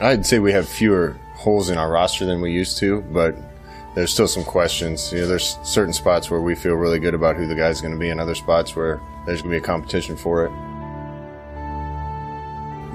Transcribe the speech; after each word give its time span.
I'd 0.00 0.26
say 0.26 0.38
we 0.40 0.52
have 0.52 0.68
fewer 0.68 1.18
holes 1.34 1.70
in 1.70 1.78
our 1.78 1.90
roster 1.90 2.26
than 2.26 2.42
we 2.42 2.52
used 2.52 2.76
to, 2.78 3.00
but 3.00 3.34
there's 3.94 4.12
still 4.12 4.28
some 4.28 4.44
questions. 4.44 5.10
You 5.10 5.20
know, 5.20 5.26
there's 5.26 5.58
certain 5.62 5.94
spots 5.94 6.30
where 6.30 6.42
we 6.42 6.54
feel 6.54 6.74
really 6.74 6.98
good 6.98 7.14
about 7.14 7.36
who 7.36 7.46
the 7.46 7.54
guy's 7.54 7.80
going 7.80 7.94
to 7.94 7.98
be, 7.98 8.10
and 8.10 8.20
other 8.20 8.34
spots 8.34 8.76
where 8.76 9.00
there's 9.24 9.40
going 9.40 9.54
to 9.54 9.58
be 9.58 9.64
a 9.64 9.66
competition 9.66 10.14
for 10.14 10.44
it. 10.44 10.52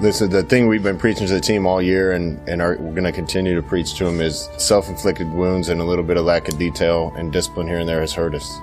This 0.00 0.20
is 0.20 0.28
the 0.28 0.44
thing 0.44 0.68
we've 0.68 0.82
been 0.82 0.98
preaching 0.98 1.26
to 1.26 1.32
the 1.32 1.40
team 1.40 1.66
all 1.66 1.82
year, 1.82 2.12
and, 2.12 2.38
and 2.48 2.62
are, 2.62 2.76
we're 2.78 2.92
going 2.92 3.02
to 3.04 3.12
continue 3.12 3.56
to 3.56 3.62
preach 3.62 3.94
to 3.94 4.04
them 4.04 4.20
is 4.20 4.48
self-inflicted 4.58 5.32
wounds 5.32 5.70
and 5.70 5.80
a 5.80 5.84
little 5.84 6.04
bit 6.04 6.16
of 6.16 6.24
lack 6.24 6.46
of 6.48 6.56
detail 6.56 7.12
and 7.16 7.32
discipline 7.32 7.66
here 7.66 7.80
and 7.80 7.88
there 7.88 8.00
has 8.00 8.12
hurt 8.12 8.34
us. 8.34 8.58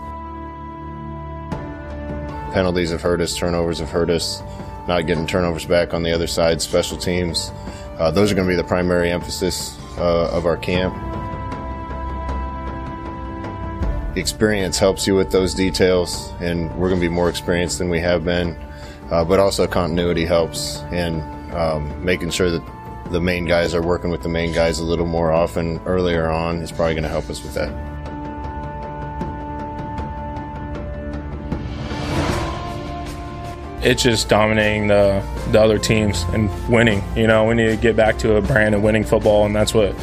Penalties 2.54 2.92
have 2.92 3.02
hurt 3.02 3.20
us, 3.20 3.36
turnovers 3.36 3.80
have 3.80 3.90
hurt 3.90 4.10
us, 4.10 4.42
not 4.88 5.08
getting 5.08 5.28
turnovers 5.28 5.66
back 5.66 5.94
on 5.94 6.04
the 6.04 6.12
other 6.12 6.28
side, 6.28 6.62
special 6.62 6.98
teams. 6.98 7.52
Uh, 8.00 8.10
those 8.10 8.32
are 8.32 8.36
going 8.36 8.48
to 8.48 8.52
be 8.52 8.56
the 8.56 8.64
primary 8.64 9.12
emphasis 9.12 9.78
uh, 9.98 10.30
of 10.32 10.46
our 10.46 10.56
camp. 10.56 10.96
Experience 14.18 14.80
helps 14.80 15.06
you 15.06 15.16
with 15.16 15.32
those 15.32 15.54
details, 15.54 16.32
and 16.40 16.74
we're 16.78 16.88
going 16.88 17.02
to 17.02 17.06
be 17.06 17.14
more 17.14 17.30
experienced 17.30 17.78
than 17.78 17.90
we 17.90 18.00
have 18.00 18.24
been. 18.24 18.58
Uh, 19.12 19.26
but 19.26 19.40
also 19.40 19.68
continuity 19.68 20.24
helps, 20.24 20.80
and 20.92 21.22
um, 21.54 22.04
making 22.04 22.30
sure 22.30 22.50
that 22.50 22.64
the 23.12 23.20
main 23.20 23.44
guys 23.46 23.74
are 23.74 23.82
working 23.82 24.12
with 24.12 24.22
the 24.22 24.30
main 24.30 24.54
guys 24.54 24.80
a 24.80 24.84
little 24.84 25.06
more 25.06 25.32
often 25.32 25.80
earlier 25.86 26.30
on 26.30 26.62
is 26.62 26.72
probably 26.72 26.94
going 26.94 27.04
to 27.04 27.10
help 27.10 27.30
us 27.30 27.44
with 27.44 27.54
that. 27.56 27.99
It's 33.82 34.04
just 34.04 34.30
dominating 34.30 34.88
the 34.88 35.24
the 35.52 35.60
other 35.62 35.80
teams 35.80 36.24
and 36.34 36.50
winning. 36.70 37.04
You 37.16 37.28
know, 37.28 37.46
we 37.46 37.56
need 37.56 37.68
to 37.68 37.78
get 37.78 37.96
back 37.96 38.18
to 38.20 38.36
a 38.36 38.42
brand 38.42 38.76
of 38.76 38.82
winning 38.82 39.04
football, 39.04 39.46
and 39.46 39.56
that's 39.56 39.74
what 39.74 39.96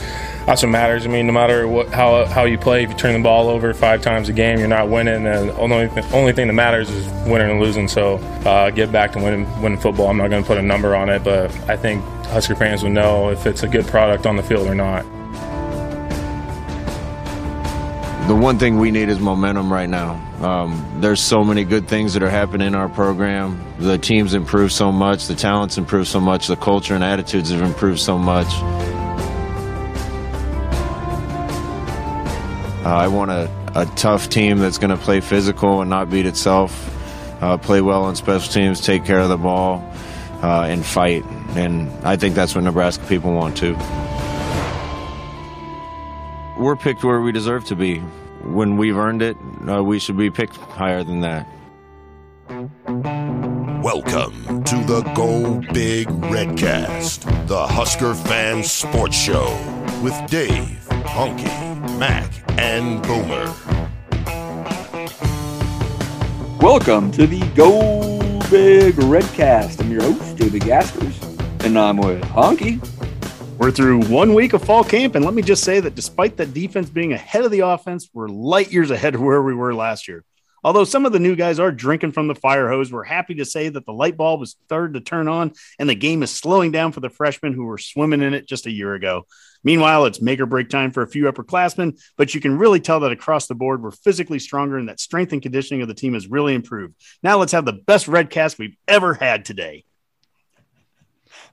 that's 0.47 0.63
what 0.63 0.69
matters. 0.69 1.05
I 1.05 1.09
mean, 1.09 1.27
no 1.27 1.33
matter 1.33 1.69
what 1.69 1.89
how 1.93 2.25
how 2.25 2.45
you 2.45 2.59
play, 2.59 2.85
if 2.85 2.91
you 2.91 2.97
turn 2.97 3.15
the 3.15 3.23
ball 3.23 3.49
over 3.49 3.75
five 3.75 4.01
times 4.01 4.29
a 4.29 4.33
game, 4.33 4.59
you're 4.59 4.69
not 4.69 4.89
winning. 4.89 5.27
And 5.27 5.51
the 5.51 5.57
only 5.57 5.89
only 6.13 6.33
thing 6.33 6.47
that 6.47 6.55
matters 6.55 6.91
is 6.91 7.07
winning 7.29 7.51
and 7.51 7.61
losing. 7.61 7.89
So 7.89 8.17
uh, 8.45 8.71
get 8.71 8.91
back 8.91 9.13
to 9.13 9.19
winning 9.19 9.47
winning 9.61 9.79
football. 9.79 10.09
I'm 10.09 10.17
not 10.17 10.31
going 10.31 10.43
to 10.43 10.47
put 10.47 10.59
a 10.59 10.63
number 10.63 10.95
on 10.97 11.09
it, 11.09 11.23
but 11.23 11.51
I 11.69 11.77
think 11.77 12.03
Husker 12.27 12.55
fans 12.55 12.83
would 12.83 12.93
know 12.93 13.31
if 13.31 13.47
it's 13.47 13.63
a 13.63 13.69
good 13.69 13.87
product 13.87 14.27
on 14.27 14.37
the 14.37 14.43
field 14.43 14.67
or 14.67 14.75
not. 14.75 15.05
The 18.29 18.35
one 18.35 18.59
thing 18.59 18.79
we 18.79 18.91
need 18.91 19.09
is 19.09 19.21
momentum 19.21 19.73
right 19.73 19.89
now. 19.89 20.26
Um, 20.41 20.99
there's 21.01 21.21
so 21.21 21.43
many 21.43 21.65
good 21.65 21.89
things 21.89 22.13
that 22.13 22.23
are 22.23 22.29
happening 22.29 22.67
in 22.67 22.75
our 22.75 22.91
program. 22.91 23.65
The 23.79 23.97
team's 23.97 24.35
improved 24.35 24.73
so 24.73 24.93
much, 24.93 25.27
the 25.27 25.35
talent's 25.35 25.79
improved 25.79 26.09
so 26.09 26.21
much, 26.21 26.47
the 26.47 26.57
culture 26.57 26.95
and 26.95 27.03
attitudes 27.03 27.51
have 27.51 27.63
improved 27.63 28.01
so 28.01 28.19
much. 28.19 28.47
Uh, 32.85 32.91
I 32.91 33.09
want 33.09 33.31
a, 33.31 33.51
a 33.75 33.87
tough 33.97 34.29
team 34.29 34.59
that's 34.59 34.77
going 34.77 34.91
to 34.91 34.97
play 34.97 35.21
physical 35.21 35.81
and 35.81 35.89
not 35.89 36.11
beat 36.11 36.27
itself, 36.27 36.93
uh, 37.43 37.57
play 37.57 37.81
well 37.81 38.05
on 38.05 38.15
special 38.15 38.53
teams, 38.53 38.83
take 38.83 39.07
care 39.07 39.21
of 39.21 39.31
the 39.31 39.39
ball, 39.39 39.83
uh, 40.43 40.67
and 40.69 40.85
fight. 40.85 41.25
And 41.57 41.91
I 42.05 42.17
think 42.17 42.35
that's 42.35 42.55
what 42.55 42.63
Nebraska 42.63 43.05
people 43.07 43.33
want 43.33 43.57
too. 43.57 43.75
We're 46.63 46.77
picked 46.77 47.03
where 47.05 47.23
we 47.23 47.33
deserve 47.33 47.65
to 47.67 47.75
be. 47.75 48.03
When 48.47 48.77
we've 48.77 48.97
earned 48.97 49.23
it, 49.23 49.37
uh, 49.69 49.83
we 49.83 49.99
should 49.99 50.17
be 50.17 50.31
picked 50.31 50.57
higher 50.57 51.03
than 51.03 51.21
that. 51.21 51.49
Welcome 53.83 54.63
to 54.63 54.77
the 54.85 55.03
Go 55.17 55.61
Big 55.73 56.07
Redcast, 56.07 57.49
the 57.49 57.67
Husker 57.67 58.15
fan 58.15 58.63
sports 58.63 59.17
show 59.17 59.47
with 60.01 60.15
Dave, 60.31 60.87
Honke, 61.07 61.99
Mac, 61.99 62.33
and 62.59 63.03
Boomer. 63.03 63.53
Welcome 66.61 67.11
to 67.13 67.27
the 67.27 67.41
Go 67.57 68.21
Big 68.49 68.95
Redcast. 68.95 69.81
I'm 69.81 69.91
your 69.91 70.03
host, 70.03 70.37
David 70.37 70.63
Gaskers, 70.63 71.21
and 71.65 71.77
I'm 71.77 71.97
with 71.97 72.23
Honke. 72.23 72.96
We're 73.59 73.71
through 73.71 74.05
one 74.05 74.35
week 74.35 74.53
of 74.53 74.63
fall 74.63 74.85
camp, 74.85 75.15
and 75.15 75.25
let 75.25 75.33
me 75.33 75.41
just 75.41 75.65
say 75.65 75.81
that 75.81 75.95
despite 75.95 76.37
the 76.37 76.45
defense 76.45 76.91
being 76.91 77.15
ahead 77.15 77.43
of 77.43 77.51
the 77.51 77.61
offense, 77.61 78.11
we're 78.13 78.29
light 78.29 78.71
years 78.71 78.91
ahead 78.91 79.15
of 79.15 79.23
where 79.23 79.43
we 79.43 79.55
were 79.55 79.75
last 79.75 80.09
year. 80.09 80.25
Although 80.63 80.85
some 80.85 81.07
of 81.07 81.13
the 81.13 81.19
new 81.19 81.35
guys 81.35 81.59
are 81.59 81.73
drinking 81.73 82.13
from 82.13 82.29
the 82.29 82.35
fire 82.35 82.69
hose, 82.69 82.93
we're 82.93 83.03
happy 83.03 83.37
to 83.37 83.47
say 83.47 83.71
that 83.71 83.87
the 83.87 83.95
light 83.95 84.19
bulb 84.19 84.43
is 84.43 84.57
third 84.69 84.93
to 84.93 85.01
turn 85.01 85.27
on, 85.27 85.53
and 85.79 85.89
the 85.89 85.95
game 85.95 86.23
is 86.23 86.31
slowing 86.31 86.71
down 86.71 86.93
for 86.93 87.01
the 87.01 87.09
freshmen 87.09 87.55
who 87.55 87.65
were 87.65 87.79
swimming 87.79 88.21
in 88.21 88.35
it 88.35 88.47
just 88.47 88.67
a 88.67 88.71
year 88.71 88.93
ago. 88.93 89.25
Meanwhile, 89.65 90.05
it's 90.05 90.21
make 90.21 90.39
or 90.39 90.47
break 90.47 90.69
time 90.69 90.91
for 90.91 91.03
a 91.03 91.09
few 91.09 91.25
upperclassmen, 91.25 91.99
but 92.19 92.35
you 92.35 92.43
can 92.43 92.59
really 92.59 92.81
tell 92.81 93.01
that 93.01 93.13
across 93.13 93.47
the 93.47 93.55
board, 93.55 93.83
we're 93.83 93.91
physically 93.91 94.39
stronger 94.39 94.77
and 94.77 94.91
that 94.91 95.01
strength 95.01 95.33
and 95.33 95.41
conditioning 95.41 95.81
of 95.81 95.89
the 95.89 95.95
team 95.95 96.13
has 96.13 96.29
really 96.29 96.55
improved. 96.55 96.95
Now 97.23 97.39
let's 97.39 97.53
have 97.53 97.65
the 97.65 97.73
best 97.73 98.07
red 98.07 98.29
cast 98.29 98.59
we've 98.59 98.77
ever 98.87 99.15
had 99.15 99.47
today. 99.47 99.87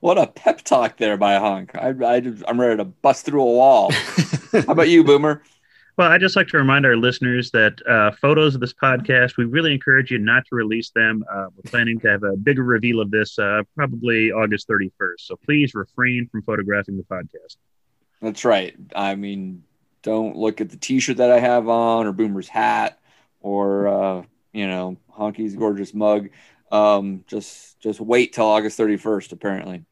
What 0.04 0.18
a 0.18 0.26
pep 0.26 0.60
talk 0.60 0.98
there 0.98 1.16
by 1.16 1.36
Honk. 1.36 1.74
I, 1.74 1.88
I, 1.88 2.16
I'm 2.46 2.60
ready 2.60 2.76
to 2.76 2.84
bust 2.84 3.24
through 3.24 3.40
a 3.40 3.46
wall. 3.46 3.90
How 4.52 4.64
about 4.68 4.90
you, 4.90 5.02
Boomer? 5.02 5.42
Well, 5.96 6.12
I'd 6.12 6.20
just 6.20 6.36
like 6.36 6.46
to 6.48 6.58
remind 6.58 6.84
our 6.84 6.94
listeners 6.94 7.50
that 7.52 7.80
uh, 7.88 8.10
photos 8.20 8.54
of 8.54 8.60
this 8.60 8.74
podcast, 8.74 9.38
we 9.38 9.46
really 9.46 9.72
encourage 9.72 10.10
you 10.10 10.18
not 10.18 10.44
to 10.50 10.56
release 10.56 10.90
them. 10.90 11.24
Uh, 11.32 11.46
we're 11.56 11.70
planning 11.70 11.98
to 12.00 12.08
have 12.08 12.22
a 12.22 12.36
bigger 12.36 12.64
reveal 12.64 13.00
of 13.00 13.10
this 13.10 13.38
uh, 13.38 13.62
probably 13.74 14.30
August 14.30 14.68
31st. 14.68 15.20
So 15.20 15.36
please 15.36 15.74
refrain 15.74 16.28
from 16.30 16.42
photographing 16.42 16.98
the 16.98 17.04
podcast. 17.04 17.56
That's 18.20 18.44
right. 18.44 18.76
I 18.94 19.14
mean, 19.14 19.62
don't 20.02 20.36
look 20.36 20.60
at 20.60 20.68
the 20.68 20.76
T-shirt 20.76 21.16
that 21.16 21.30
I 21.30 21.40
have 21.40 21.66
on, 21.66 22.06
or 22.06 22.12
Boomer's 22.12 22.48
hat, 22.48 23.00
or 23.40 23.88
uh, 23.88 24.22
you 24.52 24.66
know, 24.66 24.98
Honke's 25.08 25.54
gorgeous 25.54 25.94
mug. 25.94 26.28
Um, 26.70 27.24
just 27.26 27.80
just 27.80 28.02
wait 28.02 28.34
till 28.34 28.44
August 28.44 28.78
31st, 28.78 29.32
apparently, 29.32 29.86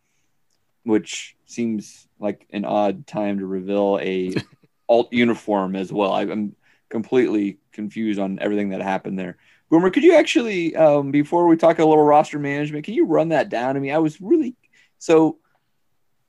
which 0.85 1.37
seems 1.47 2.09
like 2.19 2.47
an 2.51 2.65
odd 2.65 3.07
time 3.07 3.39
to 3.39 3.47
reveal 3.47 3.99
a 4.01 4.35
alt 4.89 5.13
uniform 5.13 5.77
as 5.77 5.93
well. 5.93 6.13
I, 6.13 6.23
am 6.23 6.55
completely 6.89 7.59
confused 7.73 8.21
on 8.21 8.39
everything 8.41 8.71
that 8.71 8.83
happened 8.83 9.19
there. 9.19 9.39
Boomer, 9.71 9.91
could 9.91 10.03
you 10.03 10.15
actually, 10.15 10.77
um, 10.77 11.11
before 11.11 11.47
we 11.47 11.57
talk 11.57 11.79
a 11.79 11.85
little 11.85 12.05
roster 12.05 12.39
management, 12.39 12.85
can 12.85 12.95
you 12.95 13.07
run 13.07 13.31
that 13.31 13.49
down 13.49 13.75
to 13.75 13.81
me? 13.81 13.91
I 13.91 13.99
was 13.99 14.21
really 14.21 14.55
so 14.99 15.39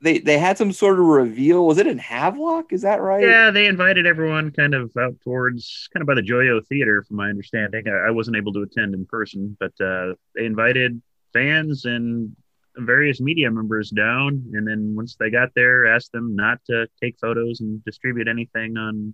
they 0.04 0.20
they 0.20 0.38
had 0.38 0.58
some 0.58 0.72
sort 0.72 1.00
of 1.00 1.06
reveal. 1.06 1.66
Was 1.66 1.78
it 1.78 1.88
in 1.88 1.98
Havelock? 1.98 2.74
Is 2.74 2.82
that 2.82 3.02
right? 3.02 3.24
Yeah, 3.24 3.52
they 3.52 3.68
invited 3.68 4.06
everyone 4.06 4.52
kind 4.52 4.74
of 4.74 4.92
out 4.98 5.16
towards 5.24 5.90
kind 5.94 6.02
of 6.02 6.08
by 6.08 6.16
the 6.16 6.22
Joyo 6.22 6.66
Theater, 6.68 7.04
from 7.04 7.18
my 7.18 7.30
understanding. 7.30 7.88
I, 7.88 8.08
I 8.08 8.12
wasn't 8.12 8.36
able 8.36 8.52
to 8.54 8.62
attend 8.62 8.94
in 8.94 9.06
person, 9.06 9.56
but 9.60 9.72
uh, 9.80 10.14
they 10.36 10.46
invited 10.46 11.02
fans 11.32 11.86
and 11.86 12.36
various 12.78 13.22
media 13.22 13.52
members 13.52 13.90
down, 13.90 14.44
and 14.54 14.68
then 14.68 14.96
once 14.96 15.16
they 15.20 15.30
got 15.30 15.50
there, 15.56 15.88
asked 15.88 16.12
them 16.12 16.36
not 16.36 16.60
to 16.68 16.88
take 17.02 17.18
photos 17.20 17.62
and 17.62 17.84
distribute 17.86 18.28
anything 18.28 18.78
on 18.78 19.14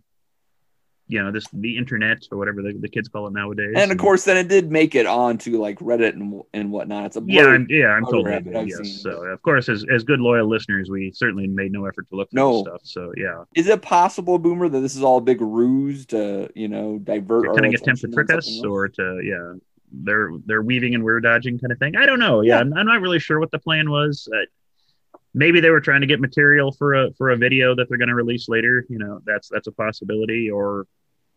you 1.10 1.22
know 1.22 1.32
this 1.32 1.46
the 1.54 1.76
internet 1.76 2.20
or 2.32 2.38
whatever 2.38 2.62
the, 2.62 2.78
the 2.80 2.88
kids 2.88 3.10
call 3.10 3.28
it 3.28 3.34
nowadays. 3.34 3.74
And 3.76 3.92
of 3.92 3.98
course, 3.98 4.26
then 4.26 4.38
it 4.38 4.48
did 4.48 4.72
make 4.72 4.94
it 4.94 5.08
onto 5.08 5.60
like 5.60 5.80
Reddit 5.80 6.14
and 6.14 6.42
and 6.54 6.72
whatnot. 6.72 7.08
It's 7.08 7.18
a 7.18 7.24
yeah, 7.26 7.46
I'm, 7.48 7.66
yeah, 7.68 7.88
I'm 7.88 8.06
told 8.06 8.28
that. 8.28 8.46
Yes, 8.46 9.02
so 9.02 9.26
of 9.26 9.42
course, 9.42 9.68
as 9.70 9.84
as 9.92 10.04
good 10.04 10.20
loyal 10.20 10.48
listeners, 10.48 10.90
we 10.90 11.12
certainly 11.12 11.48
made 11.48 11.72
no 11.72 11.86
effort 11.86 12.08
to 12.12 12.16
look 12.16 12.30
for 12.30 12.36
no. 12.36 12.62
stuff. 12.62 12.82
So 12.84 13.12
yeah, 13.18 13.44
is 13.56 13.68
it 13.68 13.82
possible, 13.82 14.38
Boomer, 14.38 14.70
that 14.70 14.80
this 14.80 14.96
is 14.96 15.02
all 15.02 15.18
a 15.18 15.22
big 15.22 15.42
ruse 15.42 16.06
to 16.08 16.50
you 16.54 16.68
know 16.68 17.00
divert? 17.00 17.56
Kind 17.56 17.66
of 17.66 17.82
attempt 17.82 18.02
to 18.02 18.08
trick 18.08 18.32
us, 18.32 18.62
or 18.64 18.88
to 18.88 19.22
yeah, 19.24 19.54
they're 19.92 20.32
they're 20.46 20.62
weaving 20.62 20.96
and 20.96 21.04
we're 21.04 21.20
dodging 21.20 21.60
kind 21.60 21.72
of 21.72 21.80
thing. 21.80 21.96
I 21.96 22.06
don't 22.06 22.20
know. 22.20 22.42
Yeah, 22.42 22.56
yeah. 22.56 22.60
I'm, 22.62 22.74
I'm, 22.74 22.86
not 22.86 23.02
really 23.02 23.20
sure 23.20 23.40
what 23.40 23.52
the 23.52 23.60
plan 23.60 23.90
was. 23.90 24.28
Uh, 24.34 24.46
maybe 25.34 25.60
they 25.60 25.70
were 25.70 25.82
trying 25.82 26.02
to 26.02 26.08
get 26.08 26.20
material 26.20 26.72
for 26.72 26.94
a 26.94 27.14
for 27.14 27.30
a 27.30 27.38
video 27.38 27.76
that 27.76 27.90
they're 27.90 27.98
going 27.98 28.10
to 28.10 28.16
release 28.16 28.50
later. 28.50 28.86
You 28.90 29.00
know, 29.00 29.20
that's 29.26 29.50
that's 29.50 29.68
a 29.68 29.72
possibility, 29.72 30.50
or 30.50 30.86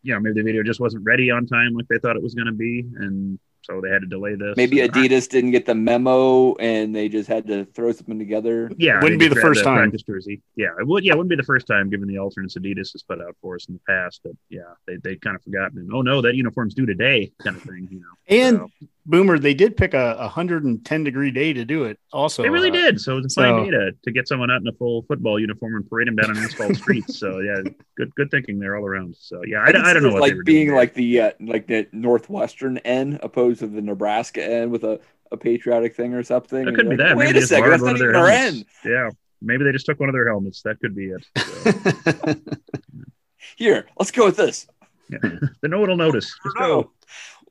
you 0.03 0.13
know 0.13 0.21
maybe 0.21 0.41
the 0.41 0.45
video 0.45 0.63
just 0.63 0.81
wasn't 0.81 1.05
ready 1.05 1.31
on 1.31 1.47
time 1.47 1.75
like 1.75 1.89
they 1.89 1.99
thought 1.99 2.17
it 2.17 2.23
was 2.23 2.35
going 2.35 2.47
to 2.47 2.53
be 2.53 2.85
and 2.97 3.39
so 3.63 3.81
they 3.81 3.89
had 3.91 4.01
to 4.03 4.07
delay 4.09 4.35
this. 4.35 4.57
Maybe 4.57 4.81
And 4.81 4.93
I- 4.95 4.99
Adidas 5.07 5.29
didn't 5.29 5.53
get 5.53 5.67
the 5.67 5.75
memo 5.75 6.55
and 6.57 6.95
they 6.95 7.09
just 7.09 7.29
had 7.29 7.47
to 7.47 7.65
throw 7.67 7.93
something 7.93 8.19
together. 8.19 8.71
Yeah, 8.77 9.01
Wouldn't 9.03 9.21
be 9.21 9.29
the 9.29 9.37
first 9.37 9.61
a 9.61 9.65
time. 9.65 9.79
Practice 9.79 10.03
jersey. 10.03 10.43
Yeah, 10.57 10.69
it 10.81 10.87
would. 10.87 11.05
Yeah, 11.05 11.13
it 11.13 11.17
wouldn't 11.17 11.31
be 11.31 11.37
the 11.37 11.43
first 11.43 11.67
time 11.67 11.91
given 11.91 12.09
the 12.09 12.19
alternates 12.19 12.57
Adidas 12.57 12.93
has 12.93 13.03
put 13.03 13.21
out 13.21 13.37
for 13.41 13.55
us 13.55 13.67
in 13.69 13.75
the 13.75 13.81
past. 13.89 14.21
But 14.25 14.33
yeah, 14.51 14.61
they 14.87 14.97
they 14.97 15.17
kind 15.17 15.37
of 15.37 15.43
forgotten. 15.43 15.79
And, 15.79 15.91
oh 15.93 16.03
no, 16.03 16.21
that 16.23 16.35
uniform's 16.35 16.75
due 16.75 16.87
today, 16.87 17.33
kind 17.39 17.57
of 17.57 17.63
thing. 17.63 17.89
You 17.91 18.01
know. 18.01 18.07
And 18.29 18.57
So, 18.59 18.69
Boomer, 19.05 19.37
they 19.39 19.55
did 19.55 19.77
pick 19.77 19.95
a 19.95 20.15
110 20.19 21.05
degree 21.05 21.33
day 21.33 21.53
to 21.53 21.65
do 21.65 21.85
it. 21.85 21.99
Also, 22.13 22.43
they 22.43 22.51
really 22.51 22.71
uh, 22.71 22.73
did. 22.75 23.01
So 23.01 23.19
it's 23.19 23.37
a 23.37 23.41
fine 23.43 23.65
so- 23.65 23.71
data 23.71 23.93
to 24.05 24.13
get 24.13 24.29
someone 24.29 24.51
out 24.51 24.61
in 24.61 24.69
a 24.69 24.73
full 24.73 25.03
football 25.09 25.41
uniform 25.41 25.75
and 25.75 25.89
parade 25.89 26.07
them 26.09 26.17
down 26.17 26.31
on 26.31 26.39
asphalt 26.39 26.77
streets. 26.77 27.19
So 27.19 27.41
yeah, 27.41 27.63
good 27.97 28.15
good 28.15 28.31
thinking 28.31 28.59
there 28.61 28.77
all 28.77 28.87
around. 28.87 29.17
So 29.19 29.43
yeah, 29.45 29.59
I, 29.59 29.69
I, 29.69 29.73
don't- 29.73 29.85
I 29.87 29.93
don't 29.93 30.03
know 30.05 30.11
what 30.11 30.17
they 30.17 30.29
like 30.29 30.35
were 30.37 30.45
being 30.45 30.67
doing 30.67 30.77
like 30.77 30.95
the 30.95 31.21
uh, 31.21 31.31
like 31.41 31.67
the 31.67 31.89
northwestern 31.93 32.79
end 32.79 33.19
opposed 33.23 33.59
to 33.61 33.67
the 33.67 33.83
Nebraska 33.83 34.45
end 34.45 34.71
with 34.71 34.85
a, 34.85 35.01
a 35.33 35.37
patriotic 35.37 35.97
thing 35.97 36.15
or 36.15 36.23
something. 36.23 36.61
That 36.65 36.69
And 36.69 36.77
could 36.77 36.89
be 36.91 36.97
like, 36.97 37.09
that. 37.09 37.17
Wait 37.17 37.27
Maybe 37.27 37.39
a 37.39 37.43
second, 37.43 37.65
borrowed 37.65 37.73
that's 37.73 37.83
one 37.83 37.93
not 37.93 37.95
of 37.95 37.99
their 38.01 38.11
even 38.11 38.21
our 38.21 38.29
end. 38.29 38.65
Yeah, 38.85 39.11
maybe 39.41 39.65
they 39.65 39.73
just 39.73 39.87
took 39.87 39.99
one 39.99 40.09
of 40.11 40.13
their 40.15 40.29
helmets. 40.29 40.63
That 40.63 40.79
could 40.79 40.95
be 40.95 41.07
it. 41.11 41.27
So, 41.37 42.35
Here, 43.57 43.87
let's 43.99 44.11
go 44.13 44.27
with 44.27 44.37
this. 44.37 44.67
yeah. 45.11 45.19
the 45.61 45.69
no 45.69 45.81
one 45.81 45.91
will 45.91 45.97
notice. 45.97 46.27
Just 46.45 46.57
go. 46.57 46.91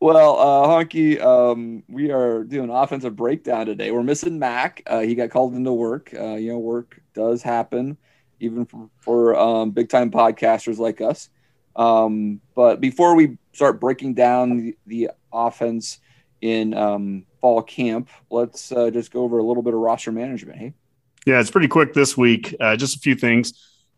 Well, 0.01 0.39
uh, 0.39 0.68
Honke, 0.68 1.21
um, 1.21 1.83
we 1.88 2.09
are 2.09 2.44
doing 2.44 2.71
offensive 2.71 3.15
breakdown 3.15 3.68
today. 3.68 3.92
We're 3.92 4.01
missing 4.01 4.39
Mac. 4.39 4.81
Uh, 4.88 5.01
he 5.01 5.13
got 5.13 5.30
called 5.30 5.53
into 5.53 5.71
work. 5.74 6.12
Uh, 6.12 6.33
you 6.33 6.51
know, 6.51 6.57
work 6.57 7.00
does 7.13 7.44
happen, 7.44 7.98
even 8.39 8.65
for, 8.65 8.89
for 8.98 9.36
um, 9.38 9.69
big 9.69 9.89
time 9.89 10.09
podcasters 10.09 10.80
like 10.80 11.01
us. 11.01 11.30
Um, 11.75 12.42
but 12.56 12.81
before 12.81 13.13
we 13.15 13.38
start 13.53 13.80
breaking 13.80 14.15
down 14.15 14.57
the, 14.57 14.77
the 14.88 15.12
offense 15.31 16.00
in 16.42 16.74
um, 16.74 17.27
fall 17.39 17.62
camp, 17.62 18.09
let's 18.31 18.71
uh, 18.71 18.89
just 18.89 19.13
go 19.13 19.21
over 19.21 19.38
a 19.38 19.44
little 19.44 19.62
bit 19.62 19.75
of 19.75 19.80
roster 19.81 20.12
management. 20.12 20.57
Hey, 20.57 20.74
Yeah, 21.27 21.39
it's 21.39 21.51
pretty 21.51 21.68
quick 21.68 21.94
this 21.94 22.18
week. 22.18 22.56
Uh, 22.59 22.75
just 22.75 22.95
a 22.95 23.00
few 23.00 23.13
things. 23.13 23.53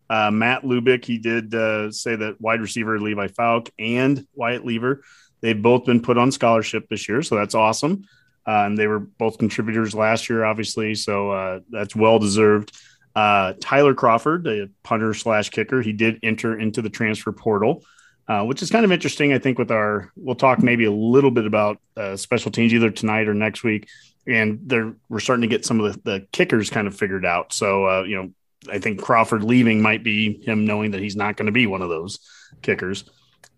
Uh, 0.09 0.31
Matt 0.31 0.63
Lubick, 0.63 1.05
he 1.05 1.17
did 1.17 1.53
say 1.93 2.17
that 2.17 2.35
wide 2.41 2.59
receiver 2.59 2.99
Levi 2.99 3.27
Falck 3.27 3.69
and 3.79 4.27
Wyatt 4.35 4.65
Liewer, 4.65 4.99
they've 5.43 5.61
both 5.61 5.85
been 5.85 6.01
put 6.01 6.17
on 6.17 6.31
scholarship 6.31 6.89
this 6.89 7.07
year, 7.07 7.21
so 7.21 7.35
that's 7.35 7.53
awesome. 7.53 8.05
Uh, 8.47 8.65
and 8.65 8.77
they 8.77 8.87
were 8.87 8.99
both 8.99 9.37
contributors 9.37 9.93
last 9.93 10.27
year, 10.27 10.43
obviously, 10.43 10.95
so 10.95 11.29
uh, 11.29 11.59
that's 11.69 11.95
well 11.95 12.17
deserved. 12.17 12.75
Uh, 13.15 13.53
Tyler 13.61 13.93
Crawford, 13.93 14.43
the 14.43 14.71
punter 14.81 15.13
slash 15.13 15.51
kicker, 15.51 15.83
he 15.83 15.93
did 15.93 16.19
enter 16.23 16.59
into 16.59 16.81
the 16.81 16.89
transfer 16.89 17.31
portal, 17.31 17.85
uh, 18.27 18.43
which 18.43 18.63
is 18.63 18.71
kind 18.71 18.83
of 18.83 18.91
interesting. 18.91 19.31
I 19.31 19.37
think 19.37 19.59
with 19.59 19.69
our, 19.69 20.11
we'll 20.15 20.35
talk 20.35 20.63
maybe 20.63 20.85
a 20.85 20.91
little 20.91 21.29
bit 21.29 21.45
about 21.45 21.79
uh, 21.95 22.17
special 22.17 22.49
teams 22.51 22.73
either 22.73 22.89
tonight 22.89 23.27
or 23.27 23.35
next 23.35 23.63
week 23.63 23.87
and 24.25 24.59
they're 24.63 24.93
we're 25.09 25.19
starting 25.19 25.41
to 25.41 25.47
get 25.47 25.65
some 25.65 25.79
of 25.79 25.93
the, 25.93 26.11
the 26.11 26.27
kickers 26.31 26.69
kind 26.69 26.87
of 26.87 26.95
figured 26.95 27.25
out. 27.25 27.53
So 27.53 27.87
uh, 27.87 28.03
you 28.03 28.15
know, 28.15 28.31
I 28.71 28.79
think 28.79 29.01
Crawford 29.01 29.43
leaving 29.43 29.81
might 29.81 30.03
be 30.03 30.41
him 30.43 30.65
knowing 30.65 30.91
that 30.91 31.01
he's 31.01 31.15
not 31.15 31.37
going 31.37 31.47
to 31.47 31.51
be 31.51 31.67
one 31.67 31.81
of 31.81 31.89
those 31.89 32.19
kickers. 32.61 33.09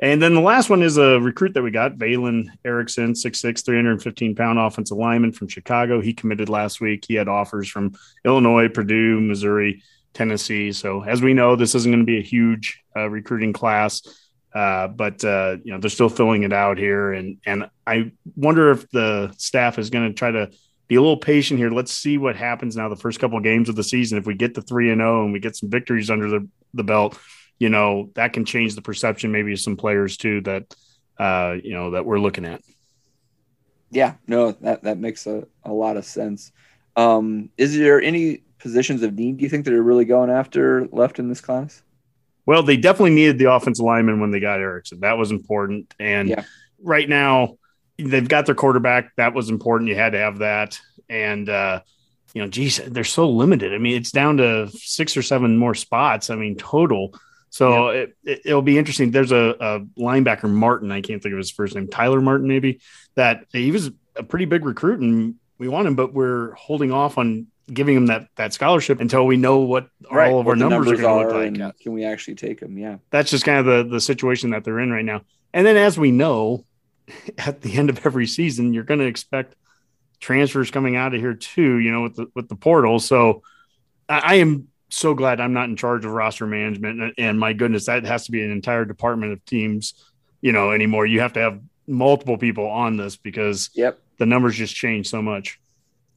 And 0.01 0.21
then 0.21 0.33
the 0.33 0.41
last 0.41 0.69
one 0.69 0.83
is 0.83 0.97
a 0.97 1.19
recruit 1.21 1.53
that 1.53 1.63
we 1.63 1.71
got, 1.71 1.97
Valen 1.97 2.47
Erickson, 2.65 3.13
6'6, 3.13 3.63
315 3.63 4.35
pound 4.35 4.59
offensive 4.59 4.97
lineman 4.97 5.31
from 5.31 5.47
Chicago. 5.47 6.01
He 6.01 6.13
committed 6.13 6.49
last 6.49 6.81
week. 6.81 7.05
He 7.07 7.15
had 7.15 7.29
offers 7.29 7.69
from 7.69 7.95
Illinois, 8.25 8.67
Purdue, 8.67 9.21
Missouri, 9.21 9.83
Tennessee. 10.13 10.71
So 10.71 11.03
as 11.03 11.21
we 11.21 11.33
know, 11.33 11.55
this 11.55 11.75
isn't 11.75 11.91
going 11.91 12.01
to 12.01 12.05
be 12.05 12.19
a 12.19 12.23
huge 12.23 12.81
uh, 12.95 13.09
recruiting 13.09 13.53
class. 13.53 14.01
Uh, 14.53 14.87
but 14.87 15.23
uh, 15.25 15.57
you 15.65 15.73
know 15.73 15.79
they're 15.79 15.89
still 15.89 16.07
filling 16.07 16.43
it 16.43 16.53
out 16.53 16.77
here, 16.77 17.11
and 17.11 17.39
and 17.45 17.69
I 17.85 18.13
wonder 18.37 18.71
if 18.71 18.89
the 18.89 19.33
staff 19.37 19.77
is 19.77 19.89
going 19.89 20.07
to 20.07 20.13
try 20.13 20.31
to 20.31 20.49
be 20.87 20.95
a 20.95 21.01
little 21.01 21.17
patient 21.17 21.59
here. 21.59 21.69
Let's 21.69 21.91
see 21.91 22.17
what 22.17 22.37
happens 22.37 22.77
now. 22.77 22.87
The 22.87 22.95
first 22.95 23.19
couple 23.19 23.37
of 23.37 23.43
games 23.43 23.67
of 23.67 23.75
the 23.75 23.83
season, 23.83 24.17
if 24.17 24.25
we 24.25 24.33
get 24.33 24.53
the 24.53 24.61
three 24.61 24.91
and 24.91 24.99
zero 24.99 25.25
and 25.25 25.33
we 25.33 25.41
get 25.41 25.57
some 25.57 25.69
victories 25.69 26.09
under 26.09 26.29
the 26.29 26.47
the 26.73 26.85
belt, 26.85 27.19
you 27.59 27.69
know 27.69 28.09
that 28.15 28.33
can 28.33 28.45
change 28.45 28.75
the 28.75 28.81
perception 28.81 29.31
maybe 29.31 29.53
of 29.53 29.59
some 29.59 29.77
players 29.77 30.17
too 30.17 30.41
that 30.41 30.73
uh, 31.17 31.55
you 31.63 31.73
know 31.73 31.91
that 31.91 32.05
we're 32.05 32.19
looking 32.19 32.45
at. 32.45 32.61
yeah, 33.91 34.15
no, 34.27 34.51
that 34.51 34.83
that 34.83 34.97
makes 34.97 35.27
a, 35.27 35.47
a 35.63 35.71
lot 35.71 35.97
of 35.97 36.05
sense. 36.05 36.51
Um, 36.95 37.49
is 37.57 37.77
there 37.77 38.01
any 38.01 38.43
positions 38.57 39.03
of 39.03 39.13
need 39.13 39.37
do 39.37 39.43
you 39.43 39.49
think 39.49 39.65
that 39.65 39.73
are 39.73 39.83
really 39.83 40.05
going 40.05 40.29
after 40.29 40.87
left 40.87 41.19
in 41.19 41.29
this 41.29 41.41
class? 41.41 41.81
Well, 42.45 42.63
they 42.63 42.77
definitely 42.77 43.15
needed 43.15 43.37
the 43.39 43.51
offensive 43.51 43.85
lineman 43.85 44.19
when 44.19 44.31
they 44.31 44.39
got 44.39 44.59
Erickson. 44.59 44.99
That 45.01 45.17
was 45.17 45.31
important. 45.31 45.93
And 45.99 46.29
Yeah. 46.29 46.43
right 46.81 47.07
now, 47.09 47.57
they've 47.97 48.27
got 48.27 48.45
their 48.45 48.55
quarterback. 48.55 49.15
That 49.17 49.33
was 49.33 49.49
important. 49.49 49.89
You 49.89 49.95
had 49.95 50.11
to 50.13 50.19
have 50.19 50.39
that. 50.39 50.79
And, 51.09 51.49
uh, 51.49 51.81
you 52.33 52.41
know, 52.41 52.47
geez, 52.47 52.79
they're 52.85 53.03
so 53.03 53.27
limited. 53.29 53.73
I 53.73 53.77
mean, 53.79 53.97
it's 53.97 54.11
down 54.11 54.37
to 54.37 54.69
six 54.73 55.17
or 55.17 55.21
seven 55.23 55.57
more 55.57 55.73
spots. 55.73 56.29
I 56.29 56.35
mean, 56.35 56.55
total. 56.55 57.15
So 57.49 57.87
it, 57.89 58.17
it, 58.23 58.53
will 58.53 58.61
be 58.61 58.77
interesting. 58.77 59.11
There's 59.11 59.31
a, 59.31 59.55
a 59.59 59.79
linebacker, 59.97 60.49
Martin. 60.49 60.91
I 60.91 61.01
can't 61.01 61.23
think 61.23 61.31
of 61.31 61.37
his 61.37 61.51
first 61.51 61.73
name, 61.73 61.87
Tyler 61.87 62.19
Martin, 62.19 62.47
maybe. 62.47 62.81
That 63.15 63.45
he 63.53 63.71
was 63.71 63.91
a 64.15 64.23
pretty 64.23 64.45
big 64.45 64.65
recruit, 64.65 64.99
and 64.99 65.35
we 65.57 65.69
want 65.69 65.87
him, 65.87 65.95
but 65.95 66.13
we're 66.13 66.53
holding 66.55 66.91
off 66.91 67.17
on 67.17 67.47
giving 67.71 67.95
him 67.95 68.07
that 68.07 68.27
that 68.35 68.53
scholarship 68.53 68.99
until 68.99 69.25
we 69.25 69.37
know 69.37 69.59
what 69.59 69.87
all 70.11 70.39
of 70.39 70.45
what 70.45 70.51
our 70.51 70.55
the 70.55 70.69
numbers, 70.69 70.91
are 70.91 70.97
going 70.97 71.27
to 71.27 71.37
look 71.37 71.59
like. 71.59 71.79
can 71.79 71.93
we 71.93 72.05
actually 72.05 72.35
take 72.35 72.59
him? 72.59 72.77
Yeah. 72.77 72.97
that's 73.09 73.31
just 73.31 73.45
kind 73.45 73.59
of 73.59 73.65
the 73.65 73.93
the 73.95 74.01
situation 74.01 74.51
that 74.51 74.63
they're 74.63 74.79
in 74.79 74.91
right 74.91 75.05
now. 75.05 75.21
And 75.53 75.65
then 75.65 75.77
as 75.77 75.97
we 75.97 76.11
know, 76.11 76.65
at 77.37 77.61
the 77.61 77.77
end 77.77 77.89
of 77.89 78.05
every 78.05 78.27
season, 78.27 78.73
you're 78.73 78.83
going 78.83 78.99
to 78.99 79.05
expect 79.05 79.55
transfers 80.19 80.71
coming 80.71 80.95
out 80.95 81.13
of 81.13 81.21
here 81.21 81.33
too, 81.33 81.77
you 81.77 81.91
know, 81.91 82.03
with 82.03 82.15
the 82.15 82.27
with 82.35 82.49
the 82.49 82.55
portal. 82.55 82.99
So 82.99 83.43
I, 84.07 84.21
I 84.23 84.33
am 84.35 84.67
so 84.89 85.13
glad 85.13 85.39
I'm 85.39 85.53
not 85.53 85.69
in 85.69 85.75
charge 85.75 86.05
of 86.05 86.11
roster 86.11 86.45
management 86.45 87.13
and, 87.17 87.39
my 87.39 87.53
goodness, 87.53 87.87
that 87.87 88.05
has 88.05 88.25
to 88.25 88.31
be 88.31 88.43
an 88.43 88.51
entire 88.51 88.85
department 88.85 89.33
of 89.33 89.43
teams, 89.45 89.93
you 90.41 90.51
know, 90.51 90.71
anymore. 90.71 91.05
You 91.05 91.21
have 91.21 91.33
to 91.33 91.39
have 91.39 91.59
multiple 91.87 92.37
people 92.37 92.67
on 92.67 92.97
this 92.97 93.15
because 93.17 93.69
Yep. 93.73 93.99
the 94.17 94.25
numbers 94.25 94.55
just 94.55 94.75
change 94.75 95.07
so 95.09 95.21
much. 95.21 95.59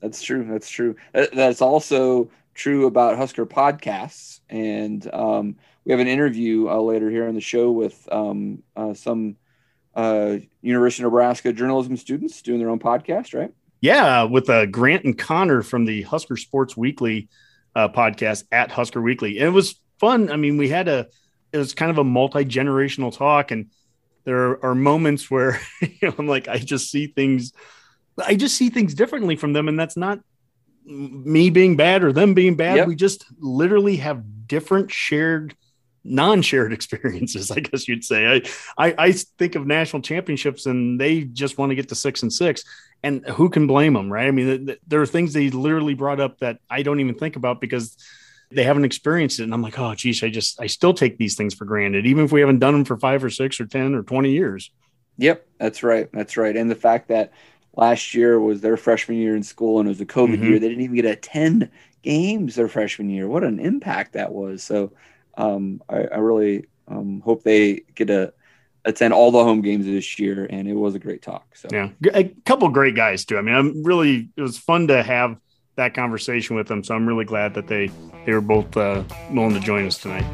That's 0.00 0.23
true. 0.23 0.44
That's 0.44 0.69
true. 0.70 0.97
That's 1.12 1.61
also 1.61 2.31
true 2.55 2.87
about 2.87 3.17
Husker 3.17 3.47
podcasts. 3.47 4.41
And 4.49 5.09
um, 5.12 5.56
we 5.85 5.93
have 5.93 6.00
an 6.00 6.09
interview 6.09 6.69
uh, 6.69 6.81
later 6.81 7.11
here 7.11 7.26
on 7.26 7.35
the 7.35 7.41
show 7.41 7.70
with 7.70 8.09
um, 8.12 8.62
uh, 8.76 8.94
some 8.94 9.37
uh, 9.94 10.37
University 10.62 11.03
of 11.03 11.11
Nebraska 11.12 11.53
journalism 11.53 11.97
students 11.97 12.41
doing 12.43 12.61
their 12.61 12.70
own 12.70 12.79
podcast, 12.79 13.35
right? 13.35 13.53
Yeah, 13.81 14.25
with 14.25 14.48
uh, 14.51 14.67
Grant 14.67 15.05
and 15.05 15.17
Connor 15.17 15.63
from 15.63 15.84
the 15.84 16.03
Husker 16.03 16.37
Sports 16.37 16.77
Weekly 16.77 17.29
uh, 17.79 17.89
podcast 17.89 18.43
at 18.51 18.73
Husker 18.73 19.01
Weekly. 19.01 19.39
And 19.39 19.47
it 19.47 19.53
was 19.53 19.81
fun. 20.01 20.32
I 20.32 20.37
mean, 20.37 20.56
we 20.56 20.69
had 20.69 20.89
a, 20.89 21.06
it 21.53 21.58
was 21.58 21.75
kind 21.75 21.93
of 21.93 21.99
a 21.99 22.05
multi 22.05 22.44
generational 22.44 23.17
talk, 23.17 23.53
and 23.53 23.70
there 24.25 24.63
are 24.65 24.75
moments 24.75 25.31
where 25.31 25.61
you 25.81 25.89
know, 26.03 26.15
I'm 26.19 26.27
like, 26.27 26.49
I 26.49 26.58
just 26.58 26.91
see 26.91 27.06
things, 27.06 27.53
I 28.23 28.35
just 28.35 28.56
see 28.56 28.69
things 28.69 28.94
differently 28.94 29.37
from 29.37 29.53
them, 29.53 29.69
and 29.69 29.79
that's 29.79 29.97
not 29.97 30.19
me 30.85 31.51
being 31.51 31.77
bad 31.77 32.03
or 32.03 32.13
them 32.13 32.35
being 32.35 32.56
bad. 32.56 32.79
Yep. 32.79 32.89
We 32.89 32.97
just 32.97 33.25
literally 33.39 33.97
have 33.99 34.49
different 34.49 34.91
shared 34.91 35.55
non-shared 36.05 36.72
experiences 36.78 37.50
i 37.50 37.60
guess 37.60 37.88
you'd 37.88 38.05
say 38.05 38.26
I, 38.78 38.86
I 38.86 38.94
i 38.98 39.12
think 39.12 39.55
of 39.55 39.67
national 39.67 40.02
championships 40.02 40.67
and 40.67 41.00
they 41.00 41.22
just 41.22 41.58
want 41.58 41.70
to 41.70 41.76
get 41.76 41.88
to 41.90 41.94
six 41.94 42.22
and 42.22 42.32
six 42.32 42.64
and 43.02 43.26
who 43.28 43.48
can 43.50 43.67
blame 43.67 43.94
them 43.94 44.12
right 44.12 44.26
i 44.26 44.31
mean 44.31 44.46
th- 44.46 44.67
th- 44.67 44.78
there 44.86 45.02
are 45.02 45.06
things 45.06 45.32
they 45.32 45.50
literally 45.50 45.94
brought 45.94 46.20
up 46.20 46.38
that 46.38 46.58
i 46.70 46.82
don't 46.82 47.00
even 47.00 47.14
think 47.14 47.36
about 47.36 47.60
because 47.60 47.96
they 48.50 48.64
haven't 48.64 48.84
experienced 48.84 49.40
it 49.40 49.44
and 49.44 49.52
i'm 49.55 49.62
like 49.62 49.78
oh 49.78 49.94
geez 49.94 50.22
i 50.22 50.28
just 50.31 50.60
i 50.60 50.67
still 50.67 50.94
take 50.94 51.19
these 51.19 51.36
things 51.36 51.55
for 51.55 51.64
granted 51.64 52.06
even 52.06 52.24
if 52.24 52.32
we 52.32 52.40
haven't 52.40 52.58
done 52.60 52.72
them 52.72 52.84
for 52.84 52.96
five 52.96 53.22
or 53.22 53.31
six 53.31 53.60
or 53.60 53.67
ten 53.67 53.94
or 53.94 54.02
20 54.02 54.31
years 54.31 54.70
Yep, 55.20 55.46
that's 55.58 55.82
right. 55.82 56.08
That's 56.12 56.36
right. 56.36 56.56
And 56.56 56.70
the 56.70 56.76
fact 56.76 57.08
that 57.08 57.32
last 57.76 58.14
year 58.14 58.38
was 58.38 58.60
their 58.60 58.76
freshman 58.76 59.19
year 59.19 59.34
in 59.34 59.43
school 59.43 59.81
and 59.81 59.88
it 59.88 59.90
was 59.90 60.00
a 60.00 60.06
COVID 60.06 60.38
Mhm. 60.38 60.43
year, 60.44 60.58
they 60.60 60.69
didn't 60.69 60.84
even 60.84 60.94
get 60.94 61.06
a 61.06 61.17
10 61.17 61.70
games 62.02 62.55
their 62.55 62.69
freshman 62.69 63.10
year. 63.10 63.26
What 63.26 63.43
an 63.43 63.58
impact 63.58 64.12
that 64.12 64.32
was. 64.32 64.62
So 64.62 64.93
um, 65.39 65.81
I, 65.89 66.03
I 66.03 66.19
really 66.19 66.67
um, 66.89 67.21
hope 67.25 67.43
they 67.45 67.85
get 67.95 68.09
to 68.09 68.35
attend 68.85 69.15
all 69.15 69.31
the 69.31 69.43
home 69.43 69.61
games 69.63 69.87
this 69.87 70.19
year. 70.19 70.47
And 70.49 70.69
it 70.69 70.75
was 70.75 70.95
a 70.95 70.99
great 70.99 71.23
talk. 71.23 71.57
So 71.57 71.69
yeah 71.73 71.91
G- 72.03 72.11
a 72.15 72.25
couple 72.45 72.69
great 72.69 72.95
guys 72.95 73.25
too 73.25 73.37
i 73.39 73.43
mean 73.43 73.55
i'm 73.55 73.83
really 73.83 74.29
it 74.37 74.43
was 74.43 74.57
fun 74.59 74.87
to 74.89 75.03
have 75.03 75.37
that 75.77 75.93
conversation 75.95 76.57
with 76.57 76.67
them 76.69 76.83
so 76.85 76.95
i'm 76.95 77.07
really 77.07 77.25
glad 77.25 77.55
that 77.55 77.67
they 77.67 77.91
they 78.25 78.33
were 78.33 78.41
both 78.41 78.77
uh, 78.77 79.03
willing 79.31 79.55
to 79.55 79.61
join 79.61 79.87
us 79.87 79.99
tonight 79.99 80.25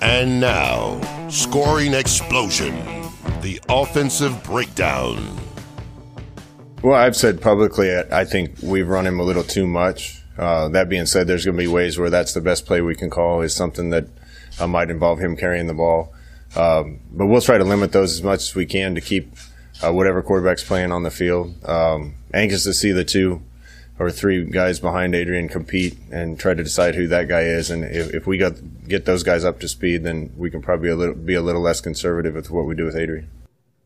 And 0.00 0.40
now, 0.40 0.98
scoring 1.28 1.92
explosion, 1.94 2.74
the 3.42 3.60
offensive 3.68 4.42
breakdown. 4.44 5.16
Well, 6.82 6.94
I've 6.98 7.14
said 7.16 7.42
publicly, 7.42 7.94
I 7.94 8.20
I 8.20 8.24
think 8.24 8.54
we've 8.62 8.88
run 8.88 9.06
him 9.06 9.20
a 9.20 9.22
little 9.22 9.42
too 9.44 9.66
much. 9.66 10.19
Uh, 10.40 10.70
that 10.70 10.88
being 10.88 11.04
said, 11.04 11.26
there's 11.26 11.44
going 11.44 11.54
to 11.54 11.62
be 11.62 11.66
ways 11.66 11.98
where 11.98 12.08
that's 12.08 12.32
the 12.32 12.40
best 12.40 12.64
play 12.64 12.80
we 12.80 12.94
can 12.94 13.10
call 13.10 13.42
is 13.42 13.54
something 13.54 13.90
that 13.90 14.06
uh, 14.58 14.66
might 14.66 14.88
involve 14.88 15.18
him 15.18 15.36
carrying 15.36 15.66
the 15.66 15.74
ball. 15.74 16.14
Um, 16.56 17.00
but 17.12 17.26
we'll 17.26 17.42
try 17.42 17.58
to 17.58 17.64
limit 17.64 17.92
those 17.92 18.12
as 18.14 18.22
much 18.22 18.40
as 18.40 18.54
we 18.54 18.64
can 18.64 18.94
to 18.94 19.02
keep 19.02 19.34
uh, 19.84 19.92
whatever 19.92 20.22
quarterback's 20.22 20.64
playing 20.64 20.92
on 20.92 21.02
the 21.02 21.10
field. 21.10 21.62
Um, 21.68 22.14
anxious 22.32 22.64
to 22.64 22.72
see 22.72 22.90
the 22.90 23.04
two 23.04 23.42
or 23.98 24.10
three 24.10 24.42
guys 24.46 24.80
behind 24.80 25.14
Adrian 25.14 25.46
compete 25.46 25.98
and 26.10 26.40
try 26.40 26.54
to 26.54 26.64
decide 26.64 26.94
who 26.94 27.06
that 27.08 27.28
guy 27.28 27.42
is. 27.42 27.70
And 27.70 27.84
if, 27.84 28.14
if 28.14 28.26
we 28.26 28.38
got 28.38 28.54
get 28.88 29.04
those 29.04 29.22
guys 29.22 29.44
up 29.44 29.60
to 29.60 29.68
speed, 29.68 30.04
then 30.04 30.32
we 30.38 30.50
can 30.50 30.62
probably 30.62 30.88
a 30.88 30.96
little, 30.96 31.14
be 31.14 31.34
a 31.34 31.42
little 31.42 31.60
less 31.60 31.82
conservative 31.82 32.34
with 32.34 32.50
what 32.50 32.64
we 32.64 32.74
do 32.74 32.86
with 32.86 32.96
Adrian. 32.96 33.28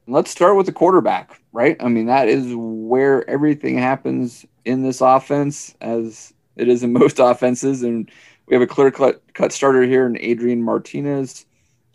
Let's 0.07 0.31
start 0.31 0.57
with 0.57 0.67
the 0.67 0.73
quarterback, 0.73 1.41
right? 1.53 1.77
I 1.81 1.89
mean, 1.89 2.07
that 2.07 2.29
is 2.29 2.47
where 2.55 3.29
everything 3.29 3.77
happens 3.77 4.47
in 4.65 4.83
this 4.83 5.01
offense, 5.01 5.75
as 5.81 6.33
it 6.57 6.69
is 6.69 6.83
in 6.83 6.93
most 6.93 7.19
offenses. 7.19 7.83
And 7.83 8.11
we 8.47 8.55
have 8.55 8.63
a 8.63 8.67
clear 8.67 8.91
cut, 8.91 9.53
starter 9.53 9.83
here 9.83 10.07
in 10.07 10.19
Adrian 10.19 10.63
Martinez. 10.63 11.47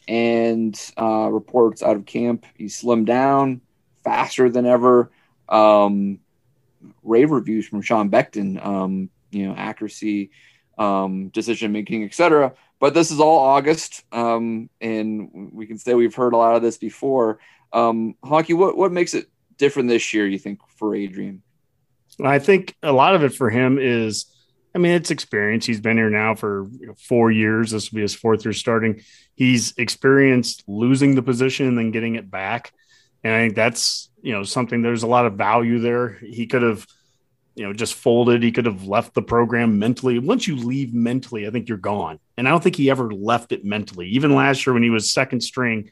And 0.07 0.79
uh, 0.99 1.29
reports 1.31 1.83
out 1.83 1.95
of 1.95 2.07
camp, 2.07 2.45
he 2.55 2.65
slimmed 2.65 3.05
down 3.05 3.61
faster 4.03 4.49
than 4.49 4.65
ever. 4.65 5.11
Um, 5.47 6.19
rave 7.03 7.29
reviews 7.29 7.67
from 7.67 7.81
Sean 7.81 8.09
Beckton, 8.09 8.63
um, 8.65 9.09
you 9.29 9.47
know, 9.47 9.53
accuracy, 9.55 10.31
um, 10.79 11.29
decision 11.29 11.71
making, 11.71 12.03
etc. 12.05 12.53
But 12.79 12.93
this 12.93 13.11
is 13.11 13.19
all 13.19 13.37
August, 13.39 14.03
um, 14.11 14.69
and 14.79 15.51
we 15.53 15.67
can 15.67 15.77
say 15.77 15.93
we've 15.93 16.15
heard 16.15 16.33
a 16.33 16.37
lot 16.37 16.55
of 16.55 16.61
this 16.61 16.77
before. 16.77 17.39
Um, 17.73 18.15
Honke, 18.23 18.57
what 18.57 18.77
what 18.77 18.91
makes 18.91 19.13
it 19.13 19.27
different 19.57 19.89
this 19.89 20.13
year? 20.13 20.25
You 20.25 20.39
think 20.39 20.59
for 20.77 20.95
Adrian? 20.95 21.43
I 22.23 22.39
think 22.39 22.75
a 22.81 22.91
lot 22.91 23.15
of 23.15 23.23
it 23.23 23.33
for 23.33 23.49
him 23.49 23.77
is, 23.77 24.25
I 24.73 24.77
mean, 24.77 24.91
it's 24.93 25.11
experience. 25.11 25.65
He's 25.65 25.81
been 25.81 25.97
here 25.97 26.09
now 26.09 26.35
for 26.35 26.67
four 27.07 27.31
years. 27.31 27.71
This 27.71 27.91
will 27.91 27.97
be 27.97 28.01
his 28.03 28.13
fourth 28.13 28.45
year 28.45 28.53
starting. 28.53 29.01
He's 29.35 29.73
experienced 29.77 30.63
losing 30.67 31.15
the 31.15 31.23
position 31.23 31.67
and 31.67 31.77
then 31.77 31.91
getting 31.91 32.15
it 32.15 32.29
back. 32.29 32.71
And 33.23 33.33
I 33.33 33.39
think 33.39 33.55
that's, 33.55 34.09
you 34.21 34.31
know, 34.31 34.43
something 34.43 34.81
there's 34.81 35.03
a 35.03 35.07
lot 35.07 35.25
of 35.25 35.33
value 35.33 35.79
there. 35.79 36.09
He 36.09 36.45
could 36.45 36.61
have, 36.61 36.85
you 37.55 37.65
know, 37.65 37.73
just 37.73 37.95
folded. 37.95 38.43
He 38.43 38.51
could 38.51 38.67
have 38.67 38.83
left 38.83 39.13
the 39.13 39.21
program 39.21 39.79
mentally. 39.79 40.19
Once 40.19 40.47
you 40.47 40.55
leave 40.55 40.93
mentally, 40.93 41.47
I 41.47 41.49
think 41.49 41.67
you're 41.67 41.77
gone. 41.77 42.19
And 42.37 42.47
I 42.47 42.51
don't 42.51 42.63
think 42.63 42.75
he 42.75 42.89
ever 42.89 43.11
left 43.11 43.51
it 43.51 43.65
mentally. 43.65 44.07
Even 44.09 44.35
last 44.35 44.65
year 44.65 44.73
when 44.73 44.83
he 44.83 44.91
was 44.91 45.11
second 45.11 45.41
string, 45.41 45.89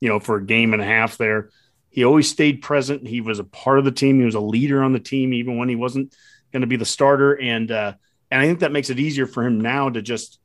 you 0.00 0.08
know, 0.08 0.20
for 0.20 0.36
a 0.36 0.46
game 0.46 0.72
and 0.72 0.80
a 0.80 0.86
half 0.86 1.18
there, 1.18 1.50
he 1.90 2.04
always 2.04 2.30
stayed 2.30 2.62
present. 2.62 3.06
He 3.06 3.20
was 3.20 3.40
a 3.40 3.44
part 3.44 3.80
of 3.80 3.84
the 3.84 3.92
team. 3.92 4.20
He 4.20 4.24
was 4.24 4.36
a 4.36 4.40
leader 4.40 4.82
on 4.82 4.92
the 4.92 5.00
team, 5.00 5.34
even 5.34 5.58
when 5.58 5.68
he 5.68 5.76
wasn't 5.76 6.14
going 6.52 6.60
to 6.60 6.68
be 6.68 6.76
the 6.76 6.84
starter. 6.84 7.32
And, 7.32 7.70
uh, 7.70 7.94
and 8.30 8.40
I 8.40 8.46
think 8.46 8.60
that 8.60 8.72
makes 8.72 8.90
it 8.90 8.98
easier 8.98 9.26
for 9.26 9.44
him 9.44 9.60
now 9.60 9.88
to 9.90 10.02
just 10.02 10.38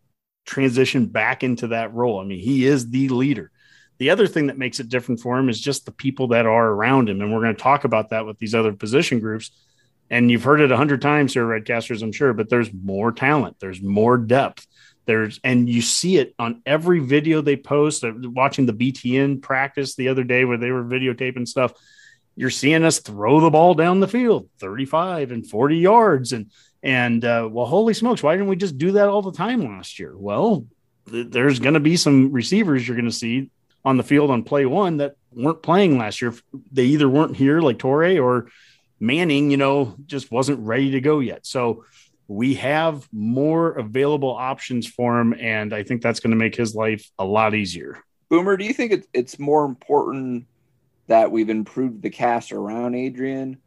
transition 0.46 1.08
back 1.08 1.44
into 1.44 1.68
that 1.68 1.94
role. 1.94 2.20
I 2.20 2.26
mean, 2.26 2.40
he 2.40 2.66
is 2.66 2.90
the 2.90 3.10
leader. 3.10 3.52
The 3.98 4.10
other 4.10 4.28
thing 4.28 4.48
that 4.48 4.58
makes 4.58 4.80
it 4.80 4.90
different 4.90 5.22
for 5.22 5.38
him 5.38 5.50
is 5.50 5.60
just 5.60 5.86
the 5.86 5.92
people 5.92 6.30
that 6.30 6.46
are 6.46 6.68
around 6.68 7.10
him. 7.10 7.22
And 7.22 7.34
we're 7.34 7.42
going 7.42 7.56
to 7.56 7.62
talk 7.62 7.86
about 7.86 8.10
that 8.10 8.26
with 8.26 8.38
these 8.40 8.56
other 8.56 8.74
position 8.74 9.20
groups. 9.20 9.52
And 10.10 10.30
you've 10.30 10.44
heard 10.44 10.62
it 10.62 10.72
a 10.72 10.78
hundred 10.78 11.02
times 11.02 11.34
here, 11.34 11.46
Redcasters, 11.46 12.04
I'm 12.04 12.12
sure, 12.12 12.34
but 12.34 12.50
there's 12.50 12.72
more 12.74 13.12
talent, 13.12 13.58
there's 13.60 13.82
more 13.82 14.18
depth. 14.18 14.68
There's 15.06 15.40
and 15.44 15.70
you 15.70 15.82
see 15.82 16.18
it 16.18 16.34
on 16.40 16.62
every 16.66 17.00
video 17.00 17.42
they 17.42 17.56
post. 17.56 18.04
Uh, 18.04 18.14
watching 18.16 18.66
the 18.66 18.74
BTN 18.74 19.42
practice 19.42 19.96
the 19.96 20.10
other 20.10 20.24
day 20.24 20.46
where 20.46 20.58
they 20.58 20.72
were 20.72 20.84
videotaping 20.84 21.48
stuff, 21.48 21.74
you're 22.36 22.50
seeing 22.50 22.84
us 22.84 23.00
throw 23.00 23.40
the 23.40 23.50
ball 23.50 23.76
down 23.76 24.00
the 24.00 24.08
field 24.08 24.50
35 24.60 25.32
and 25.32 25.48
40 25.48 25.78
yards 25.78 26.34
and 26.34 26.52
and 26.86 27.26
uh, 27.26 27.48
well 27.52 27.66
holy 27.66 27.94
smokes 27.94 28.24
why 28.24 28.34
didn't 28.34 28.48
we 28.48 28.56
just 28.56 28.78
do 28.78 28.94
that 28.94 29.10
all 29.10 29.22
the 29.22 29.32
time 29.32 29.66
last 29.66 30.00
year 30.00 30.16
well 30.16 30.66
th- 31.10 31.28
there's 31.30 31.60
going 31.60 31.74
to 31.74 31.80
be 31.80 31.98
some 31.98 32.32
receivers 32.32 32.88
you're 32.88 32.96
going 32.96 33.10
to 33.10 33.12
see 33.12 33.50
on 33.86 33.98
the 33.98 34.04
field 34.04 34.32
on 34.32 34.44
play 34.44 34.66
one 34.66 34.98
that 34.98 35.16
weren't 35.32 35.62
playing 35.62 35.98
last 35.98 36.22
year. 36.22 36.34
They 36.72 36.86
either 36.86 37.08
weren't 37.08 37.36
here 37.36 37.62
like 37.62 37.78
Toure 37.78 38.22
or 38.22 38.50
Manning, 39.00 39.52
you 39.52 39.58
know, 39.58 39.96
just 40.06 40.32
wasn't 40.32 40.60
ready 40.66 40.92
to 40.92 41.02
go 41.02 41.20
yet. 41.20 41.46
So 41.46 41.86
we 42.28 42.56
have 42.56 43.08
more 43.12 43.74
available 43.74 44.32
options 44.32 44.88
for 44.88 45.20
him. 45.20 45.36
And 45.38 45.74
I 45.74 45.84
think 45.84 46.02
that's 46.02 46.20
going 46.20 46.32
to 46.32 46.38
make 46.38 46.56
his 46.56 46.74
life 46.74 47.12
a 47.20 47.26
lot 47.26 47.54
easier. 47.54 48.04
Boomer, 48.30 48.58
do 48.58 48.66
you 48.66 48.74
think 48.74 49.06
it's 49.14 49.38
more 49.38 49.66
important 49.66 50.48
that 51.08 51.30
we've 51.30 51.50
improved 51.50 52.02
the 52.02 52.10
cast 52.10 52.52
around 52.52 52.96
Adrian 52.96 53.58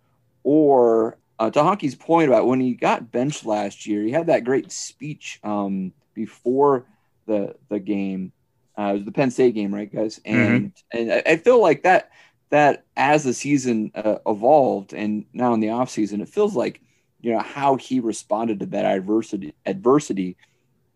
or 0.42 1.18
uh, 1.38 1.50
to 1.50 1.60
Honke's 1.60 1.94
point 1.94 2.28
about 2.28 2.46
when 2.46 2.60
he 2.60 2.74
got 2.74 3.12
benched 3.12 3.46
last 3.46 3.86
year, 3.86 4.02
he 4.02 4.10
had 4.10 4.26
that 4.26 4.44
great 4.44 4.72
speech 4.72 5.40
um, 5.42 5.92
before 6.14 6.86
the 7.26 7.54
the 7.68 7.78
game 7.78 8.32
uh, 8.78 8.90
it 8.90 8.92
was 8.94 9.04
the 9.04 9.12
Penn 9.12 9.30
State 9.30 9.54
game, 9.54 9.74
right, 9.74 9.92
guys? 9.92 10.20
Mm-hmm. 10.20 10.36
And 10.36 10.74
mm-hmm. 10.74 11.10
and 11.10 11.22
I, 11.26 11.36
feel 11.36 11.60
like 11.60 11.82
that 11.82 12.12
that 12.50 12.84
as 12.96 13.24
the 13.24 13.34
season 13.34 13.90
uh, 13.94 14.18
evolved 14.26 14.94
and 14.94 15.24
now 15.32 15.52
in 15.52 15.60
the 15.60 15.70
off 15.70 15.90
season, 15.90 16.20
it 16.20 16.28
feels 16.28 16.54
like 16.54 16.80
you 17.20 17.32
know 17.32 17.40
how 17.40 17.74
he 17.74 17.98
responded 17.98 18.60
to 18.60 18.66
that 18.66 18.84
adversity 18.84 19.52
adversity 19.66 20.36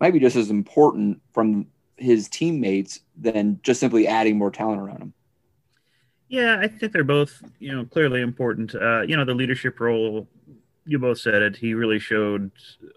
might 0.00 0.12
be 0.12 0.20
just 0.20 0.36
as 0.36 0.50
important 0.50 1.20
from 1.32 1.66
his 1.96 2.28
teammates 2.28 3.00
than 3.16 3.58
just 3.64 3.80
simply 3.80 4.06
adding 4.06 4.38
more 4.38 4.50
talent 4.50 4.80
around 4.80 5.02
him. 5.02 5.14
Yeah, 6.32 6.56
I 6.58 6.66
think 6.66 6.94
they're 6.94 7.04
both 7.04 7.42
you 7.58 7.76
know 7.76 7.84
clearly 7.84 8.22
important. 8.22 8.74
Uh, 8.74 9.02
you 9.02 9.18
know, 9.18 9.24
the 9.24 9.34
leadership 9.34 9.78
role. 9.78 10.26
You 10.86 10.98
both 10.98 11.18
said 11.18 11.42
it. 11.42 11.56
He 11.56 11.74
really 11.74 11.98
showed 11.98 12.50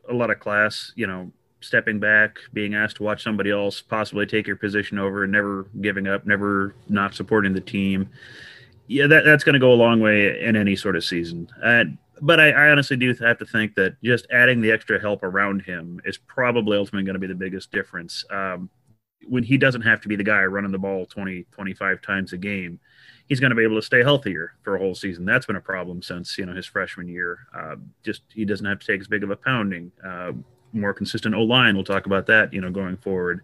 a 0.09 0.13
lot 0.13 0.31
of 0.31 0.39
class. 0.39 0.93
You 0.95 1.05
know, 1.05 1.33
stepping 1.59 1.99
back, 1.99 2.39
being 2.53 2.75
asked 2.75 2.95
to 2.95 3.03
watch 3.03 3.21
somebody 3.21 3.51
else 3.51 3.81
possibly 3.81 4.25
take 4.25 4.47
your 4.47 4.55
position 4.55 4.97
over, 4.97 5.23
and 5.23 5.33
never 5.33 5.67
giving 5.81 6.07
up, 6.07 6.25
never 6.25 6.75
not 6.87 7.13
supporting 7.13 7.51
the 7.51 7.59
team. 7.59 8.07
Yeah, 8.87 9.07
that, 9.07 9.25
that's 9.25 9.43
going 9.43 9.55
to 9.55 9.59
go 9.59 9.73
a 9.73 9.75
long 9.75 9.99
way 9.99 10.39
in 10.39 10.55
any 10.55 10.77
sort 10.77 10.95
of 10.95 11.03
season. 11.03 11.49
Uh, 11.61 11.85
but 12.21 12.39
I, 12.39 12.51
I, 12.51 12.69
honestly 12.69 12.95
do 12.95 13.13
have 13.15 13.39
to 13.39 13.45
think 13.45 13.75
that 13.75 13.97
just 14.01 14.27
adding 14.31 14.61
the 14.61 14.71
extra 14.71 15.01
help 15.01 15.23
around 15.23 15.63
him 15.63 15.99
is 16.05 16.17
probably 16.17 16.77
ultimately 16.77 17.03
going 17.03 17.15
to 17.15 17.19
be 17.19 17.27
the 17.27 17.35
biggest 17.35 17.71
difference. 17.71 18.23
Um, 18.29 18.69
when 19.27 19.43
he 19.43 19.57
doesn't 19.57 19.81
have 19.81 20.01
to 20.01 20.07
be 20.07 20.15
the 20.15 20.23
guy 20.23 20.43
running 20.43 20.71
the 20.71 20.77
ball 20.77 21.07
20, 21.07 21.47
25 21.51 22.01
times 22.01 22.31
a 22.31 22.37
game, 22.37 22.79
he's 23.27 23.39
going 23.39 23.49
to 23.49 23.55
be 23.55 23.63
able 23.63 23.75
to 23.75 23.81
stay 23.81 24.03
healthier 24.03 24.53
for 24.63 24.75
a 24.75 24.79
whole 24.79 24.95
season. 24.95 25.25
That's 25.25 25.45
been 25.45 25.55
a 25.55 25.61
problem 25.61 26.01
since 26.01 26.37
you 26.37 26.45
know 26.45 26.53
his 26.53 26.65
freshman 26.65 27.07
year. 27.07 27.47
Uh, 27.55 27.75
just 28.03 28.21
he 28.33 28.45
doesn't 28.45 28.65
have 28.65 28.79
to 28.79 28.85
take 28.85 29.01
as 29.01 29.07
big 29.07 29.23
of 29.23 29.31
a 29.31 29.35
pounding. 29.35 29.91
Uh, 30.03 30.33
more 30.73 30.93
consistent 30.93 31.33
O 31.33 31.41
line. 31.41 31.75
We'll 31.75 31.85
talk 31.85 32.05
about 32.05 32.27
that, 32.27 32.53
you 32.53 32.61
know, 32.61 32.69
going 32.69 32.97
forward. 32.97 33.41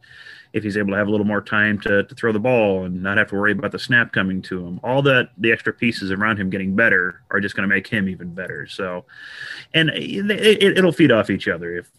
If 0.54 0.64
he's 0.64 0.76
able 0.76 0.92
to 0.92 0.98
have 0.98 1.08
a 1.08 1.12
little 1.12 1.26
more 1.26 1.42
time 1.42 1.80
to, 1.82 2.04
to 2.04 2.16
throw 2.16 2.34
the 2.34 2.40
ball 2.40 2.84
and 2.84 3.02
not 3.02 3.18
have 3.18 3.30
to 3.30 3.36
worry 3.36 3.54
about 3.54 3.72
the 3.72 3.80
snap 3.80 4.12
coming 4.12 4.42
to 4.44 4.66
him, 4.66 4.80
all 4.84 5.02
that 5.04 5.30
the 5.38 5.52
extra 5.52 5.72
pieces 5.72 6.12
around 6.12 6.38
him 6.38 6.50
getting 6.50 6.76
better 6.76 7.24
are 7.32 7.40
just 7.40 7.56
going 7.56 7.68
to 7.68 7.74
make 7.74 7.88
him 7.88 8.10
even 8.10 8.34
better. 8.34 8.68
So, 8.68 9.06
and 9.74 9.90
it, 9.92 10.78
it'll 10.78 10.92
feed 10.92 11.12
off 11.12 11.30
each 11.30 11.48
other. 11.48 11.78
If 11.78 11.90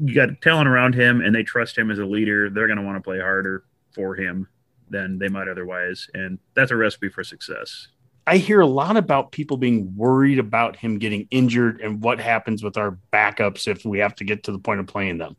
you 0.00 0.14
got 0.14 0.40
talent 0.42 0.68
around 0.68 0.96
him 0.96 1.20
and 1.20 1.32
they 1.32 1.44
trust 1.44 1.78
him 1.78 1.90
as 1.90 2.00
a 2.00 2.04
leader, 2.04 2.50
they're 2.50 2.66
going 2.66 2.78
to 2.78 2.84
want 2.84 2.96
to 2.96 3.02
play 3.02 3.20
harder 3.20 3.62
for 3.94 4.16
him 4.16 4.48
than 4.92 5.18
they 5.18 5.28
might 5.28 5.48
otherwise. 5.48 6.08
And 6.14 6.38
that's 6.54 6.70
a 6.70 6.76
recipe 6.76 7.08
for 7.08 7.24
success. 7.24 7.88
I 8.26 8.36
hear 8.36 8.60
a 8.60 8.66
lot 8.66 8.96
about 8.96 9.32
people 9.32 9.56
being 9.56 9.96
worried 9.96 10.38
about 10.38 10.76
him 10.76 10.98
getting 10.98 11.26
injured 11.30 11.80
and 11.80 12.00
what 12.00 12.20
happens 12.20 12.62
with 12.62 12.76
our 12.76 12.96
backups 13.12 13.66
if 13.66 13.84
we 13.84 13.98
have 13.98 14.14
to 14.16 14.24
get 14.24 14.44
to 14.44 14.52
the 14.52 14.60
point 14.60 14.78
of 14.78 14.86
playing 14.86 15.18
them. 15.18 15.36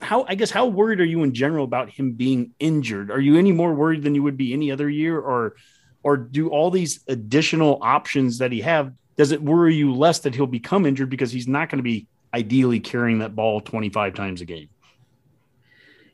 How 0.00 0.24
I 0.28 0.34
guess 0.34 0.50
how 0.50 0.66
worried 0.66 1.00
are 1.00 1.04
you 1.04 1.22
in 1.22 1.32
general 1.32 1.64
about 1.64 1.90
him 1.90 2.12
being 2.12 2.52
injured? 2.58 3.10
Are 3.10 3.20
you 3.20 3.36
any 3.36 3.52
more 3.52 3.72
worried 3.72 4.02
than 4.02 4.14
you 4.14 4.22
would 4.24 4.36
be 4.36 4.52
any 4.52 4.70
other 4.70 4.88
year 4.88 5.18
or 5.18 5.54
or 6.02 6.16
do 6.16 6.48
all 6.48 6.70
these 6.70 7.00
additional 7.08 7.78
options 7.82 8.38
that 8.38 8.52
he 8.52 8.60
have 8.60 8.92
does 9.16 9.32
it 9.32 9.42
worry 9.42 9.74
you 9.74 9.92
less 9.92 10.20
that 10.20 10.34
he'll 10.34 10.46
become 10.46 10.86
injured 10.86 11.10
because 11.10 11.32
he's 11.32 11.48
not 11.48 11.68
going 11.68 11.78
to 11.78 11.82
be 11.82 12.06
ideally 12.32 12.78
carrying 12.78 13.18
that 13.18 13.34
ball 13.34 13.60
25 13.60 14.14
times 14.14 14.40
a 14.40 14.44
game? 14.44 14.68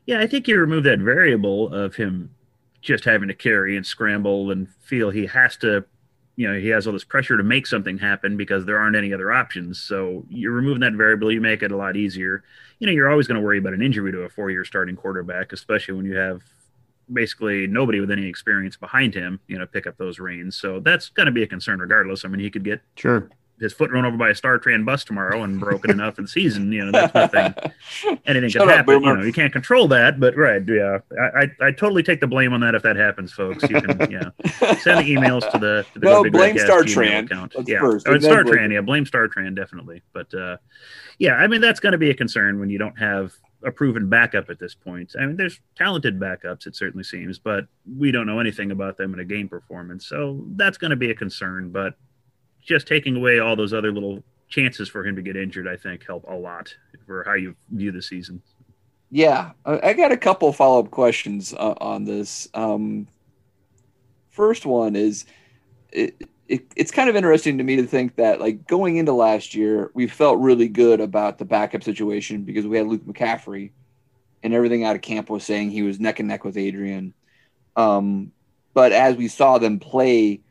Yeah, 0.07 0.19
I 0.19 0.27
think 0.27 0.47
you 0.47 0.59
remove 0.59 0.83
that 0.85 0.99
variable 0.99 1.73
of 1.73 1.95
him 1.95 2.31
just 2.85 3.03
having 3.03 3.27
to 3.27 3.33
carry 3.33 3.75
and 3.75 3.85
scramble 3.85 4.51
and 4.51 4.69
feel 4.83 5.09
he 5.09 5.25
has 5.25 5.57
to 5.57 5.83
you 6.35 6.47
know 6.47 6.59
he 6.59 6.67
has 6.67 6.85
all 6.85 6.93
this 6.93 7.03
pressure 7.03 7.37
to 7.37 7.43
make 7.43 7.65
something 7.65 7.97
happen 7.97 8.37
because 8.37 8.65
there 8.65 8.77
aren't 8.77 8.95
any 8.95 9.13
other 9.13 9.31
options. 9.31 9.79
So 9.81 10.25
you're 10.29 10.51
removing 10.51 10.81
that 10.81 10.93
variable 10.93 11.31
you 11.31 11.41
make 11.41 11.63
it 11.63 11.71
a 11.71 11.77
lot 11.77 11.95
easier. 11.95 12.43
You 12.79 12.87
know 12.87 12.93
you're 12.93 13.09
always 13.09 13.27
going 13.27 13.39
to 13.39 13.45
worry 13.45 13.57
about 13.57 13.73
an 13.73 13.81
injury 13.81 14.11
to 14.11 14.19
a 14.19 14.29
four 14.29 14.51
year 14.51 14.63
starting 14.63 14.95
quarterback 14.95 15.51
especially 15.51 15.95
when 15.95 16.05
you 16.05 16.15
have 16.15 16.41
basically 17.11 17.67
nobody 17.67 17.99
with 17.99 18.09
any 18.09 18.25
experience 18.25 18.75
behind 18.75 19.13
him 19.13 19.39
you 19.47 19.57
know 19.57 19.65
pick 19.65 19.87
up 19.87 19.97
those 19.97 20.19
reins. 20.19 20.55
So 20.55 20.79
that's 20.79 21.09
going 21.09 21.27
to 21.27 21.31
be 21.31 21.43
a 21.43 21.47
concern 21.47 21.79
regardless. 21.79 22.23
I 22.23 22.27
mean 22.27 22.41
he 22.41 22.51
could 22.51 22.63
get 22.63 22.81
sure 22.95 23.29
his 23.59 23.73
foot 23.73 23.91
run 23.91 24.05
over 24.05 24.17
by 24.17 24.29
a 24.29 24.33
StarTran 24.33 24.85
bus 24.85 25.03
tomorrow 25.03 25.43
and 25.43 25.59
broken 25.59 25.91
enough 25.91 26.17
in 26.17 26.25
the 26.25 26.29
season, 26.29 26.71
you 26.71 26.85
know, 26.85 26.91
that's 26.91 27.13
nothing. 27.13 27.53
Anything 28.25 28.49
Shut 28.49 28.63
could 28.63 28.71
up, 28.71 28.77
happen. 28.77 29.03
You 29.03 29.15
know, 29.15 29.23
you 29.23 29.33
can't 29.33 29.53
control 29.53 29.87
that, 29.89 30.19
but 30.19 30.35
right, 30.35 30.61
yeah. 30.67 30.99
I, 31.19 31.43
I, 31.43 31.67
I 31.67 31.71
totally 31.71 32.03
take 32.03 32.19
the 32.19 32.27
blame 32.27 32.53
on 32.53 32.61
that 32.61 32.75
if 32.75 32.83
that 32.83 32.95
happens, 32.95 33.31
folks. 33.31 33.63
You 33.63 33.81
can 33.81 34.11
yeah. 34.11 34.29
Send 34.79 34.99
the 34.99 35.15
emails 35.15 35.49
to 35.51 35.57
the 35.57 35.85
to 35.93 35.99
the 35.99 36.05
no, 36.05 36.29
blame 36.29 36.55
StarTran 36.55 37.25
account. 37.25 37.53
That's 37.55 37.69
yeah. 37.69 37.79
First, 37.79 38.07
oh, 38.07 38.13
StarTran, 38.15 38.73
yeah, 38.73 38.81
blame 38.81 39.05
StarTran 39.05 39.55
definitely. 39.55 40.01
But 40.13 40.33
uh 40.33 40.57
yeah, 41.19 41.35
I 41.35 41.47
mean 41.47 41.61
that's 41.61 41.79
gonna 41.79 41.97
be 41.97 42.09
a 42.09 42.15
concern 42.15 42.59
when 42.59 42.69
you 42.69 42.77
don't 42.77 42.97
have 42.99 43.33
a 43.65 43.71
proven 43.71 44.07
backup 44.07 44.49
at 44.49 44.59
this 44.59 44.75
point. 44.75 45.13
I 45.19 45.25
mean, 45.25 45.37
there's 45.37 45.59
talented 45.75 46.19
backups, 46.19 46.67
it 46.67 46.75
certainly 46.75 47.03
seems, 47.03 47.39
but 47.39 47.65
we 47.97 48.11
don't 48.11 48.27
know 48.27 48.39
anything 48.39 48.71
about 48.71 48.95
them 48.95 49.13
in 49.13 49.19
a 49.19 49.25
game 49.25 49.49
performance. 49.49 50.05
So 50.05 50.45
that's 50.55 50.77
going 50.77 50.91
to 50.91 50.95
be 50.95 51.09
a 51.09 51.15
concern. 51.15 51.71
But 51.71 51.95
just 52.65 52.87
taking 52.87 53.15
away 53.15 53.39
all 53.39 53.55
those 53.55 53.73
other 53.73 53.91
little 53.91 54.23
chances 54.49 54.89
for 54.89 55.05
him 55.05 55.15
to 55.15 55.21
get 55.21 55.35
injured, 55.35 55.67
I 55.67 55.77
think, 55.77 56.05
help 56.05 56.25
a 56.27 56.33
lot 56.33 56.75
for 57.05 57.23
how 57.23 57.33
you 57.33 57.55
view 57.69 57.91
the 57.91 58.01
season. 58.01 58.41
Yeah, 59.11 59.51
I 59.65 59.93
got 59.93 60.11
a 60.11 60.17
couple 60.17 60.51
follow 60.51 60.79
up 60.79 60.91
questions 60.91 61.53
uh, 61.53 61.75
on 61.79 62.03
this. 62.03 62.49
Um, 62.53 63.07
first 64.29 64.65
one 64.65 64.95
is 64.95 65.25
it, 65.91 66.15
it, 66.47 66.65
it's 66.75 66.91
kind 66.91 67.09
of 67.09 67.15
interesting 67.15 67.57
to 67.59 67.63
me 67.63 67.77
to 67.77 67.85
think 67.85 68.15
that 68.15 68.41
like 68.41 68.67
going 68.67 68.97
into 68.97 69.13
last 69.13 69.55
year, 69.55 69.91
we 69.93 70.07
felt 70.07 70.39
really 70.39 70.67
good 70.67 70.99
about 70.99 71.37
the 71.37 71.45
backup 71.45 71.83
situation 71.83 72.43
because 72.43 72.65
we 72.67 72.77
had 72.77 72.87
Luke 72.87 73.05
McCaffrey, 73.05 73.71
and 74.43 74.53
everything 74.53 74.83
out 74.83 74.95
of 74.95 75.01
camp 75.01 75.29
was 75.29 75.43
saying 75.43 75.71
he 75.71 75.81
was 75.81 75.99
neck 75.99 76.19
and 76.19 76.27
neck 76.27 76.43
with 76.43 76.57
Adrian. 76.57 77.13
Um, 77.75 78.31
but 78.73 78.91
as 78.91 79.15
we 79.15 79.27
saw 79.27 79.57
them 79.57 79.79
play 79.79 80.41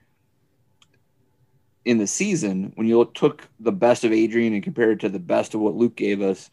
in 1.85 1.99
the 1.99 2.07
season, 2.07 2.73
when 2.77 2.87
you 2.87 2.99
look, 2.99 3.15
took 3.15 3.47
the 3.61 3.73
best 3.73 4.05
of 4.05 4.13
Adrian 4.13 4.55
and 4.55 4.63
compared 4.63 4.93
it 4.93 5.01
to 5.01 5.09
the 5.09 5.19
best 5.19 5.55
of 5.55 5.61
what 5.61 5.75
Luke 5.75 5.97
gave 5.97 6.23
us, 6.23 6.51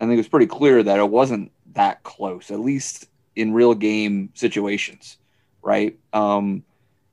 I 0.00 0.04
think 0.04 0.14
it 0.14 0.18
was 0.18 0.28
pretty 0.28 0.46
clear 0.46 0.82
that 0.82 0.98
it 0.98 1.10
wasn't 1.10 1.52
that 1.74 2.02
close, 2.02 2.50
at 2.50 2.60
least 2.60 3.06
in 3.36 3.52
real 3.52 3.74
game 3.74 4.30
situations, 4.34 5.18
right? 5.62 5.98
Um, 6.12 6.64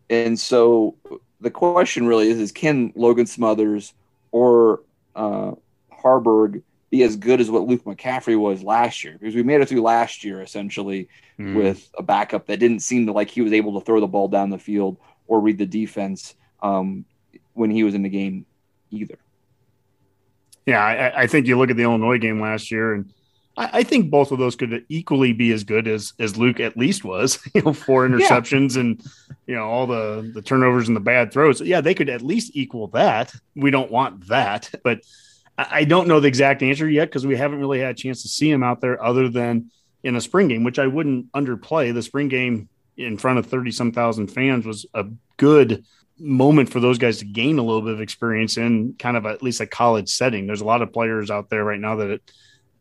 and 0.10 0.40
so 0.40 0.96
the 1.40 1.52
question 1.52 2.08
really 2.08 2.30
is: 2.30 2.40
is 2.40 2.52
can 2.52 2.94
Logan 2.96 3.28
Smothers 3.28 3.94
or 4.32 4.82
uh, 5.16 5.52
Haarberg 5.92 6.64
be 6.90 7.04
as 7.04 7.16
good 7.16 7.40
as 7.40 7.52
what 7.52 7.68
Luke 7.68 7.84
McCaffrey 7.84 8.40
was 8.40 8.64
last 8.64 9.04
year? 9.04 9.18
Because 9.20 9.36
we 9.36 9.44
made 9.44 9.62
it 9.62 9.70
through 9.70 9.82
last 9.82 10.24
year 10.24 10.42
essentially 10.42 11.08
mm. 11.38 11.56
with 11.56 11.90
a 11.98 12.04
backup 12.04 12.48
that 12.48 12.60
didn't 12.60 12.80
seem 12.80 13.06
to 13.06 13.12
like 13.12 13.30
he 13.30 13.42
was 13.42 13.54
able 13.54 13.80
to 13.80 13.86
throw 13.86 14.00
the 14.00 14.08
ball 14.08 14.28
down 14.28 14.50
the 14.50 14.58
field 14.58 14.98
or 15.28 15.40
read 15.40 15.60
the 15.60 15.66
defense 15.66 16.34
um, 16.64 17.06
when 17.60 17.70
he 17.70 17.84
was 17.84 17.94
in 17.94 18.04
the 18.04 18.10
game 18.10 18.46
either. 18.90 19.20
Yeah, 20.66 20.84
I, 20.84 21.24
I, 21.24 21.28
think 21.28 21.46
you 21.46 21.58
look 21.58 21.70
at 21.70 21.78
the 21.78 21.84
Illinois 21.84 22.18
game 22.18 22.40
last 22.40 22.72
year, 22.72 22.94
and 22.94 23.12
I, 23.58 23.70
I, 23.74 23.84
think 23.84 24.10
both 24.10 24.32
of 24.32 24.40
those 24.40 24.56
could 24.56 24.86
equally 24.88 25.34
be 25.34 25.52
as 25.52 25.64
good 25.64 25.88
as 25.88 26.14
as 26.20 26.38
Luke 26.38 26.60
at 26.60 26.78
least 26.78 27.04
was. 27.04 27.40
You 27.54 27.64
know, 27.64 27.74
four 27.74 28.08
interceptions 28.08 28.76
yeah. 28.76 28.82
and 28.82 29.04
you 29.46 29.56
know 29.56 29.68
all 29.68 29.88
the 29.88 30.32
the 30.34 30.42
turnovers 30.42 30.88
and 30.88 30.96
the 30.96 31.02
bad 31.02 31.34
throws. 31.34 31.60
Yeah, 31.60 31.82
they 31.82 31.94
could 31.94 32.10
at 32.10 32.22
least 32.22 32.52
equal 32.56 32.88
that. 32.90 33.34
We 33.56 33.72
don't 33.72 33.92
want 33.92 34.28
that, 34.28 34.70
but 34.84 35.02
I, 35.58 35.68
I 35.72 35.84
don't 35.84 36.08
know 36.08 36.20
the 36.20 36.28
exact 36.28 36.64
answer 36.64 36.88
yet 36.88 37.10
because 37.10 37.28
we 37.28 37.36
haven't 37.36 37.60
really 37.60 37.80
had 37.80 37.92
a 37.92 38.02
chance 38.02 38.22
to 38.22 38.30
see 38.30 38.50
him 38.50 38.64
out 38.64 38.80
there 38.80 39.04
other 39.04 39.28
than 39.28 39.72
in 40.04 40.16
a 40.16 40.22
spring 40.22 40.48
game, 40.48 40.64
which 40.64 40.80
I 40.80 40.88
wouldn't 40.88 41.32
underplay. 41.34 41.94
The 41.94 42.04
spring 42.04 42.30
game 42.30 42.70
in 42.96 43.18
front 43.18 43.40
of 43.40 43.48
thirty 43.48 43.72
some 43.72 43.92
thousand 43.92 44.28
fans 44.28 44.66
was 44.66 44.86
a 44.94 45.06
good 45.38 45.84
moment 46.20 46.70
for 46.70 46.80
those 46.80 46.98
guys 46.98 47.20
to 47.20 47.26
gain 47.26 47.60
a 47.60 47.64
little 47.64 47.82
bit 47.82 47.94
of 47.94 48.02
experience 48.02 48.58
in 48.58 48.94
kind 49.00 49.18
of 49.18 49.26
a, 49.26 49.30
at 49.30 49.44
least 49.44 49.62
a 49.62 49.68
college 49.68 50.10
setting. 50.10 50.48
There's 50.48 50.62
a 50.62 50.66
lot 50.66 50.82
of 50.82 50.94
players 50.94 51.32
out 51.32 51.50
there 51.50 51.64
right 51.64 51.80
now 51.80 51.98
that, 51.98 52.10
it, 52.10 52.32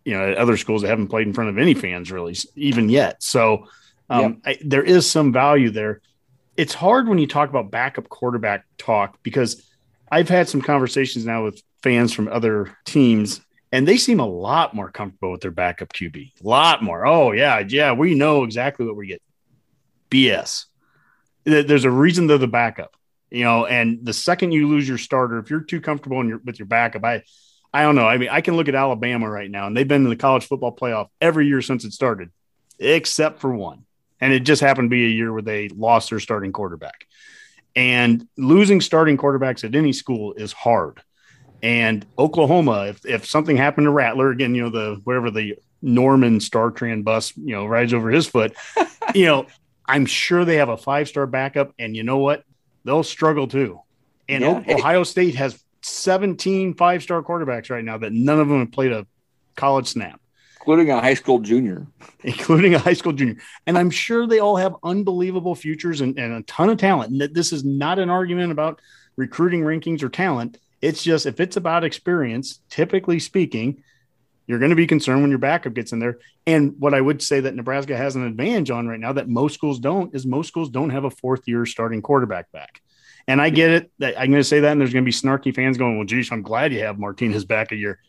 you 0.04 0.16
know, 0.16 0.30
at 0.30 0.38
other 0.38 0.56
schools 0.56 0.82
that 0.82 0.88
haven't 0.88 1.08
played 1.08 1.26
in 1.26 1.32
front 1.32 1.50
of 1.50 1.58
any 1.58 1.74
fans 1.74 2.10
really 2.10 2.36
even 2.56 2.88
yet. 2.88 3.22
So 3.22 3.66
um, 4.10 4.40
I, 4.44 4.58
there 4.64 4.82
is 4.82 5.08
some 5.08 5.32
value 5.32 5.70
there. 5.70 6.00
It's 6.56 6.74
hard 6.74 7.08
when 7.08 7.18
you 7.18 7.26
talk 7.26 7.50
about 7.50 7.70
backup 7.70 8.08
quarterback 8.08 8.64
talk 8.78 9.18
because 9.22 9.62
I've 10.10 10.28
had 10.28 10.48
some 10.48 10.62
conversations 10.62 11.24
now 11.24 11.44
with 11.44 11.62
fans 11.82 12.12
from 12.12 12.28
other 12.28 12.76
teams 12.84 13.40
and 13.70 13.86
they 13.86 13.98
seem 13.98 14.18
a 14.18 14.26
lot 14.26 14.74
more 14.74 14.90
comfortable 14.90 15.30
with 15.30 15.42
their 15.42 15.50
backup 15.50 15.92
QB. 15.92 16.32
A 16.42 16.48
lot 16.48 16.82
more. 16.82 17.06
Oh 17.06 17.32
yeah, 17.32 17.58
yeah, 17.60 17.92
we 17.92 18.14
know 18.14 18.44
exactly 18.44 18.86
what 18.86 18.96
we 18.96 19.08
get. 19.08 19.22
BS. 20.10 20.64
There's 21.44 21.84
a 21.84 21.90
reason 21.90 22.26
they're 22.26 22.38
the 22.38 22.48
backup 22.48 22.94
you 23.30 23.44
know, 23.44 23.66
and 23.66 24.04
the 24.04 24.12
second 24.12 24.52
you 24.52 24.68
lose 24.68 24.88
your 24.88 24.98
starter, 24.98 25.38
if 25.38 25.50
you're 25.50 25.60
too 25.60 25.80
comfortable 25.80 26.24
your, 26.26 26.38
with 26.38 26.58
your 26.58 26.66
backup, 26.66 27.04
I, 27.04 27.22
I 27.72 27.82
don't 27.82 27.94
know. 27.94 28.08
I 28.08 28.16
mean, 28.16 28.30
I 28.30 28.40
can 28.40 28.56
look 28.56 28.68
at 28.68 28.74
Alabama 28.74 29.28
right 29.28 29.50
now, 29.50 29.66
and 29.66 29.76
they've 29.76 29.86
been 29.86 30.04
in 30.04 30.10
the 30.10 30.16
college 30.16 30.46
football 30.46 30.74
playoff 30.74 31.08
every 31.20 31.46
year 31.46 31.60
since 31.60 31.84
it 31.84 31.92
started, 31.92 32.30
except 32.78 33.40
for 33.40 33.52
one, 33.52 33.84
and 34.20 34.32
it 34.32 34.40
just 34.40 34.62
happened 34.62 34.86
to 34.86 34.94
be 34.94 35.06
a 35.06 35.10
year 35.10 35.32
where 35.32 35.42
they 35.42 35.68
lost 35.68 36.10
their 36.10 36.20
starting 36.20 36.52
quarterback. 36.52 37.06
And 37.76 38.26
losing 38.36 38.80
starting 38.80 39.16
quarterbacks 39.16 39.62
at 39.62 39.74
any 39.74 39.92
school 39.92 40.32
is 40.34 40.52
hard. 40.52 41.00
And 41.62 42.06
Oklahoma, 42.18 42.86
if, 42.86 43.04
if 43.04 43.26
something 43.26 43.56
happened 43.56 43.86
to 43.86 43.90
Rattler 43.90 44.30
again, 44.30 44.54
you 44.54 44.62
know 44.62 44.70
the 44.70 45.00
wherever 45.04 45.30
the 45.30 45.56
Norman 45.82 46.38
StarTran 46.38 47.04
bus, 47.04 47.36
you 47.36 47.54
know, 47.54 47.66
rides 47.66 47.92
over 47.92 48.10
his 48.10 48.26
foot, 48.26 48.56
you 49.14 49.26
know, 49.26 49.46
I'm 49.86 50.06
sure 50.06 50.44
they 50.44 50.56
have 50.56 50.68
a 50.68 50.76
five 50.76 51.08
star 51.08 51.26
backup. 51.26 51.72
And 51.78 51.96
you 51.96 52.02
know 52.02 52.18
what? 52.18 52.44
They'll 52.88 53.02
struggle 53.02 53.46
too. 53.46 53.80
And 54.28 54.42
yeah. 54.42 54.62
Ohio 54.68 55.04
State 55.04 55.34
has 55.36 55.62
17 55.82 56.74
five 56.74 57.02
star 57.02 57.22
quarterbacks 57.22 57.70
right 57.70 57.84
now 57.84 57.98
that 57.98 58.12
none 58.12 58.40
of 58.40 58.48
them 58.48 58.60
have 58.60 58.72
played 58.72 58.92
a 58.92 59.06
college 59.56 59.86
snap, 59.86 60.20
including 60.60 60.90
a 60.90 61.00
high 61.00 61.14
school 61.14 61.38
junior, 61.38 61.86
including 62.24 62.74
a 62.74 62.78
high 62.78 62.94
school 62.94 63.12
junior. 63.12 63.36
And 63.66 63.78
I'm 63.78 63.90
sure 63.90 64.26
they 64.26 64.38
all 64.38 64.56
have 64.56 64.74
unbelievable 64.82 65.54
futures 65.54 66.00
and, 66.00 66.18
and 66.18 66.32
a 66.32 66.42
ton 66.42 66.70
of 66.70 66.78
talent. 66.78 67.12
And 67.12 67.34
this 67.34 67.52
is 67.52 67.64
not 67.64 67.98
an 67.98 68.10
argument 68.10 68.52
about 68.52 68.80
recruiting 69.16 69.62
rankings 69.62 70.02
or 70.02 70.08
talent. 70.08 70.58
It's 70.80 71.02
just 71.02 71.26
if 71.26 71.40
it's 71.40 71.56
about 71.56 71.84
experience, 71.84 72.60
typically 72.70 73.18
speaking, 73.18 73.82
you're 74.48 74.58
going 74.58 74.70
to 74.70 74.76
be 74.76 74.86
concerned 74.86 75.20
when 75.20 75.30
your 75.30 75.38
backup 75.38 75.74
gets 75.74 75.92
in 75.92 75.98
there. 75.98 76.18
And 76.46 76.74
what 76.80 76.94
I 76.94 77.00
would 77.00 77.22
say 77.22 77.38
that 77.40 77.54
Nebraska 77.54 77.96
has 77.96 78.16
an 78.16 78.26
advantage 78.26 78.70
on 78.70 78.88
right 78.88 78.98
now 78.98 79.12
that 79.12 79.28
most 79.28 79.52
schools 79.52 79.78
don't 79.78 80.12
is 80.14 80.26
most 80.26 80.48
schools 80.48 80.70
don't 80.70 80.88
have 80.88 81.04
a 81.04 81.10
fourth 81.10 81.46
year 81.46 81.66
starting 81.66 82.00
quarterback 82.00 82.50
back. 82.50 82.80
And 83.28 83.42
I 83.42 83.50
get 83.50 83.70
it 83.70 83.92
that 83.98 84.18
I'm 84.18 84.30
going 84.30 84.40
to 84.40 84.44
say 84.44 84.60
that, 84.60 84.72
and 84.72 84.80
there's 84.80 84.94
going 84.94 85.04
to 85.04 85.06
be 85.06 85.12
snarky 85.12 85.54
fans 85.54 85.76
going, 85.76 85.98
"Well, 85.98 86.06
geez, 86.06 86.32
I'm 86.32 86.40
glad 86.40 86.72
you 86.72 86.80
have 86.80 86.98
Martinez 86.98 87.44
back 87.44 87.72
a 87.72 87.76
year." 87.76 88.00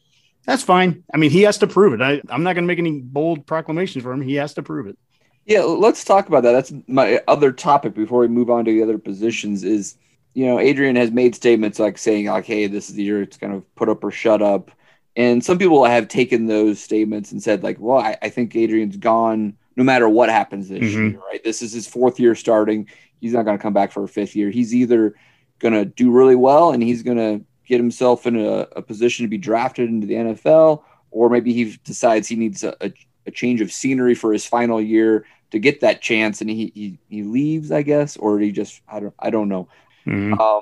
That's 0.46 0.64
fine. 0.64 1.04
I 1.14 1.18
mean, 1.18 1.30
he 1.30 1.42
has 1.42 1.58
to 1.58 1.68
prove 1.68 1.94
it. 1.94 2.02
I, 2.02 2.22
I'm 2.30 2.44
not 2.44 2.54
going 2.54 2.64
to 2.64 2.68
make 2.68 2.80
any 2.80 3.02
bold 3.02 3.46
proclamations 3.46 4.02
for 4.02 4.14
him. 4.14 4.22
He 4.22 4.36
has 4.36 4.54
to 4.54 4.64
prove 4.64 4.88
it. 4.88 4.98
Yeah, 5.46 5.64
let's 5.64 6.06
talk 6.06 6.30
about 6.30 6.44
that. 6.44 6.54
That's 6.54 6.72
my 6.88 7.20
other 7.28 7.52
topic 7.52 7.96
before 7.96 8.20
we 8.20 8.30
move 8.30 8.50
on 8.50 8.64
to 8.64 8.72
the 8.72 8.82
other 8.82 8.98
positions. 8.98 9.66
Is 9.66 9.98
you 10.34 10.46
know, 10.46 10.58
Adrian 10.58 10.96
has 10.96 11.12
made 11.12 11.36
statements 11.36 11.80
like 11.80 11.98
saying 11.98 12.28
like, 12.28 12.46
"Hey, 12.46 12.68
this 12.68 12.90
is 12.90 12.96
the 12.96 13.04
year 13.04 13.22
it's 13.22 13.36
going 13.36 13.60
to 13.60 13.68
put 13.76 13.90
up 13.90 14.02
or 14.06 14.12
shut 14.12 14.42
up." 14.42 14.72
And 15.20 15.44
some 15.44 15.58
people 15.58 15.84
have 15.84 16.08
taken 16.08 16.48
those 16.48 16.80
statements 16.80 17.34
and 17.34 17.44
said, 17.44 17.62
like, 17.62 17.76
well, 17.78 17.98
I, 17.98 18.18
I 18.22 18.30
think 18.30 18.56
Adrian's 18.56 18.96
gone 18.96 19.58
no 19.76 19.84
matter 19.84 20.08
what 20.08 20.30
happens 20.30 20.70
this 20.70 20.80
mm-hmm. 20.80 21.10
year, 21.10 21.20
right? 21.30 21.44
This 21.44 21.62
is 21.62 21.74
his 21.74 21.86
fourth 21.86 22.22
year 22.22 22.36
starting. 22.36 22.88
He's 23.20 23.34
not 23.34 23.44
going 23.44 23.58
to 23.58 23.62
come 23.62 23.74
back 23.74 23.92
for 23.92 24.02
a 24.06 24.08
fifth 24.08 24.34
year. 24.34 24.50
He's 24.50 24.74
either 24.74 25.16
going 25.60 25.74
to 25.74 25.84
do 25.84 26.10
really 26.10 26.38
well 26.38 26.72
and 26.72 26.82
he's 26.82 27.04
going 27.04 27.18
to 27.18 27.44
get 27.66 27.82
himself 27.82 28.26
in 28.28 28.38
a, 28.38 28.66
a, 28.78 28.82
position 28.82 29.26
to 29.26 29.30
be 29.30 29.38
drafted 29.38 29.90
into 29.90 30.08
the 30.08 30.14
NFL, 30.14 30.84
or 31.12 31.30
maybe 31.30 31.52
he 31.52 31.78
decides 31.84 32.30
he 32.30 32.38
needs 32.38 32.64
a, 32.64 32.74
a, 32.80 32.94
a, 33.28 33.32
change 33.32 33.60
of 33.60 33.74
scenery 33.74 34.16
for 34.16 34.32
his 34.32 34.46
final 34.46 34.82
year 34.82 35.26
to 35.52 35.60
get 35.60 35.82
that 35.82 36.02
chance 36.02 36.40
and 36.40 36.50
he, 36.50 36.72
he, 36.74 36.98
he 37.10 37.24
leaves, 37.24 37.74
I 37.74 37.82
guess, 37.82 38.16
or 38.16 38.40
he 38.40 38.54
just, 38.54 38.82
I 38.88 39.02
don't, 39.02 39.14
I 39.20 39.32
don't 39.32 39.50
know. 39.50 39.68
Mm-hmm. 40.08 40.40
Um, 40.40 40.62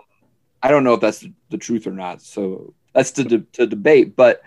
I 0.63 0.71
don't 0.71 0.83
know 0.83 0.95
if 0.95 0.99
that's 1.01 1.19
the, 1.19 1.31
the 1.51 1.59
truth 1.59 1.85
or 1.85 1.91
not. 1.91 2.23
So 2.23 2.73
that's 2.97 3.11
to, 3.11 3.23
de- 3.23 3.39
to 3.53 3.67
debate. 3.67 4.15
But 4.15 4.41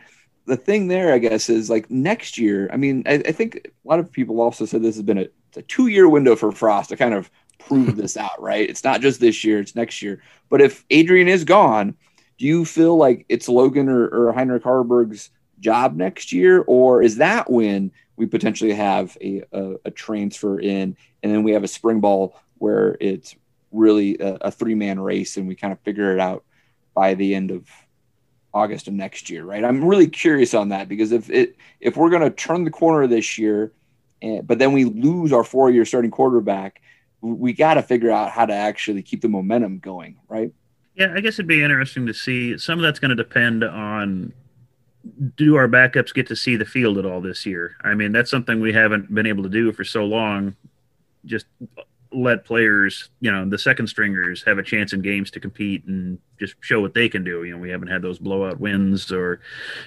the 0.46 0.56
thing 0.56 0.88
there, 0.88 1.14
I 1.14 1.18
guess, 1.18 1.48
is 1.48 1.70
like 1.70 1.88
next 1.88 2.36
year. 2.36 2.68
I 2.72 2.76
mean, 2.76 3.04
I, 3.06 3.14
I 3.14 3.32
think 3.32 3.60
a 3.64 3.88
lot 3.88 4.00
of 4.00 4.10
people 4.10 4.40
also 4.40 4.64
said 4.64 4.82
this 4.82 4.96
has 4.96 5.04
been 5.04 5.18
a, 5.18 5.28
a 5.56 5.62
two 5.62 5.86
year 5.86 6.08
window 6.08 6.34
for 6.34 6.50
Frost 6.50 6.88
to 6.88 6.96
kind 6.96 7.14
of 7.14 7.30
prove 7.60 7.96
this 7.96 8.16
out, 8.16 8.42
right? 8.42 8.68
It's 8.68 8.82
not 8.82 9.02
just 9.02 9.20
this 9.20 9.44
year, 9.44 9.60
it's 9.60 9.76
next 9.76 10.02
year. 10.02 10.20
But 10.48 10.60
if 10.60 10.84
Adrian 10.90 11.28
is 11.28 11.44
gone, 11.44 11.94
do 12.38 12.44
you 12.44 12.64
feel 12.64 12.96
like 12.96 13.24
it's 13.28 13.48
Logan 13.48 13.88
or, 13.88 14.08
or 14.08 14.32
Heinrich 14.32 14.64
Haarberg's 14.64 15.30
job 15.60 15.94
next 15.94 16.32
year? 16.32 16.64
Or 16.66 17.02
is 17.02 17.18
that 17.18 17.48
when 17.48 17.92
we 18.16 18.26
potentially 18.26 18.72
have 18.72 19.16
a, 19.20 19.44
a, 19.52 19.74
a 19.84 19.90
transfer 19.92 20.58
in 20.58 20.96
and 21.22 21.32
then 21.32 21.44
we 21.44 21.52
have 21.52 21.62
a 21.62 21.68
spring 21.68 22.00
ball 22.00 22.34
where 22.58 22.96
it's 23.00 23.36
really 23.70 24.18
a, 24.18 24.34
a 24.40 24.50
three 24.50 24.74
man 24.74 24.98
race 24.98 25.36
and 25.36 25.46
we 25.46 25.54
kind 25.54 25.72
of 25.72 25.78
figure 25.80 26.12
it 26.12 26.18
out 26.18 26.42
by 26.94 27.14
the 27.14 27.36
end 27.36 27.52
of 27.52 27.68
August 28.52 28.88
of 28.88 28.94
next 28.94 29.30
year, 29.30 29.44
right? 29.44 29.64
I'm 29.64 29.84
really 29.84 30.08
curious 30.08 30.54
on 30.54 30.70
that 30.70 30.88
because 30.88 31.12
if 31.12 31.30
it 31.30 31.56
if 31.80 31.96
we're 31.96 32.10
going 32.10 32.22
to 32.22 32.30
turn 32.30 32.64
the 32.64 32.70
corner 32.70 33.06
this 33.06 33.38
year, 33.38 33.72
and, 34.22 34.46
but 34.46 34.58
then 34.58 34.72
we 34.72 34.84
lose 34.84 35.32
our 35.32 35.44
four 35.44 35.70
year 35.70 35.84
starting 35.84 36.10
quarterback, 36.10 36.82
we 37.20 37.52
got 37.52 37.74
to 37.74 37.82
figure 37.82 38.10
out 38.10 38.30
how 38.30 38.46
to 38.46 38.54
actually 38.54 39.02
keep 39.02 39.20
the 39.20 39.28
momentum 39.28 39.78
going, 39.78 40.16
right? 40.28 40.52
Yeah, 40.94 41.12
I 41.14 41.20
guess 41.20 41.34
it'd 41.34 41.46
be 41.46 41.62
interesting 41.62 42.06
to 42.06 42.14
see. 42.14 42.58
Some 42.58 42.78
of 42.78 42.82
that's 42.82 42.98
going 42.98 43.10
to 43.10 43.14
depend 43.16 43.64
on 43.64 44.32
do 45.36 45.56
our 45.56 45.68
backups 45.68 46.12
get 46.12 46.26
to 46.28 46.36
see 46.36 46.56
the 46.56 46.64
field 46.64 46.98
at 46.98 47.06
all 47.06 47.20
this 47.20 47.46
year? 47.46 47.76
I 47.82 47.94
mean, 47.94 48.12
that's 48.12 48.30
something 48.30 48.60
we 48.60 48.72
haven't 48.72 49.12
been 49.14 49.26
able 49.26 49.42
to 49.44 49.48
do 49.48 49.72
for 49.72 49.84
so 49.84 50.04
long. 50.04 50.56
Just 51.24 51.46
let 52.12 52.44
players, 52.44 53.10
you 53.20 53.30
know, 53.30 53.48
the 53.48 53.58
second 53.58 53.86
stringers 53.86 54.42
have 54.44 54.58
a 54.58 54.62
chance 54.62 54.92
in 54.92 55.00
games 55.00 55.30
to 55.30 55.40
compete 55.40 55.84
and 55.84 56.18
just 56.38 56.54
show 56.60 56.80
what 56.80 56.94
they 56.94 57.08
can 57.08 57.22
do. 57.22 57.44
You 57.44 57.52
know, 57.52 57.58
we 57.58 57.70
haven't 57.70 57.88
had 57.88 58.02
those 58.02 58.18
blowout 58.18 58.58
wins 58.58 59.12
or 59.12 59.40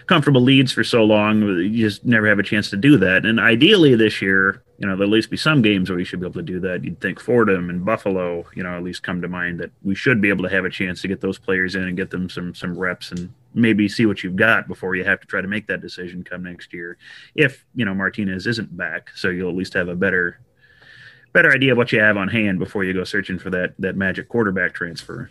comfortable 0.06 0.42
leads 0.42 0.72
for 0.72 0.84
so 0.84 1.04
long. 1.04 1.42
You 1.42 1.90
just 1.90 2.06
never 2.06 2.28
have 2.28 2.40
a 2.40 2.44
chance 2.44 2.70
to 2.70 2.78
do 2.78 2.98
that. 2.98 3.26
And 3.26 3.40
ideally 3.40 3.96
this 3.96 4.22
year, 4.22 4.64
you 4.78 4.88
know, 4.88 4.96
there'll 4.96 5.12
at 5.12 5.16
least 5.16 5.30
be 5.30 5.38
some 5.38 5.62
games 5.62 5.90
where 5.90 5.98
we 5.98 6.06
should 6.06 6.20
be 6.20 6.26
able 6.26 6.34
to 6.36 6.42
do 6.42 6.60
that. 6.62 6.84
You'd 6.84 7.00
think 7.00 7.20
Fordham 7.20 7.70
and 7.70 7.86
Buffalo, 7.86 8.46
you 8.56 8.64
know, 8.64 8.76
at 8.76 8.84
least 8.84 9.04
come 9.04 9.22
to 9.22 9.28
mind 9.28 9.60
that 9.60 9.72
we 9.82 9.96
should 9.96 10.22
be 10.22 10.30
able 10.30 10.44
to 10.44 10.50
have 10.50 10.66
a 10.66 10.70
chance 10.70 11.02
to 11.02 11.08
get 11.08 11.22
those 11.22 11.40
players 11.40 11.76
in 11.76 11.84
and 11.84 11.98
get 11.98 12.10
them 12.10 12.30
some 12.30 12.56
some 12.56 12.78
reps 12.78 13.12
and 13.12 13.34
maybe 13.54 13.88
see 13.88 14.06
what 14.06 14.24
you've 14.24 14.36
got 14.36 14.68
before 14.68 14.96
you 14.96 15.04
have 15.04 15.20
to 15.22 15.28
try 15.28 15.42
to 15.42 15.48
make 15.48 15.68
that 15.68 15.82
decision 15.82 16.24
come 16.24 16.44
next 16.44 16.74
year. 16.74 16.98
If, 17.36 17.66
you 17.76 17.86
know, 17.86 17.94
Martinez 17.94 18.48
isn't 18.48 18.76
back, 18.76 19.12
so 19.16 19.30
you'll 19.30 19.50
at 19.50 19.56
least 19.56 19.74
have 19.74 19.90
a 19.90 19.96
better 19.96 20.40
better 21.34 21.52
idea 21.52 21.72
of 21.72 21.78
what 21.78 21.92
you 21.92 22.00
have 22.00 22.16
on 22.16 22.28
hand 22.30 22.60
before 22.60 22.84
you 22.84 22.94
go 22.94 23.04
searching 23.04 23.38
for 23.38 23.50
that 23.50 23.74
that 23.80 23.96
magic 23.96 24.30
quarterback 24.30 24.74
transfer. 24.74 25.30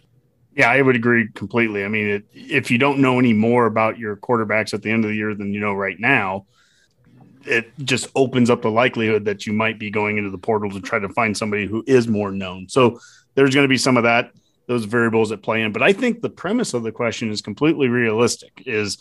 Yeah, 0.54 0.70
I 0.70 0.82
would 0.82 0.96
agree 0.96 1.28
completely. 1.32 1.84
I 1.84 1.88
mean, 1.88 2.08
it, 2.08 2.24
if 2.34 2.70
you 2.70 2.76
don't 2.76 2.98
know 2.98 3.18
any 3.18 3.32
more 3.32 3.64
about 3.64 3.98
your 3.98 4.16
quarterbacks 4.16 4.74
at 4.74 4.82
the 4.82 4.90
end 4.90 5.04
of 5.04 5.10
the 5.10 5.16
year 5.16 5.34
than 5.34 5.54
you 5.54 5.60
know 5.60 5.72
right 5.72 5.98
now, 5.98 6.44
it 7.46 7.72
just 7.84 8.08
opens 8.14 8.50
up 8.50 8.60
the 8.60 8.70
likelihood 8.70 9.24
that 9.24 9.46
you 9.46 9.54
might 9.54 9.78
be 9.78 9.90
going 9.90 10.18
into 10.18 10.30
the 10.30 10.38
portal 10.38 10.70
to 10.70 10.80
try 10.80 10.98
to 10.98 11.08
find 11.08 11.36
somebody 11.36 11.66
who 11.66 11.82
is 11.86 12.06
more 12.06 12.30
known. 12.30 12.68
So 12.68 13.00
there's 13.34 13.54
going 13.54 13.64
to 13.64 13.68
be 13.68 13.78
some 13.78 13.96
of 13.96 14.02
that, 14.02 14.32
those 14.66 14.84
variables 14.84 15.32
at 15.32 15.42
play 15.42 15.62
in. 15.62 15.72
But 15.72 15.82
I 15.82 15.94
think 15.94 16.20
the 16.20 16.28
premise 16.28 16.74
of 16.74 16.82
the 16.82 16.92
question 16.92 17.30
is 17.30 17.40
completely 17.40 17.88
realistic. 17.88 18.62
Is 18.66 18.98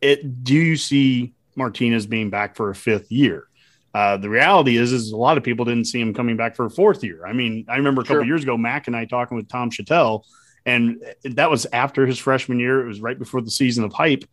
it? 0.00 0.44
Do 0.44 0.54
you 0.54 0.76
see 0.76 1.32
Martinez 1.56 2.06
being 2.06 2.30
back 2.30 2.54
for 2.54 2.70
a 2.70 2.74
fifth 2.74 3.10
year? 3.10 3.48
Uh, 3.94 4.16
the 4.16 4.28
reality 4.28 4.76
is, 4.76 4.92
is 4.92 5.12
a 5.12 5.16
lot 5.16 5.36
of 5.36 5.44
people 5.44 5.64
didn't 5.64 5.84
see 5.84 6.00
him 6.00 6.14
coming 6.14 6.36
back 6.36 6.56
for 6.56 6.64
a 6.64 6.70
fourth 6.70 7.04
year. 7.04 7.26
I 7.26 7.32
mean, 7.32 7.66
I 7.68 7.76
remember 7.76 8.00
a 8.00 8.04
couple 8.04 8.22
sure. 8.22 8.24
years 8.24 8.42
ago, 8.42 8.56
Mac 8.56 8.86
and 8.86 8.96
I 8.96 9.04
talking 9.04 9.36
with 9.36 9.48
Tom 9.48 9.70
Shatel, 9.70 10.24
and 10.64 11.02
that 11.24 11.50
was 11.50 11.66
after 11.72 12.06
his 12.06 12.18
freshman 12.18 12.58
year. 12.58 12.82
It 12.82 12.88
was 12.88 13.00
right 13.00 13.18
before 13.18 13.42
the 13.42 13.50
season 13.50 13.84
of 13.84 13.92
hype. 13.92 14.24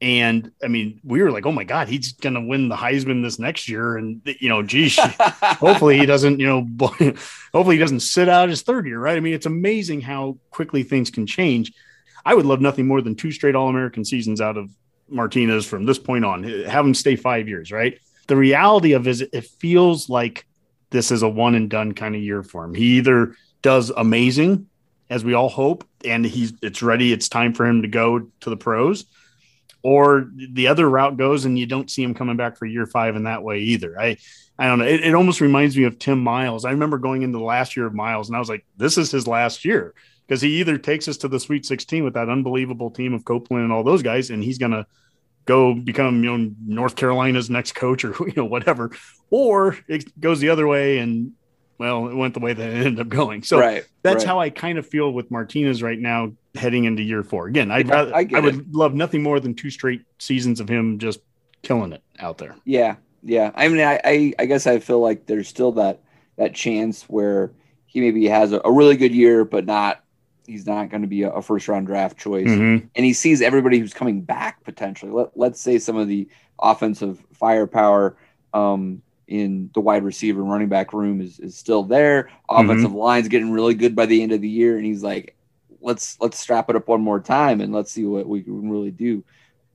And 0.00 0.52
I 0.62 0.68
mean, 0.68 1.00
we 1.02 1.22
were 1.22 1.32
like, 1.32 1.44
oh 1.44 1.52
my 1.52 1.64
God, 1.64 1.88
he's 1.88 2.12
going 2.12 2.34
to 2.34 2.40
win 2.40 2.68
the 2.68 2.76
Heisman 2.76 3.22
this 3.22 3.38
next 3.38 3.68
year. 3.68 3.96
And, 3.96 4.20
you 4.38 4.48
know, 4.48 4.62
geez, 4.62 4.96
hopefully 5.18 5.98
he 5.98 6.06
doesn't, 6.06 6.38
you 6.38 6.46
know, 6.46 6.66
hopefully 7.52 7.76
he 7.76 7.80
doesn't 7.80 8.00
sit 8.00 8.28
out 8.28 8.48
his 8.48 8.62
third 8.62 8.86
year, 8.86 9.00
right? 9.00 9.16
I 9.16 9.20
mean, 9.20 9.34
it's 9.34 9.46
amazing 9.46 10.02
how 10.02 10.38
quickly 10.50 10.84
things 10.84 11.10
can 11.10 11.26
change. 11.26 11.72
I 12.24 12.34
would 12.34 12.46
love 12.46 12.60
nothing 12.60 12.86
more 12.86 13.00
than 13.00 13.16
two 13.16 13.32
straight 13.32 13.56
All 13.56 13.68
American 13.68 14.04
seasons 14.04 14.40
out 14.40 14.56
of 14.56 14.70
Martinez 15.08 15.66
from 15.66 15.84
this 15.84 15.98
point 15.98 16.24
on. 16.24 16.44
Have 16.44 16.84
him 16.84 16.94
stay 16.94 17.16
five 17.16 17.48
years, 17.48 17.72
right? 17.72 17.98
The 18.28 18.36
reality 18.36 18.92
of 18.92 19.08
is 19.08 19.22
it 19.22 19.44
feels 19.44 20.08
like 20.08 20.46
this 20.90 21.10
is 21.10 21.22
a 21.22 21.28
one 21.28 21.54
and 21.54 21.68
done 21.68 21.92
kind 21.92 22.14
of 22.14 22.22
year 22.22 22.42
for 22.42 22.64
him. 22.64 22.74
He 22.74 22.98
either 22.98 23.34
does 23.62 23.90
amazing, 23.90 24.68
as 25.10 25.24
we 25.24 25.34
all 25.34 25.48
hope, 25.48 25.84
and 26.04 26.24
he's 26.24 26.52
it's 26.62 26.82
ready, 26.82 27.12
it's 27.12 27.28
time 27.28 27.52
for 27.52 27.66
him 27.66 27.82
to 27.82 27.88
go 27.88 28.20
to 28.20 28.50
the 28.50 28.56
pros, 28.56 29.06
or 29.82 30.30
the 30.34 30.68
other 30.68 30.88
route 30.88 31.16
goes 31.16 31.44
and 31.44 31.58
you 31.58 31.66
don't 31.66 31.90
see 31.90 32.02
him 32.02 32.14
coming 32.14 32.36
back 32.36 32.56
for 32.56 32.66
year 32.66 32.86
five 32.86 33.16
in 33.16 33.24
that 33.24 33.42
way 33.42 33.60
either. 33.60 33.98
I 33.98 34.18
I 34.58 34.66
don't 34.66 34.80
know. 34.80 34.86
It, 34.86 35.04
it 35.04 35.14
almost 35.14 35.40
reminds 35.40 35.76
me 35.76 35.84
of 35.84 35.98
Tim 35.98 36.22
Miles. 36.22 36.64
I 36.64 36.72
remember 36.72 36.98
going 36.98 37.22
into 37.22 37.38
the 37.38 37.44
last 37.44 37.76
year 37.76 37.86
of 37.86 37.94
Miles, 37.94 38.28
and 38.28 38.36
I 38.36 38.40
was 38.40 38.48
like, 38.48 38.66
this 38.76 38.98
is 38.98 39.10
his 39.10 39.26
last 39.26 39.64
year 39.64 39.94
because 40.26 40.42
he 40.42 40.60
either 40.60 40.76
takes 40.76 41.08
us 41.08 41.16
to 41.18 41.28
the 41.28 41.40
Sweet 41.40 41.64
16 41.64 42.04
with 42.04 42.14
that 42.14 42.28
unbelievable 42.28 42.90
team 42.90 43.14
of 43.14 43.24
Copeland 43.24 43.64
and 43.64 43.72
all 43.72 43.84
those 43.84 44.02
guys, 44.02 44.30
and 44.30 44.44
he's 44.44 44.58
gonna 44.58 44.86
go 45.48 45.74
become 45.74 46.22
you 46.22 46.36
know 46.36 46.54
North 46.66 46.94
Carolina's 46.94 47.48
next 47.48 47.72
coach 47.72 48.04
or 48.04 48.14
you 48.26 48.34
know 48.36 48.44
whatever, 48.44 48.92
or 49.30 49.76
it 49.88 50.20
goes 50.20 50.38
the 50.38 50.50
other 50.50 50.68
way 50.68 50.98
and 50.98 51.32
well, 51.78 52.08
it 52.08 52.14
went 52.14 52.34
the 52.34 52.40
way 52.40 52.52
that 52.52 52.68
it 52.70 52.86
ended 52.86 53.00
up 53.00 53.08
going. 53.08 53.42
So 53.42 53.58
right, 53.58 53.84
that's 54.02 54.24
right. 54.24 54.26
how 54.26 54.40
I 54.40 54.50
kind 54.50 54.78
of 54.78 54.86
feel 54.86 55.10
with 55.12 55.30
Martinez 55.30 55.82
right 55.82 55.98
now 55.98 56.32
heading 56.54 56.84
into 56.84 57.02
year 57.02 57.22
four. 57.22 57.46
Again, 57.46 57.70
I'd 57.70 57.88
rather, 57.88 58.14
I, 58.14 58.26
I 58.34 58.40
would 58.40 58.56
it. 58.56 58.72
love 58.72 58.94
nothing 58.94 59.22
more 59.22 59.40
than 59.40 59.54
two 59.54 59.70
straight 59.70 60.02
seasons 60.18 60.60
of 60.60 60.68
him 60.68 60.98
just 60.98 61.20
killing 61.62 61.92
it 61.92 62.02
out 62.18 62.38
there. 62.38 62.56
Yeah, 62.64 62.96
yeah. 63.22 63.52
I 63.54 63.68
mean, 63.68 63.80
I, 63.80 64.00
I, 64.04 64.34
I 64.40 64.46
guess 64.46 64.66
I 64.66 64.80
feel 64.80 65.00
like 65.00 65.26
there's 65.26 65.48
still 65.48 65.72
that 65.72 66.00
that 66.36 66.54
chance 66.54 67.04
where 67.04 67.52
he 67.86 68.00
maybe 68.00 68.26
has 68.26 68.52
a, 68.52 68.60
a 68.64 68.72
really 68.72 68.96
good 68.96 69.14
year, 69.14 69.44
but 69.44 69.64
not 69.64 70.02
he's 70.48 70.66
not 70.66 70.88
going 70.88 71.02
to 71.02 71.08
be 71.08 71.22
a, 71.22 71.42
first 71.42 71.68
round 71.68 71.86
draft 71.86 72.16
choice. 72.16 72.48
Mm-hmm. 72.48 72.86
And 72.94 73.04
he 73.04 73.12
sees 73.12 73.42
everybody 73.42 73.78
who's 73.78 73.94
coming 73.94 74.22
back 74.22 74.64
potentially. 74.64 75.12
Let, 75.12 75.36
let's 75.36 75.60
say 75.60 75.78
some 75.78 75.96
of 75.96 76.08
the 76.08 76.28
offensive 76.58 77.22
firepower 77.34 78.16
um, 78.54 79.02
in 79.26 79.70
the 79.74 79.80
wide 79.80 80.02
receiver 80.02 80.40
and 80.40 80.50
running 80.50 80.68
back 80.68 80.92
room 80.92 81.20
is, 81.20 81.38
is 81.38 81.56
still 81.56 81.82
there. 81.82 82.30
Offensive 82.48 82.90
mm-hmm. 82.90 82.98
line's 82.98 83.28
getting 83.28 83.52
really 83.52 83.74
good 83.74 83.94
by 83.94 84.06
the 84.06 84.22
end 84.22 84.32
of 84.32 84.40
the 84.40 84.48
year. 84.48 84.76
And 84.76 84.86
he's 84.86 85.02
like, 85.02 85.36
let's 85.80 86.18
let's 86.20 86.38
strap 86.38 86.68
it 86.70 86.76
up 86.76 86.88
one 86.88 87.02
more 87.02 87.20
time 87.20 87.60
and 87.60 87.72
let's 87.72 87.92
see 87.92 88.04
what 88.04 88.26
we 88.26 88.42
can 88.42 88.68
really 88.70 88.90
do. 88.90 89.22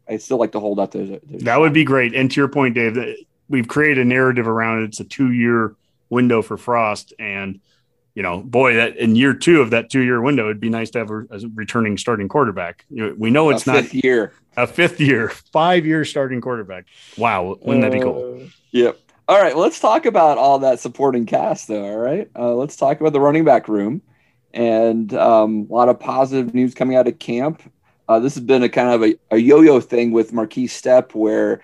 I 0.10 0.18
still 0.18 0.38
like 0.38 0.52
to 0.52 0.60
hold 0.60 0.80
out 0.80 0.92
those. 0.92 1.10
those 1.24 1.44
that 1.44 1.60
would 1.60 1.72
be 1.72 1.86
great. 1.86 2.14
And 2.14 2.30
to 2.32 2.42
your 2.42 2.50
point, 2.50 2.76
Dave, 2.76 2.96
that 2.96 3.16
we've 3.48 3.68
created 3.68 4.00
a 4.00 4.06
narrative 4.06 4.48
around 4.48 4.82
it. 4.82 4.86
It's 4.88 5.00
a 5.00 5.06
two 5.06 5.32
year 5.32 5.76
window 6.10 6.42
for 6.42 6.58
Frost. 6.58 7.14
And– 7.20 7.62
you 8.16 8.22
know, 8.22 8.42
boy, 8.42 8.76
that 8.76 8.96
in 8.98 9.16
year 9.16 9.34
two 9.34 9.62
of 9.62 9.72
that 9.72 9.90
two 9.90 10.02
year 10.02 10.22
window, 10.22 10.46
it'd 10.46 10.60
be 10.60 10.70
nice 10.70 10.90
to 10.92 11.00
have 11.00 11.10
a, 11.10 11.22
a 11.32 11.40
returning 11.56 11.98
starting 11.98 12.28
quarterback. 12.28 12.86
We 12.90 13.32
know 13.32 13.50
it's 13.50 13.66
a 13.66 13.74
not 13.74 13.84
fifth 13.84 14.04
year, 14.04 14.34
a 14.56 14.68
fifth 14.68 15.00
year, 15.00 15.30
five 15.30 15.86
year 15.86 16.06
starting 16.06 16.42
quarterback. 16.42 16.86
Wow, 17.18 17.58
wouldn't 17.62 17.84
uh, 17.84 17.90
that 17.90 17.94
be 17.96 18.02
cool? 18.02 18.42
Uh, 18.42 18.48
yep. 18.72 19.00
All 19.28 19.42
right, 19.42 19.56
well, 19.56 19.64
let's 19.64 19.80
talk 19.80 20.06
about 20.06 20.38
all 20.38 20.60
that 20.60 20.80
supporting 20.80 21.26
cast, 21.26 21.70
though. 21.70 21.86
All 21.86 21.98
right, 21.98 22.30
uh, 22.36 22.54
let's 22.54 22.76
talk 22.76 23.00
about 23.00 23.14
the 23.14 23.22
running 23.22 23.46
back 23.46 23.68
room, 23.68 24.02
and 24.54 25.14
um, 25.14 25.68
a 25.70 25.74
lot 25.74 25.90
of 25.90 26.00
positive 26.00 26.54
news 26.54 26.74
coming 26.74 26.98
out 26.98 27.08
of 27.08 27.18
camp. 27.20 27.64
Uh, 28.10 28.20
this 28.20 28.36
has 28.36 28.44
been 28.44 28.64
a 28.64 28.70
kind 28.70 28.90
of 28.90 29.02
a, 29.02 29.16
a 29.32 29.38
yo-yo 29.38 29.80
thing 29.80 30.12
with 30.12 30.34
Markese 30.34 30.66
Stepp, 30.66 31.16
where 31.16 31.62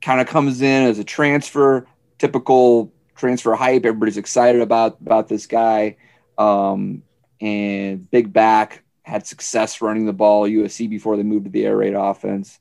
kind 0.00 0.20
of 0.20 0.26
comes 0.26 0.62
in 0.62 0.84
as 0.84 0.98
a 0.98 1.04
transfer, 1.04 1.86
typical 2.18 2.93
transfer 3.14 3.54
hype. 3.54 3.84
Everybody's 3.84 4.16
excited 4.16 4.60
about 4.60 4.98
about 5.00 5.28
this 5.28 5.46
guy. 5.46 5.96
Um, 6.38 7.02
and 7.40 8.10
big 8.10 8.32
back 8.32 8.82
had 9.02 9.26
success 9.26 9.80
running 9.80 10.06
the 10.06 10.12
ball 10.12 10.48
USC 10.48 10.88
before 10.88 11.16
they 11.16 11.22
moved 11.22 11.44
to 11.44 11.50
the 11.50 11.66
air 11.66 11.76
raid 11.76 11.94
offense. 11.94 12.58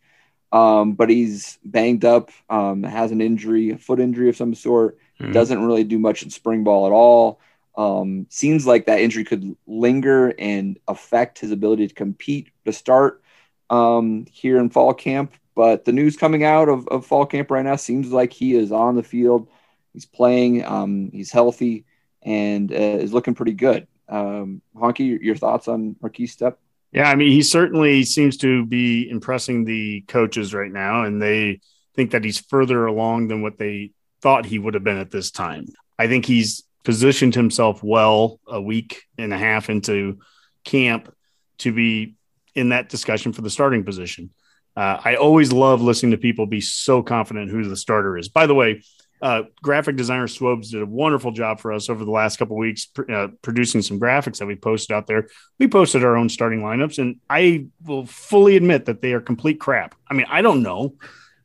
Um, 0.52 0.94
but 0.94 1.10
he's 1.10 1.58
banged 1.66 2.06
up, 2.06 2.30
um, 2.50 2.84
has 2.84 3.12
an 3.12 3.22
injury, 3.22 3.72
a 3.72 3.78
foot 3.78 4.00
injury 4.00 4.30
of 4.30 4.36
some 4.36 4.54
sort. 4.54 5.00
Mm-hmm. 5.20 5.32
Doesn't 5.32 5.66
really 5.66 5.84
do 5.84 5.98
much 5.98 6.22
in 6.22 6.30
spring 6.30 6.64
ball 6.64 6.86
at 6.86 6.92
all. 6.92 7.40
Um, 7.76 8.28
seems 8.30 8.68
like 8.68 8.86
that 8.86 9.00
injury 9.00 9.24
could 9.24 9.56
linger 9.66 10.34
and 10.38 10.78
affect 10.88 11.40
his 11.40 11.50
ability 11.50 11.88
to 11.88 11.94
compete 11.94 12.50
to 12.66 12.74
start 12.74 13.24
um, 13.70 14.26
here 14.32 14.60
in 14.60 14.70
fall 14.70 14.94
camp. 14.94 15.34
But 15.56 15.86
the 15.86 15.92
news 15.92 16.18
coming 16.18 16.44
out 16.44 16.70
of, 16.70 16.88
of 16.88 17.06
fall 17.06 17.26
camp 17.26 17.50
right 17.50 17.66
now 17.66 17.76
seems 17.76 18.12
like 18.12 18.34
he 18.34 18.54
is 18.56 18.72
on 18.72 18.96
the 18.96 19.04
field 19.04 19.48
He's 19.94 20.06
playing. 20.06 20.66
Um, 20.66 21.12
he's 21.12 21.32
healthy 21.32 21.86
and 22.22 22.72
uh, 22.72 22.76
is 22.76 23.14
looking 23.14 23.36
pretty 23.36 23.54
good. 23.54 23.88
Um, 24.10 24.62
Honke, 24.76 25.22
your 25.22 25.36
thoughts 25.36 25.68
on 25.68 25.96
Markese 26.02 26.36
Stepp? 26.36 26.56
Yeah, 26.92 27.10
I 27.10 27.16
mean, 27.16 27.32
he 27.32 27.42
certainly 27.42 28.04
seems 28.04 28.38
to 28.38 28.66
be 28.66 29.10
impressing 29.10 29.66
the 29.66 30.02
coaches 30.02 30.54
right 30.54 30.72
now, 30.72 31.04
and 31.04 31.22
they 31.22 31.62
think 31.96 32.12
that 32.12 32.24
he's 32.24 32.40
further 32.40 32.86
along 32.86 33.30
than 33.30 33.42
what 33.42 33.58
they 33.58 33.92
thought 34.22 34.46
he 34.46 34.60
would 34.60 34.76
have 34.76 34.84
been 34.84 35.00
at 35.00 35.12
this 35.12 35.32
time. 35.32 35.66
I 35.98 36.08
think 36.08 36.26
he's 36.26 36.64
positioned 36.84 37.34
himself 37.34 37.82
well 37.84 38.40
a 38.48 38.62
week 38.62 39.04
and 39.18 39.34
a 39.34 39.38
half 39.38 39.70
into 39.70 40.20
camp 40.64 41.14
to 41.60 41.72
be 41.72 42.16
in 42.56 42.70
that 42.70 42.90
discussion 42.90 43.34
for 43.34 43.42
the 43.42 43.50
starting 43.50 43.84
position. 43.84 44.30
Uh, 44.76 45.00
I 45.04 45.16
always 45.16 45.52
love 45.52 45.82
listening 45.82 46.12
to 46.12 46.18
people 46.18 46.46
be 46.46 46.62
so 46.62 47.02
confident 47.04 47.52
who 47.52 47.64
the 47.68 47.78
starter 47.78 48.18
is. 48.18 48.30
By 48.30 48.48
the 48.48 48.56
way, 48.56 48.82
uh, 49.24 49.44
graphic 49.62 49.96
designer 49.96 50.28
Swobes 50.28 50.72
did 50.72 50.82
a 50.82 50.86
wonderful 50.86 51.32
job 51.32 51.62
for 51.62 51.72
us 51.72 51.90
over 51.90 52.04
the 52.04 52.12
last 52.12 52.38
couple 52.38 52.58
weeks, 52.58 52.88
pr- 52.88 53.10
uh, 53.10 53.28
producing 53.42 53.82
some 53.82 53.98
graphics 53.98 54.40
that 54.40 54.48
we 54.48 54.58
posted 54.58 54.94
out 54.94 55.08
there. 55.08 55.30
We 55.60 55.70
posted 55.70 56.04
our 56.04 56.18
own 56.18 56.28
starting 56.28 56.60
lineups, 56.60 57.00
and 57.00 57.22
I 57.30 57.68
will 57.86 58.06
fully 58.06 58.58
admit 58.58 58.86
that 58.86 59.02
they 59.02 59.14
are 59.14 59.22
complete 59.22 59.62
crap. 59.62 59.96
I 60.10 60.14
mean, 60.14 60.26
I 60.30 60.42
don't 60.42 60.62
know. 60.62 60.96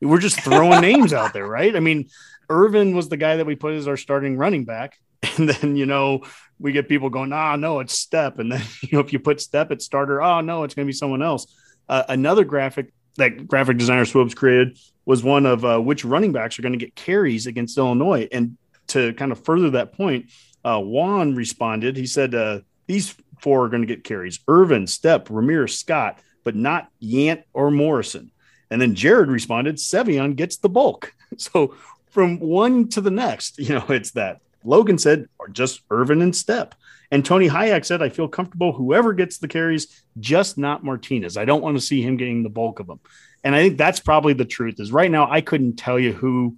We're 0.01 0.19
just 0.19 0.41
throwing 0.41 0.81
names 0.91 1.13
out 1.13 1.31
there, 1.31 1.47
right? 1.47 1.73
I 1.73 1.79
mean, 1.79 2.09
Ervin 2.49 2.97
was 2.97 3.07
the 3.07 3.15
guy 3.15 3.37
that 3.37 3.45
we 3.45 3.55
put 3.55 3.73
as 3.75 3.87
our 3.87 3.97
starting 3.97 4.35
running 4.35 4.65
back, 4.65 4.99
and 5.37 5.47
then 5.47 5.77
you 5.77 5.85
know 5.85 6.23
we 6.59 6.73
get 6.73 6.89
people 6.89 7.09
going, 7.09 7.31
ah, 7.31 7.55
no, 7.55 7.79
it's 7.79 8.05
Stepp. 8.05 8.39
and 8.39 8.51
then 8.51 8.61
you 8.81 8.89
know 8.91 8.99
if 8.99 9.13
you 9.13 9.19
put 9.19 9.37
Stepp 9.37 9.71
at 9.71 9.81
starter, 9.81 10.21
oh 10.21 10.41
no, 10.41 10.63
it's 10.63 10.75
going 10.75 10.85
to 10.85 10.89
be 10.89 10.93
someone 10.93 11.21
else. 11.21 11.47
Uh, 11.87 12.03
another 12.09 12.43
graphic 12.43 12.91
that 13.19 13.47
graphic 13.47 13.77
designer 13.77 14.05
Swobes 14.05 14.35
created 14.35 14.77
was 15.05 15.23
one 15.23 15.45
of 15.45 15.63
uh, 15.63 15.79
which 15.79 16.03
running 16.03 16.31
backs 16.31 16.59
are 16.59 16.61
going 16.61 16.77
to 16.77 16.83
get 16.83 16.95
carries 16.95 17.47
against 17.47 17.77
Illinois. 17.77 18.27
And 18.31 18.57
to 18.87 19.13
kind 19.13 19.31
of 19.31 19.43
further 19.43 19.69
that 19.71 19.93
point, 19.93 20.31
uh, 20.63 20.79
Juan 20.79 21.35
responded. 21.35 21.95
He 21.95 22.05
said, 22.05 22.35
uh, 22.35 22.59
These 22.87 23.15
four 23.39 23.65
are 23.65 23.69
going 23.69 23.81
to 23.81 23.87
get 23.87 24.03
carries 24.03 24.39
Ervin, 24.47 24.85
Stepp, 24.85 25.27
Ramirez, 25.29 25.77
Scott, 25.77 26.19
but 26.43 26.55
not 26.55 26.89
Yant 27.01 27.43
or 27.53 27.71
Morrison. 27.71 28.31
And 28.69 28.81
then 28.81 28.95
Jared 28.95 29.29
responded, 29.29 29.77
Sevion 29.77 30.35
gets 30.35 30.57
the 30.57 30.69
bulk. 30.69 31.13
So 31.37 31.75
from 32.09 32.39
one 32.39 32.87
to 32.89 33.01
the 33.01 33.11
next, 33.11 33.59
you 33.59 33.75
know, 33.75 33.85
it's 33.89 34.11
that. 34.11 34.41
Logan 34.63 34.97
said, 34.97 35.27
just 35.51 35.81
Ervin 35.91 36.23
and 36.23 36.33
Stepp. 36.33 36.71
And 37.11 37.25
Tony 37.25 37.49
Hayek 37.49 37.85
said, 37.85 38.01
I 38.01 38.09
feel 38.09 38.27
comfortable 38.27 38.71
whoever 38.71 39.13
gets 39.13 39.39
the 39.39 39.47
carries, 39.47 40.03
just 40.19 40.57
not 40.57 40.83
Martinez. 40.83 41.37
I 41.37 41.45
don't 41.45 41.63
want 41.63 41.77
to 41.77 41.81
see 41.81 42.01
him 42.01 42.17
getting 42.17 42.43
the 42.43 42.49
bulk 42.49 42.79
of 42.79 42.87
them. 42.87 42.99
And 43.43 43.55
I 43.55 43.63
think 43.63 43.77
that's 43.77 43.99
probably 43.99 44.33
the 44.33 44.45
truth 44.45 44.79
is 44.79 44.91
right 44.91 45.09
now, 45.09 45.29
I 45.29 45.41
couldn't 45.41 45.77
tell 45.77 45.97
you 45.97 46.13
who 46.13 46.57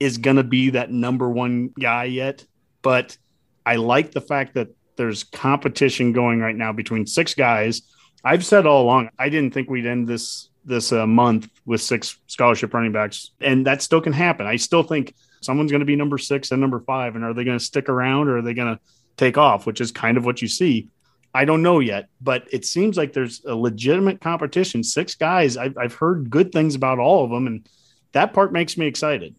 is 0.00 0.18
going 0.18 0.36
to 0.36 0.44
be 0.44 0.70
that 0.70 0.90
number 0.90 1.28
one 1.28 1.68
guy 1.68 2.04
yet, 2.04 2.44
but 2.82 3.16
I 3.64 3.76
like 3.76 4.12
the 4.12 4.20
fact 4.20 4.54
that 4.54 4.68
there's 4.96 5.24
competition 5.24 6.12
going 6.12 6.40
right 6.40 6.56
now 6.56 6.72
between 6.72 7.06
six 7.06 7.34
guys. 7.34 7.82
I've 8.24 8.44
said 8.44 8.66
all 8.66 8.82
along, 8.82 9.10
I 9.18 9.28
didn't 9.28 9.54
think 9.54 9.70
we'd 9.70 9.86
end 9.86 10.06
this 10.06 10.50
this 10.64 10.92
uh, 10.92 11.06
month 11.06 11.48
with 11.64 11.80
six 11.80 12.18
scholarship 12.26 12.74
running 12.74 12.92
backs, 12.92 13.30
and 13.40 13.66
that 13.66 13.80
still 13.80 14.02
can 14.02 14.12
happen. 14.12 14.46
I 14.46 14.56
still 14.56 14.82
think 14.82 15.14
someone's 15.40 15.70
going 15.70 15.80
to 15.80 15.86
be 15.86 15.96
number 15.96 16.18
six 16.18 16.50
and 16.50 16.60
number 16.60 16.80
five, 16.80 17.14
and 17.14 17.24
are 17.24 17.32
they 17.32 17.44
going 17.44 17.58
to 17.58 17.64
stick 17.64 17.88
around 17.88 18.28
or 18.28 18.38
are 18.38 18.42
they 18.42 18.54
going 18.54 18.76
to 18.76 18.80
take 19.18 19.36
off? 19.36 19.66
Which 19.66 19.80
is 19.80 19.92
kind 19.92 20.16
of 20.16 20.24
what 20.24 20.40
you 20.40 20.48
see. 20.48 20.88
I 21.34 21.44
don't 21.44 21.62
know 21.62 21.80
yet, 21.80 22.08
but 22.22 22.48
it 22.50 22.64
seems 22.64 22.96
like 22.96 23.12
there's 23.12 23.44
a 23.44 23.54
legitimate 23.54 24.20
competition. 24.20 24.82
Six 24.82 25.14
guys. 25.14 25.58
I've, 25.58 25.76
I've 25.76 25.94
heard 25.94 26.30
good 26.30 26.52
things 26.52 26.74
about 26.74 26.98
all 26.98 27.22
of 27.24 27.30
them, 27.30 27.46
and 27.46 27.68
that 28.12 28.32
part 28.32 28.50
makes 28.50 28.78
me 28.78 28.86
excited. 28.86 29.34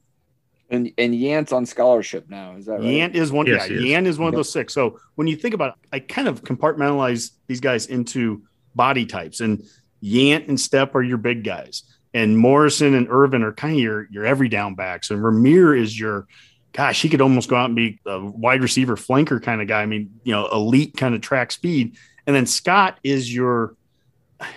And 0.69 0.91
and 0.99 1.15
Yant's 1.15 1.51
on 1.51 1.65
scholarship 1.65 2.29
now. 2.29 2.55
Is 2.55 2.67
that 2.67 2.73
right? 2.73 2.83
Yant 2.83 3.15
is 3.15 3.31
one. 3.31 3.47
Yes, 3.47 3.67
yeah, 3.67 3.79
he 3.79 3.91
is. 3.91 3.97
Yant 3.97 4.05
is 4.05 4.19
one 4.19 4.27
of 4.27 4.35
those 4.35 4.51
six. 4.51 4.71
So 4.71 4.99
when 5.15 5.27
you 5.27 5.35
think 5.35 5.55
about, 5.55 5.69
it, 5.69 5.89
I 5.91 5.99
kind 5.99 6.27
of 6.27 6.43
compartmentalize 6.43 7.31
these 7.47 7.59
guys 7.59 7.87
into 7.87 8.43
body 8.75 9.07
types, 9.07 9.39
and 9.39 9.63
Yant 10.03 10.47
and 10.47 10.59
Stepp 10.59 10.93
are 10.93 11.01
your 11.01 11.17
big 11.17 11.43
guys, 11.43 11.83
and 12.13 12.37
Morrison 12.37 12.93
and 12.93 13.07
Ervin 13.09 13.41
are 13.41 13.51
kind 13.51 13.73
of 13.73 13.79
your 13.79 14.07
your 14.11 14.27
every 14.27 14.47
down 14.47 14.75
backs, 14.75 15.09
and 15.09 15.21
Rahmir 15.21 15.77
is 15.77 15.99
your, 15.99 16.27
gosh, 16.73 17.01
he 17.01 17.09
could 17.09 17.21
almost 17.21 17.49
go 17.49 17.55
out 17.55 17.65
and 17.65 17.75
be 17.75 17.99
a 18.05 18.19
wide 18.23 18.61
receiver 18.61 18.95
flanker 18.95 19.41
kind 19.41 19.61
of 19.61 19.67
guy. 19.67 19.81
I 19.81 19.85
mean, 19.85 20.19
you 20.23 20.31
know, 20.31 20.47
elite 20.47 20.95
kind 20.97 21.15
of 21.15 21.21
track 21.21 21.51
speed, 21.51 21.97
and 22.27 22.35
then 22.35 22.45
Scott 22.45 22.99
is 23.03 23.33
your. 23.33 23.75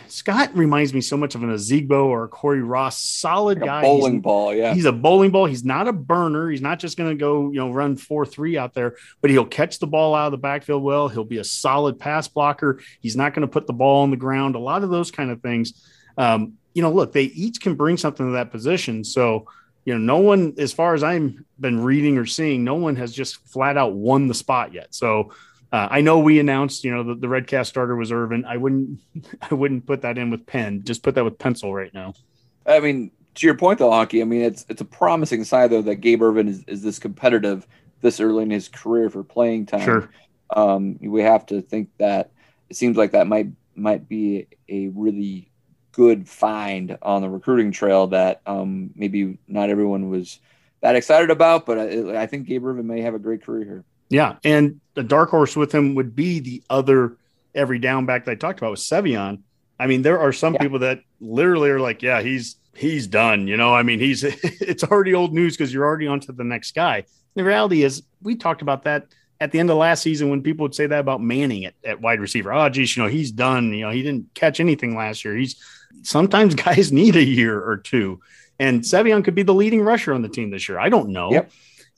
Scott 0.07 0.57
reminds 0.57 0.94
me 0.94 1.01
so 1.01 1.16
much 1.16 1.35
of 1.35 1.42
an 1.42 1.51
Ozigbo 1.51 2.05
or 2.05 2.22
a 2.22 2.29
Cory 2.29 2.62
Ross, 2.62 3.03
solid 3.03 3.59
Like 3.59 3.64
a 3.64 3.66
guy. 3.66 3.83
bowling 3.83 4.12
He's- 4.12 4.22
ball. 4.22 4.55
Yeah. 4.55 4.75
He's 4.75 4.85
a 4.85 4.92
bowling 4.92 5.33
ball. 5.33 5.46
He's 5.46 5.64
not 5.64 5.88
a 5.88 5.92
burner. 5.92 6.48
He's 6.51 6.61
not 6.61 6.79
just 6.79 6.96
going 6.96 7.11
to 7.11 7.16
go, 7.16 7.51
you 7.51 7.57
know, 7.57 7.72
run 7.72 7.96
four 7.96 8.25
three 8.25 8.57
out 8.57 8.75
there, 8.75 8.94
but 9.20 9.31
he'll 9.33 9.44
catch 9.44 9.81
the 9.81 9.88
ball 9.88 10.14
out 10.14 10.27
of 10.27 10.31
the 10.33 10.38
backfield 10.38 10.85
well. 10.85 11.09
He'll 11.09 11.25
be 11.25 11.38
a 11.38 11.44
solid 11.44 11.98
pass 11.98 12.29
blocker. 12.29 12.81
He's 13.01 13.16
not 13.16 13.35
going 13.35 13.40
to 13.42 13.48
put 13.53 13.66
the 13.66 13.72
ball 13.72 14.05
on 14.05 14.12
the 14.12 14.16
ground. 14.16 14.55
A 14.55 14.61
lot 14.61 14.85
of 14.85 14.90
those 14.90 15.11
kind 15.11 15.31
of 15.33 15.42
things. 15.42 15.72
Um, 16.16 16.53
you 16.75 16.83
know, 16.83 16.92
look, 16.92 17.11
they 17.12 17.25
each 17.25 17.61
can 17.61 17.75
bring 17.75 17.96
something 17.96 18.25
to 18.25 18.33
that 18.35 18.53
position. 18.53 19.03
So, 19.03 19.48
you 19.84 19.98
know, 19.98 19.98
no 19.98 20.18
one, 20.18 20.54
as 20.58 20.72
far 20.72 20.94
as 20.94 21.02
I've 21.02 21.34
been 21.58 21.82
reading 21.82 22.18
or 22.18 22.26
seeing, 22.26 22.64
no 22.64 22.74
one 22.74 22.96
has 22.96 23.12
just 23.12 23.36
flat 23.48 23.76
out 23.76 23.94
won 23.94 24.28
the 24.28 24.34
spot 24.34 24.72
yet. 24.72 24.94
So, 24.94 25.32
uh, 25.72 25.88
I 25.90 26.02
know 26.02 26.18
we 26.18 26.38
announced, 26.38 26.84
you 26.84 26.94
know, 26.94 27.02
the, 27.02 27.14
the 27.14 27.28
red 27.28 27.46
cast 27.46 27.70
starter 27.70 27.96
was 27.96 28.12
Ervin. 28.12 28.44
I 28.44 28.58
wouldn't, 28.58 29.00
I 29.50 29.54
wouldn't 29.54 29.86
put 29.86 30.02
that 30.02 30.18
in 30.18 30.30
with 30.30 30.46
pen. 30.46 30.82
Just 30.84 31.02
put 31.02 31.14
that 31.14 31.24
with 31.24 31.38
pencil 31.38 31.74
right 31.74 31.92
now. 31.94 32.14
I 32.66 32.80
mean, 32.80 33.10
to 33.34 33.46
your 33.46 33.56
point 33.56 33.78
though, 33.78 33.90
Honke, 33.90 34.20
I 34.20 34.24
mean, 34.24 34.42
it's 34.42 34.66
it's 34.68 34.80
a 34.80 34.84
promising 34.84 35.44
sign 35.44 35.70
though 35.70 35.82
that 35.82 35.96
Gabe 35.96 36.22
Ervin 36.22 36.48
is, 36.48 36.64
is 36.66 36.82
this 36.82 36.98
competitive 36.98 37.66
this 38.02 38.20
early 38.20 38.42
in 38.42 38.50
his 38.50 38.68
career 38.68 39.08
for 39.08 39.24
playing 39.24 39.66
time. 39.66 39.80
Sure. 39.80 40.10
Um, 40.54 40.98
we 41.00 41.22
have 41.22 41.46
to 41.46 41.62
think 41.62 41.88
that 41.98 42.30
it 42.68 42.76
seems 42.76 42.96
like 42.96 43.12
that 43.12 43.26
might 43.26 43.48
might 43.74 44.08
be 44.08 44.48
a 44.68 44.88
really 44.88 45.50
good 45.92 46.28
find 46.28 46.96
on 47.02 47.22
the 47.22 47.28
recruiting 47.28 47.70
trail 47.70 48.09
that 48.09 48.40
um, 48.46 48.90
maybe 48.94 49.38
not 49.46 49.70
everyone 49.70 50.09
was 50.09 50.38
that 50.81 50.96
excited 50.96 51.31
about, 51.31 51.64
but 51.66 51.78
I, 51.78 52.22
I 52.22 52.26
think 52.26 52.46
Gabe 52.46 52.64
Ervin 52.64 52.87
may 52.87 53.02
have 53.02 53.14
a 53.14 53.18
great 53.18 53.42
career 53.44 53.64
here. 53.64 53.85
Yeah, 54.09 54.37
and 54.44 54.81
the 54.94 55.02
dark 55.02 55.31
horse 55.31 55.57
with 55.57 55.72
him 55.72 55.94
would 55.94 56.14
be 56.16 56.40
the 56.40 56.62
other 56.68 57.16
every 57.55 57.78
down 57.78 58.05
back 58.07 58.24
that 58.24 58.33
I 58.33 58.35
talked 58.35 58.59
about 58.59 58.72
with 58.72 58.81
Sevion. 58.81 59.40
I 59.78 59.87
mean, 59.87 60.02
there 60.02 60.18
are 60.20 60.33
some 60.33 60.55
Yeah. 60.55 60.61
people 60.61 60.81
that 60.81 61.00
literally 61.20 61.70
are 61.70 61.81
like, 61.81 62.02
"Yeah, 62.02 62.20
he's 62.20 62.57
he's 62.74 63.07
done." 63.07 63.46
You 63.48 63.57
know, 63.57 63.74
I 63.74 63.83
mean, 63.83 64.00
he's 64.00 64.22
it's 64.42 64.85
already 64.85 65.14
old 65.14 65.33
news 65.33 65.57
because 65.57 65.72
you're 65.72 65.85
already 65.85 66.07
on 66.07 66.20
to 66.20 66.33
the 66.33 66.44
next 66.44 66.74
guy. 66.74 67.05
The 67.35 67.44
reality 67.44 67.83
is, 67.83 68.02
we 68.22 68.37
talked 68.37 68.61
about 68.61 68.85
that 68.85 69.07
at 69.40 69.50
the 69.50 69.59
end 69.59 69.70
of 69.70 69.76
last 69.78 70.02
season 70.02 70.28
when 70.31 70.42
people 70.42 70.64
would 70.64 70.74
say 70.74 70.87
that 70.87 71.00
about 71.00 71.20
Manning 71.22 71.64
at, 71.64 71.74
at 71.85 72.00
wide 72.00 72.20
receiver. 72.20 72.52
Oh, 72.52 72.68
geez, 72.68 72.96
you 72.96 73.02
know, 73.02 73.09
he's 73.09 73.33
done. 73.33 73.72
You 73.72 73.87
know, 73.87 73.90
he 73.90 74.02
didn't 74.02 74.35
catch 74.35 74.61
anything 74.61 74.94
last 74.94 75.24
year. 75.24 75.35
He's 75.37 75.57
sometimes 76.02 76.55
guys 76.66 76.92
need 76.92 77.16
a 77.16 77.22
year 77.24 77.61
or 77.61 77.76
two, 77.76 78.20
and 78.59 78.83
Sevion 78.83 79.24
could 79.24 79.35
be 79.35 79.42
the 79.42 79.55
leading 79.55 79.81
rusher 79.83 80.12
on 80.12 80.22
the 80.22 80.28
team 80.28 80.50
this 80.50 80.68
year. 80.68 80.78
I 80.78 80.88
don't 80.88 81.11
know 81.11 81.33
Yep. 81.33 81.50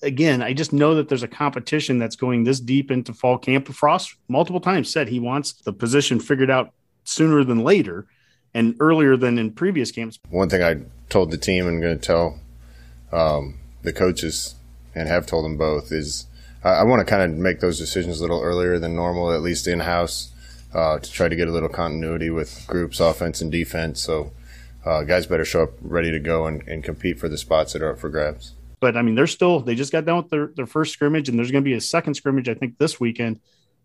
again, 0.02 0.42
I 0.42 0.52
just 0.52 0.72
know 0.72 0.94
that 0.96 1.08
there's 1.08 1.22
a 1.22 1.28
competition 1.28 1.98
that's 1.98 2.16
going 2.16 2.44
this 2.44 2.60
deep 2.60 2.90
into 2.90 3.12
fall 3.12 3.38
camp. 3.38 3.68
Frost 3.68 4.14
multiple 4.28 4.60
times 4.60 4.90
said 4.90 5.08
he 5.08 5.20
wants 5.20 5.52
the 5.52 5.72
position 5.72 6.20
figured 6.20 6.50
out 6.50 6.72
sooner 7.04 7.44
than 7.44 7.64
later 7.64 8.06
and 8.54 8.76
earlier 8.80 9.16
than 9.16 9.38
in 9.38 9.50
previous 9.50 9.90
camps. 9.90 10.18
One 10.30 10.48
thing 10.48 10.62
I 10.62 10.76
told 11.08 11.30
the 11.30 11.36
team 11.38 11.66
and 11.66 11.82
going 11.82 11.98
to 11.98 12.04
tell 12.04 12.38
um, 13.12 13.58
the 13.82 13.92
coaches 13.92 14.54
and 14.94 15.08
have 15.08 15.26
told 15.26 15.44
them 15.44 15.56
both 15.56 15.92
is 15.92 16.26
I, 16.62 16.70
I 16.70 16.82
want 16.84 17.00
to 17.00 17.04
kind 17.04 17.22
of 17.22 17.36
make 17.38 17.60
those 17.60 17.78
decisions 17.78 18.18
a 18.18 18.22
little 18.22 18.40
earlier 18.40 18.78
than 18.78 18.94
normal, 18.94 19.32
at 19.32 19.42
least 19.42 19.66
in 19.66 19.80
house, 19.80 20.30
uh, 20.74 20.98
to 20.98 21.10
try 21.10 21.28
to 21.28 21.36
get 21.36 21.48
a 21.48 21.52
little 21.52 21.68
continuity 21.68 22.30
with 22.30 22.64
groups, 22.66 23.00
offense 23.00 23.40
and 23.40 23.50
defense. 23.52 24.02
So 24.02 24.32
uh, 24.84 25.02
guys 25.02 25.26
better 25.26 25.44
show 25.44 25.62
up 25.62 25.70
ready 25.80 26.10
to 26.10 26.18
go 26.18 26.46
and, 26.46 26.62
and 26.68 26.82
compete 26.82 27.18
for 27.18 27.28
the 27.28 27.38
spots 27.38 27.72
that 27.72 27.82
are 27.82 27.90
up 27.90 27.98
for 27.98 28.08
grabs. 28.08 28.54
But 28.80 28.96
I 28.96 29.02
mean, 29.02 29.14
they're 29.14 29.26
still, 29.26 29.60
they 29.60 29.74
just 29.74 29.92
got 29.92 30.04
done 30.04 30.18
with 30.18 30.30
their, 30.30 30.48
their 30.48 30.66
first 30.66 30.92
scrimmage 30.92 31.28
and 31.28 31.38
there's 31.38 31.50
going 31.50 31.64
to 31.64 31.68
be 31.68 31.74
a 31.74 31.80
second 31.80 32.14
scrimmage, 32.14 32.48
I 32.48 32.54
think, 32.54 32.76
this 32.78 33.00
weekend. 33.00 33.40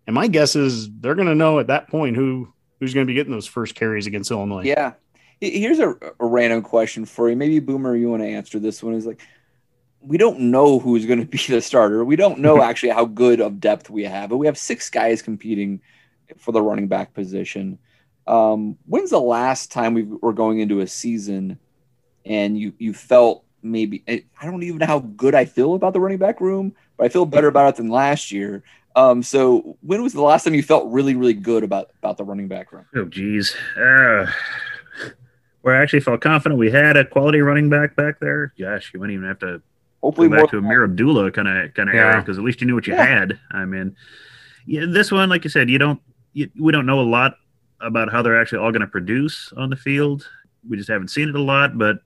And 0.07 0.13
my 0.13 0.27
guess 0.27 0.55
is 0.55 0.89
they're 0.99 1.15
going 1.15 1.27
to 1.27 1.35
know 1.35 1.59
at 1.59 1.67
that 1.67 1.87
point 1.87 2.15
who 2.15 2.51
who's 2.79 2.93
going 2.93 3.05
to 3.05 3.09
be 3.09 3.13
getting 3.13 3.31
those 3.31 3.45
first 3.45 3.75
carries 3.75 4.07
against 4.07 4.31
Illinois. 4.31 4.63
Yeah. 4.63 4.93
Here's 5.41 5.79
a, 5.79 5.89
a 6.19 6.25
random 6.25 6.61
question 6.61 7.05
for 7.05 7.29
you. 7.29 7.35
Maybe 7.35 7.59
Boomer, 7.59 7.95
you 7.95 8.09
want 8.09 8.23
to 8.23 8.27
answer 8.27 8.59
this 8.59 8.81
one? 8.81 8.93
Is 8.93 9.05
like, 9.05 9.21
we 10.01 10.17
don't 10.17 10.39
know 10.39 10.79
who's 10.79 11.05
going 11.05 11.19
to 11.25 11.25
be 11.25 11.37
the 11.37 11.61
starter. 11.61 12.03
We 12.03 12.15
don't 12.15 12.39
know 12.39 12.61
actually 12.63 12.89
how 12.89 13.05
good 13.05 13.39
of 13.39 13.59
depth 13.59 13.89
we 13.89 14.03
have, 14.03 14.29
but 14.29 14.37
we 14.37 14.47
have 14.47 14.57
six 14.57 14.89
guys 14.89 15.21
competing 15.21 15.81
for 16.37 16.51
the 16.51 16.61
running 16.61 16.87
back 16.87 17.13
position. 17.13 17.79
Um, 18.27 18.77
when's 18.85 19.09
the 19.09 19.19
last 19.19 19.71
time 19.71 19.93
we 19.93 20.03
were 20.03 20.33
going 20.33 20.59
into 20.59 20.81
a 20.81 20.87
season 20.87 21.57
and 22.25 22.57
you 22.57 22.73
you 22.77 22.93
felt 22.93 23.43
maybe 23.63 24.03
I 24.07 24.23
I 24.39 24.45
don't 24.45 24.61
even 24.63 24.77
know 24.77 24.85
how 24.85 24.99
good 24.99 25.33
I 25.35 25.45
feel 25.45 25.73
about 25.73 25.93
the 25.93 25.99
running 25.99 26.17
back 26.19 26.39
room, 26.41 26.75
but 26.97 27.05
I 27.05 27.09
feel 27.09 27.25
better 27.25 27.47
about 27.47 27.69
it 27.69 27.75
than 27.77 27.89
last 27.89 28.31
year. 28.31 28.63
Um, 28.95 29.23
so 29.23 29.77
when 29.81 30.03
was 30.03 30.13
the 30.13 30.21
last 30.21 30.43
time 30.43 30.53
you 30.53 30.63
felt 30.63 30.91
really 30.91 31.15
really 31.15 31.33
good 31.33 31.63
about 31.63 31.89
about 31.99 32.17
the 32.17 32.23
running 32.23 32.47
back 32.47 32.71
room? 32.71 32.85
Oh, 32.95 33.05
geez. 33.05 33.55
Uh, 33.75 34.29
where 35.61 35.75
I 35.75 35.81
actually 35.81 35.99
felt 36.01 36.21
confident 36.21 36.59
we 36.59 36.71
had 36.71 36.97
a 36.97 37.05
quality 37.05 37.41
running 37.41 37.69
back 37.69 37.95
back 37.95 38.19
there. 38.19 38.53
Gosh, 38.59 38.91
you 38.93 38.99
wouldn't 38.99 39.15
even 39.15 39.27
have 39.27 39.39
to 39.39 39.61
Hopefully 40.01 40.27
go 40.29 40.35
more 40.35 40.43
back 40.45 40.51
to 40.51 40.57
Ameer 40.61 40.83
Abdullah 40.85 41.31
kind 41.31 41.47
of 41.47 41.73
kind 41.73 41.89
of 41.89 41.95
Yeah. 41.95 42.01
era 42.11 42.21
because 42.21 42.37
at 42.37 42.43
least 42.43 42.61
you 42.61 42.67
knew 42.67 42.75
what 42.75 42.87
you 42.87 42.93
Yeah. 42.93 43.05
had. 43.05 43.39
I 43.51 43.65
mean, 43.65 43.95
yeah, 44.65 44.85
this 44.87 45.11
one, 45.11 45.29
like 45.29 45.43
you 45.43 45.49
said, 45.49 45.69
you 45.69 45.77
don't 45.77 45.99
you, 45.99 46.08
we 46.33 46.71
don't 46.71 46.85
know 46.85 46.99
a 46.99 47.01
lot 47.01 47.35
about 47.81 48.11
how 48.11 48.21
they're 48.21 48.39
actually 48.39 48.59
all 48.59 48.71
going 48.71 48.81
to 48.81 48.87
produce 48.87 49.51
on 49.57 49.69
the 49.69 49.75
field. 49.75 50.27
We 50.67 50.77
just 50.77 50.89
haven't 50.89 51.09
seen 51.09 51.29
it 51.29 51.35
a 51.35 51.41
lot. 51.41 51.77
But 51.77 51.99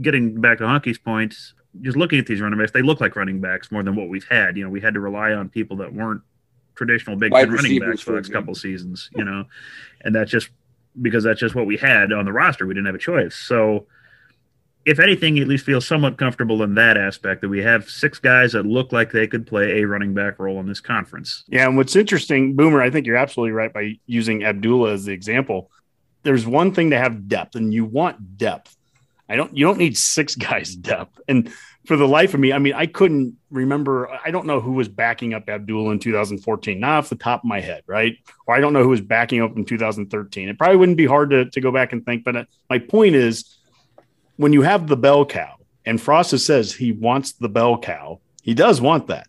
getting 0.00 0.40
back 0.40 0.58
to 0.58 0.64
Honke's 0.64 0.98
point, 0.98 1.34
just 1.80 1.96
looking 1.96 2.18
at 2.18 2.26
these 2.26 2.40
running 2.40 2.58
backs, 2.58 2.72
they 2.72 2.82
look 2.82 3.00
like 3.00 3.16
running 3.16 3.40
backs 3.40 3.70
more 3.70 3.82
than 3.82 3.96
what 3.96 4.08
we've 4.08 4.26
had. 4.28 4.56
You 4.56 4.64
know, 4.64 4.70
we 4.70 4.80
had 4.80 4.94
to 4.94 5.00
rely 5.00 5.32
on 5.32 5.48
people 5.48 5.76
that 5.78 5.92
weren't 5.92 6.22
traditional 6.74 7.16
Big 7.16 7.32
Wide 7.32 7.52
running 7.52 7.80
backs 7.80 8.00
for 8.00 8.06
for 8.06 8.10
the 8.12 8.16
next 8.16 8.32
couple 8.32 8.54
seasons. 8.54 9.10
You 9.14 9.24
know, 9.24 9.44
and 10.02 10.14
that's 10.14 10.30
just 10.30 10.50
because 11.02 11.24
that's 11.24 11.40
just 11.40 11.54
what 11.54 11.66
we 11.66 11.76
had 11.76 12.12
on 12.12 12.24
the 12.24 12.32
roster. 12.32 12.66
We 12.66 12.74
didn't 12.74 12.86
have 12.86 12.94
a 12.94 12.98
choice. 12.98 13.34
So 13.34 13.86
if 14.86 15.00
anything, 15.00 15.36
at 15.40 15.48
least 15.48 15.66
feel 15.66 15.80
somewhat 15.80 16.16
comfortable 16.16 16.62
in 16.62 16.76
that 16.76 16.96
aspect 16.96 17.40
that 17.40 17.48
we 17.48 17.60
have 17.60 17.90
six 17.90 18.20
guys 18.20 18.52
that 18.52 18.64
look 18.64 18.92
like 18.92 19.10
they 19.10 19.26
could 19.26 19.44
play 19.44 19.80
a 19.80 19.84
running 19.84 20.14
back 20.14 20.38
role 20.38 20.60
in 20.60 20.66
this 20.66 20.78
conference. 20.78 21.42
Yeah, 21.48 21.66
and 21.66 21.76
what's 21.76 21.96
interesting, 21.96 22.54
Boomer, 22.54 22.80
I 22.80 22.90
think 22.90 23.04
you're 23.04 23.16
absolutely 23.16 23.50
right 23.50 23.72
by 23.72 23.98
using 24.06 24.44
Abdullah 24.44 24.92
as 24.92 25.04
the 25.04 25.12
example. 25.12 25.72
There's 26.22 26.46
one 26.46 26.72
thing 26.72 26.90
to 26.90 26.98
have 26.98 27.28
depth, 27.28 27.56
and 27.56 27.74
you 27.74 27.84
want 27.84 28.38
depth. 28.38 28.76
I 29.28 29.34
don't. 29.34 29.56
You 29.56 29.66
don't 29.66 29.78
need 29.78 29.98
six 29.98 30.34
guys 30.36 30.76
depth. 30.76 31.20
And 31.26 31.52
for 31.84 31.96
the 31.96 32.06
life 32.06 32.32
of 32.32 32.38
me, 32.38 32.52
I 32.52 32.58
mean, 32.58 32.74
I 32.74 32.86
couldn't 32.86 33.36
remember. 33.50 34.08
I 34.24 34.30
don't 34.30 34.46
know 34.46 34.60
who 34.60 34.72
was 34.72 34.88
backing 34.88 35.34
up 35.34 35.48
Abdullah 35.48 35.90
in 35.90 35.98
2014, 35.98 36.78
not 36.78 36.98
off 36.98 37.08
the 37.08 37.16
top 37.16 37.40
of 37.40 37.48
my 37.48 37.60
head, 37.60 37.82
right? 37.88 38.16
Or 38.46 38.54
I 38.54 38.60
don't 38.60 38.72
know 38.72 38.84
who 38.84 38.90
was 38.90 39.00
backing 39.00 39.42
up 39.42 39.56
in 39.56 39.64
2013. 39.64 40.48
It 40.48 40.58
probably 40.58 40.76
wouldn't 40.76 40.98
be 40.98 41.06
hard 41.06 41.30
to, 41.30 41.50
to 41.50 41.60
go 41.60 41.72
back 41.72 41.92
and 41.92 42.06
think. 42.06 42.22
But 42.22 42.36
uh, 42.36 42.44
my 42.70 42.78
point 42.78 43.16
is, 43.16 43.56
when 44.36 44.52
you 44.52 44.62
have 44.62 44.86
the 44.86 44.96
bell 44.96 45.24
cow, 45.24 45.56
and 45.84 46.00
Frost 46.00 46.38
says 46.38 46.72
he 46.72 46.92
wants 46.92 47.32
the 47.32 47.48
bell 47.48 47.78
cow, 47.78 48.20
he 48.42 48.54
does 48.54 48.80
want 48.80 49.06
that. 49.08 49.28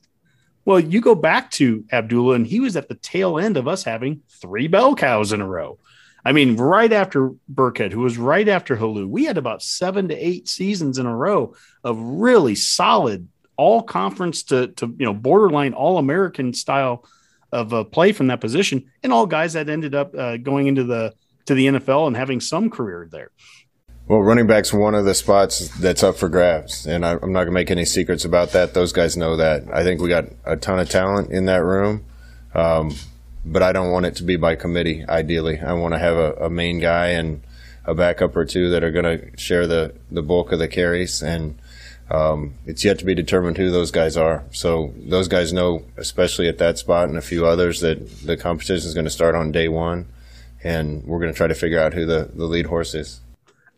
Well, 0.66 0.80
you 0.80 1.00
go 1.00 1.16
back 1.16 1.52
to 1.52 1.86
Abdullah, 1.92 2.36
and 2.36 2.46
he 2.46 2.60
was 2.60 2.76
at 2.76 2.90
the 2.90 2.96
tail 2.96 3.40
end 3.40 3.56
of 3.58 3.68
us 3.68 3.84
having 3.84 4.22
three 4.30 4.68
bell 4.68 4.96
cows 4.96 5.32
in 5.32 5.40
a 5.40 5.48
row. 5.48 5.80
I 6.26 6.34
mean, 6.34 6.58
right 6.58 6.92
after 6.92 7.32
Burkhead, 7.54 7.94
who 7.94 8.02
was 8.02 8.18
right 8.18 8.48
after 8.50 8.76
Helu, 8.76 9.08
we 9.08 9.24
had 9.24 9.38
about 9.38 9.62
seven 9.62 10.10
to 10.10 10.16
eight 10.16 10.50
seasons 10.50 10.98
in 10.98 11.06
a 11.06 11.16
row 11.16 11.56
of 11.86 11.98
really 11.98 12.56
solid 12.56 13.30
all 13.56 13.82
conference 13.82 14.44
to 14.44 14.68
to 14.68 14.94
you 15.00 15.06
know 15.06 15.14
borderline 15.14 15.74
all 15.74 15.98
American 15.98 16.54
style 16.54 17.06
of 17.52 17.74
uh, 17.74 17.84
play 17.86 18.12
from 18.12 18.28
that 18.28 18.42
position, 18.42 18.92
and 19.04 19.14
all 19.14 19.26
guys 19.26 19.54
that 19.54 19.70
ended 19.70 19.96
up 19.96 20.14
uh, 20.16 20.36
going 20.38 20.68
into 20.68 20.84
the 20.84 21.14
to 21.46 21.54
the 21.54 21.68
NFL 21.68 22.08
and 22.08 22.18
having 22.18 22.42
some 22.42 22.70
career 22.70 23.08
there. 23.10 23.32
Well, 24.08 24.22
running 24.22 24.48
back's 24.48 24.72
one 24.72 24.96
of 24.96 25.04
the 25.04 25.14
spots 25.14 25.68
that's 25.80 26.02
up 26.02 26.16
for 26.16 26.30
grabs, 26.30 26.88
and 26.88 27.06
I, 27.06 27.12
am 27.12 27.34
not 27.34 27.40
going 27.40 27.48
to 27.48 27.52
make 27.52 27.70
any 27.70 27.84
secrets 27.84 28.24
about 28.24 28.52
that. 28.52 28.74
Those 28.74 28.94
guys 28.94 29.18
know 29.18 29.36
that. 29.36 29.66
I 29.74 29.84
think 29.84 30.00
we 30.00 30.08
got 30.08 30.28
a 30.46 30.56
ton 30.56 30.80
of 30.80 30.90
talent 30.90 31.30
in 31.30 31.44
that 31.48 31.62
room, 31.62 32.06
um, 32.56 32.96
but 33.44 33.62
I 33.62 33.74
don't 33.74 33.92
want 33.92 34.06
it 34.06 34.16
to 34.16 34.24
be 34.24 34.38
by 34.38 34.56
committee. 34.56 35.04
Ideally, 35.06 35.60
I 35.60 35.74
want 35.74 35.94
to 35.94 36.00
have 36.00 36.16
a, 36.16 36.32
a 36.36 36.50
main 36.50 36.80
guy 36.80 37.08
and 37.08 37.44
a 37.84 37.94
backup 37.94 38.34
or 38.38 38.46
two 38.46 38.70
that 38.70 38.82
are 38.82 38.92
going 38.92 39.20
to 39.20 39.38
share 39.38 39.68
the 39.68 39.94
the 40.10 40.22
bulk 40.22 40.54
of 40.54 40.60
the 40.60 40.70
carries, 40.70 41.22
and 41.22 41.60
um, 42.10 42.54
it's 42.66 42.86
yet 42.86 43.00
to 43.00 43.06
be 43.06 43.14
determined 43.14 43.58
who 43.58 43.72
those 43.72 43.92
guys 43.92 44.16
are. 44.16 44.46
So 44.54 44.94
those 44.96 45.28
guys 45.28 45.52
know, 45.52 45.84
especially 45.98 46.48
at 46.48 46.60
that 46.60 46.78
spot 46.78 47.10
and 47.10 47.18
a 47.18 47.22
few 47.22 47.46
others, 47.46 47.82
that 47.82 48.22
the 48.26 48.38
competition 48.38 48.88
is 48.88 48.94
going 48.94 49.04
to 49.04 49.12
start 49.12 49.36
on 49.36 49.52
day 49.52 49.68
one, 49.68 50.08
and 50.64 51.04
we're 51.04 51.20
going 51.20 51.34
to 51.34 51.38
try 51.38 51.48
to 51.48 51.56
figure 51.56 51.82
out 51.82 51.94
who 51.94 52.06
the, 52.06 52.32
the 52.34 52.46
lead 52.46 52.68
horse 52.68 52.96
is. 52.96 53.20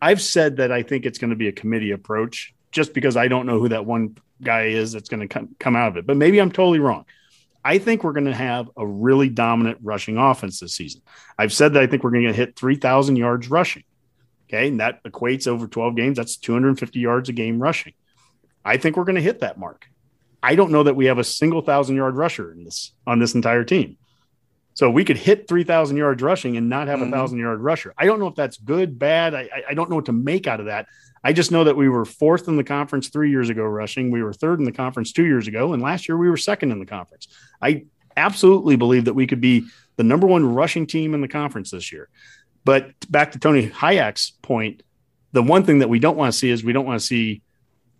I've 0.00 0.22
said 0.22 0.56
that 0.56 0.72
I 0.72 0.82
think 0.82 1.06
it's 1.06 1.18
going 1.18 1.30
to 1.30 1.36
be 1.36 1.48
a 1.48 1.52
committee 1.52 1.90
approach 1.90 2.54
just 2.72 2.94
because 2.94 3.16
I 3.16 3.28
don't 3.28 3.46
know 3.46 3.58
who 3.58 3.68
that 3.68 3.84
one 3.84 4.16
guy 4.42 4.66
is 4.66 4.92
that's 4.92 5.08
going 5.08 5.28
to 5.28 5.48
come 5.58 5.76
out 5.76 5.88
of 5.88 5.96
it. 5.96 6.06
But 6.06 6.16
maybe 6.16 6.38
I'm 6.38 6.52
totally 6.52 6.78
wrong. 6.78 7.04
I 7.62 7.78
think 7.78 8.02
we're 8.02 8.14
going 8.14 8.24
to 8.24 8.34
have 8.34 8.70
a 8.76 8.86
really 8.86 9.28
dominant 9.28 9.78
rushing 9.82 10.16
offense 10.16 10.60
this 10.60 10.74
season. 10.74 11.02
I've 11.38 11.52
said 11.52 11.74
that 11.74 11.82
I 11.82 11.86
think 11.86 12.02
we're 12.02 12.10
going 12.10 12.24
to 12.24 12.32
hit 12.32 12.56
3,000 12.56 13.16
yards 13.16 13.50
rushing. 13.50 13.84
Okay. 14.48 14.68
And 14.68 14.80
that 14.80 15.02
equates 15.04 15.46
over 15.46 15.68
12 15.68 15.94
games. 15.94 16.16
That's 16.16 16.36
250 16.36 16.98
yards 16.98 17.28
a 17.28 17.32
game 17.32 17.60
rushing. 17.60 17.92
I 18.64 18.78
think 18.78 18.96
we're 18.96 19.04
going 19.04 19.16
to 19.16 19.22
hit 19.22 19.40
that 19.40 19.58
mark. 19.58 19.86
I 20.42 20.54
don't 20.54 20.70
know 20.70 20.82
that 20.82 20.96
we 20.96 21.06
have 21.06 21.18
a 21.18 21.24
single 21.24 21.60
thousand 21.60 21.96
yard 21.96 22.16
rusher 22.16 22.50
in 22.50 22.64
this 22.64 22.92
on 23.06 23.18
this 23.18 23.34
entire 23.34 23.64
team. 23.64 23.98
So 24.80 24.90
we 24.90 25.04
could 25.04 25.18
hit 25.18 25.46
3,000 25.46 25.98
yards 25.98 26.22
rushing 26.22 26.56
and 26.56 26.70
not 26.70 26.88
have 26.88 27.00
a 27.00 27.04
mm-hmm. 27.04 27.12
thousand 27.12 27.38
yard 27.38 27.60
rusher. 27.60 27.92
I 27.98 28.06
don't 28.06 28.18
know 28.18 28.28
if 28.28 28.34
that's 28.34 28.56
good, 28.56 28.98
bad. 28.98 29.34
I, 29.34 29.46
I 29.68 29.74
don't 29.74 29.90
know 29.90 29.96
what 29.96 30.06
to 30.06 30.12
make 30.14 30.46
out 30.46 30.58
of 30.58 30.64
that. 30.66 30.86
I 31.22 31.34
just 31.34 31.52
know 31.52 31.64
that 31.64 31.76
we 31.76 31.90
were 31.90 32.06
fourth 32.06 32.48
in 32.48 32.56
the 32.56 32.64
conference 32.64 33.10
three 33.10 33.28
years 33.28 33.50
ago 33.50 33.62
rushing. 33.62 34.10
We 34.10 34.22
were 34.22 34.32
third 34.32 34.58
in 34.58 34.64
the 34.64 34.72
conference 34.72 35.12
two 35.12 35.26
years 35.26 35.46
ago. 35.46 35.74
And 35.74 35.82
last 35.82 36.08
year 36.08 36.16
we 36.16 36.30
were 36.30 36.38
second 36.38 36.72
in 36.72 36.78
the 36.78 36.86
conference. 36.86 37.28
I 37.60 37.84
absolutely 38.16 38.76
believe 38.76 39.04
that 39.04 39.12
we 39.12 39.26
could 39.26 39.42
be 39.42 39.66
the 39.96 40.02
number 40.02 40.26
one 40.26 40.46
rushing 40.46 40.86
team 40.86 41.12
in 41.12 41.20
the 41.20 41.28
conference 41.28 41.72
this 41.72 41.92
year. 41.92 42.08
But 42.64 42.92
back 43.10 43.32
to 43.32 43.38
Tony 43.38 43.68
Hayek's 43.68 44.30
point, 44.40 44.82
the 45.32 45.42
one 45.42 45.64
thing 45.64 45.80
that 45.80 45.90
we 45.90 45.98
don't 45.98 46.16
want 46.16 46.32
to 46.32 46.38
see 46.38 46.48
is 46.48 46.64
we 46.64 46.72
don't 46.72 46.86
want 46.86 46.98
to 46.98 47.06
see 47.06 47.42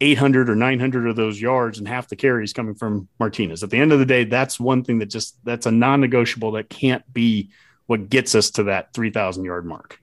800 0.00 0.48
or 0.48 0.56
900 0.56 1.08
of 1.08 1.16
those 1.16 1.40
yards 1.40 1.78
and 1.78 1.86
half 1.86 2.08
the 2.08 2.16
carries 2.16 2.52
coming 2.52 2.74
from 2.74 3.08
Martinez. 3.18 3.62
At 3.62 3.70
the 3.70 3.78
end 3.78 3.92
of 3.92 3.98
the 3.98 4.06
day, 4.06 4.24
that's 4.24 4.58
one 4.58 4.82
thing 4.82 4.98
that 5.00 5.06
just 5.06 5.36
that's 5.44 5.66
a 5.66 5.70
non-negotiable 5.70 6.52
that 6.52 6.70
can't 6.70 7.10
be 7.12 7.50
what 7.86 8.08
gets 8.08 8.34
us 8.34 8.50
to 8.52 8.64
that 8.64 8.94
3000 8.94 9.44
yard 9.44 9.66
mark. 9.66 10.00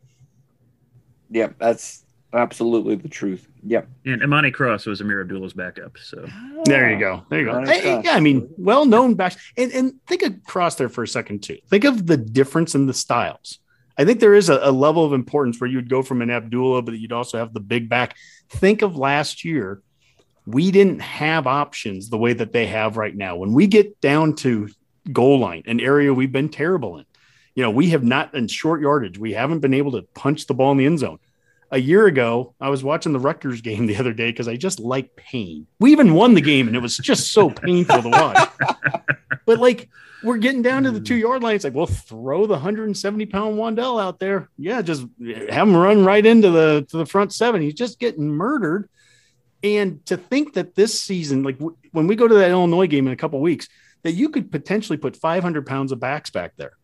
Yeah, 1.30 1.50
that's 1.58 2.04
absolutely 2.34 2.96
the 2.96 3.10
truth. 3.10 3.48
Yep. 3.64 3.88
And 4.06 4.24
Amani 4.24 4.52
Cross 4.52 4.86
was 4.86 5.02
Ameer 5.02 5.22
Abdullah's 5.22 5.54
backup. 5.54 5.98
So 5.98 6.28
there 6.66 6.92
you 6.92 7.00
go. 7.00 7.24
There 7.30 7.40
you 7.40 7.46
go. 7.46 7.66
Hey, 7.66 8.02
yeah, 8.04 8.12
I 8.12 8.20
mean, 8.20 8.50
well 8.58 8.86
known 8.86 9.16
backs. 9.16 9.38
And, 9.58 9.72
and 9.72 9.94
think 10.06 10.22
of 10.22 10.44
Cross 10.46 10.76
there 10.76 10.90
for 10.90 11.04
a 11.04 11.08
second, 11.08 11.44
too. 11.44 11.58
Think 11.70 11.84
of 11.84 12.06
the 12.06 12.18
difference 12.18 12.76
in 12.76 12.86
the 12.86 12.94
styles. 12.94 13.60
I 13.98 14.06
think 14.06 14.20
there 14.20 14.36
is 14.36 14.50
a, 14.50 14.60
a 14.62 14.72
level 14.72 15.04
of 15.04 15.14
importance 15.14 15.60
where 15.60 15.70
you 15.70 15.78
would 15.78 15.90
go 15.90 16.04
from 16.04 16.22
an 16.22 16.30
Abdullah, 16.30 16.84
but 16.84 16.98
you'd 17.00 17.12
also 17.12 17.40
have 17.40 17.54
the 17.54 17.60
big 17.60 17.90
back. 17.90 18.16
Think 18.50 18.84
of 18.84 18.96
last 18.96 19.44
year 19.44 19.82
we 20.48 20.72
didn't 20.72 21.02
have 21.02 21.46
options 21.46 22.10
the 22.10 22.18
way 22.18 22.32
that 22.32 22.54
they 22.54 22.68
have 22.68 22.96
right 22.96 23.14
now. 23.14 23.36
When 23.36 23.52
we 23.52 23.68
get 23.68 24.00
down 24.00 24.34
to 24.38 24.70
goal 25.12 25.40
line, 25.40 25.64
an 25.68 25.82
area 25.82 26.14
we've 26.14 26.32
been 26.32 26.48
terrible 26.48 26.98
in, 26.98 27.06
you 27.54 27.64
know, 27.64 27.70
we 27.70 27.90
have 27.90 28.04
not 28.04 28.34
in 28.34 28.48
short 28.48 28.80
yardage, 28.80 29.20
we 29.20 29.34
haven't 29.34 29.60
been 29.60 29.74
able 29.74 29.92
to 29.92 30.04
punch 30.14 30.48
the 30.48 30.54
ball 30.54 30.72
in 30.72 30.78
the 30.78 30.86
end 30.86 31.00
zone. 31.00 31.20
A 31.70 31.78
year 31.78 32.06
ago, 32.06 32.54
I 32.62 32.70
was 32.70 32.82
watching 32.82 33.12
the 33.12 33.20
Rutgers 33.20 33.60
game 33.60 33.88
the 33.88 33.98
other 33.98 34.14
day 34.14 34.32
because 34.32 34.48
I 34.48 34.56
just 34.56 34.80
like 34.80 35.18
pain. 35.18 35.68
We 35.80 35.92
even 35.92 36.14
won 36.14 36.34
the 36.34 36.40
game, 36.40 36.68
and 36.68 36.78
it 36.78 36.82
was 36.82 36.96
just 36.98 37.34
so 37.34 37.50
painful 37.50 38.04
to 38.04 38.10
watch. 38.10 38.50
but 39.46 39.60
like, 39.60 39.90
we're 40.24 40.38
getting 40.38 40.62
down 40.62 40.84
to 40.84 40.92
the 40.92 41.02
mm. 41.02 41.06
two 41.06 41.16
yard 41.16 41.44
line. 41.44 41.56
It's 41.56 41.66
like, 41.66 41.74
well, 41.74 41.88
throw 41.88 42.46
the 42.46 42.54
170 42.54 43.26
pound 43.26 43.58
Wan'Dale 43.58 44.02
out 44.02 44.20
there. 44.20 44.50
Yeah, 44.58 44.82
just 44.82 45.06
have 45.50 45.68
him 45.68 45.76
run 45.76 46.06
right 46.06 46.26
into 46.26 46.52
the 46.52 46.88
to 46.90 46.98
the 46.98 47.06
front 47.06 47.34
seven. 47.34 47.62
He's 47.62 47.74
just 47.74 48.00
getting 48.00 48.30
murdered. 48.30 48.88
And 49.64 50.06
to 50.06 50.18
think 50.18 50.54
that 50.54 50.76
this 50.76 51.00
season, 51.00 51.44
like 51.44 51.58
w- 51.58 51.78
when 51.92 52.08
we 52.08 52.16
go 52.16 52.28
to 52.28 52.36
that 52.36 52.52
Illinois 52.52 52.88
game 52.88 53.08
in 53.08 53.14
a 53.14 53.18
couple 53.18 53.40
weeks, 53.42 53.68
that 54.04 54.12
you 54.12 54.30
could 54.30 54.52
potentially 54.52 54.98
put 54.98 55.16
500 55.16 55.66
pounds 55.66 55.92
of 55.92 56.00
backs 56.00 56.30
back 56.30 56.56
there, 56.56 56.78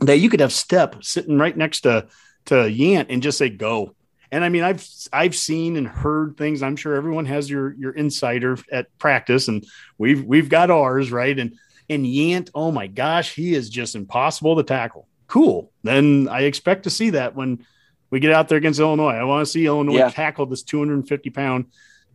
that 0.00 0.18
you 0.18 0.30
could 0.30 0.40
have 0.40 0.50
Stepp 0.50 1.04
sitting 1.04 1.38
right 1.38 1.56
next 1.56 1.80
to 1.80 2.06
to 2.46 2.54
Yant 2.54 3.06
and 3.08 3.22
just 3.22 3.38
say 3.38 3.48
go. 3.48 3.94
And 4.30 4.44
I 4.44 4.48
mean, 4.48 4.62
I've 4.62 4.86
I've 5.12 5.34
seen 5.34 5.76
and 5.76 5.86
heard 5.86 6.36
things. 6.36 6.62
I'm 6.62 6.76
sure 6.76 6.94
everyone 6.94 7.26
has 7.26 7.50
your 7.50 7.74
your 7.74 7.92
insider 7.92 8.56
at 8.70 8.96
practice, 8.98 9.48
and 9.48 9.64
we've 9.98 10.24
we've 10.24 10.48
got 10.48 10.70
ours 10.70 11.12
right. 11.12 11.38
And 11.38 11.58
and 11.90 12.06
Yant, 12.06 12.50
oh 12.54 12.70
my 12.70 12.86
gosh, 12.86 13.34
he 13.34 13.54
is 13.54 13.68
just 13.68 13.94
impossible 13.94 14.56
to 14.56 14.62
tackle. 14.62 15.06
Cool. 15.26 15.70
Then 15.82 16.28
I 16.30 16.42
expect 16.42 16.84
to 16.84 16.90
see 16.90 17.10
that 17.10 17.34
when 17.34 17.66
we 18.10 18.20
get 18.20 18.32
out 18.32 18.48
there 18.48 18.58
against 18.58 18.80
Illinois. 18.80 19.14
I 19.14 19.24
want 19.24 19.46
to 19.46 19.50
see 19.50 19.66
Illinois 19.66 19.98
yeah. 19.98 20.10
tackle 20.10 20.46
this 20.46 20.62
250 20.62 21.30
pound 21.30 21.66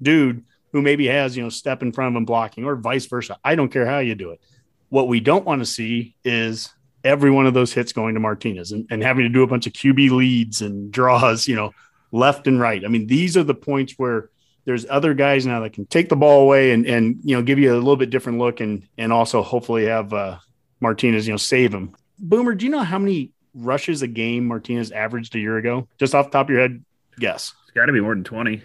dude 0.02 0.44
who 0.72 0.82
maybe 0.82 1.08
has, 1.08 1.36
you 1.36 1.44
know, 1.44 1.50
Stepp 1.50 1.82
in 1.82 1.92
front 1.92 2.14
of 2.14 2.18
him 2.18 2.26
blocking 2.26 2.66
or 2.66 2.76
vice 2.76 3.06
versa. 3.06 3.38
I 3.44 3.56
don't 3.56 3.70
care 3.70 3.86
how 3.86 4.00
you 4.00 4.16
do 4.16 4.32
it. 4.32 4.42
What 4.90 5.08
we 5.08 5.20
don't 5.20 5.46
want 5.46 5.62
to 5.62 5.66
see 5.66 6.16
is 6.24 6.70
every 7.04 7.32
one 7.32 7.46
of 7.46 7.54
those 7.54 7.74
hits 7.74 7.94
going 7.94 8.14
to 8.14 8.20
Martinez 8.20 8.72
and, 8.72 8.86
and 8.90 9.02
having 9.02 9.24
to 9.24 9.30
do 9.30 9.44
a 9.44 9.48
bunch 9.48 9.68
of 9.68 9.74
QB 9.74 10.12
leads 10.12 10.62
and 10.62 10.92
draws, 10.92 11.48
you 11.48 11.56
know, 11.56 11.74
left 12.12 12.48
and 12.48 12.60
right. 12.60 12.84
I 12.84 12.88
mean, 12.88 13.08
these 13.08 13.38
are 13.38 13.44
the 13.44 13.54
points 13.54 13.94
where 13.98 14.30
there's 14.66 14.86
other 14.90 15.14
guys 15.14 15.46
now 15.46 15.62
that 15.62 15.74
can 15.74 15.86
take 15.86 16.10
the 16.10 16.16
ball 16.16 16.42
away 16.42 16.72
and, 16.72 16.86
and, 16.86 17.20
you 17.24 17.36
know, 17.36 17.42
give 17.42 17.60
you 17.60 17.74
a 17.74 17.76
little 17.76 17.96
bit 17.96 18.10
different 18.10 18.38
look 18.38 18.60
and, 18.60 18.86
and 18.98 19.14
also 19.14 19.42
hopefully 19.42 19.86
have 19.86 20.14
uh, 20.14 20.38
Martinez, 20.82 21.26
you 21.26 21.34
know, 21.34 21.38
save 21.38 21.74
him. 21.74 21.96
Boomer, 22.20 22.56
do 22.56 22.66
you 22.66 22.72
know 22.72 22.84
how 22.84 23.00
many 23.00 23.32
rushes 23.54 24.02
a 24.02 24.08
game 24.08 24.46
Martinez 24.46 24.92
averaged 24.92 25.36
a 25.36 25.40
year 25.40 25.58
ago? 25.58 25.88
Just 25.98 26.14
off 26.14 26.26
the 26.26 26.32
top 26.32 26.48
of 26.48 26.50
your 26.50 26.62
head, 26.62 26.84
guess. 27.20 27.54
It's 27.64 27.72
got 27.72 27.86
to 27.86 27.94
be 27.94 28.02
more 28.02 28.14
than 28.14 28.24
20. 28.24 28.62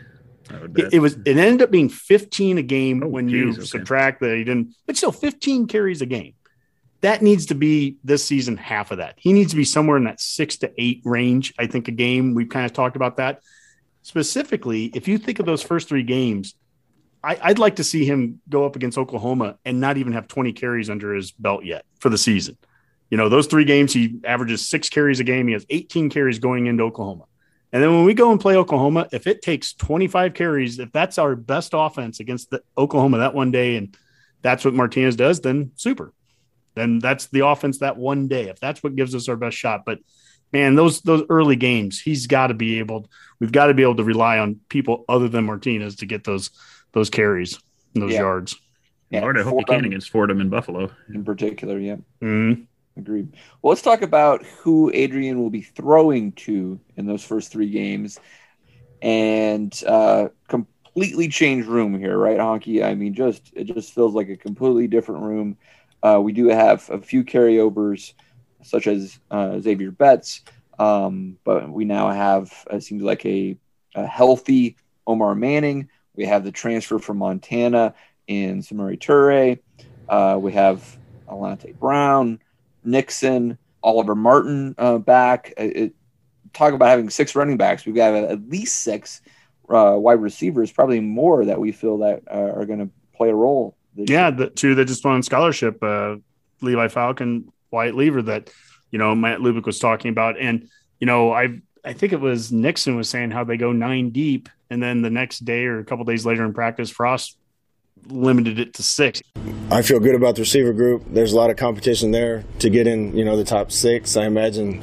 It, 0.51 0.95
it, 0.95 0.99
was. 0.99 1.15
It 1.25 1.37
ended 1.37 1.63
up 1.63 1.71
being 1.71 1.89
15 1.89 2.59
a 2.59 2.63
game 2.63 3.03
oh, 3.03 3.09
when 3.09 3.29
geez, 3.29 3.35
you 3.35 3.51
okay. 3.53 3.63
subtract 3.63 4.21
that 4.21 4.37
he 4.37 4.45
didn't. 4.45 4.75
But 4.87 4.97
still, 4.97 5.13
15 5.13 5.67
carries 5.67 6.03
a 6.03 6.07
game. 6.07 6.35
That 7.01 7.21
needs 7.21 7.47
to 7.47 7.55
be 7.55 7.97
this 8.05 8.25
season 8.25 8.57
half 8.57 8.91
of 8.93 8.99
that. 8.99 9.15
He 9.17 9.33
needs 9.33 9.51
to 9.51 9.57
be 9.57 9.65
somewhere 9.65 9.97
in 9.97 10.05
that 10.05 10.21
six 10.21 10.59
to 10.59 10.73
eight 10.79 11.03
range. 11.05 11.53
I 11.59 11.67
think 11.67 11.89
a 11.89 11.93
game. 11.93 12.35
We've 12.35 12.49
kind 12.49 12.65
of 12.65 12.73
talked 12.73 12.97
about 12.97 13.17
that. 13.17 13.43
Specifically, 14.03 14.87
if 14.87 15.09
you 15.09 15.19
think 15.19 15.39
of 15.39 15.47
those 15.47 15.63
first 15.63 15.89
three 15.89 16.03
games, 16.03 16.55
I, 17.25 17.39
I'd 17.41 17.59
like 17.59 17.77
to 17.77 17.85
see 17.85 18.05
him 18.05 18.41
go 18.49 18.65
up 18.65 18.77
against 18.77 18.99
Oklahoma 18.99 19.59
and 19.65 19.81
not 19.81 19.97
even 19.97 20.13
have 20.13 20.29
20 20.29 20.53
carries 20.53 20.91
under 20.91 21.15
his 21.15 21.31
belt 21.33 21.65
yet 21.65 21.85
for 22.01 22.09
the 22.09 22.19
season. 22.19 22.57
You 23.11 23.19
know, 23.19 23.29
those 23.29 23.47
three 23.47 23.65
games, 23.65 23.93
he 23.93 24.21
averages 24.25 24.67
six 24.67 24.89
carries 24.89 25.21
a 25.21 25.25
game. 25.25 25.47
He 25.47 25.53
has 25.53 25.67
18 25.69 26.09
carries 26.11 26.39
going 26.39 26.67
into 26.67 26.83
Oklahoma. 26.83 27.25
And 27.73 27.83
then 27.83 27.91
when 27.93 28.05
we 28.05 28.13
go 28.13 28.31
and 28.31 28.41
play 28.41 28.57
Oklahoma, 28.57 29.09
if 29.13 29.27
it 29.27 29.41
takes 29.41 29.73
25 29.73 30.35
carries, 30.35 30.79
if 30.79 30.93
that's 30.93 31.17
our 31.17 31.35
best 31.35 31.71
offense 31.73 32.21
against 32.21 32.51
the 32.51 32.63
Oklahoma 32.77 33.19
that 33.19 33.35
one 33.35 33.51
day, 33.51 33.77
and 33.77 33.97
that's 34.43 34.65
what 34.65 34.75
Martinez 34.75 35.17
does, 35.17 35.41
then 35.41 35.73
super. 35.77 36.13
Then 36.75 36.99
that's 36.99 37.27
the 37.29 37.47
offense 37.47 37.79
that 37.79 37.97
one 37.97 38.29
day. 38.29 38.49
If 38.49 38.61
that's 38.61 38.83
what 38.83 38.95
gives 38.95 39.15
us 39.15 39.29
our 39.29 39.37
best 39.37 39.57
shot. 39.57 39.85
But 39.87 40.01
man, 40.53 40.75
those 40.75 41.01
those 41.01 41.25
early 41.31 41.57
games, 41.57 42.01
he's 42.01 42.27
got 42.27 42.49
to 42.49 42.55
be 42.55 42.79
able. 42.79 43.09
We've 43.41 43.53
got 43.53 43.67
to 43.67 43.75
be 43.75 43.83
able 43.83 43.97
to 43.97 44.05
rely 44.05 44.39
on 44.39 44.61
people 44.69 45.05
other 45.09 45.29
than 45.29 45.45
Martinez 45.45 45.97
to 45.97 46.07
get 46.07 46.25
those 46.25 46.51
those 46.93 47.11
carries, 47.11 47.59
those 47.95 48.13
yeah. 48.13 48.21
yards. 48.21 48.57
Yeah, 49.11 49.21
Lord, 49.21 49.39
I 49.39 49.43
hope 49.43 49.59
you 49.59 49.65
can 49.67 49.85
against 49.85 50.11
Fordham 50.11 50.41
and 50.41 50.51
Buffalo 50.51 50.91
in 51.13 51.25
particular. 51.25 51.79
Yeah. 51.79 51.97
Mm-hmm. 52.23 52.63
Agreed. 52.97 53.35
Well, 53.63 53.71
let's 53.71 53.83
talk 53.83 54.03
about 54.03 54.45
who 54.45 54.91
Adrian 54.93 55.41
will 55.41 55.51
be 55.51 55.63
throwing 55.63 56.33
to 56.33 56.79
in 56.97 57.07
those 57.07 57.25
first 57.25 57.51
three 57.51 57.71
games, 57.71 58.19
and 59.01 59.73
uh, 59.87 60.29
completely 60.49 61.29
change 61.29 61.67
room 61.67 61.99
here, 61.99 62.17
right, 62.19 62.39
Honke? 62.39 62.85
I 62.85 62.95
mean, 62.95 63.15
just 63.15 63.51
it 63.55 63.65
just 63.65 63.95
feels 63.95 64.15
like 64.15 64.29
a 64.29 64.37
completely 64.37 64.89
different 64.89 65.23
room. 65.23 65.57
Uh, 66.03 66.21
we 66.23 66.33
do 66.33 66.49
have 66.49 66.89
a 66.91 67.01
few 67.01 67.25
carryovers, 67.25 68.13
such 68.63 68.87
as 68.87 69.19
uh, 69.31 69.53
Zavier 69.53 69.97
Betts, 69.97 70.43
um, 70.79 71.39
but 71.45 71.71
we 71.71 71.85
now 71.85 72.11
have 72.11 72.53
it 72.71 72.83
seems 72.83 73.03
like 73.03 73.25
a, 73.25 73.57
a 73.95 74.07
healthy 74.07 74.77
Omar 75.07 75.35
Manning. 75.35 75.89
We 76.15 76.27
have 76.27 76.45
the 76.45 76.53
transfer 76.53 76.99
from 76.99 77.19
Montana 77.19 77.95
in 78.27 78.61
Samori 78.61 78.99
Toure. 78.99 79.59
Uh, 80.09 80.39
we 80.39 80.53
have 80.53 80.99
Alante 81.27 81.75
Brown. 81.79 82.39
Nixon, 82.85 83.59
Oliver 83.83 84.15
Martin 84.15 84.75
uh, 84.79 84.99
back. 84.99 85.53
Uh, 85.59 85.65
it, 85.65 85.95
talk 86.53 86.75
about 86.75 86.89
having 86.89 87.11
six 87.11 87.35
running 87.35 87.57
backs. 87.57 87.85
We've 87.87 87.95
got 87.95 88.15
at 88.15 88.49
least 88.49 88.83
six 88.83 89.23
uh, 89.69 89.97
wide 89.99 90.21
receivers, 90.21 90.71
probably 90.71 91.01
more 91.01 91.45
that 91.45 91.59
we 91.59 91.73
feel 91.73 91.99
that 91.99 92.23
uh, 92.31 92.53
are 92.55 92.67
going 92.67 92.81
to 92.81 92.91
play 93.15 93.31
a 93.31 93.35
role. 93.35 93.77
Yeah, 93.95 94.29
year. 94.29 94.31
the 94.33 94.51
two 94.51 94.75
that 94.77 94.87
just 94.87 95.05
won 95.05 95.15
on 95.15 95.23
scholarship, 95.23 95.83
uh, 95.83 96.17
Levi 96.61 96.89
Falck, 96.89 97.21
Wyatt 97.71 97.95
Liewer, 97.95 98.23
that 98.23 98.51
you 98.91 98.99
know 98.99 99.15
Matt 99.15 99.41
Lubick 99.41 99.67
was 99.67 99.79
talking 99.79 100.11
about, 100.11 100.39
and 100.39 100.69
you 100.99 101.07
know 101.07 101.33
I 101.33 101.61
I 101.85 101.93
think 101.93 102.13
it 102.13 102.21
was 102.21 102.53
Nixon 102.53 102.97
was 102.97 103.09
saying 103.09 103.31
how 103.31 103.45
they 103.45 103.57
go 103.57 103.73
nine 103.73 104.11
deep, 104.11 104.49
and 104.71 104.83
then 104.83 105.03
the 105.03 105.11
next 105.11 105.41
day 105.41 105.65
or 105.67 105.79
a 105.79 105.85
couple 105.85 106.05
days 106.05 106.25
later 106.25 106.45
in 106.45 106.53
practice, 106.53 106.91
Frost 106.91 107.37
limited 108.09 108.59
it 108.59 108.75
to 108.75 108.83
six. 108.83 109.23
I 109.71 109.83
feel 109.83 110.01
good 110.01 110.15
about 110.15 110.35
the 110.37 110.43
receiver 110.43 110.73
group. 110.73 111.05
There's 111.09 111.33
a 111.33 111.37
lot 111.37 111.51
of 111.51 111.57
competition 111.57 112.11
there 112.11 112.45
to 112.59 112.69
get 112.69 112.87
in, 112.87 113.17
you 113.17 113.25
know, 113.25 113.37
the 113.37 113.45
top 113.45 113.73
six. 113.73 114.17
I 114.17 114.27
imagine 114.27 114.83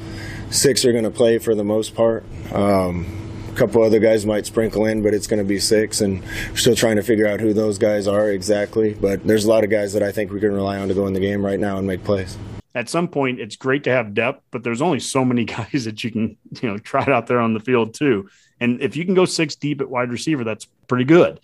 six 0.49 0.84
are 0.86 0.91
going 0.91 1.03
to 1.03 1.11
play 1.11 1.38
for 1.38 1.55
the 1.55 1.63
most 1.63 1.93
part. 1.95 2.24
Um, 2.51 3.05
a 3.51 3.55
couple 3.55 3.84
other 3.84 3.99
guys 3.99 4.26
might 4.26 4.45
sprinkle 4.45 4.86
in, 4.86 5.03
but 5.03 5.13
it's 5.13 5.28
going 5.28 5.39
to 5.39 5.43
be 5.43 5.59
six, 5.59 6.01
and 6.01 6.24
we're 6.49 6.55
still 6.55 6.76
trying 6.76 6.95
to 6.95 7.03
figure 7.03 7.28
out 7.28 7.39
who 7.39 7.53
those 7.53 7.78
guys 7.78 8.07
are 8.07 8.32
exactly. 8.32 8.93
But 8.93 9.26
there's 9.26 9.45
a 9.45 9.49
lot 9.49 9.63
of 9.63 9.70
guys 9.70 9.93
that 9.93 10.03
I 10.03 10.11
think 10.11 10.32
we 10.32 10.39
can 10.39 10.53
rely 10.53 10.78
on 10.80 10.88
to 10.88 10.93
go 10.93 11.07
in 11.07 11.13
the 11.13 11.20
game 11.20 11.45
right 11.45 11.59
now 11.59 11.78
and 11.78 11.86
make 11.86 12.03
plays. 12.03 12.38
At 12.76 12.88
some 12.88 13.07
point, 13.07 13.39
it's 13.39 13.55
great 13.55 13.84
to 13.86 13.91
have 13.91 14.13
depth, 14.13 14.43
but 14.51 14.63
there's 14.63 14.82
only 14.82 14.99
so 14.99 15.26
many 15.26 15.43
guys 15.57 15.86
that 15.86 16.03
you 16.03 16.11
can, 16.11 16.38
you 16.61 16.70
know, 16.70 16.78
try 16.78 17.03
out 17.05 17.28
there 17.28 17.39
on 17.39 17.53
the 17.53 17.59
field 17.59 17.93
too. 17.93 18.30
And 18.59 18.82
if 18.82 18.95
you 18.95 19.05
can 19.05 19.13
go 19.13 19.26
six 19.26 19.55
deep 19.55 19.82
at 19.82 19.89
wide 19.89 20.11
receiver, 20.11 20.43
that's 20.43 20.65
pretty 20.88 21.05
good. 21.05 21.39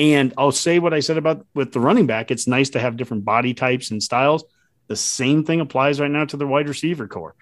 And 0.00 0.32
I'll 0.38 0.50
say 0.50 0.78
what 0.78 0.94
I 0.94 1.00
said 1.00 1.18
about 1.18 1.46
with 1.54 1.72
the 1.74 1.78
running 1.78 2.06
back. 2.06 2.30
It's 2.30 2.46
nice 2.46 2.70
to 2.70 2.80
have 2.80 2.96
different 2.96 3.26
body 3.26 3.52
types 3.52 3.90
and 3.90 4.02
styles. 4.02 4.42
The 4.86 4.96
same 4.96 5.44
thing 5.44 5.60
applies 5.60 6.00
right 6.00 6.10
now 6.10 6.24
to 6.24 6.38
the 6.38 6.46
wide 6.46 6.68
receiver 6.68 7.06
core. 7.06 7.34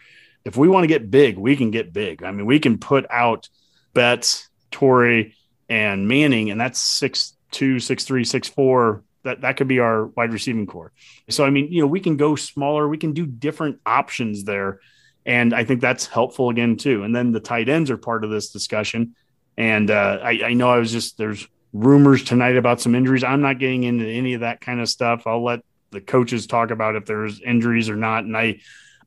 If 0.44 0.56
we 0.56 0.68
want 0.68 0.82
to 0.82 0.88
get 0.88 1.08
big, 1.08 1.38
we 1.38 1.54
can 1.54 1.70
get 1.70 1.92
big. 1.92 2.24
I 2.24 2.32
mean, 2.32 2.46
we 2.46 2.58
can 2.58 2.78
put 2.78 3.06
out 3.10 3.48
Betts, 3.94 4.48
Toure, 4.72 5.32
and 5.68 6.08
Manning, 6.08 6.50
and 6.50 6.60
that's 6.60 6.80
six 6.80 7.36
two, 7.52 7.78
six 7.78 8.02
three, 8.02 8.24
six 8.24 8.48
four. 8.48 9.04
That 9.22 9.42
that 9.42 9.56
could 9.56 9.68
be 9.68 9.78
our 9.78 10.06
wide 10.06 10.32
receiving 10.32 10.66
core. 10.66 10.90
So 11.30 11.44
I 11.44 11.50
mean, 11.50 11.70
you 11.70 11.80
know, 11.80 11.86
we 11.86 12.00
can 12.00 12.16
go 12.16 12.34
smaller. 12.34 12.88
We 12.88 12.98
can 12.98 13.12
do 13.12 13.24
different 13.24 13.78
options 13.86 14.42
there, 14.42 14.80
and 15.24 15.54
I 15.54 15.62
think 15.62 15.80
that's 15.80 16.06
helpful 16.06 16.50
again 16.50 16.76
too. 16.76 17.04
And 17.04 17.14
then 17.14 17.30
the 17.30 17.38
tight 17.38 17.68
ends 17.68 17.88
are 17.88 17.98
part 17.98 18.24
of 18.24 18.30
this 18.30 18.50
discussion. 18.50 19.14
And 19.56 19.92
uh, 19.92 20.18
I, 20.22 20.40
I 20.46 20.52
know 20.54 20.70
I 20.70 20.78
was 20.78 20.90
just 20.90 21.18
there's 21.18 21.46
rumors 21.72 22.24
tonight 22.24 22.56
about 22.56 22.80
some 22.80 22.94
injuries. 22.94 23.24
I'm 23.24 23.42
not 23.42 23.58
getting 23.58 23.84
into 23.84 24.06
any 24.06 24.34
of 24.34 24.40
that 24.40 24.60
kind 24.60 24.80
of 24.80 24.88
stuff. 24.88 25.26
I'll 25.26 25.44
let 25.44 25.60
the 25.90 26.00
coaches 26.00 26.46
talk 26.46 26.70
about 26.70 26.96
if 26.96 27.06
there's 27.06 27.40
injuries 27.40 27.88
or 27.88 27.96
not. 27.96 28.24
And 28.24 28.36
I, 28.36 28.60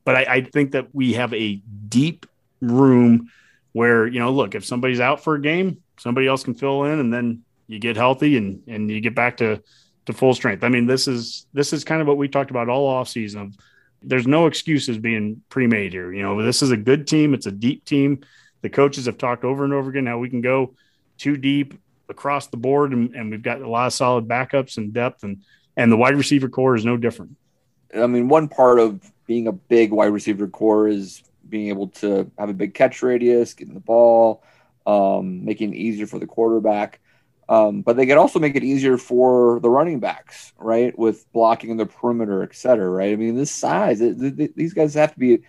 but 0.04 0.16
I, 0.16 0.26
I 0.28 0.40
think 0.42 0.72
that 0.72 0.94
we 0.94 1.14
have 1.14 1.32
a 1.34 1.62
deep 1.88 2.26
room 2.60 3.30
where, 3.72 4.06
you 4.06 4.20
know, 4.20 4.30
look, 4.30 4.54
if 4.54 4.64
somebody's 4.64 5.00
out 5.00 5.22
for 5.22 5.34
a 5.34 5.40
game, 5.40 5.82
somebody 5.98 6.26
else 6.26 6.44
can 6.44 6.54
fill 6.54 6.84
in 6.84 6.98
and 6.98 7.12
then 7.12 7.42
you 7.66 7.78
get 7.78 7.96
healthy 7.96 8.36
and, 8.36 8.62
and 8.66 8.90
you 8.90 9.00
get 9.00 9.14
back 9.14 9.38
to, 9.38 9.62
to 10.06 10.12
full 10.12 10.34
strength. 10.34 10.64
I 10.64 10.68
mean, 10.68 10.86
this 10.86 11.08
is, 11.08 11.46
this 11.52 11.72
is 11.72 11.84
kind 11.84 12.00
of 12.00 12.08
what 12.08 12.16
we 12.16 12.28
talked 12.28 12.50
about 12.50 12.68
all 12.68 12.86
off 12.86 13.08
season. 13.08 13.54
There's 14.02 14.26
no 14.26 14.46
excuses 14.46 14.98
being 14.98 15.42
pre-made 15.48 15.92
here. 15.92 16.12
You 16.12 16.22
know, 16.22 16.42
this 16.42 16.60
is 16.60 16.72
a 16.72 16.76
good 16.76 17.06
team. 17.06 17.34
It's 17.34 17.46
a 17.46 17.52
deep 17.52 17.84
team. 17.84 18.24
The 18.62 18.70
coaches 18.70 19.06
have 19.06 19.16
talked 19.16 19.44
over 19.44 19.64
and 19.64 19.72
over 19.72 19.90
again 19.90 20.06
how 20.06 20.18
we 20.18 20.28
can 20.28 20.40
go 20.40 20.74
too 21.18 21.36
deep 21.36 21.74
across 22.12 22.46
the 22.46 22.56
board, 22.56 22.92
and, 22.92 23.14
and 23.16 23.30
we've 23.30 23.42
got 23.42 23.60
a 23.60 23.68
lot 23.68 23.88
of 23.88 23.92
solid 23.92 24.28
backups 24.28 24.76
and 24.76 24.92
depth, 24.92 25.24
and 25.24 25.42
and 25.76 25.90
the 25.90 25.96
wide 25.96 26.14
receiver 26.14 26.48
core 26.48 26.76
is 26.76 26.84
no 26.84 26.96
different. 26.96 27.36
I 27.92 28.06
mean, 28.06 28.28
one 28.28 28.48
part 28.48 28.78
of 28.78 29.00
being 29.26 29.48
a 29.48 29.52
big 29.52 29.90
wide 29.90 30.12
receiver 30.12 30.46
core 30.46 30.86
is 30.86 31.22
being 31.48 31.68
able 31.68 31.88
to 31.88 32.30
have 32.38 32.48
a 32.48 32.54
big 32.54 32.74
catch 32.74 33.02
radius, 33.02 33.54
getting 33.54 33.74
the 33.74 33.80
ball, 33.80 34.42
um, 34.86 35.44
making 35.44 35.74
it 35.74 35.76
easier 35.76 36.06
for 36.06 36.18
the 36.18 36.26
quarterback. 36.26 37.00
Um, 37.48 37.82
but 37.82 37.96
they 37.96 38.06
could 38.06 38.16
also 38.16 38.38
make 38.38 38.56
it 38.56 38.64
easier 38.64 38.96
for 38.96 39.60
the 39.60 39.68
running 39.68 40.00
backs, 40.00 40.54
right? 40.56 40.96
With 40.96 41.30
blocking 41.32 41.70
in 41.70 41.76
the 41.76 41.86
perimeter, 41.86 42.42
et 42.42 42.54
cetera, 42.54 42.88
right? 42.88 43.12
I 43.12 43.16
mean, 43.16 43.36
this 43.36 43.50
size, 43.50 44.00
it, 44.00 44.16
it, 44.22 44.56
these 44.56 44.72
guys 44.72 44.94
have 44.94 45.12
to 45.12 45.18
be, 45.18 45.42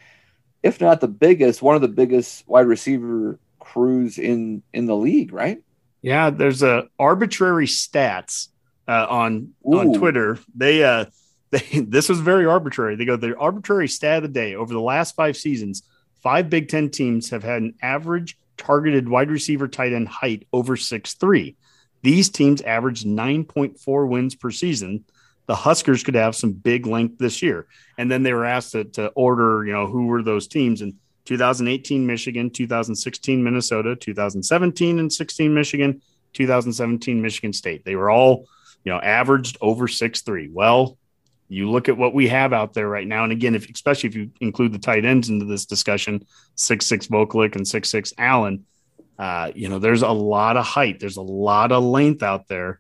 if 0.64 0.82
not 0.82 1.00
the 1.00 1.08
biggest, 1.08 1.62
one 1.62 1.76
of 1.76 1.82
the 1.82 1.88
biggest 1.88 2.48
wide 2.48 2.66
receiver 2.66 3.40
crews 3.60 4.18
in 4.18 4.64
in 4.74 4.86
the 4.86 4.96
league, 4.96 5.32
right? 5.32 5.62
Yeah, 6.04 6.30
there's 6.30 6.62
a 6.62 6.88
arbitrary 7.00 7.66
stats 7.66 8.50
uh, 8.88 9.08
on 9.10 9.54
Ooh. 9.66 9.80
on 9.80 9.94
Twitter. 9.94 10.38
They 10.56 10.84
uh 10.84 11.06
they 11.52 11.80
this 11.80 12.10
was 12.10 12.20
very 12.20 12.46
arbitrary. 12.46 12.96
They 12.96 13.06
go 13.06 13.16
the 13.16 13.36
arbitrary 13.36 13.88
stat 13.88 14.18
of 14.18 14.24
the 14.24 14.40
day 14.40 14.54
over 14.54 14.72
the 14.72 14.82
last 14.82 15.16
five 15.16 15.36
seasons. 15.36 15.82
Five 16.22 16.50
Big 16.50 16.70
Ten 16.70 16.90
teams 16.90 17.32
have 17.32 17.44
had 17.44 17.64
an 17.64 17.76
average 17.82 18.38
targeted 18.58 19.10
wide 19.10 19.32
receiver 19.32 19.68
tight 19.68 19.94
end 19.94 20.08
height 20.08 20.46
over 20.54 20.78
six 20.78 21.16
three. 21.16 21.56
These 22.04 22.30
teams 22.30 22.62
averaged 22.62 23.06
9.4 23.06 24.10
wins 24.10 24.36
per 24.36 24.52
season. 24.52 25.06
The 25.46 25.56
Huskers 25.56 26.04
could 26.04 26.16
have 26.16 26.36
some 26.36 26.52
big 26.52 26.86
length 26.86 27.18
this 27.18 27.42
year. 27.42 27.66
And 27.98 28.12
then 28.12 28.24
they 28.24 28.34
were 28.34 28.44
asked 28.44 28.74
to, 28.74 28.84
to 28.84 29.08
order, 29.10 29.66
you 29.66 29.72
know, 29.72 29.88
who 29.88 30.08
were 30.08 30.22
those 30.22 30.48
teams. 30.48 30.82
And 30.82 30.96
2018 31.26 32.06
Michigan, 32.06 32.50
2016 32.50 33.44
Minnesota, 33.44 33.96
2017 33.96 35.00
and 35.00 35.12
16 35.12 35.54
Michigan, 35.54 36.02
2017 36.34 37.22
Michigan 37.22 37.54
State. 37.54 37.86
They 37.86 37.96
were 37.96 38.10
all, 38.10 38.48
you 38.84 38.92
know, 38.92 39.00
averaged 39.00 39.58
over 39.62 39.88
six 39.88 40.22
three. 40.22 40.50
Well, 40.52 40.98
you 41.48 41.70
look 41.70 41.90
at 41.90 41.98
what 41.98 42.14
we 42.14 42.28
have 42.30 42.54
out 42.54 42.74
there 42.74 42.88
right 42.88 43.08
now, 43.08 43.24
and 43.24 43.32
again, 43.32 43.56
if 43.56 43.70
especially 43.70 44.10
if 44.10 44.16
you 44.16 44.32
include 44.42 44.74
the 44.74 44.80
tight 44.80 45.06
ends 45.06 45.30
into 45.30 45.46
this 45.46 45.66
discussion, 45.66 46.26
six 46.56 46.86
six 46.86 47.08
Vokolek 47.08 47.56
and 47.56 47.68
six 47.68 47.90
six 47.90 48.14
Allen, 48.18 48.66
uh, 49.20 49.52
you 49.56 49.70
know, 49.70 49.80
there's 49.80 50.02
a 50.02 50.10
lot 50.10 50.58
of 50.58 50.66
height, 50.66 51.00
there's 51.00 51.18
a 51.18 51.22
lot 51.22 51.72
of 51.72 51.84
length 51.84 52.24
out 52.24 52.48
there, 52.48 52.80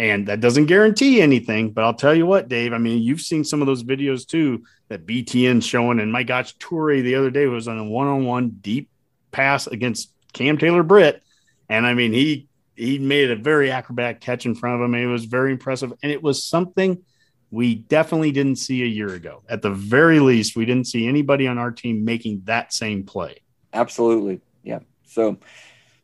and 0.00 0.28
that 0.28 0.40
doesn't 0.40 0.64
guarantee 0.64 1.20
anything. 1.20 1.72
But 1.72 1.84
I'll 1.84 1.92
tell 1.92 2.14
you 2.14 2.24
what, 2.24 2.48
Dave. 2.48 2.72
I 2.72 2.78
mean, 2.78 3.02
you've 3.02 3.20
seen 3.20 3.44
some 3.44 3.60
of 3.60 3.66
those 3.66 3.84
videos 3.84 4.26
too 4.26 4.64
that 4.88 5.06
BTN 5.06 5.62
showing. 5.62 6.00
And 6.00 6.10
my 6.10 6.22
gosh, 6.22 6.56
Toure 6.56 7.02
the 7.02 7.16
other 7.16 7.30
day 7.30 7.44
was 7.44 7.68
on 7.68 7.78
a 7.78 7.84
one-on-one 7.84 8.56
deep 8.62 8.88
pass 9.30 9.66
against 9.66 10.10
Cam 10.32 10.56
Taylor 10.56 10.82
Britt, 10.82 11.22
and 11.68 11.86
I 11.86 11.92
mean 11.92 12.14
he 12.14 12.48
he 12.76 12.98
made 12.98 13.30
a 13.30 13.36
very 13.36 13.70
acrobatic 13.70 14.22
catch 14.22 14.46
in 14.46 14.54
front 14.54 14.76
of 14.76 14.80
him. 14.86 14.94
And 14.94 15.04
it 15.04 15.06
was 15.06 15.26
very 15.26 15.52
impressive, 15.52 15.92
and 16.02 16.10
it 16.10 16.22
was 16.22 16.42
something 16.42 17.02
we 17.50 17.74
definitely 17.74 18.32
didn't 18.32 18.56
see 18.56 18.82
a 18.82 18.86
year 18.86 19.12
ago. 19.12 19.42
At 19.50 19.60
the 19.60 19.70
very 19.70 20.18
least, 20.18 20.56
we 20.56 20.64
didn't 20.64 20.86
see 20.86 21.08
anybody 21.08 21.46
on 21.46 21.58
our 21.58 21.72
team 21.72 22.06
making 22.06 22.42
that 22.44 22.72
same 22.72 23.04
play. 23.04 23.42
Absolutely, 23.74 24.40
yeah. 24.62 24.78
So 25.04 25.36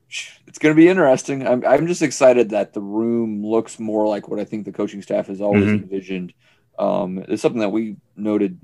it's 0.08 0.58
going 0.58 0.74
to 0.74 0.80
be 0.80 0.88
interesting. 0.88 1.46
I'm, 1.46 1.64
I'm 1.66 1.86
just 1.86 2.02
excited 2.02 2.50
that 2.50 2.72
the 2.72 2.80
room 2.80 3.44
looks 3.44 3.78
more 3.78 4.06
like 4.06 4.28
what 4.28 4.40
I 4.40 4.44
think 4.44 4.64
the 4.64 4.72
coaching 4.72 5.02
staff 5.02 5.26
has 5.26 5.40
always 5.40 5.64
mm-hmm. 5.64 5.82
envisioned. 5.82 6.32
Um, 6.78 7.24
it's 7.28 7.42
something 7.42 7.60
that 7.60 7.70
we 7.70 7.96
noted 8.16 8.58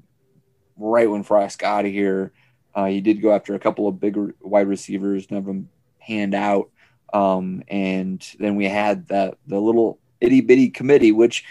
right 0.77 1.11
when 1.11 1.23
Frost 1.23 1.59
got 1.59 1.81
out 1.81 1.87
of 1.87 1.93
here. 1.93 2.33
Uh, 2.75 2.87
he 2.87 3.01
did 3.01 3.21
go 3.21 3.35
after 3.35 3.55
a 3.55 3.59
couple 3.59 3.89
of 3.89 4.01
bigger 4.01 4.35
wide 4.41 4.69
receivers, 4.69 5.31
none 5.31 5.39
of 5.39 5.45
them 5.45 5.69
panned 6.01 6.35
out. 6.35 6.71
Um, 7.13 7.63
and 7.69 8.27
then 8.39 8.57
we 8.57 8.65
had 8.65 9.09
that 9.09 9.37
the 9.47 9.61
little 9.61 9.99
itty 10.21 10.41
bitty 10.41 10.71
committee, 10.71 11.13
which 11.13 11.45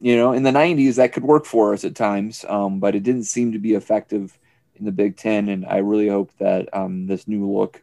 you 0.00 0.16
know 0.16 0.32
in 0.32 0.42
the 0.42 0.50
'90s 0.50 0.96
that 0.96 1.12
could 1.12 1.22
work 1.22 1.44
for 1.44 1.72
us 1.72 1.84
at 1.84 1.94
times, 1.94 2.44
um, 2.48 2.80
but 2.80 2.96
it 2.96 3.04
didn't 3.04 3.24
seem 3.24 3.52
to 3.52 3.60
be 3.60 3.74
effective 3.74 4.36
in 4.74 4.84
the 4.84 4.92
Big 4.92 5.16
Ten. 5.16 5.48
And 5.48 5.64
I 5.64 5.78
really 5.78 6.08
hope 6.08 6.32
that 6.38 6.74
um, 6.74 7.06
this 7.06 7.28
new 7.28 7.48
look 7.48 7.80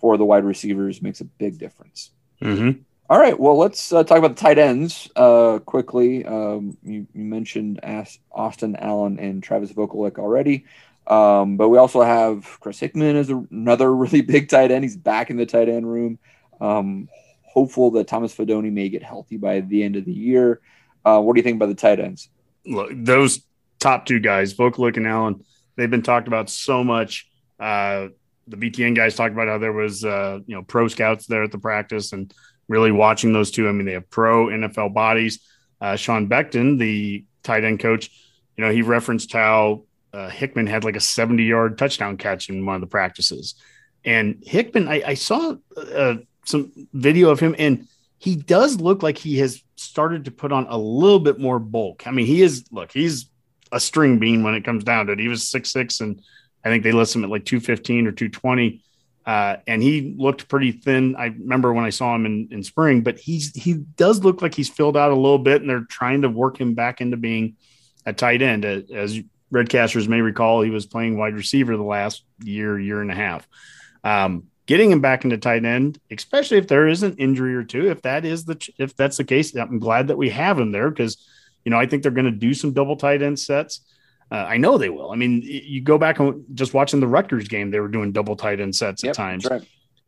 for 0.00 0.16
the 0.16 0.24
wide 0.24 0.44
receivers 0.44 1.02
makes 1.02 1.20
a 1.20 1.24
big 1.24 1.58
difference. 1.58 2.10
Mm-hmm. 2.40 2.82
All 3.10 3.18
right. 3.18 3.38
Well, 3.38 3.58
let's 3.58 3.92
uh, 3.92 4.02
talk 4.02 4.18
about 4.18 4.36
the 4.36 4.40
tight 4.40 4.58
ends 4.58 5.10
uh, 5.14 5.58
quickly. 5.58 6.24
Um, 6.24 6.78
you, 6.82 7.06
you, 7.12 7.24
mentioned 7.24 7.80
Austin 8.32 8.76
Allen 8.76 9.18
and 9.18 9.42
Travis 9.42 9.72
Vokolek 9.72 10.18
already, 10.18 10.64
um, 11.06 11.58
but 11.58 11.68
we 11.68 11.76
also 11.76 12.02
have 12.02 12.58
Chris 12.60 12.80
Hickman 12.80 13.16
as 13.16 13.28
a, 13.28 13.36
another 13.50 13.94
really 13.96 14.22
big 14.22 14.48
tight 14.48 14.70
end. 14.70 14.84
He's 14.84 14.96
back 14.96 15.28
in 15.30 15.36
the 15.36 15.44
tight 15.44 15.68
end 15.68 15.90
room. 15.90 16.18
Um, 16.60 17.08
hopeful 17.42 17.90
that 17.92 18.08
Thomas 18.08 18.34
Fidone 18.34 18.72
may 18.72 18.88
get 18.88 19.02
healthy 19.02 19.36
by 19.36 19.60
the 19.60 19.82
end 19.82 19.96
of 19.96 20.06
the 20.06 20.12
year. 20.12 20.60
Uh, 21.04 21.20
what 21.20 21.34
do 21.34 21.38
you 21.38 21.44
think 21.44 21.56
about 21.56 21.68
the 21.68 21.74
tight 21.74 22.00
ends? 22.00 22.30
Look, 22.66 22.90
those 22.92 23.42
top 23.80 24.06
two 24.06 24.18
guys, 24.18 24.54
Vokolek 24.54 24.96
and 24.96 25.06
Allen, 25.06 25.44
they've 25.76 25.90
been 25.90 26.02
talked 26.02 26.26
about 26.26 26.48
so 26.48 26.82
much. 26.82 27.28
The 28.46 28.56
BTN 28.56 28.94
guys 28.94 29.14
talked 29.14 29.32
about 29.32 29.48
how 29.48 29.58
there 29.58 29.72
was, 29.72 30.04
uh, 30.04 30.40
you 30.46 30.54
know, 30.54 30.62
pro 30.62 30.88
scouts 30.88 31.26
there 31.26 31.42
at 31.42 31.52
the 31.52 31.58
practice 31.58 32.12
and 32.12 32.32
really 32.68 32.92
watching 32.92 33.32
those 33.32 33.50
two. 33.50 33.68
I 33.68 33.72
mean, 33.72 33.86
they 33.86 33.92
have 33.92 34.08
pro 34.10 34.46
NFL 34.46 34.94
bodies. 34.94 35.40
Uh, 35.80 35.96
Sean 35.96 36.28
Beckton, 36.28 36.78
the 36.78 37.24
tight 37.42 37.64
end 37.64 37.80
coach, 37.80 38.10
you 38.56 38.64
know, 38.64 38.70
he 38.70 38.82
referenced 38.82 39.32
how 39.32 39.84
uh, 40.12 40.28
Hickman 40.28 40.66
had 40.66 40.84
like 40.84 40.96
a 40.96 41.00
70 41.00 41.42
yard 41.42 41.76
touchdown 41.76 42.16
catch 42.16 42.48
in 42.48 42.64
one 42.64 42.76
of 42.76 42.80
the 42.80 42.86
practices. 42.86 43.54
And 44.04 44.42
Hickman, 44.46 44.88
I, 44.88 45.02
I 45.06 45.14
saw 45.14 45.56
uh, 45.76 46.16
some 46.44 46.72
video 46.92 47.30
of 47.30 47.40
him, 47.40 47.54
and 47.58 47.88
he 48.18 48.36
does 48.36 48.80
look 48.80 49.02
like 49.02 49.18
he 49.18 49.38
has 49.38 49.62
started 49.76 50.26
to 50.26 50.30
put 50.30 50.52
on 50.52 50.66
a 50.68 50.78
little 50.78 51.18
bit 51.18 51.38
more 51.38 51.58
bulk. 51.58 52.06
I 52.06 52.10
mean, 52.10 52.26
he 52.26 52.42
is, 52.42 52.64
look, 52.70 52.92
he's 52.92 53.30
a 53.72 53.80
string 53.80 54.18
bean 54.18 54.42
when 54.42 54.54
it 54.54 54.64
comes 54.64 54.84
down 54.84 55.06
to 55.06 55.12
it. 55.12 55.18
He 55.18 55.28
was 55.28 55.48
six 55.48 55.70
six, 55.70 56.00
and 56.00 56.22
I 56.64 56.68
think 56.68 56.82
they 56.82 56.92
list 56.92 57.14
him 57.14 57.24
at 57.24 57.30
like 57.30 57.44
215 57.44 58.06
or 58.06 58.12
220 58.12 58.82
Uh, 59.26 59.56
and 59.66 59.82
he 59.82 60.14
looked 60.18 60.48
pretty 60.48 60.72
thin. 60.72 61.16
I 61.16 61.26
remember 61.26 61.72
when 61.72 61.84
I 61.84 61.90
saw 61.90 62.14
him 62.14 62.26
in, 62.26 62.48
in 62.50 62.62
spring, 62.62 63.02
but 63.02 63.18
he's 63.18 63.54
he 63.54 63.74
does 63.74 64.22
look 64.22 64.42
like 64.42 64.54
he's 64.54 64.68
filled 64.68 64.96
out 64.96 65.12
a 65.12 65.16
little 65.16 65.38
bit, 65.38 65.60
and 65.60 65.70
they're 65.70 65.86
trying 65.88 66.22
to 66.22 66.28
work 66.28 66.60
him 66.60 66.74
back 66.74 67.00
into 67.00 67.16
being 67.16 67.56
a 68.04 68.12
tight 68.12 68.42
end. 68.42 68.64
As 68.64 69.20
Redcasters 69.52 70.08
may 70.08 70.20
recall, 70.20 70.60
he 70.60 70.70
was 70.70 70.84
playing 70.86 71.16
wide 71.16 71.34
receiver 71.34 71.76
the 71.76 71.82
last 71.82 72.24
year, 72.42 72.78
year 72.78 73.00
and 73.00 73.10
a 73.10 73.14
half. 73.14 73.48
Um, 74.02 74.44
getting 74.66 74.90
him 74.90 75.00
back 75.00 75.24
into 75.24 75.38
tight 75.38 75.64
end, 75.64 75.98
especially 76.10 76.58
if 76.58 76.68
there 76.68 76.88
is 76.88 77.02
an 77.02 77.16
injury 77.16 77.54
or 77.54 77.64
two, 77.64 77.90
if 77.90 78.02
that 78.02 78.24
is 78.24 78.44
the 78.44 78.56
if 78.78 78.94
that's 78.96 79.16
the 79.16 79.24
case, 79.24 79.54
I'm 79.54 79.78
glad 79.78 80.08
that 80.08 80.18
we 80.18 80.30
have 80.30 80.58
him 80.58 80.72
there 80.72 80.90
because 80.90 81.16
you 81.64 81.70
know 81.70 81.78
I 81.78 81.86
think 81.86 82.02
they're 82.02 82.12
going 82.12 82.24
to 82.26 82.30
do 82.30 82.52
some 82.52 82.72
double 82.72 82.96
tight 82.96 83.22
end 83.22 83.38
sets. 83.38 83.80
Uh, 84.30 84.36
I 84.36 84.56
know 84.56 84.78
they 84.78 84.88
will. 84.88 85.10
I 85.10 85.16
mean, 85.16 85.42
you 85.42 85.80
go 85.80 85.98
back 85.98 86.18
and 86.18 86.44
just 86.54 86.74
watching 86.74 87.00
the 87.00 87.06
Rutgers 87.06 87.48
game, 87.48 87.70
they 87.70 87.80
were 87.80 87.88
doing 87.88 88.12
double 88.12 88.36
tight 88.36 88.60
end 88.60 88.74
sets 88.74 89.02
yep, 89.02 89.10
at 89.10 89.16
times. 89.16 89.46
Right. 89.48 89.62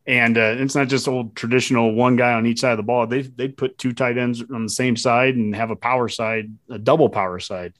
And 0.05 0.37
uh, 0.37 0.55
it's 0.57 0.75
not 0.75 0.87
just 0.87 1.07
old 1.07 1.35
traditional 1.35 1.93
one 1.93 2.15
guy 2.15 2.33
on 2.33 2.45
each 2.45 2.61
side 2.61 2.71
of 2.71 2.77
the 2.77 2.83
ball. 2.83 3.07
They 3.07 3.23
they 3.23 3.49
put 3.49 3.77
two 3.77 3.93
tight 3.93 4.17
ends 4.17 4.41
on 4.41 4.63
the 4.63 4.69
same 4.69 4.95
side 4.95 5.35
and 5.35 5.55
have 5.55 5.69
a 5.69 5.75
power 5.75 6.07
side, 6.07 6.51
a 6.69 6.79
double 6.79 7.09
power 7.09 7.39
side. 7.39 7.73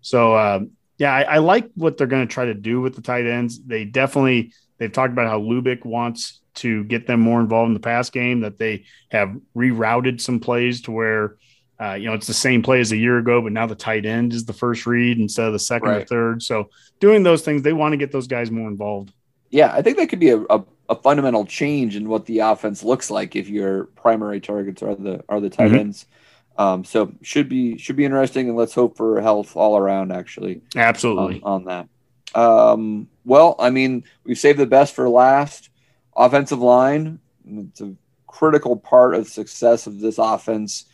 So 0.00 0.34
uh, 0.34 0.60
yeah, 0.98 1.14
I, 1.14 1.22
I, 1.22 1.38
like 1.38 1.70
what 1.74 1.96
they're 1.96 2.08
going 2.08 2.26
to 2.26 2.32
try 2.32 2.46
to 2.46 2.54
do 2.54 2.80
with 2.80 2.96
the 2.96 3.02
tight 3.02 3.26
ends. 3.26 3.60
They 3.60 3.84
definitely 3.84 4.52
they've 4.78 4.92
talked 4.92 5.12
about 5.12 5.28
how 5.28 5.40
Lubick 5.40 5.84
wants 5.84 6.40
to 6.56 6.82
get 6.84 7.06
them 7.06 7.20
more 7.20 7.40
involved 7.40 7.68
in 7.68 7.74
the 7.74 7.80
pass 7.80 8.10
game. 8.10 8.40
That 8.40 8.58
they 8.58 8.84
have 9.10 9.36
rerouted 9.56 10.20
some 10.20 10.40
plays 10.40 10.82
to 10.82 10.90
where 10.90 11.36
uh, 11.80 11.94
you 11.94 12.06
know, 12.06 12.14
it's 12.14 12.26
the 12.26 12.34
same 12.34 12.62
play 12.62 12.80
as 12.80 12.90
a 12.90 12.96
year 12.96 13.18
ago, 13.18 13.40
but 13.40 13.52
now 13.52 13.66
the 13.66 13.74
tight 13.74 14.04
end 14.04 14.32
is 14.32 14.44
the 14.44 14.52
first 14.52 14.86
read 14.86 15.18
instead 15.18 15.46
of 15.46 15.52
the 15.52 15.58
second 15.58 15.88
right. 15.88 16.02
or 16.02 16.06
third. 16.06 16.42
So 16.42 16.70
doing 16.98 17.22
those 17.22 17.42
things, 17.42 17.62
they 17.62 17.72
want 17.72 17.92
to 17.92 17.96
get 17.96 18.10
those 18.10 18.26
guys 18.26 18.50
more 18.50 18.68
involved. 18.68 19.12
Yeah, 19.50 19.72
I 19.72 19.82
think 19.82 19.96
that 19.96 20.08
could 20.08 20.18
be 20.18 20.30
a, 20.30 20.40
a, 20.50 20.64
a 20.88 20.96
fundamental 20.96 21.46
change 21.46 21.94
in 21.94 22.08
what 22.08 22.26
the 22.26 22.40
offense 22.40 22.82
looks 22.82 23.10
like 23.10 23.36
if 23.36 23.48
your 23.48 23.84
primary 23.84 24.40
targets 24.40 24.82
are 24.82 24.94
the 24.94 25.24
are 25.28 25.40
the 25.40 25.50
tight 25.50 25.68
mm-hmm. 25.68 25.76
ends. 25.76 26.06
Um, 26.58 26.84
so 26.84 27.12
should 27.22 27.48
be 27.48 27.78
should 27.78 27.96
be 27.96 28.04
interesting, 28.04 28.48
and 28.48 28.58
let's 28.58 28.74
hope 28.74 28.96
for 28.96 29.20
health 29.20 29.56
all 29.56 29.78
around. 29.78 30.12
Actually, 30.12 30.60
absolutely 30.74 31.40
on, 31.42 31.64
on 31.68 31.86
that. 32.34 32.38
Um, 32.38 33.08
well, 33.24 33.54
I 33.58 33.70
mean, 33.70 34.04
we've 34.24 34.38
saved 34.38 34.58
the 34.58 34.66
best 34.66 34.94
for 34.94 35.08
last. 35.08 35.70
Offensive 36.16 36.58
line, 36.58 37.20
it's 37.46 37.80
a 37.80 37.94
critical 38.26 38.76
part 38.76 39.14
of 39.14 39.28
success 39.28 39.86
of 39.86 40.00
this 40.00 40.18
offense 40.18 40.86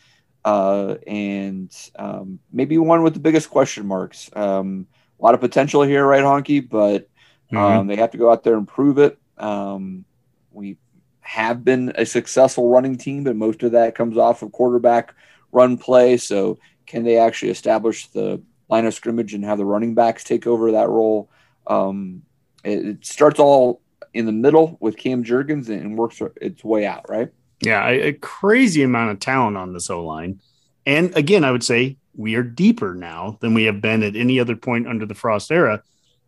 uh, 0.45 0.97
and 1.07 1.75
um, 1.97 2.39
maybe 2.53 2.77
one 2.79 3.03
with 3.03 3.15
the 3.15 3.21
biggest 3.21 3.51
question 3.51 3.87
marks. 3.87 4.31
Um, 4.35 4.87
a 5.19 5.25
lot 5.25 5.35
of 5.35 5.41
potential 5.41 5.83
here, 5.83 6.07
right, 6.07 6.23
Honke? 6.23 6.69
But 6.69 7.09
um, 7.51 7.59
mm-hmm. 7.59 7.89
they 7.89 7.97
have 7.97 8.11
to 8.11 8.19
go 8.19 8.31
out 8.31 8.45
there 8.45 8.57
and 8.57 8.69
prove 8.69 8.99
it. 8.99 9.19
Um, 9.39 10.05
we 10.51 10.77
have 11.21 11.65
been 11.65 11.93
a 11.97 12.05
successful 12.05 12.69
running 12.69 12.97
team, 12.97 13.25
but 13.25 13.37
most 13.37 13.63
of 13.63 13.73
that 13.73 13.95
comes 13.95 14.19
off 14.19 14.43
of 14.43 14.53
quarterback 14.53 15.15
run 15.53 15.79
play. 15.79 16.17
So, 16.17 16.59
can 16.87 17.05
they 17.05 17.17
actually 17.17 17.51
establish 17.51 18.09
the 18.09 18.43
line 18.69 18.85
of 18.85 18.93
scrimmage 18.93 19.33
and 19.33 19.45
have 19.45 19.59
the 19.59 19.65
running 19.65 19.95
backs 19.95 20.25
take 20.25 20.47
over 20.47 20.73
that 20.73 20.91
role? 20.91 21.31
Um, 21.67 22.23
it, 22.63 22.87
it 22.87 23.07
starts 23.07 23.41
all 23.41 23.81
in 24.13 24.27
the 24.27 24.33
middle 24.33 24.77
with 24.81 24.99
Cam 24.99 25.25
Jurgens 25.25 25.69
and 25.69 25.97
works 25.97 26.21
its 26.41 26.63
way 26.63 26.85
out, 26.87 27.09
right? 27.09 27.33
Yeah, 27.65 27.87
a, 27.89 28.09
a 28.09 28.13
crazy 28.13 28.83
amount 28.83 29.13
of 29.13 29.21
talent 29.21 29.57
on 29.57 29.73
this 29.73 29.91
O 29.91 30.05
line. 30.05 30.41
And 30.87 31.17
again, 31.17 31.45
I 31.45 31.51
would 31.51 31.65
say 31.65 31.97
we 32.17 32.35
are 32.35 32.43
deeper 32.43 32.95
now 32.95 33.39
than 33.41 33.55
we 33.55 33.65
have 33.65 33.81
been 33.81 34.03
at 34.03 34.17
any 34.17 34.39
other 34.39 34.57
point 34.57 34.87
under 34.87 35.07
the 35.07 35.15
Frost 35.15 35.51
era. 35.51 35.83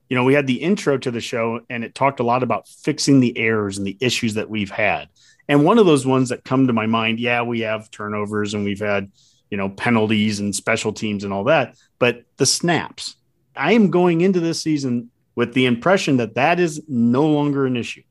You 0.09 0.17
know, 0.17 0.25
we 0.25 0.35
had 0.35 0.47
the 0.47 0.63
intro 0.63 0.99
to 0.99 1.11
the 1.11 1.21
show 1.21 1.61
and 1.69 1.85
it 1.85 1.95
talked 1.95 2.21
a 2.21 2.25
lot 2.25 2.43
about 2.43 2.69
fixing 2.69 3.21
the 3.21 3.37
errors 3.37 3.79
and 3.79 3.87
the 3.87 3.97
issues 4.01 4.35
that 4.35 4.51
we've 4.51 4.71
had. 4.71 5.09
And 5.49 5.65
one 5.65 5.79
of 5.79 5.87
those 5.87 6.07
ones 6.07 6.29
that 6.31 6.45
come 6.45 6.67
to 6.67 6.73
my 6.73 6.87
mind, 6.87 7.21
yeah, 7.21 7.43
we 7.43 7.61
have 7.61 7.91
turnovers 7.91 8.55
and 8.55 8.65
we've 8.65 8.81
had, 8.81 9.11
you 9.51 9.57
know, 9.57 9.69
penalties 9.69 10.41
and 10.41 10.55
special 10.55 10.93
teams 10.93 11.23
and 11.23 11.33
all 11.33 11.45
that, 11.45 11.77
but 11.99 12.25
the 12.37 12.47
snaps. 12.47 13.17
I 13.55 13.73
am 13.73 13.91
going 13.91 14.21
into 14.21 14.41
this 14.41 14.61
season 14.61 15.11
with 15.35 15.55
the 15.55 15.67
impression 15.67 16.17
that 16.19 16.35
that 16.35 16.59
is 16.61 16.83
no 16.89 17.27
longer 17.27 17.67
an 17.67 17.77
issue. 17.77 18.03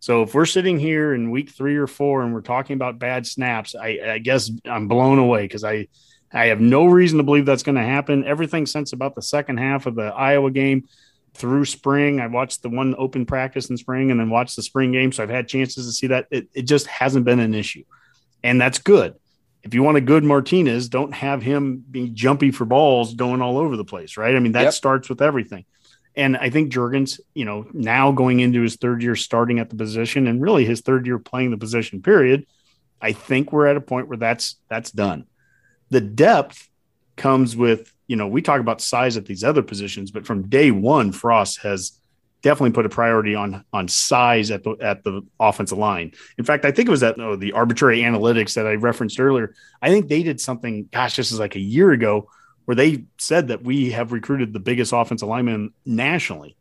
So 0.00 0.22
if 0.22 0.34
we're 0.34 0.46
sitting 0.46 0.78
here 0.78 1.12
in 1.12 1.30
week 1.30 1.50
three 1.50 1.76
or 1.76 1.86
four 1.86 2.22
and 2.22 2.32
we're 2.32 2.40
talking 2.40 2.74
about 2.74 2.98
bad 2.98 3.26
snaps, 3.26 3.74
I, 3.74 3.98
I 4.06 4.18
guess 4.18 4.50
I'm 4.64 4.88
blown 4.88 5.18
away 5.18 5.42
because 5.42 5.64
I 5.64 5.88
I 6.32 6.46
have 6.46 6.60
no 6.60 6.86
reason 6.86 7.18
to 7.18 7.24
believe 7.24 7.46
that's 7.46 7.62
going 7.62 7.76
to 7.76 7.82
happen. 7.82 8.24
Everything 8.24 8.66
since 8.66 8.92
about 8.92 9.14
the 9.14 9.22
second 9.22 9.58
half 9.58 9.86
of 9.86 9.94
the 9.94 10.04
Iowa 10.04 10.50
game 10.50 10.86
through 11.34 11.64
spring, 11.64 12.20
I 12.20 12.26
watched 12.26 12.62
the 12.62 12.68
one 12.68 12.94
open 12.98 13.24
practice 13.24 13.70
in 13.70 13.76
spring 13.76 14.10
and 14.10 14.20
then 14.20 14.28
watched 14.28 14.56
the 14.56 14.62
spring 14.62 14.92
game, 14.92 15.10
so 15.10 15.22
I've 15.22 15.30
had 15.30 15.48
chances 15.48 15.86
to 15.86 15.92
see 15.92 16.08
that. 16.08 16.26
It, 16.30 16.48
it 16.52 16.62
just 16.62 16.86
hasn't 16.86 17.24
been 17.24 17.40
an 17.40 17.54
issue, 17.54 17.84
and 18.42 18.60
that's 18.60 18.78
good. 18.78 19.14
If 19.62 19.74
you 19.74 19.82
want 19.82 19.96
a 19.96 20.02
good 20.02 20.22
Martinez, 20.22 20.88
don't 20.88 21.12
have 21.12 21.42
him 21.42 21.84
be 21.90 22.10
jumpy 22.10 22.50
for 22.50 22.64
balls 22.64 23.14
going 23.14 23.42
all 23.42 23.58
over 23.58 23.76
the 23.76 23.84
place, 23.84 24.16
right? 24.16 24.34
I 24.34 24.38
mean 24.38 24.52
that 24.52 24.64
yep. 24.64 24.72
starts 24.72 25.08
with 25.08 25.22
everything. 25.22 25.64
And 26.18 26.36
I 26.36 26.50
think 26.50 26.72
Jurgens, 26.72 27.20
you 27.32 27.44
know, 27.44 27.64
now 27.72 28.10
going 28.10 28.40
into 28.40 28.60
his 28.60 28.74
third 28.74 29.02
year 29.02 29.14
starting 29.14 29.60
at 29.60 29.70
the 29.70 29.76
position 29.76 30.26
and 30.26 30.42
really 30.42 30.64
his 30.64 30.80
third 30.80 31.06
year 31.06 31.20
playing 31.20 31.52
the 31.52 31.56
position 31.56 32.02
period, 32.02 32.44
I 33.00 33.12
think 33.12 33.52
we're 33.52 33.68
at 33.68 33.76
a 33.76 33.80
point 33.80 34.08
where 34.08 34.18
that's 34.18 34.56
that's 34.68 34.90
done. 34.90 35.26
The 35.90 36.00
depth 36.00 36.68
comes 37.16 37.56
with, 37.56 37.94
you 38.08 38.16
know, 38.16 38.26
we 38.26 38.42
talk 38.42 38.60
about 38.60 38.80
size 38.80 39.16
at 39.16 39.26
these 39.26 39.44
other 39.44 39.62
positions, 39.62 40.10
but 40.10 40.26
from 40.26 40.48
day 40.48 40.72
one, 40.72 41.12
Frost 41.12 41.60
has 41.62 42.00
definitely 42.42 42.72
put 42.72 42.86
a 42.86 42.88
priority 42.88 43.36
on 43.36 43.64
on 43.72 43.86
size 43.86 44.50
at 44.50 44.64
the 44.64 44.76
at 44.80 45.04
the 45.04 45.22
offensive 45.38 45.78
line. 45.78 46.10
In 46.36 46.44
fact, 46.44 46.64
I 46.64 46.72
think 46.72 46.88
it 46.88 46.90
was 46.90 47.00
that 47.00 47.20
oh, 47.20 47.36
the 47.36 47.52
arbitrary 47.52 48.00
analytics 48.00 48.54
that 48.54 48.66
I 48.66 48.74
referenced 48.74 49.20
earlier. 49.20 49.54
I 49.80 49.90
think 49.90 50.08
they 50.08 50.24
did 50.24 50.40
something. 50.40 50.88
Gosh, 50.92 51.14
this 51.14 51.30
is 51.30 51.38
like 51.38 51.54
a 51.54 51.60
year 51.60 51.92
ago, 51.92 52.28
where 52.68 52.74
they 52.74 53.02
said 53.16 53.48
that 53.48 53.62
we 53.62 53.92
have 53.92 54.12
recruited 54.12 54.52
the 54.52 54.60
biggest 54.60 54.92
offensive 54.92 55.26
lineman 55.26 55.72
nationally 55.86 56.54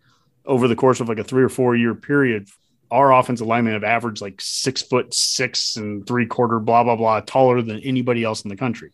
over 0.46 0.70
the 0.70 0.76
course 0.76 1.02
of 1.02 1.10
like 1.10 1.20
a 1.20 1.24
three 1.26 1.44
or 1.44 1.50
four 1.50 1.76
year 1.76 1.94
period. 1.94 2.48
Our 2.90 3.12
offensive 3.12 3.46
linemen 3.46 3.74
have 3.74 3.84
averaged 3.84 4.22
like 4.22 4.40
six 4.40 4.82
foot 4.82 5.14
six 5.14 5.76
and 5.76 6.08
three 6.08 6.26
quarter, 6.26 6.60
blah, 6.60 6.86
blah, 6.86 6.96
blah, 6.96 7.20
taller 7.20 7.62
than 7.62 7.82
anybody 7.82 8.24
else 8.24 8.44
in 8.44 8.50
the 8.50 8.56
country. 8.56 8.94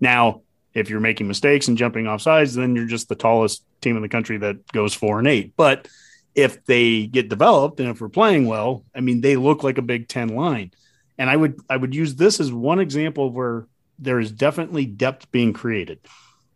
Now, 0.00 0.40
if 0.72 0.88
you're 0.88 1.00
making 1.00 1.28
mistakes 1.28 1.68
and 1.68 1.76
jumping 1.76 2.06
off 2.06 2.22
sides, 2.22 2.54
then 2.54 2.74
you're 2.74 2.86
just 2.86 3.10
the 3.10 3.14
tallest 3.14 3.62
team 3.82 3.96
in 3.96 4.02
the 4.02 4.08
country 4.08 4.38
that 4.38 4.66
goes 4.72 4.94
four 4.94 5.18
and 5.18 5.28
eight. 5.28 5.52
But 5.58 5.86
if 6.34 6.64
they 6.64 7.06
get 7.06 7.28
developed 7.28 7.78
and 7.78 7.90
if 7.90 8.00
we're 8.00 8.08
playing 8.08 8.46
well, 8.46 8.86
I 8.94 9.00
mean, 9.00 9.20
they 9.20 9.36
look 9.36 9.64
like 9.64 9.76
a 9.76 9.82
Big 9.82 10.08
Ten 10.08 10.28
line. 10.28 10.70
And 11.18 11.28
I 11.28 11.36
would 11.36 11.60
I 11.68 11.76
would 11.76 11.94
use 11.94 12.14
this 12.14 12.40
as 12.40 12.50
one 12.50 12.80
example 12.80 13.30
where 13.30 13.66
there 13.98 14.18
is 14.18 14.32
definitely 14.32 14.86
depth 14.86 15.30
being 15.30 15.52
created. 15.52 15.98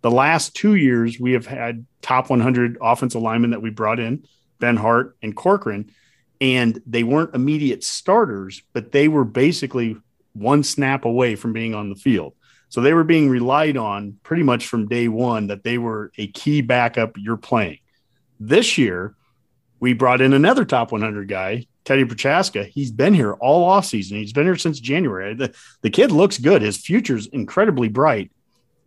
The 0.09 0.14
last 0.14 0.54
two 0.54 0.74
years, 0.74 1.20
we 1.20 1.32
have 1.32 1.44
had 1.44 1.84
top 2.00 2.30
100 2.30 2.78
offensive 2.80 3.20
linemen 3.20 3.50
that 3.50 3.61
we 3.61 3.68
brought 3.68 4.00
in, 4.00 4.24
Benhart 4.59 5.12
and 5.20 5.36
Corcoran, 5.36 5.90
and 6.40 6.80
they 6.86 7.02
weren't 7.02 7.34
immediate 7.34 7.84
starters, 7.84 8.62
but 8.72 8.90
they 8.90 9.09
were 9.09 9.24
basically 9.26 9.98
one 10.32 10.62
snap 10.62 11.04
away 11.04 11.34
from 11.34 11.52
being 11.52 11.74
on 11.74 11.90
the 11.90 11.94
field. 11.94 12.32
So 12.70 12.80
they 12.80 12.94
were 12.94 13.04
being 13.04 13.28
relied 13.28 13.76
on 13.76 14.16
pretty 14.22 14.44
much 14.44 14.66
from 14.66 14.88
day 14.88 15.09
one 15.09 15.48
that 15.48 15.62
they 15.62 15.76
were 15.76 16.11
a 16.16 16.28
key 16.28 16.62
backup 16.62 17.18
you're 17.18 17.36
playing. 17.36 17.80
This 18.40 18.78
year, 18.78 19.14
we 19.78 19.92
brought 19.92 20.22
in 20.22 20.32
another 20.32 20.64
top 20.64 20.90
100 20.90 21.28
guy, 21.28 21.66
Teddy 21.84 22.06
Prochaska. 22.06 22.64
He's 22.64 22.92
been 22.92 23.12
here 23.12 23.34
all 23.34 23.68
offseason. 23.68 24.12
He's 24.12 24.32
been 24.32 24.46
here 24.46 24.56
since 24.56 24.80
January. 24.80 25.34
The, 25.34 25.54
the 25.82 25.90
kid 25.90 26.12
looks 26.12 26.38
good. 26.38 26.62
His 26.62 26.78
future's 26.78 27.26
incredibly 27.26 27.88
bright 27.88 28.30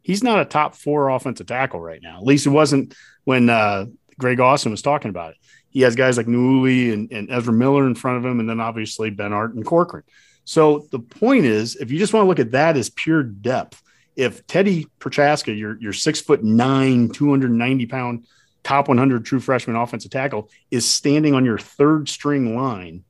he's 0.02 0.24
not 0.24 0.40
a 0.40 0.46
top 0.46 0.76
four 0.76 1.10
offensive 1.10 1.48
tackle 1.48 1.80
right 1.80 2.02
now. 2.02 2.18
At 2.18 2.24
least 2.24 2.46
it 2.46 2.50
wasn't 2.50 2.96
when 3.24 3.50
uh, 3.50 3.86
Greg 4.18 4.40
Austin 4.40 4.72
was 4.72 4.82
talking 4.82 5.10
about 5.10 5.32
it. 5.32 5.38
He 5.70 5.82
has 5.82 5.96
guys 5.96 6.18
like 6.18 6.28
Nouili 6.28 6.94
and, 6.94 7.12
and 7.12 7.32
Ezra 7.32 7.54
Miller 7.54 7.88
in 7.88 7.96
front 7.96 8.18
of 8.18 8.26
him, 8.26 8.40
and 8.40 8.50
then 8.50 8.60
obviously 8.60 9.10
Benhart 9.10 9.54
and 9.54 9.66
Corcoran. 9.66 10.04
So 10.44 10.88
the 10.92 11.00
point 11.00 11.46
is, 11.46 11.76
if 11.76 11.92
you 11.92 12.00
just 12.00 12.14
want 12.14 12.26
to 12.26 12.28
look 12.28 12.40
at 12.40 12.52
that 12.52 12.76
as 12.76 12.90
pure 12.90 13.24
depth, 13.24 13.82
if 14.16 14.46
Teddy 14.48 14.88
Prochaska, 15.00 15.54
your 15.54 15.80
your 15.80 15.94
six 15.94 16.20
foot 16.20 16.44
nine, 16.44 17.10
290 17.10 17.86
pound 17.86 18.26
top 18.64 18.88
100 18.88 19.26
true 19.26 19.40
freshman 19.40 19.76
offensive 19.76 20.12
tackle, 20.12 20.50
is 20.70 20.86
standing 20.86 21.34
on 21.34 21.46
your 21.46 21.58
third 21.58 22.10
string 22.10 22.56
line, 22.56 23.04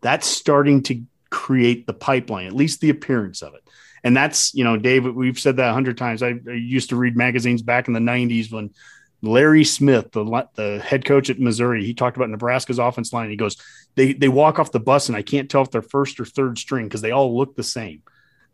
that's 0.00 0.26
starting 0.26 0.82
to 0.84 1.02
create 1.30 1.86
the 1.86 1.92
pipeline, 1.92 2.46
at 2.46 2.52
least 2.54 2.80
the 2.80 2.90
appearance 2.90 3.42
of 3.42 3.54
it. 3.54 3.62
And 4.04 4.14
that's, 4.14 4.54
you 4.54 4.64
know, 4.64 4.76
Dave, 4.76 5.04
we've 5.04 5.38
said 5.38 5.56
that 5.56 5.70
a 5.70 5.72
hundred 5.72 5.96
times. 5.96 6.22
I, 6.22 6.34
I, 6.46 6.52
used 6.52 6.90
to 6.90 6.96
read 6.96 7.16
magazines 7.16 7.62
back 7.62 7.88
in 7.88 7.94
the 7.94 8.00
90s 8.00 8.52
when 8.52 8.70
Larry 9.22 9.64
Smith, 9.64 10.12
the, 10.12 10.46
the 10.54 10.78
head 10.84 11.06
coach 11.06 11.30
at 11.30 11.40
Missouri, 11.40 11.86
he 11.86 11.94
talked 11.94 12.18
about 12.18 12.28
Nebraska's 12.28 12.78
offense 12.78 13.14
line. 13.14 13.30
He 13.30 13.36
goes, 13.36 13.56
they, 13.94 14.12
they 14.12 14.28
walk 14.28 14.58
off 14.58 14.72
the 14.72 14.78
bus 14.78 15.08
and 15.08 15.16
I 15.16 15.22
can't 15.22 15.50
tell 15.50 15.62
if 15.62 15.70
they're 15.70 15.80
first 15.80 16.20
or 16.20 16.26
third 16.26 16.58
string 16.58 16.84
because 16.84 17.00
they 17.00 17.12
all 17.12 17.34
look 17.34 17.56
the 17.56 17.62
same. 17.62 18.02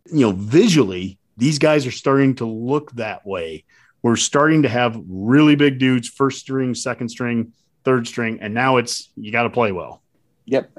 You 0.07 0.27
know, 0.27 0.33
visually, 0.33 1.19
these 1.37 1.59
guys 1.59 1.85
are 1.85 1.91
starting 1.91 2.37
to 2.37 2.47
look 2.47 2.93
that 2.93 3.27
way. 3.27 3.65
We're 4.03 4.17
starting 4.17 4.63
to 4.63 4.69
have 4.69 5.03
really 5.09 5.57
big 5.57 5.79
dudes, 5.79 6.09
first 6.09 6.39
string, 6.39 6.75
second 6.75 7.09
string, 7.09 7.53
third 7.85 8.07
string, 8.07 8.39
and 8.41 8.55
now 8.55 8.77
it's 8.77 9.11
you 9.17 9.33
got 9.33 9.43
to 9.43 9.51
play 9.51 9.73
well. 9.73 10.03
Yep, 10.47 10.71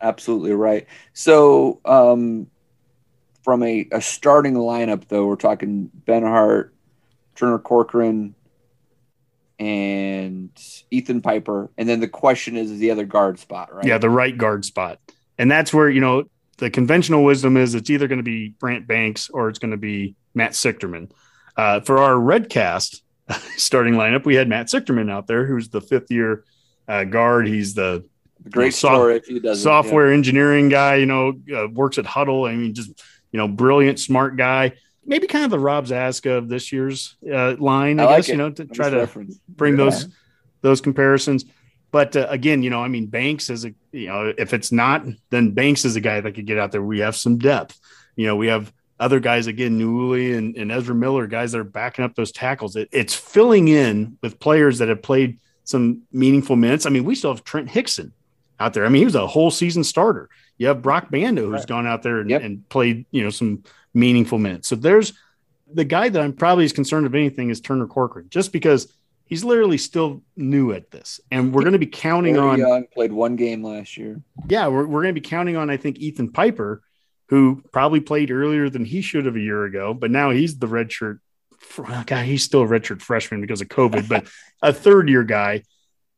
absolutely 0.00 0.52
right. 0.52 0.86
So, 1.12 1.80
um, 1.84 2.46
from 3.44 3.62
a, 3.62 3.86
a 3.92 4.00
starting 4.00 4.54
lineup, 4.54 5.06
though, 5.08 5.26
we're 5.26 5.36
talking 5.36 5.90
Benhart, 6.06 6.70
Turner 7.36 7.58
Corcoran, 7.58 8.34
and 9.58 10.50
Ethan 10.90 11.20
Piper. 11.20 11.70
And 11.76 11.86
then 11.86 12.00
the 12.00 12.08
question 12.08 12.56
is, 12.56 12.70
is 12.70 12.78
the 12.78 12.90
other 12.90 13.04
guard 13.04 13.38
spot, 13.38 13.72
right? 13.72 13.84
Yeah, 13.84 13.98
the 13.98 14.10
right 14.10 14.36
guard 14.36 14.64
spot. 14.64 14.98
And 15.38 15.50
that's 15.50 15.74
where, 15.74 15.90
you 15.90 16.00
know, 16.00 16.24
the 16.56 16.70
conventional 16.70 17.22
wisdom 17.22 17.56
is 17.56 17.74
it's 17.74 17.90
either 17.90 18.08
going 18.08 18.18
to 18.18 18.24
be 18.24 18.48
Brant 18.48 18.86
Banks 18.86 19.28
or 19.28 19.50
it's 19.50 19.58
going 19.58 19.72
to 19.72 19.76
be 19.76 20.14
Matt 20.34 20.52
Sichterman. 20.52 21.10
Uh, 21.56 21.80
for 21.80 21.98
our 21.98 22.14
Redcast 22.14 23.02
starting 23.56 23.94
lineup, 23.94 24.24
we 24.24 24.36
had 24.36 24.48
Matt 24.48 24.66
Sichterman 24.66 25.10
out 25.10 25.26
there, 25.26 25.44
who's 25.46 25.68
the 25.68 25.82
fifth 25.82 26.10
year 26.10 26.44
uh, 26.88 27.04
guard. 27.04 27.46
He's 27.46 27.74
the 27.74 28.04
great 28.48 28.82
you 28.82 28.88
know, 28.88 28.94
story 28.94 29.16
if 29.16 29.26
he 29.26 29.38
does 29.40 29.62
software 29.62 30.08
yeah. 30.08 30.16
engineering 30.16 30.68
guy. 30.68 30.96
You 30.96 31.06
know, 31.06 31.32
uh, 31.54 31.68
works 31.68 31.98
at 31.98 32.04
Hudl. 32.04 32.48
I 32.48 32.54
mean, 32.56 32.74
just 32.74 33.02
you 33.34 33.38
know, 33.38 33.48
brilliant, 33.48 33.98
smart 33.98 34.36
guy. 34.36 34.74
Maybe 35.04 35.26
kind 35.26 35.44
of 35.44 35.50
the 35.50 35.58
Rob 35.58 35.86
Zatechka 35.86 36.38
of 36.38 36.48
this 36.48 36.70
year's 36.70 37.16
uh, 37.28 37.56
line, 37.58 37.98
I, 37.98 38.04
I 38.04 38.06
guess. 38.06 38.28
Like 38.28 38.28
you 38.28 38.36
know, 38.36 38.50
to 38.52 38.64
try 38.64 38.88
to 38.88 38.98
reference. 38.98 39.40
bring 39.48 39.76
yeah. 39.76 39.86
those 39.86 40.08
those 40.60 40.80
comparisons. 40.80 41.44
But 41.90 42.14
uh, 42.14 42.28
again, 42.30 42.62
you 42.62 42.70
know, 42.70 42.80
I 42.80 42.86
mean, 42.86 43.06
Banks 43.06 43.50
is 43.50 43.64
a 43.64 43.74
you 43.90 44.06
know, 44.06 44.32
if 44.38 44.54
it's 44.54 44.70
not, 44.70 45.04
then 45.30 45.50
Banks 45.50 45.84
is 45.84 45.96
a 45.96 46.00
guy 46.00 46.20
that 46.20 46.30
could 46.30 46.46
get 46.46 46.58
out 46.58 46.70
there. 46.70 46.80
We 46.80 47.00
have 47.00 47.16
some 47.16 47.36
depth. 47.36 47.76
You 48.14 48.28
know, 48.28 48.36
we 48.36 48.46
have 48.46 48.72
other 49.00 49.18
guys 49.18 49.48
again, 49.48 49.80
Nouili 49.80 50.38
and, 50.38 50.56
and 50.56 50.70
Ezra 50.70 50.94
Miller, 50.94 51.26
guys 51.26 51.50
that 51.50 51.58
are 51.58 51.64
backing 51.64 52.04
up 52.04 52.14
those 52.14 52.30
tackles. 52.30 52.76
It, 52.76 52.88
it's 52.92 53.14
filling 53.14 53.66
in 53.66 54.16
with 54.22 54.38
players 54.38 54.78
that 54.78 54.88
have 54.88 55.02
played 55.02 55.40
some 55.64 56.02
meaningful 56.12 56.54
minutes. 56.54 56.86
I 56.86 56.90
mean, 56.90 57.02
we 57.02 57.16
still 57.16 57.34
have 57.34 57.42
Trent 57.42 57.68
Hixson 57.68 58.12
out 58.60 58.74
there. 58.74 58.86
I 58.86 58.88
mean, 58.90 59.00
he 59.00 59.06
was 59.06 59.16
a 59.16 59.26
whole 59.26 59.50
season 59.50 59.82
starter. 59.82 60.30
You 60.58 60.68
have 60.68 60.82
Brock 60.82 61.10
Bando 61.10 61.42
who's 61.42 61.60
right. 61.60 61.66
gone 61.66 61.86
out 61.86 62.02
there 62.02 62.20
and, 62.20 62.30
yep. 62.30 62.42
and, 62.42 62.68
played, 62.68 63.06
you 63.10 63.22
know, 63.22 63.30
some 63.30 63.64
meaningful 63.92 64.38
minutes. 64.38 64.68
So 64.68 64.76
there's 64.76 65.12
the 65.72 65.84
guy 65.84 66.08
that 66.08 66.20
I'm 66.20 66.32
probably 66.32 66.64
as 66.64 66.72
concerned 66.72 67.06
of 67.06 67.14
anything 67.14 67.50
is 67.50 67.60
Turner 67.60 67.86
Corcoran, 67.86 68.28
just 68.28 68.52
because 68.52 68.92
he's 69.26 69.42
literally 69.42 69.78
still 69.78 70.22
new 70.36 70.72
at 70.72 70.90
this. 70.90 71.20
And 71.30 71.52
we're 71.52 71.62
going 71.62 71.72
to 71.72 71.78
be 71.78 71.86
counting 71.86 72.34
Very 72.34 72.46
on 72.46 72.58
young, 72.58 72.86
played 72.92 73.12
one 73.12 73.36
game 73.36 73.64
last 73.64 73.96
year. 73.96 74.20
Yeah, 74.48 74.68
we're, 74.68 74.86
we're 74.86 75.02
going 75.02 75.14
to 75.14 75.20
be 75.20 75.26
counting 75.26 75.56
on, 75.56 75.70
I 75.70 75.76
think, 75.76 75.98
Ethan 75.98 76.32
Piper, 76.32 76.82
who 77.28 77.62
probably 77.72 78.00
played 78.00 78.30
earlier 78.30 78.68
than 78.68 78.84
he 78.84 79.00
should 79.00 79.26
have 79.26 79.36
a 79.36 79.40
year 79.40 79.64
ago, 79.64 79.94
but 79.94 80.10
now 80.10 80.30
he's 80.30 80.58
the 80.58 80.68
red 80.68 80.92
shirt 80.92 81.20
guy, 82.06 82.24
he's 82.24 82.44
still 82.44 82.62
a 82.62 82.66
redshirt 82.66 83.00
freshman 83.00 83.40
because 83.40 83.60
of 83.60 83.68
COVID, 83.68 84.08
but 84.08 84.26
a 84.62 84.72
third 84.72 85.08
year 85.08 85.24
guy. 85.24 85.62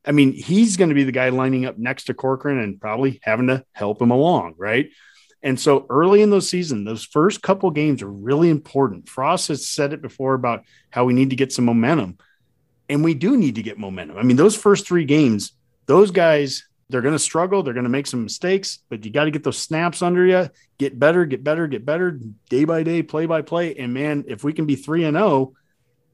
I 0.07 0.13
mean, 0.13 0.33
he's 0.33 0.77
going 0.77 0.91
to 0.91 0.95
be 0.95 1.05
the 1.05 1.13
guy 1.13 1.31
lining 1.31 1.67
up 1.67 1.79
next 1.79 2.05
to 2.05 2.15
Corcoran 2.15 2.59
and 2.59 2.81
probably 2.81 3.21
having 3.23 3.49
to 3.49 3.65
help 3.73 4.01
him 4.01 4.11
along, 4.11 4.55
right? 4.57 4.91
And 5.43 5.59
so 5.59 5.87
early 5.91 6.23
in 6.23 6.31
those 6.31 6.49
season, 6.49 6.85
those 6.85 7.05
first 7.05 7.43
couple 7.43 7.71
games 7.71 8.03
are 8.03 8.11
really 8.11 8.49
important. 8.49 9.09
Frost 9.09 9.49
has 9.49 9.67
said 9.67 9.93
it 9.93 10.03
before 10.03 10.35
about 10.35 10.65
how 10.91 11.05
we 11.05 11.13
need 11.13 11.31
to 11.31 11.37
get 11.37 11.53
some 11.53 11.65
momentum, 11.65 12.19
and 12.89 13.05
we 13.05 13.15
do 13.15 13.37
need 13.37 13.57
to 13.57 13.63
get 13.63 13.79
momentum. 13.79 14.17
I 14.17 14.23
mean, 14.23 14.37
those 14.37 14.57
first 14.57 14.87
three 14.87 15.05
games, 15.05 15.53
those 15.87 16.11
guys 16.11 16.65
they're 16.89 17.03
going 17.03 17.15
to 17.15 17.19
struggle. 17.19 17.63
They're 17.63 17.75
going 17.75 17.85
to 17.85 17.91
make 17.91 18.07
some 18.07 18.23
mistakes, 18.23 18.79
but 18.89 19.05
you 19.05 19.11
got 19.11 19.25
to 19.25 19.31
get 19.31 19.43
those 19.43 19.59
snaps 19.59 20.03
under 20.03 20.25
you, 20.25 20.49
get 20.79 20.99
better, 20.99 21.25
get 21.25 21.43
better, 21.43 21.67
get 21.67 21.85
better 21.85 22.21
day 22.49 22.65
by 22.65 22.85
day, 22.85 23.03
play 23.03 23.27
by 23.27 23.43
play. 23.43 23.75
And 23.75 23.93
man, 23.93 24.25
if 24.29 24.45
we 24.45 24.53
can 24.53 24.67
be 24.67 24.77
three 24.77 25.05
and 25.05 25.17
zero, 25.17 25.27
oh, 25.27 25.55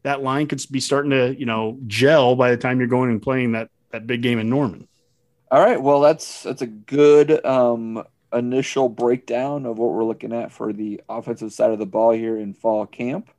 that 0.03 0.23
line 0.23 0.47
could 0.47 0.63
be 0.71 0.81
starting 0.81 1.11
to 1.11 1.39
you 1.39 1.47
know 1.47 1.79
gel 1.87 2.35
by 2.37 2.51
the 2.51 2.57
time 2.57 2.79
you're 2.79 2.89
going 2.89 3.11
and 3.11 3.23
playing 3.23 3.53
that 3.53 3.71
that 3.93 4.07
big 4.07 4.23
game 4.23 4.39
in 4.39 4.51
Norman. 4.51 4.89
All 5.51 5.61
right, 5.63 5.81
well 5.81 6.01
that's 6.01 6.43
that's 6.43 6.63
a 6.63 6.67
good 6.67 7.45
um, 7.45 8.05
initial 8.33 8.89
breakdown 8.89 9.67
of 9.67 9.79
what 9.79 9.93
we're 9.93 10.05
looking 10.05 10.33
at 10.33 10.53
for 10.53 10.73
the 10.73 11.03
offensive 11.09 11.53
side 11.53 11.71
of 11.71 11.79
the 11.79 11.87
ball 11.87 12.13
here 12.13 12.37
in 12.37 12.55
fall 12.55 12.87
camp. 12.87 13.31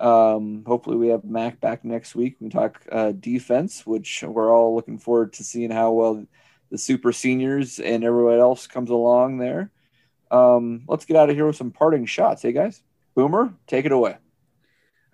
Um, 0.00 0.62
hopefully, 0.64 0.96
we 0.96 1.08
have 1.08 1.24
Mac 1.24 1.60
back 1.60 1.84
next 1.84 2.14
week. 2.14 2.36
We 2.40 2.48
talk 2.48 2.86
uh, 2.90 3.12
defense, 3.12 3.84
which 3.84 4.22
we're 4.22 4.54
all 4.54 4.74
looking 4.74 4.98
forward 4.98 5.32
to 5.34 5.44
seeing 5.44 5.70
how 5.70 5.92
well 5.92 6.26
the 6.70 6.78
super 6.78 7.12
seniors 7.12 7.80
and 7.80 8.04
everyone 8.04 8.38
else 8.38 8.66
comes 8.66 8.90
along 8.90 9.38
there. 9.38 9.70
Um, 10.30 10.82
let's 10.86 11.06
get 11.06 11.16
out 11.16 11.30
of 11.30 11.36
here 11.36 11.46
with 11.46 11.56
some 11.56 11.70
parting 11.70 12.06
shots. 12.06 12.42
Hey 12.42 12.52
guys, 12.52 12.82
Boomer, 13.14 13.52
take 13.66 13.86
it 13.86 13.92
away. 13.92 14.18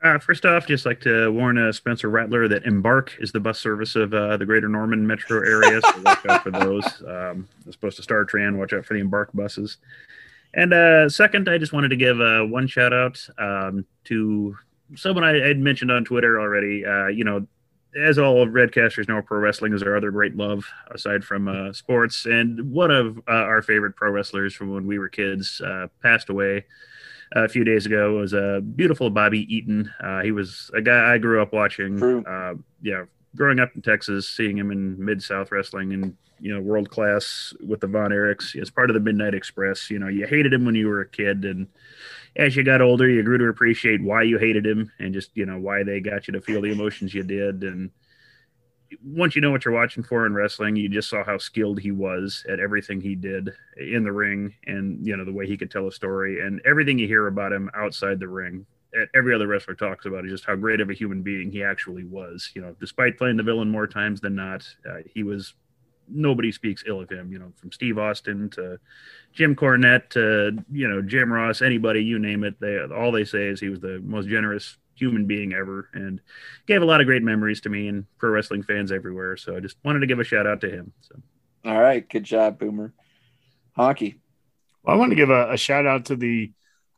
Uh, 0.04 0.18
first 0.18 0.44
off, 0.44 0.66
just 0.66 0.84
like 0.84 1.00
to 1.00 1.32
warn 1.32 1.56
uh, 1.56 1.72
Spencer 1.72 2.10
Rattler 2.10 2.46
that 2.46 2.66
Embark 2.66 3.16
is 3.20 3.32
the 3.32 3.40
bus 3.40 3.58
service 3.58 3.96
of 3.96 4.12
uh, 4.12 4.36
the 4.36 4.44
Greater 4.44 4.68
Norman 4.68 5.06
metro 5.06 5.38
area, 5.38 5.80
so 5.80 6.02
watch 6.02 6.26
out 6.26 6.42
for 6.42 6.50
those. 6.50 6.84
Um, 7.14 7.48
as 7.66 7.74
opposed 7.74 7.96
to 7.96 8.02
StarTran, 8.02 8.56
watch 8.56 8.72
out 8.72 8.84
for 8.84 8.94
the 8.94 9.00
Embark 9.00 9.30
buses. 9.32 9.78
And 10.52 10.74
uh, 10.74 11.08
second, 11.08 11.48
I 11.48 11.58
just 11.58 11.72
wanted 11.72 11.88
to 11.88 11.96
give 11.96 12.20
uh, 12.20 12.42
one 12.42 12.66
shout 12.66 12.92
out 12.92 13.18
um, 13.38 13.86
to 14.04 14.56
someone 14.94 15.24
I 15.24 15.34
had 15.36 15.58
mentioned 15.58 15.90
on 15.90 16.04
Twitter 16.04 16.40
already. 16.40 16.84
Uh, 16.84 17.06
you 17.06 17.24
know, 17.24 17.46
as 17.96 18.18
all 18.18 18.42
of 18.42 18.50
Redcasters 18.50 19.08
know, 19.08 19.22
pro 19.22 19.38
wrestling 19.38 19.72
is 19.72 19.82
our 19.82 19.96
other 19.96 20.10
great 20.10 20.36
love 20.36 20.64
aside 20.90 21.24
from 21.24 21.48
uh, 21.48 21.72
sports. 21.72 22.26
And 22.26 22.72
one 22.72 22.90
of 22.90 23.18
uh, 23.28 23.32
our 23.32 23.62
favorite 23.62 23.96
pro 23.96 24.10
wrestlers 24.10 24.54
from 24.54 24.72
when 24.72 24.86
we 24.86 24.98
were 24.98 25.08
kids 25.08 25.60
uh, 25.60 25.88
passed 26.02 26.28
away 26.28 26.64
a 27.34 27.48
few 27.48 27.64
days 27.64 27.86
ago. 27.86 28.14
Was 28.14 28.32
a 28.32 28.60
beautiful 28.60 29.10
Bobby 29.10 29.40
Eaton. 29.54 29.92
Uh, 30.00 30.22
he 30.22 30.32
was 30.32 30.70
a 30.74 30.80
guy 30.80 31.12
I 31.14 31.18
grew 31.18 31.42
up 31.42 31.52
watching. 31.52 32.02
Uh, 32.02 32.54
yeah, 32.82 33.04
growing 33.36 33.60
up 33.60 33.70
in 33.74 33.82
Texas, 33.82 34.28
seeing 34.28 34.56
him 34.56 34.70
in 34.70 35.02
Mid 35.04 35.22
South 35.22 35.52
Wrestling 35.52 35.92
and 35.92 36.16
you 36.40 36.54
know 36.54 36.60
world 36.60 36.90
class 36.90 37.52
with 37.66 37.80
the 37.80 37.86
Von 37.86 38.10
Erichs 38.10 38.60
as 38.60 38.70
part 38.70 38.90
of 38.90 38.94
the 38.94 39.00
Midnight 39.00 39.34
Express. 39.34 39.90
You 39.90 39.98
know, 39.98 40.08
you 40.08 40.26
hated 40.26 40.52
him 40.52 40.64
when 40.64 40.74
you 40.74 40.88
were 40.88 41.00
a 41.00 41.08
kid 41.08 41.44
and 41.44 41.68
as 42.36 42.56
you 42.56 42.64
got 42.64 42.80
older, 42.80 43.08
you 43.08 43.22
grew 43.22 43.38
to 43.38 43.48
appreciate 43.48 44.02
why 44.02 44.22
you 44.22 44.38
hated 44.38 44.66
him 44.66 44.90
and 44.98 45.14
just 45.14 45.30
you 45.34 45.46
know 45.46 45.58
why 45.58 45.82
they 45.82 46.00
got 46.00 46.26
you 46.26 46.32
to 46.32 46.40
feel 46.40 46.60
the 46.60 46.72
emotions 46.72 47.14
you 47.14 47.22
did. 47.22 47.62
And 47.62 47.90
once 49.02 49.34
you 49.34 49.40
know 49.40 49.50
what 49.50 49.64
you're 49.64 49.74
watching 49.74 50.02
for 50.02 50.26
in 50.26 50.34
wrestling, 50.34 50.76
you 50.76 50.88
just 50.88 51.08
saw 51.08 51.24
how 51.24 51.38
skilled 51.38 51.80
he 51.80 51.90
was 51.90 52.44
at 52.48 52.60
everything 52.60 53.00
he 53.00 53.14
did 53.14 53.50
in 53.76 54.04
the 54.04 54.12
ring, 54.12 54.54
and 54.66 55.04
you 55.06 55.16
know 55.16 55.24
the 55.24 55.32
way 55.32 55.46
he 55.46 55.56
could 55.56 55.70
tell 55.70 55.86
a 55.86 55.92
story, 55.92 56.40
and 56.40 56.60
everything 56.64 56.98
you 56.98 57.06
hear 57.06 57.26
about 57.26 57.52
him 57.52 57.70
outside 57.74 58.20
the 58.20 58.28
ring. 58.28 58.66
Every 59.14 59.34
other 59.34 59.48
wrestler 59.48 59.74
talks 59.74 60.06
about 60.06 60.24
is 60.24 60.30
just 60.30 60.44
how 60.44 60.54
great 60.54 60.80
of 60.80 60.88
a 60.88 60.94
human 60.94 61.22
being 61.22 61.50
he 61.50 61.64
actually 61.64 62.04
was. 62.04 62.50
You 62.54 62.62
know, 62.62 62.76
despite 62.78 63.18
playing 63.18 63.36
the 63.36 63.42
villain 63.42 63.68
more 63.68 63.88
times 63.88 64.20
than 64.20 64.36
not, 64.36 64.64
uh, 64.88 64.98
he 65.12 65.24
was 65.24 65.54
nobody 66.08 66.52
speaks 66.52 66.84
ill 66.86 67.00
of 67.00 67.10
him. 67.10 67.32
You 67.32 67.38
know, 67.38 67.52
from 67.56 67.72
Steve 67.72 67.98
Austin 67.98 68.50
to 68.50 68.78
Jim 69.32 69.56
Cornette 69.56 70.10
to 70.10 70.56
you 70.72 70.88
know 70.88 71.02
Jim 71.02 71.32
Ross, 71.32 71.62
anybody 71.62 72.04
you 72.04 72.18
name 72.18 72.44
it, 72.44 72.60
they 72.60 72.78
all 72.78 73.12
they 73.12 73.24
say 73.24 73.48
is 73.48 73.60
he 73.60 73.68
was 73.68 73.80
the 73.80 74.00
most 74.04 74.28
generous 74.28 74.76
human 74.94 75.26
being 75.26 75.52
ever, 75.52 75.88
and 75.94 76.20
gave 76.66 76.82
a 76.82 76.84
lot 76.84 77.00
of 77.00 77.06
great 77.06 77.22
memories 77.22 77.60
to 77.62 77.68
me 77.68 77.88
and 77.88 78.06
pro 78.18 78.30
wrestling 78.30 78.62
fans 78.62 78.92
everywhere. 78.92 79.36
So 79.36 79.56
I 79.56 79.60
just 79.60 79.76
wanted 79.84 80.00
to 80.00 80.06
give 80.06 80.20
a 80.20 80.24
shout 80.24 80.46
out 80.46 80.60
to 80.62 80.70
him. 80.70 80.92
So, 81.00 81.16
all 81.64 81.80
right, 81.80 82.08
good 82.08 82.24
job, 82.24 82.58
Boomer. 82.58 82.92
Honke. 83.76 84.18
Well, 84.82 84.96
I 84.96 84.98
want 84.98 85.10
to 85.10 85.16
give 85.16 85.30
a, 85.30 85.52
a 85.52 85.56
shout 85.56 85.86
out 85.86 86.06
to 86.06 86.16
the 86.16 86.52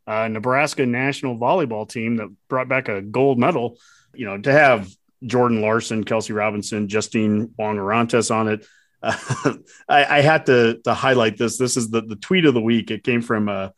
uh, 0.06 0.28
Nebraska 0.28 0.86
national 0.86 1.38
volleyball 1.38 1.88
team 1.88 2.16
that 2.16 2.34
brought 2.48 2.68
back 2.68 2.88
a 2.88 3.00
gold 3.00 3.38
medal. 3.38 3.78
You 4.14 4.26
know, 4.26 4.38
to 4.38 4.52
have 4.52 4.90
Jordan 5.24 5.60
Larson, 5.60 6.04
Kelsey 6.04 6.32
Robinson, 6.32 6.88
Justine 6.88 7.52
Wong-Orantes 7.58 8.30
on 8.30 8.48
it 8.48 8.66
uh, 9.02 9.54
I, 9.88 10.04
I, 10.18 10.20
had 10.20 10.46
to 10.46 10.80
to 10.84 10.94
highlight 10.94 11.36
this. 11.36 11.58
This 11.58 11.76
is 11.76 11.90
the 11.90 12.02
the 12.02 12.16
tweet 12.16 12.44
of 12.44 12.54
the 12.54 12.60
week. 12.60 12.90
It 12.90 13.04
came 13.04 13.22
from 13.22 13.48
uh, 13.48 13.70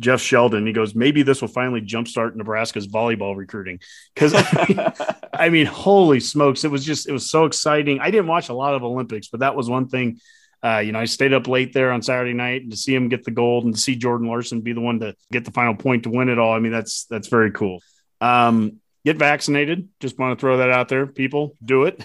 Jeff 0.00 0.20
Sheldon. 0.20 0.66
He 0.66 0.72
goes, 0.72 0.94
maybe 0.94 1.22
this 1.22 1.40
will 1.40 1.48
finally 1.48 1.80
jumpstart 1.80 2.34
Nebraska's 2.34 2.86
volleyball 2.86 3.36
recruiting. 3.36 3.80
Because 4.14 4.34
I, 4.34 4.66
mean, 4.68 4.92
I 5.32 5.48
mean, 5.48 5.66
holy 5.66 6.20
smokes, 6.20 6.64
it 6.64 6.70
was 6.70 6.84
just 6.84 7.08
it 7.08 7.12
was 7.12 7.30
so 7.30 7.44
exciting. 7.44 8.00
I 8.00 8.10
didn't 8.10 8.28
watch 8.28 8.48
a 8.48 8.54
lot 8.54 8.74
of 8.74 8.84
Olympics, 8.84 9.28
but 9.28 9.40
that 9.40 9.54
was 9.54 9.68
one 9.68 9.88
thing. 9.88 10.20
Uh, 10.62 10.78
you 10.78 10.90
know, 10.90 10.98
I 10.98 11.04
stayed 11.04 11.32
up 11.32 11.46
late 11.46 11.72
there 11.72 11.92
on 11.92 12.02
Saturday 12.02 12.32
night 12.32 12.70
to 12.70 12.76
see 12.76 12.92
him 12.92 13.08
get 13.08 13.24
the 13.24 13.30
gold 13.30 13.64
and 13.64 13.74
to 13.74 13.80
see 13.80 13.94
Jordan 13.94 14.26
Larson 14.26 14.60
be 14.60 14.72
the 14.72 14.80
one 14.80 14.98
to 15.00 15.14
get 15.30 15.44
the 15.44 15.52
final 15.52 15.76
point 15.76 16.02
to 16.02 16.10
win 16.10 16.28
it 16.28 16.38
all. 16.38 16.52
I 16.52 16.58
mean, 16.58 16.72
that's 16.72 17.04
that's 17.04 17.28
very 17.28 17.52
cool. 17.52 17.80
Um, 18.20 18.80
get 19.04 19.18
vaccinated. 19.18 19.88
Just 20.00 20.18
want 20.18 20.36
to 20.36 20.40
throw 20.40 20.56
that 20.56 20.70
out 20.70 20.88
there. 20.88 21.06
People 21.06 21.54
do 21.64 21.84
it. 21.84 22.04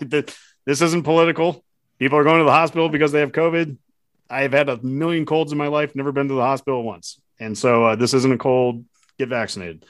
this 0.64 0.80
isn't 0.80 1.02
political 1.02 1.62
people 2.02 2.18
are 2.18 2.24
going 2.24 2.40
to 2.40 2.44
the 2.44 2.50
hospital 2.50 2.88
because 2.88 3.12
they 3.12 3.20
have 3.20 3.30
COVID. 3.30 3.76
I've 4.32 4.52
had 4.52 4.68
a 4.68 4.82
million 4.82 5.26
colds 5.26 5.52
in 5.52 5.58
my 5.58 5.68
life, 5.68 5.94
never 5.94 6.12
been 6.12 6.28
to 6.28 6.34
the 6.34 6.40
hospital 6.40 6.82
once. 6.82 7.20
And 7.38 7.56
so 7.56 7.84
uh, 7.84 7.96
this 7.96 8.14
isn't 8.14 8.32
a 8.32 8.38
cold, 8.38 8.84
get 9.18 9.28
vaccinated. 9.28 9.84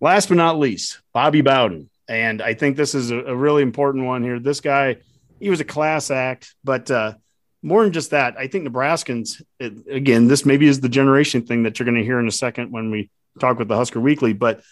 Last 0.00 0.28
but 0.28 0.36
not 0.36 0.58
least, 0.58 1.00
Bobby 1.14 1.40
Bowden. 1.40 1.88
And 2.08 2.42
I 2.42 2.54
think 2.54 2.76
this 2.76 2.94
is 2.94 3.10
a, 3.10 3.18
a 3.18 3.34
really 3.34 3.62
important 3.62 4.04
one 4.04 4.22
here. 4.22 4.38
This 4.38 4.60
guy, 4.60 4.96
he 5.40 5.50
was 5.50 5.60
a 5.60 5.64
class 5.64 6.10
act, 6.10 6.54
but 6.62 6.90
uh, 6.90 7.14
more 7.62 7.82
than 7.82 7.92
just 7.92 8.10
that, 8.10 8.36
I 8.38 8.46
think 8.46 8.68
Nebraskans, 8.68 9.42
it, 9.58 9.72
again, 9.90 10.28
this 10.28 10.44
maybe 10.44 10.68
is 10.68 10.80
the 10.80 10.88
generation 10.88 11.46
thing 11.46 11.62
that 11.62 11.78
you're 11.78 11.84
going 11.84 11.98
to 11.98 12.04
hear 12.04 12.20
in 12.20 12.28
a 12.28 12.32
second 12.32 12.70
when 12.70 12.90
we 12.90 13.10
talk 13.40 13.58
with 13.58 13.68
the 13.68 13.76
Husker 13.76 14.00
Weekly. 14.00 14.34
But 14.34 14.62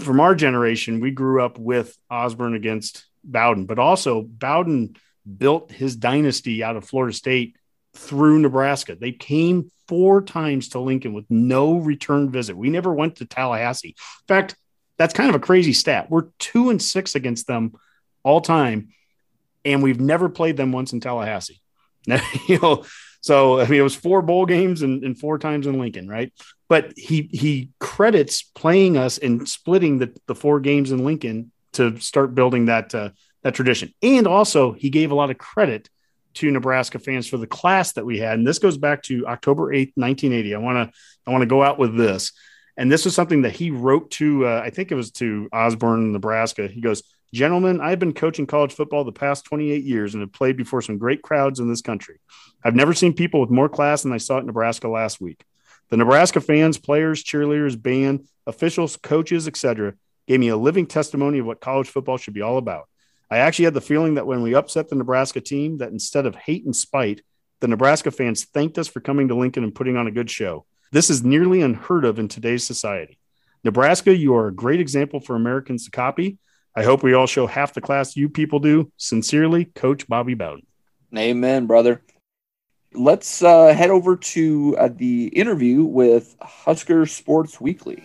from 0.00 0.18
our 0.18 0.34
generation, 0.34 1.00
we 1.00 1.10
grew 1.10 1.42
up 1.44 1.58
with 1.58 1.96
Osborne 2.10 2.54
against 2.54 3.06
Bowden, 3.22 3.66
but 3.66 3.78
also 3.78 4.22
Bowden 4.22 4.96
built 5.38 5.70
his 5.70 5.94
dynasty 5.96 6.62
out 6.62 6.76
of 6.76 6.84
Florida 6.84 7.14
State 7.14 7.56
through 7.96 8.38
Nebraska. 8.40 8.96
They 8.98 9.12
came 9.12 9.70
four 9.88 10.22
times 10.22 10.70
to 10.70 10.80
Lincoln 10.80 11.12
with 11.12 11.26
no 11.28 11.76
return 11.78 12.30
visit. 12.30 12.56
We 12.56 12.70
never 12.70 12.92
went 12.92 13.16
to 13.16 13.26
Tallahassee. 13.26 13.88
In 13.88 14.26
fact, 14.28 14.56
that's 14.98 15.14
kind 15.14 15.28
of 15.28 15.36
a 15.36 15.44
crazy 15.44 15.72
stat. 15.72 16.10
We're 16.10 16.28
two 16.38 16.70
and 16.70 16.80
six 16.80 17.14
against 17.14 17.46
them 17.46 17.72
all 18.22 18.40
time, 18.40 18.88
and 19.64 19.82
we've 19.82 20.00
never 20.00 20.28
played 20.28 20.56
them 20.56 20.72
once 20.72 20.92
in 20.92 21.00
Tallahassee. 21.00 21.60
you 22.48 22.58
know, 22.60 22.84
so 23.20 23.60
I 23.60 23.66
mean, 23.66 23.80
it 23.80 23.84
was 23.84 23.96
four 23.96 24.22
bowl 24.22 24.46
games 24.46 24.82
and, 24.82 25.02
and, 25.02 25.18
four 25.18 25.38
times 25.38 25.66
in 25.66 25.78
Lincoln, 25.80 26.08
right? 26.08 26.32
But 26.68 26.92
he 26.96 27.28
he 27.32 27.70
credits 27.80 28.42
playing 28.42 28.96
us 28.96 29.18
and 29.18 29.48
splitting 29.48 29.98
the, 29.98 30.16
the 30.26 30.34
four 30.34 30.60
games 30.60 30.92
in 30.92 31.04
Lincoln 31.04 31.50
to 31.72 31.98
start 31.98 32.34
building 32.34 32.66
that 32.66 32.94
uh, 32.94 33.10
that 33.42 33.54
tradition. 33.54 33.92
And 34.02 34.26
also, 34.26 34.72
he 34.72 34.90
gave 34.90 35.10
a 35.10 35.14
lot 35.16 35.30
of 35.30 35.38
credit 35.38 35.90
to 36.36 36.50
Nebraska 36.50 36.98
fans 36.98 37.26
for 37.26 37.36
the 37.36 37.46
class 37.46 37.92
that 37.92 38.06
we 38.06 38.18
had. 38.18 38.38
And 38.38 38.46
this 38.46 38.58
goes 38.58 38.76
back 38.76 39.02
to 39.04 39.26
October 39.26 39.72
8th, 39.72 39.92
1980. 39.94 40.54
I 40.54 40.58
want 40.58 40.92
to 40.92 40.98
I 41.26 41.30
want 41.30 41.42
to 41.42 41.46
go 41.46 41.62
out 41.62 41.78
with 41.78 41.96
this. 41.96 42.32
And 42.76 42.92
this 42.92 43.04
was 43.04 43.14
something 43.14 43.42
that 43.42 43.56
he 43.56 43.70
wrote 43.70 44.10
to 44.12 44.46
uh, 44.46 44.62
I 44.64 44.70
think 44.70 44.92
it 44.92 44.96
was 44.96 45.10
to 45.12 45.48
Osborne, 45.52 46.12
Nebraska. 46.12 46.68
He 46.68 46.80
goes, 46.80 47.02
"Gentlemen, 47.32 47.80
I've 47.80 47.98
been 47.98 48.12
coaching 48.12 48.46
college 48.46 48.72
football 48.72 49.04
the 49.04 49.12
past 49.12 49.44
28 49.46 49.82
years 49.82 50.14
and 50.14 50.20
have 50.20 50.32
played 50.32 50.56
before 50.56 50.82
some 50.82 50.98
great 50.98 51.22
crowds 51.22 51.58
in 51.58 51.68
this 51.68 51.82
country. 51.82 52.20
I've 52.62 52.76
never 52.76 52.94
seen 52.94 53.14
people 53.14 53.40
with 53.40 53.50
more 53.50 53.68
class 53.68 54.02
than 54.02 54.12
I 54.12 54.18
saw 54.18 54.38
at 54.38 54.46
Nebraska 54.46 54.88
last 54.88 55.20
week. 55.20 55.44
The 55.88 55.96
Nebraska 55.96 56.40
fans, 56.40 56.78
players, 56.78 57.22
cheerleaders, 57.22 57.80
band, 57.80 58.26
officials, 58.46 58.96
coaches, 58.96 59.46
etc., 59.46 59.94
gave 60.26 60.40
me 60.40 60.48
a 60.48 60.56
living 60.56 60.86
testimony 60.86 61.38
of 61.38 61.46
what 61.46 61.60
college 61.60 61.88
football 61.88 62.16
should 62.16 62.34
be 62.34 62.42
all 62.42 62.58
about. 62.58 62.88
I 63.30 63.38
actually 63.38 63.64
had 63.64 63.74
the 63.74 63.80
feeling 63.80 64.14
that 64.14 64.26
when 64.26 64.42
we 64.42 64.54
upset 64.54 64.88
the 64.88 64.94
Nebraska 64.94 65.40
team, 65.40 65.78
that 65.78 65.90
instead 65.90 66.26
of 66.26 66.36
hate 66.36 66.64
and 66.64 66.76
spite, 66.76 67.22
the 67.60 67.68
Nebraska 67.68 68.10
fans 68.10 68.44
thanked 68.44 68.78
us 68.78 68.86
for 68.86 69.00
coming 69.00 69.28
to 69.28 69.34
Lincoln 69.34 69.64
and 69.64 69.74
putting 69.74 69.96
on 69.96 70.06
a 70.06 70.12
good 70.12 70.30
show. 70.30 70.64
This 70.92 71.10
is 71.10 71.24
nearly 71.24 71.62
unheard 71.62 72.04
of 72.04 72.18
in 72.18 72.28
today's 72.28 72.64
society. 72.64 73.18
Nebraska, 73.64 74.14
you 74.14 74.34
are 74.36 74.46
a 74.46 74.54
great 74.54 74.80
example 74.80 75.18
for 75.18 75.34
Americans 75.34 75.86
to 75.86 75.90
copy. 75.90 76.38
I 76.76 76.84
hope 76.84 77.02
we 77.02 77.14
all 77.14 77.26
show 77.26 77.46
half 77.46 77.74
the 77.74 77.80
class 77.80 78.16
you 78.16 78.28
people 78.28 78.60
do. 78.60 78.92
Sincerely, 78.96 79.64
Coach 79.64 80.06
Bobby 80.06 80.34
Bowden. 80.34 80.66
Amen, 81.16 81.66
brother. 81.66 82.02
Let's 82.92 83.42
uh, 83.42 83.74
head 83.74 83.90
over 83.90 84.16
to 84.16 84.76
uh, 84.78 84.88
the 84.94 85.28
interview 85.28 85.82
with 85.82 86.36
Husker 86.40 87.06
Sports 87.06 87.60
Weekly. 87.60 88.02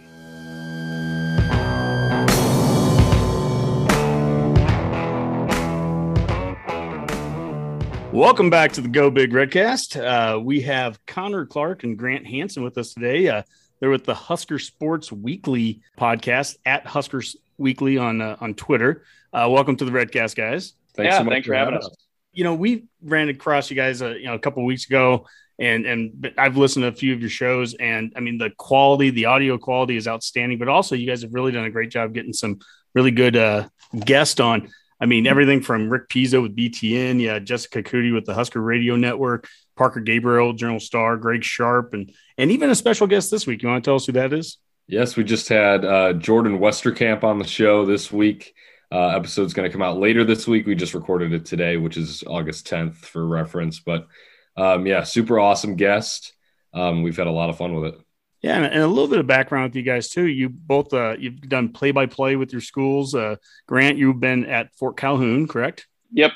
Welcome 8.11 8.49
back 8.49 8.73
to 8.73 8.81
the 8.81 8.89
Go 8.89 9.09
Big 9.09 9.31
Redcast. 9.31 9.95
Uh, 9.95 10.37
we 10.37 10.59
have 10.61 10.99
Connor 11.05 11.45
Clark 11.45 11.85
and 11.85 11.97
Grant 11.97 12.27
Hanson 12.27 12.61
with 12.61 12.77
us 12.77 12.93
today. 12.93 13.29
Uh, 13.29 13.43
they're 13.79 13.89
with 13.89 14.03
the 14.03 14.13
Husker 14.13 14.59
Sports 14.59 15.13
Weekly 15.13 15.79
podcast 15.97 16.57
at 16.65 16.85
Huskers 16.85 17.37
Weekly 17.57 17.97
on 17.97 18.19
uh, 18.19 18.35
on 18.41 18.53
Twitter. 18.53 19.05
Uh, 19.31 19.47
welcome 19.49 19.77
to 19.77 19.85
the 19.85 19.91
Redcast, 19.91 20.35
guys. 20.35 20.73
Thanks 20.93 21.13
yeah, 21.13 21.23
so 21.23 21.29
thanks 21.29 21.47
for 21.47 21.53
having 21.53 21.75
us. 21.75 21.85
us. 21.85 21.95
You 22.33 22.43
know, 22.43 22.53
we 22.53 22.83
ran 23.01 23.29
across 23.29 23.69
you 23.69 23.77
guys, 23.77 24.01
uh, 24.01 24.09
you 24.09 24.25
know, 24.25 24.33
a 24.33 24.39
couple 24.39 24.65
weeks 24.65 24.85
ago, 24.87 25.25
and 25.57 25.85
and 25.85 26.33
I've 26.37 26.57
listened 26.57 26.83
to 26.83 26.89
a 26.89 26.91
few 26.91 27.13
of 27.13 27.21
your 27.21 27.29
shows, 27.29 27.75
and 27.75 28.11
I 28.17 28.19
mean, 28.19 28.37
the 28.37 28.49
quality, 28.57 29.11
the 29.11 29.27
audio 29.27 29.57
quality 29.57 29.95
is 29.95 30.05
outstanding. 30.05 30.59
But 30.59 30.67
also, 30.67 30.95
you 30.95 31.07
guys 31.07 31.21
have 31.21 31.33
really 31.33 31.53
done 31.53 31.63
a 31.63 31.71
great 31.71 31.91
job 31.91 32.13
getting 32.13 32.33
some 32.33 32.59
really 32.93 33.11
good 33.11 33.37
uh, 33.37 33.69
guests 34.03 34.41
on. 34.41 34.69
I 35.01 35.07
mean, 35.07 35.25
everything 35.25 35.61
from 35.61 35.89
Rick 35.89 36.09
Pizzo 36.09 36.43
with 36.43 36.55
BTN, 36.55 37.19
yeah, 37.19 37.39
Jessica 37.39 37.81
Coody 37.81 38.13
with 38.13 38.25
the 38.25 38.35
Husker 38.35 38.61
Radio 38.61 38.95
Network, 38.95 39.49
Parker 39.75 39.99
Gabriel, 39.99 40.53
Journal 40.53 40.79
Star, 40.79 41.17
Greg 41.17 41.43
Sharpe, 41.43 41.95
and 41.95 42.13
and 42.37 42.51
even 42.51 42.69
a 42.69 42.75
special 42.75 43.07
guest 43.07 43.31
this 43.31 43.47
week. 43.47 43.63
You 43.63 43.69
want 43.69 43.83
to 43.83 43.87
tell 43.87 43.95
us 43.95 44.05
who 44.05 44.11
that 44.11 44.31
is? 44.31 44.59
Yes, 44.87 45.17
we 45.17 45.23
just 45.23 45.49
had 45.49 45.83
uh, 45.83 46.13
Jordan 46.13 46.59
Westerkamp 46.59 47.23
on 47.23 47.39
the 47.39 47.47
show 47.47 47.85
this 47.85 48.11
week. 48.11 48.53
Uh, 48.91 49.07
episode's 49.07 49.53
going 49.53 49.67
to 49.67 49.71
come 49.71 49.81
out 49.81 49.97
later 49.97 50.23
this 50.23 50.47
week. 50.47 50.67
We 50.67 50.75
just 50.75 50.93
recorded 50.93 51.33
it 51.33 51.45
today, 51.45 51.77
which 51.77 51.97
is 51.97 52.23
August 52.27 52.67
10th 52.67 52.95
for 52.95 53.25
reference. 53.25 53.79
But 53.79 54.07
um, 54.57 54.85
yeah, 54.85 55.03
super 55.03 55.39
awesome 55.39 55.77
guest. 55.77 56.33
Um, 56.73 57.01
we've 57.01 57.17
had 57.17 57.27
a 57.27 57.31
lot 57.31 57.49
of 57.49 57.57
fun 57.57 57.73
with 57.73 57.93
it. 57.93 58.01
Yeah, 58.41 58.55
and, 58.55 58.65
and, 58.65 58.81
a 58.81 58.87
little 58.87 59.07
bit 59.07 59.19
of 59.19 59.27
background 59.27 59.69
with 59.69 59.75
you 59.75 59.83
guys 59.83 60.09
too. 60.09 60.25
You 60.25 60.49
both 60.49 60.93
uh, 60.93 61.15
you've 61.19 61.41
done 61.41 61.69
play 61.69 61.91
by 61.91 62.07
play 62.07 62.35
with 62.35 62.51
your 62.51 62.61
schools. 62.61 63.13
Uh, 63.13 63.35
Grant, 63.67 63.97
you've 63.97 64.19
been 64.19 64.45
at 64.45 64.75
Fort 64.75 64.97
Calhoun, 64.97 65.47
correct? 65.47 65.87
Yep, 66.11 66.31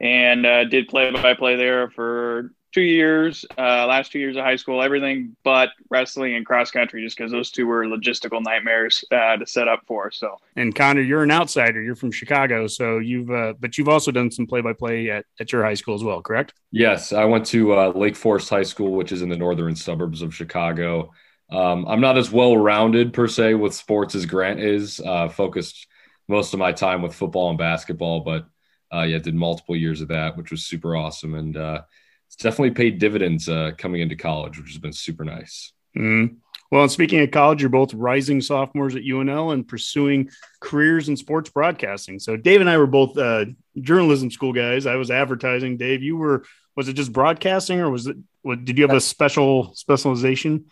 and 0.00 0.46
uh, 0.46 0.64
did 0.64 0.88
play 0.88 1.10
by 1.10 1.34
play 1.34 1.56
there 1.56 1.90
for 1.90 2.52
two 2.72 2.80
years. 2.80 3.44
Uh, 3.56 3.86
last 3.86 4.10
two 4.10 4.18
years 4.18 4.36
of 4.36 4.44
high 4.44 4.56
school, 4.56 4.82
everything 4.82 5.36
but 5.44 5.70
wrestling 5.90 6.34
and 6.34 6.44
cross 6.44 6.70
country, 6.70 7.04
just 7.04 7.16
because 7.16 7.30
those 7.30 7.50
two 7.50 7.66
were 7.66 7.84
logistical 7.84 8.42
nightmares 8.42 9.04
uh, 9.12 9.36
to 9.36 9.46
set 9.46 9.68
up 9.68 9.82
for. 9.86 10.10
So, 10.10 10.36
and 10.56 10.74
Connor, 10.74 11.02
you're 11.02 11.22
an 11.22 11.30
outsider. 11.30 11.82
You're 11.82 11.94
from 11.94 12.10
Chicago, 12.10 12.66
so 12.66 12.98
you've 12.98 13.30
uh, 13.30 13.54
but 13.60 13.78
you've 13.78 13.88
also 13.88 14.10
done 14.10 14.30
some 14.30 14.46
play 14.46 14.60
by 14.60 14.72
play 14.72 15.10
at 15.10 15.26
at 15.38 15.52
your 15.52 15.62
high 15.62 15.74
school 15.74 15.94
as 15.94 16.02
well, 16.02 16.22
correct? 16.22 16.54
Yes, 16.70 17.12
I 17.12 17.24
went 17.24 17.46
to 17.46 17.74
uh, 17.74 17.92
Lake 17.94 18.16
Forest 18.16 18.48
High 18.48 18.62
School, 18.62 18.92
which 18.92 19.12
is 19.12 19.22
in 19.22 19.28
the 19.28 19.36
northern 19.36 19.76
suburbs 19.76 20.22
of 20.22 20.34
Chicago. 20.34 21.12
Um, 21.52 21.86
I'm 21.86 22.00
not 22.00 22.16
as 22.16 22.32
well 22.32 22.56
rounded 22.56 23.12
per 23.12 23.28
se 23.28 23.54
with 23.54 23.74
sports 23.74 24.14
as 24.14 24.24
Grant 24.24 24.58
is. 24.58 25.00
Uh, 25.00 25.28
focused 25.28 25.86
most 26.26 26.54
of 26.54 26.58
my 26.58 26.72
time 26.72 27.02
with 27.02 27.14
football 27.14 27.50
and 27.50 27.58
basketball, 27.58 28.20
but 28.20 28.46
uh, 28.92 29.02
yeah, 29.02 29.18
did 29.18 29.34
multiple 29.34 29.76
years 29.76 30.00
of 30.00 30.08
that, 30.08 30.36
which 30.36 30.50
was 30.50 30.64
super 30.64 30.96
awesome, 30.96 31.34
and 31.34 31.56
uh, 31.56 31.82
it's 32.26 32.36
definitely 32.36 32.70
paid 32.70 32.98
dividends 32.98 33.48
uh, 33.48 33.72
coming 33.76 34.00
into 34.00 34.16
college, 34.16 34.58
which 34.58 34.68
has 34.68 34.78
been 34.78 34.92
super 34.92 35.24
nice. 35.24 35.72
Mm. 35.96 36.36
Well, 36.70 36.88
speaking 36.88 37.20
of 37.20 37.30
college, 37.30 37.60
you're 37.60 37.68
both 37.68 37.92
rising 37.92 38.40
sophomores 38.40 38.96
at 38.96 39.02
UNL 39.02 39.52
and 39.52 39.68
pursuing 39.68 40.30
careers 40.58 41.10
in 41.10 41.18
sports 41.18 41.50
broadcasting. 41.50 42.18
So 42.18 42.34
Dave 42.38 42.62
and 42.62 42.70
I 42.70 42.78
were 42.78 42.86
both 42.86 43.18
uh, 43.18 43.44
journalism 43.78 44.30
school 44.30 44.54
guys. 44.54 44.86
I 44.86 44.96
was 44.96 45.10
advertising. 45.10 45.76
Dave, 45.76 46.02
you 46.02 46.16
were 46.16 46.44
was 46.74 46.88
it 46.88 46.94
just 46.94 47.12
broadcasting 47.12 47.80
or 47.80 47.90
was 47.90 48.06
it? 48.06 48.16
What, 48.40 48.64
did 48.64 48.78
you 48.78 48.86
have 48.86 48.96
a 48.96 49.00
special 49.02 49.74
specialization? 49.74 50.64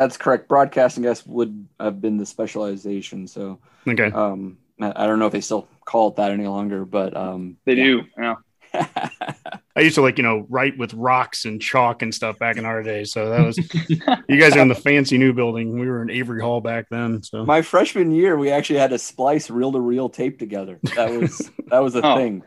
That's 0.00 0.16
correct. 0.16 0.48
Broadcasting, 0.48 1.04
I 1.04 1.10
guess, 1.10 1.26
would 1.26 1.68
have 1.78 2.00
been 2.00 2.16
the 2.16 2.24
specialization. 2.24 3.26
So, 3.26 3.58
okay. 3.86 4.10
Um, 4.10 4.56
I 4.80 5.06
don't 5.06 5.18
know 5.18 5.26
if 5.26 5.32
they 5.32 5.42
still 5.42 5.68
call 5.84 6.08
it 6.08 6.16
that 6.16 6.30
any 6.30 6.46
longer, 6.46 6.86
but 6.86 7.14
um, 7.14 7.58
they 7.66 7.74
yeah. 7.74 7.84
do. 7.84 8.02
Yeah. 8.16 8.34
I 9.76 9.80
used 9.80 9.96
to 9.96 10.00
like, 10.00 10.16
you 10.16 10.24
know, 10.24 10.46
write 10.48 10.78
with 10.78 10.94
rocks 10.94 11.44
and 11.44 11.60
chalk 11.60 12.00
and 12.00 12.14
stuff 12.14 12.38
back 12.38 12.56
in 12.56 12.64
our 12.64 12.82
day. 12.82 13.04
So 13.04 13.28
that 13.28 13.44
was, 13.44 13.58
you 14.26 14.40
guys 14.40 14.56
are 14.56 14.60
in 14.60 14.68
the 14.68 14.74
fancy 14.74 15.18
new 15.18 15.34
building. 15.34 15.78
We 15.78 15.86
were 15.86 16.00
in 16.00 16.08
Avery 16.08 16.40
Hall 16.40 16.62
back 16.62 16.86
then. 16.90 17.22
So 17.22 17.44
my 17.44 17.60
freshman 17.60 18.10
year, 18.10 18.38
we 18.38 18.50
actually 18.50 18.78
had 18.78 18.90
to 18.90 18.98
splice 18.98 19.50
reel 19.50 19.72
to 19.72 19.80
reel 19.80 20.08
tape 20.08 20.38
together. 20.38 20.80
That 20.96 21.10
was, 21.10 21.50
that 21.66 21.80
was 21.80 21.94
a 21.94 22.00
oh. 22.06 22.16
thing. 22.16 22.42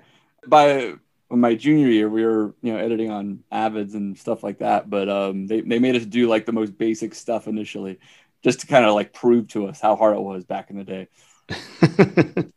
By 0.48 0.96
my 1.40 1.56
junior 1.56 1.88
year, 1.88 2.10
we 2.10 2.26
were 2.26 2.56
you 2.62 2.74
know 2.74 2.80
editing 2.80 3.10
on 3.10 3.44
Avids 3.52 3.94
and 3.94 4.18
stuff 4.18 4.44
like 4.44 4.60
that. 4.60 4.90
But 4.90 5.10
um, 5.10 5.48
they 5.48 5.62
they 5.62 5.80
made 5.80 5.96
us 5.96 6.06
do 6.06 6.28
like 6.28 6.46
the 6.46 6.52
most 6.52 6.78
basic 6.78 7.16
stuff 7.16 7.48
initially, 7.48 8.00
just 8.44 8.62
to 8.62 8.68
kind 8.68 8.86
of 8.86 8.94
like 8.94 9.14
prove 9.14 9.48
to 9.50 9.68
us 9.68 9.80
how 9.80 9.96
hard 9.96 10.16
it 10.16 10.22
was 10.22 10.46
back 10.46 10.70
in 10.70 10.78
the 10.78 10.84
day. 10.84 11.08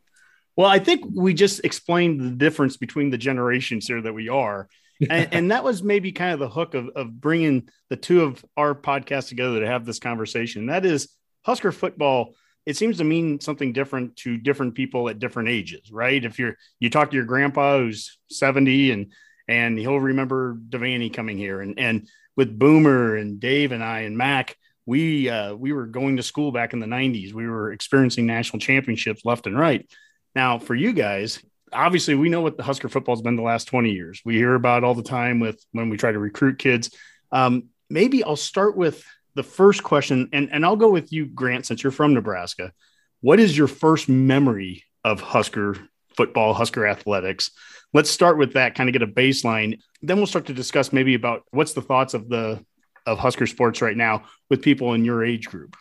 well, 0.57 0.69
I 0.69 0.79
think 0.79 1.05
we 1.13 1.35
just 1.35 1.65
explained 1.65 2.21
the 2.21 2.31
difference 2.31 2.77
between 2.77 3.11
the 3.11 3.19
generations 3.19 3.87
here 3.87 4.03
that 4.03 4.13
we 4.13 4.29
are. 4.29 4.69
and, 5.11 5.29
and, 5.35 5.51
that 5.51 5.63
was 5.63 5.83
maybe 5.83 6.11
kind 6.11 6.33
of 6.33 6.39
the 6.39 6.49
hook 6.49 6.73
of, 6.73 6.89
of 6.97 7.21
bringing 7.21 7.69
the 7.91 7.97
two 7.97 8.23
of 8.23 8.43
our 8.57 8.75
podcasts 8.75 9.29
together 9.29 9.61
to 9.61 9.67
have 9.67 9.85
this 9.85 9.99
conversation. 9.99 10.67
That 10.67 10.87
is 10.87 11.11
Husker 11.43 11.71
football 11.71 12.35
it 12.67 12.77
seems 12.77 12.99
to 12.99 13.05
mean 13.05 13.41
something 13.41 13.73
different 13.73 14.17
to 14.17 14.37
different 14.37 14.75
people 14.75 15.09
at 15.09 15.21
different 15.21 15.49
ages, 15.49 15.91
right? 15.91 16.23
If 16.23 16.39
you're 16.39 16.57
you 16.81 16.91
talk 16.91 17.11
to 17.11 17.17
your 17.17 17.25
grandpa 17.25 17.79
who's 17.79 18.19
70 18.31 18.91
and 18.91 19.13
and 19.49 19.79
he'll 19.79 20.01
remember 20.01 20.59
Devaney 20.69 21.15
coming 21.15 21.39
here 21.39 21.61
and 21.61 21.79
and 21.79 22.09
with 22.37 22.59
Boomer 22.59 23.17
and 23.17 23.41
Dave 23.41 23.73
and 23.73 23.83
I 23.83 24.01
and 24.01 24.19
Mac, 24.19 24.57
we 24.85 25.31
uh, 25.31 25.55
we 25.55 25.73
were 25.73 25.87
going 25.87 26.17
to 26.19 26.23
school 26.23 26.53
back 26.53 26.73
in 26.73 26.81
the 26.81 26.87
90s. 26.87 27.33
We 27.33 27.49
were 27.49 27.73
experiencing 27.73 28.27
national 28.27 28.61
championships 28.61 29.25
left 29.25 29.47
and 29.47 29.59
right. 29.59 29.89
Now, 30.35 30.59
for 30.59 30.75
you 30.75 30.93
guys, 30.93 31.41
obviously 31.73 32.15
we 32.15 32.29
know 32.29 32.43
what 32.43 32.57
the 32.57 32.63
Husker 32.63 32.89
football's 32.89 33.23
been 33.23 33.37
the 33.37 33.43
last 33.43 33.69
20 33.69 33.91
years. 33.91 34.21
We 34.25 34.37
hear 34.37 34.55
about 34.55 34.85
all 34.85 34.95
the 34.95 35.03
time 35.03 35.41
with 35.41 35.65
when 35.73 35.89
we 35.89 35.97
try 35.97 36.13
to 36.13 36.19
recruit 36.19 36.59
kids. 36.59 36.91
Um, 37.33 37.69
maybe 37.89 38.23
I'll 38.23 38.37
start 38.37 38.77
with 38.77 39.05
the 39.37 39.43
first 39.43 39.83
question, 39.83 40.31
and, 40.33 40.51
and 40.51 40.65
I'll 40.65 40.77
go 40.77 40.91
with 40.91 41.13
you, 41.13 41.27
Grant, 41.27 41.67
since 41.67 41.83
you're 41.83 41.93
from 41.93 42.15
Nebraska. 42.15 42.73
What 43.21 43.39
is 43.39 43.57
your 43.57 43.69
first 43.69 44.09
memory 44.09 44.83
of 45.05 45.21
Husker 45.21 45.77
football, 46.17 46.55
Husker 46.55 46.87
athletics? 46.87 47.51
Let's 47.93 48.11
start 48.11 48.39
with 48.39 48.55
that, 48.55 48.75
kind 48.75 48.89
of 48.89 48.95
get 48.95 49.03
a 49.03 49.07
baseline. 49.07 49.79
Then 50.01 50.17
we'll 50.17 50.27
start 50.27 50.47
to 50.47 50.55
discuss 50.55 50.91
maybe 50.91 51.15
about 51.15 51.43
what's 51.51 51.75
the 51.75 51.83
thoughts 51.83 52.15
of 52.15 52.29
the 52.31 52.65
of 53.05 53.19
Husker 53.19 53.47
sports 53.47 53.83
right 53.83 53.97
now 53.97 54.25
with 54.51 54.63
people 54.63 54.95
in 54.95 55.05
your 55.05 55.25
age 55.25 55.47
group. 55.47 55.77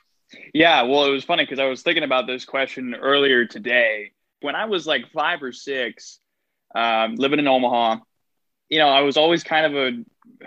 Yeah, 0.53 0.83
well, 0.83 1.05
it 1.05 1.09
was 1.09 1.23
funny 1.23 1.43
because 1.43 1.59
I 1.59 1.65
was 1.65 1.81
thinking 1.81 2.03
about 2.03 2.27
this 2.27 2.45
question 2.45 2.93
earlier 2.93 3.45
today. 3.45 4.11
When 4.41 4.53
I 4.53 4.65
was 4.65 4.85
like 4.85 5.11
five 5.11 5.41
or 5.41 5.51
six, 5.53 6.19
um, 6.75 7.15
living 7.15 7.39
in 7.39 7.47
Omaha, 7.47 7.97
you 8.69 8.79
know, 8.79 8.89
I 8.89 9.01
was 9.01 9.17
always 9.17 9.43
kind 9.43 9.65
of 9.65 9.75
a 9.75 10.45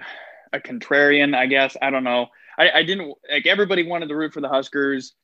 a 0.53 0.61
contrarian, 0.61 1.35
I 1.35 1.47
guess. 1.47 1.77
I 1.81 1.91
don't 1.91 2.05
know. 2.05 2.29
I, 2.59 2.71
I 2.79 2.83
didn't 2.83 3.15
like 3.31 3.47
everybody 3.47 3.87
wanted 3.87 4.09
to 4.09 4.17
root 4.17 4.33
for 4.33 4.41
the 4.41 4.49
Huskers, 4.49 5.15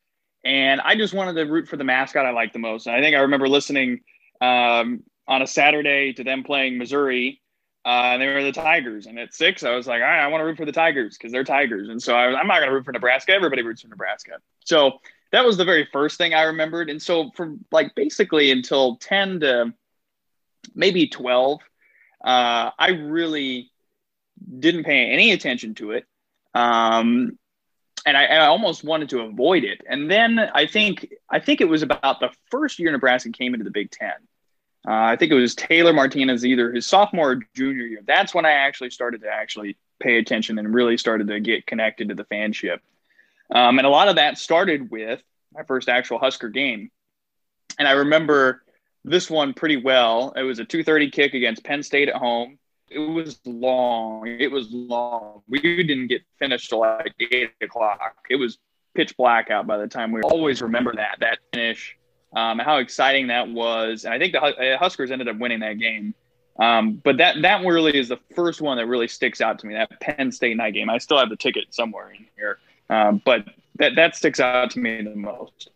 and 0.45 0.81
I 0.81 0.95
just 0.97 1.13
wanted 1.13 1.35
to 1.35 1.51
root 1.51 1.69
for 1.69 1.77
the 1.77 1.85
mascot 1.85 2.25
I 2.25 2.31
liked 2.31 2.53
the 2.53 2.59
most. 2.59 2.87
And 2.87 2.95
I 2.95 3.01
think 3.01 3.17
I 3.17 3.21
remember 3.21 3.49
listening 3.49 4.01
um, 4.41 5.03
on 5.27 5.43
a 5.43 5.47
Saturday 5.47 6.13
to 6.15 6.25
them 6.25 6.45
playing 6.45 6.79
Missouri, 6.79 7.41
uh, 7.85 8.13
and 8.13 8.23
they 8.23 8.29
were 8.29 8.43
the 8.43 8.53
Tigers. 8.53 9.07
And 9.07 9.19
at 9.19 9.35
six, 9.35 9.65
I 9.65 9.75
was 9.75 9.87
like, 9.87 10.01
all 10.01 10.09
right, 10.09 10.23
I 10.23 10.29
want 10.29 10.41
to 10.41 10.45
root 10.45 10.57
for 10.57 10.65
the 10.65 10.73
Tigers 10.73 11.19
because 11.19 11.33
they're 11.33 11.45
Tigers. 11.45 11.89
And 11.89 12.03
so 12.03 12.15
I 12.15 12.27
I'm 12.39 12.47
not 12.47 12.59
going 12.59 12.69
to 12.69 12.75
root 12.75 12.85
for 12.85 12.93
Nebraska. 12.93 13.33
Everybody 13.33 13.63
roots 13.63 13.83
for 13.83 13.89
Nebraska. 13.89 14.39
So 14.65 15.01
that 15.33 15.45
was 15.45 15.57
the 15.57 15.65
very 15.65 15.89
first 15.93 16.17
thing 16.17 16.33
I 16.33 16.43
remembered. 16.43 16.89
And 16.89 17.03
so 17.03 17.31
from 17.35 17.65
like 17.73 17.95
basically 17.97 18.53
until 18.53 18.97
10 18.99 19.41
to 19.41 19.75
maybe 20.75 21.09
12, 21.09 21.61
uh, 22.25 22.71
I 22.79 22.89
really 22.91 23.73
didn't 24.59 24.85
pay 24.85 25.11
any 25.11 25.33
attention 25.33 25.75
to 25.77 25.91
it. 25.91 26.07
Um, 26.55 27.39
and 28.07 28.17
I, 28.17 28.27
I, 28.27 28.47
almost 28.47 28.85
wanted 28.85 29.09
to 29.11 29.21
avoid 29.21 29.65
it. 29.65 29.81
And 29.89 30.11
then 30.11 30.39
I 30.39 30.67
think 30.67 31.13
I 31.31 31.41
think 31.41 31.61
it 31.61 31.69
was 31.69 31.83
about 31.83 32.21
the 32.21 32.31
first 32.51 32.79
year 32.79 32.93
Nebraska 32.93 33.31
came 33.31 33.55
into 33.55 33.65
the 33.65 33.71
Big 33.71 33.91
Ten. 33.91 34.13
Uh, 34.87 34.93
I 34.93 35.17
think 35.17 35.33
it 35.33 35.35
was 35.35 35.55
Taylor 35.55 35.93
Martinez, 35.93 36.45
either 36.45 36.71
his 36.71 36.87
sophomore 36.87 37.33
or 37.33 37.41
junior 37.55 37.85
year. 37.85 38.01
That's 38.07 38.35
when 38.35 38.45
I 38.45 38.53
actually 38.53 38.91
started 38.91 39.23
to 39.23 39.29
actually 39.29 39.77
pay 39.99 40.19
attention 40.19 40.59
and 40.59 40.75
really 40.75 40.99
started 40.99 41.29
to 41.29 41.41
get 41.41 41.67
connected 41.67 42.11
to 42.11 42.15
the 42.15 42.25
fanship. 42.25 42.81
Um, 43.51 43.79
and 43.79 43.87
a 43.87 43.91
lot 43.91 44.09
of 44.09 44.17
that 44.17 44.37
started 44.37 44.91
with 44.91 45.23
my 45.55 45.63
first 45.63 45.89
actual 45.89 46.19
Husker 46.19 46.51
game. 46.51 46.91
And 47.79 47.89
I 47.89 47.93
remember 47.93 48.63
this 49.05 49.31
one 49.31 49.55
pretty 49.55 49.77
well. 49.77 50.33
It 50.37 50.43
was 50.43 50.59
a 50.59 50.65
2:30 50.65 51.11
kick 51.11 51.35
against 51.35 51.65
Penn 51.65 51.83
State 51.83 52.09
at 52.09 52.17
home 52.17 52.59
it 52.95 52.99
was 52.99 53.41
long. 53.45 54.27
It 54.27 54.51
was 54.51 54.71
long. 54.71 55.43
We 55.49 55.61
didn't 55.61 56.07
get 56.09 56.23
finished 56.39 56.71
till 56.71 56.81
like 56.81 57.15
eight 57.21 57.51
o'clock. 57.61 58.17
It 58.31 58.37
was 58.37 58.59
pitch 58.95 59.17
black 59.17 59.51
out 59.51 59.67
by 59.67 59.77
the 59.79 59.89
time 59.89 60.13
we 60.13 60.21
always 60.23 60.63
remember 60.63 60.95
that 60.95 61.17
that 61.21 61.39
finish, 61.53 61.97
um, 62.35 62.59
how 62.59 62.79
exciting 62.79 63.27
that 63.29 63.49
was. 63.49 64.05
And 64.05 64.15
I 64.15 64.19
think 64.19 64.33
the 64.33 64.41
uh, 64.41 64.79
Huskers 64.79 65.11
ended 65.11 65.29
up 65.29 65.39
winning 65.39 65.61
that 65.61 65.79
game. 65.79 66.15
Um, 66.59 67.01
but 67.03 67.17
that 67.19 67.43
that 67.43 67.65
really 67.67 67.97
is 67.99 68.09
the 68.09 68.21
first 68.37 68.61
one 68.61 68.77
that 68.77 68.87
really 68.87 69.09
sticks 69.09 69.41
out 69.41 69.59
to 69.59 69.67
me. 69.67 69.75
That 69.75 70.01
Penn 70.01 70.31
State 70.31 70.57
night 70.57 70.75
game. 70.75 70.89
I 70.89 70.99
still 70.99 71.19
have 71.19 71.29
the 71.29 71.37
ticket 71.37 71.75
somewhere 71.75 72.11
in 72.11 72.27
here, 72.37 72.59
um, 72.89 73.21
but 73.25 73.49
that 73.77 73.97
that 73.97 74.15
sticks 74.15 74.39
out 74.39 74.71
to 74.71 74.79
me 74.79 75.03
the 75.03 75.17
most. 75.17 75.71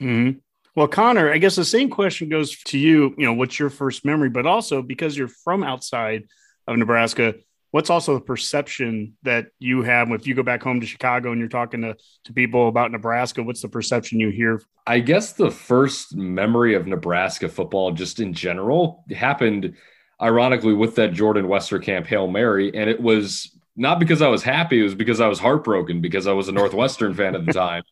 Mm-hmm. 0.00 0.38
Well, 0.74 0.88
Connor, 0.88 1.32
I 1.32 1.38
guess 1.38 1.54
the 1.54 1.64
same 1.64 1.88
question 1.88 2.28
goes 2.28 2.60
to 2.64 2.78
you. 2.78 3.14
You 3.16 3.26
know, 3.26 3.32
what's 3.32 3.60
your 3.60 3.70
first 3.70 4.04
memory? 4.04 4.28
But 4.28 4.44
also 4.44 4.82
because 4.82 5.16
you're 5.16 5.28
from 5.28 5.62
outside 5.62 6.24
of 6.66 6.76
Nebraska. 6.76 7.34
What's 7.70 7.90
also 7.90 8.14
the 8.14 8.20
perception 8.20 9.16
that 9.24 9.46
you 9.58 9.82
have 9.82 10.10
if 10.12 10.28
you 10.28 10.34
go 10.34 10.44
back 10.44 10.62
home 10.62 10.80
to 10.80 10.86
Chicago 10.86 11.32
and 11.32 11.40
you're 11.40 11.48
talking 11.48 11.82
to, 11.82 11.96
to 12.24 12.32
people 12.32 12.68
about 12.68 12.92
Nebraska? 12.92 13.42
What's 13.42 13.62
the 13.62 13.68
perception 13.68 14.20
you 14.20 14.30
hear? 14.30 14.62
I 14.86 15.00
guess 15.00 15.32
the 15.32 15.50
first 15.50 16.14
memory 16.14 16.74
of 16.74 16.86
Nebraska 16.86 17.48
football, 17.48 17.90
just 17.90 18.20
in 18.20 18.32
general, 18.32 19.04
happened 19.10 19.74
ironically 20.22 20.74
with 20.74 20.94
that 20.96 21.14
Jordan 21.14 21.46
Westerkamp 21.46 22.06
Hail 22.06 22.28
Mary. 22.28 22.72
And 22.74 22.88
it 22.88 23.00
was 23.00 23.58
not 23.76 23.98
because 23.98 24.22
I 24.22 24.28
was 24.28 24.42
happy, 24.42 24.80
it 24.80 24.84
was 24.84 24.94
because 24.94 25.20
I 25.20 25.26
was 25.26 25.40
heartbroken 25.40 26.00
because 26.00 26.26
I 26.26 26.32
was 26.32 26.48
a 26.48 26.52
Northwestern 26.52 27.12
fan 27.14 27.34
at 27.34 27.44
the 27.44 27.52
time. 27.64 27.82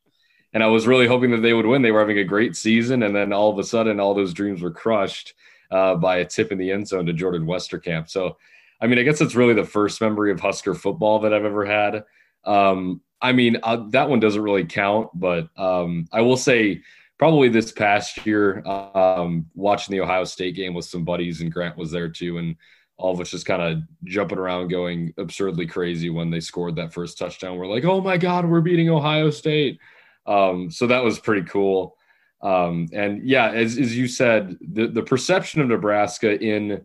And 0.52 0.62
I 0.62 0.66
was 0.66 0.86
really 0.86 1.06
hoping 1.06 1.30
that 1.30 1.40
they 1.40 1.54
would 1.54 1.66
win. 1.66 1.82
They 1.82 1.90
were 1.90 2.00
having 2.00 2.18
a 2.18 2.24
great 2.24 2.54
season. 2.54 3.02
And 3.02 3.16
then 3.16 3.32
all 3.32 3.50
of 3.50 3.58
a 3.58 3.64
sudden, 3.64 3.98
all 3.98 4.14
those 4.14 4.34
dreams 4.34 4.60
were 4.60 4.70
crushed 4.70 5.34
uh, 5.70 5.94
by 5.96 6.18
a 6.18 6.24
tip 6.24 6.52
in 6.52 6.58
the 6.58 6.70
end 6.70 6.86
zone 6.86 7.06
to 7.06 7.12
Jordan 7.12 7.46
Westerkamp. 7.46 8.10
So 8.10 8.36
I 8.82 8.88
mean, 8.88 8.98
I 8.98 9.04
guess 9.04 9.20
it's 9.20 9.36
really 9.36 9.54
the 9.54 9.64
first 9.64 10.00
memory 10.00 10.32
of 10.32 10.40
Husker 10.40 10.74
football 10.74 11.20
that 11.20 11.32
I've 11.32 11.44
ever 11.44 11.64
had. 11.64 12.02
Um, 12.44 13.00
I 13.20 13.32
mean, 13.32 13.58
uh, 13.62 13.84
that 13.90 14.10
one 14.10 14.18
doesn't 14.18 14.42
really 14.42 14.64
count, 14.64 15.10
but 15.14 15.48
um, 15.56 16.08
I 16.12 16.22
will 16.22 16.36
say 16.36 16.82
probably 17.16 17.48
this 17.48 17.70
past 17.70 18.26
year, 18.26 18.66
um, 18.66 19.46
watching 19.54 19.92
the 19.92 20.00
Ohio 20.00 20.24
State 20.24 20.56
game 20.56 20.74
with 20.74 20.84
some 20.84 21.04
buddies, 21.04 21.40
and 21.40 21.52
Grant 21.52 21.76
was 21.76 21.92
there 21.92 22.08
too, 22.08 22.38
and 22.38 22.56
all 22.96 23.14
of 23.14 23.20
us 23.20 23.30
just 23.30 23.46
kind 23.46 23.62
of 23.62 23.78
jumping 24.04 24.38
around, 24.38 24.68
going 24.68 25.14
absurdly 25.16 25.66
crazy 25.66 26.10
when 26.10 26.30
they 26.30 26.40
scored 26.40 26.74
that 26.74 26.92
first 26.92 27.16
touchdown. 27.16 27.56
We're 27.56 27.68
like, 27.68 27.84
"Oh 27.84 28.00
my 28.00 28.16
God, 28.16 28.44
we're 28.44 28.60
beating 28.60 28.90
Ohio 28.90 29.30
State!" 29.30 29.78
Um, 30.26 30.68
so 30.72 30.88
that 30.88 31.04
was 31.04 31.20
pretty 31.20 31.46
cool. 31.46 31.96
Um, 32.42 32.88
and 32.92 33.24
yeah, 33.24 33.52
as, 33.52 33.78
as 33.78 33.96
you 33.96 34.08
said, 34.08 34.58
the 34.60 34.88
the 34.88 35.02
perception 35.02 35.60
of 35.60 35.68
Nebraska 35.68 36.40
in 36.40 36.84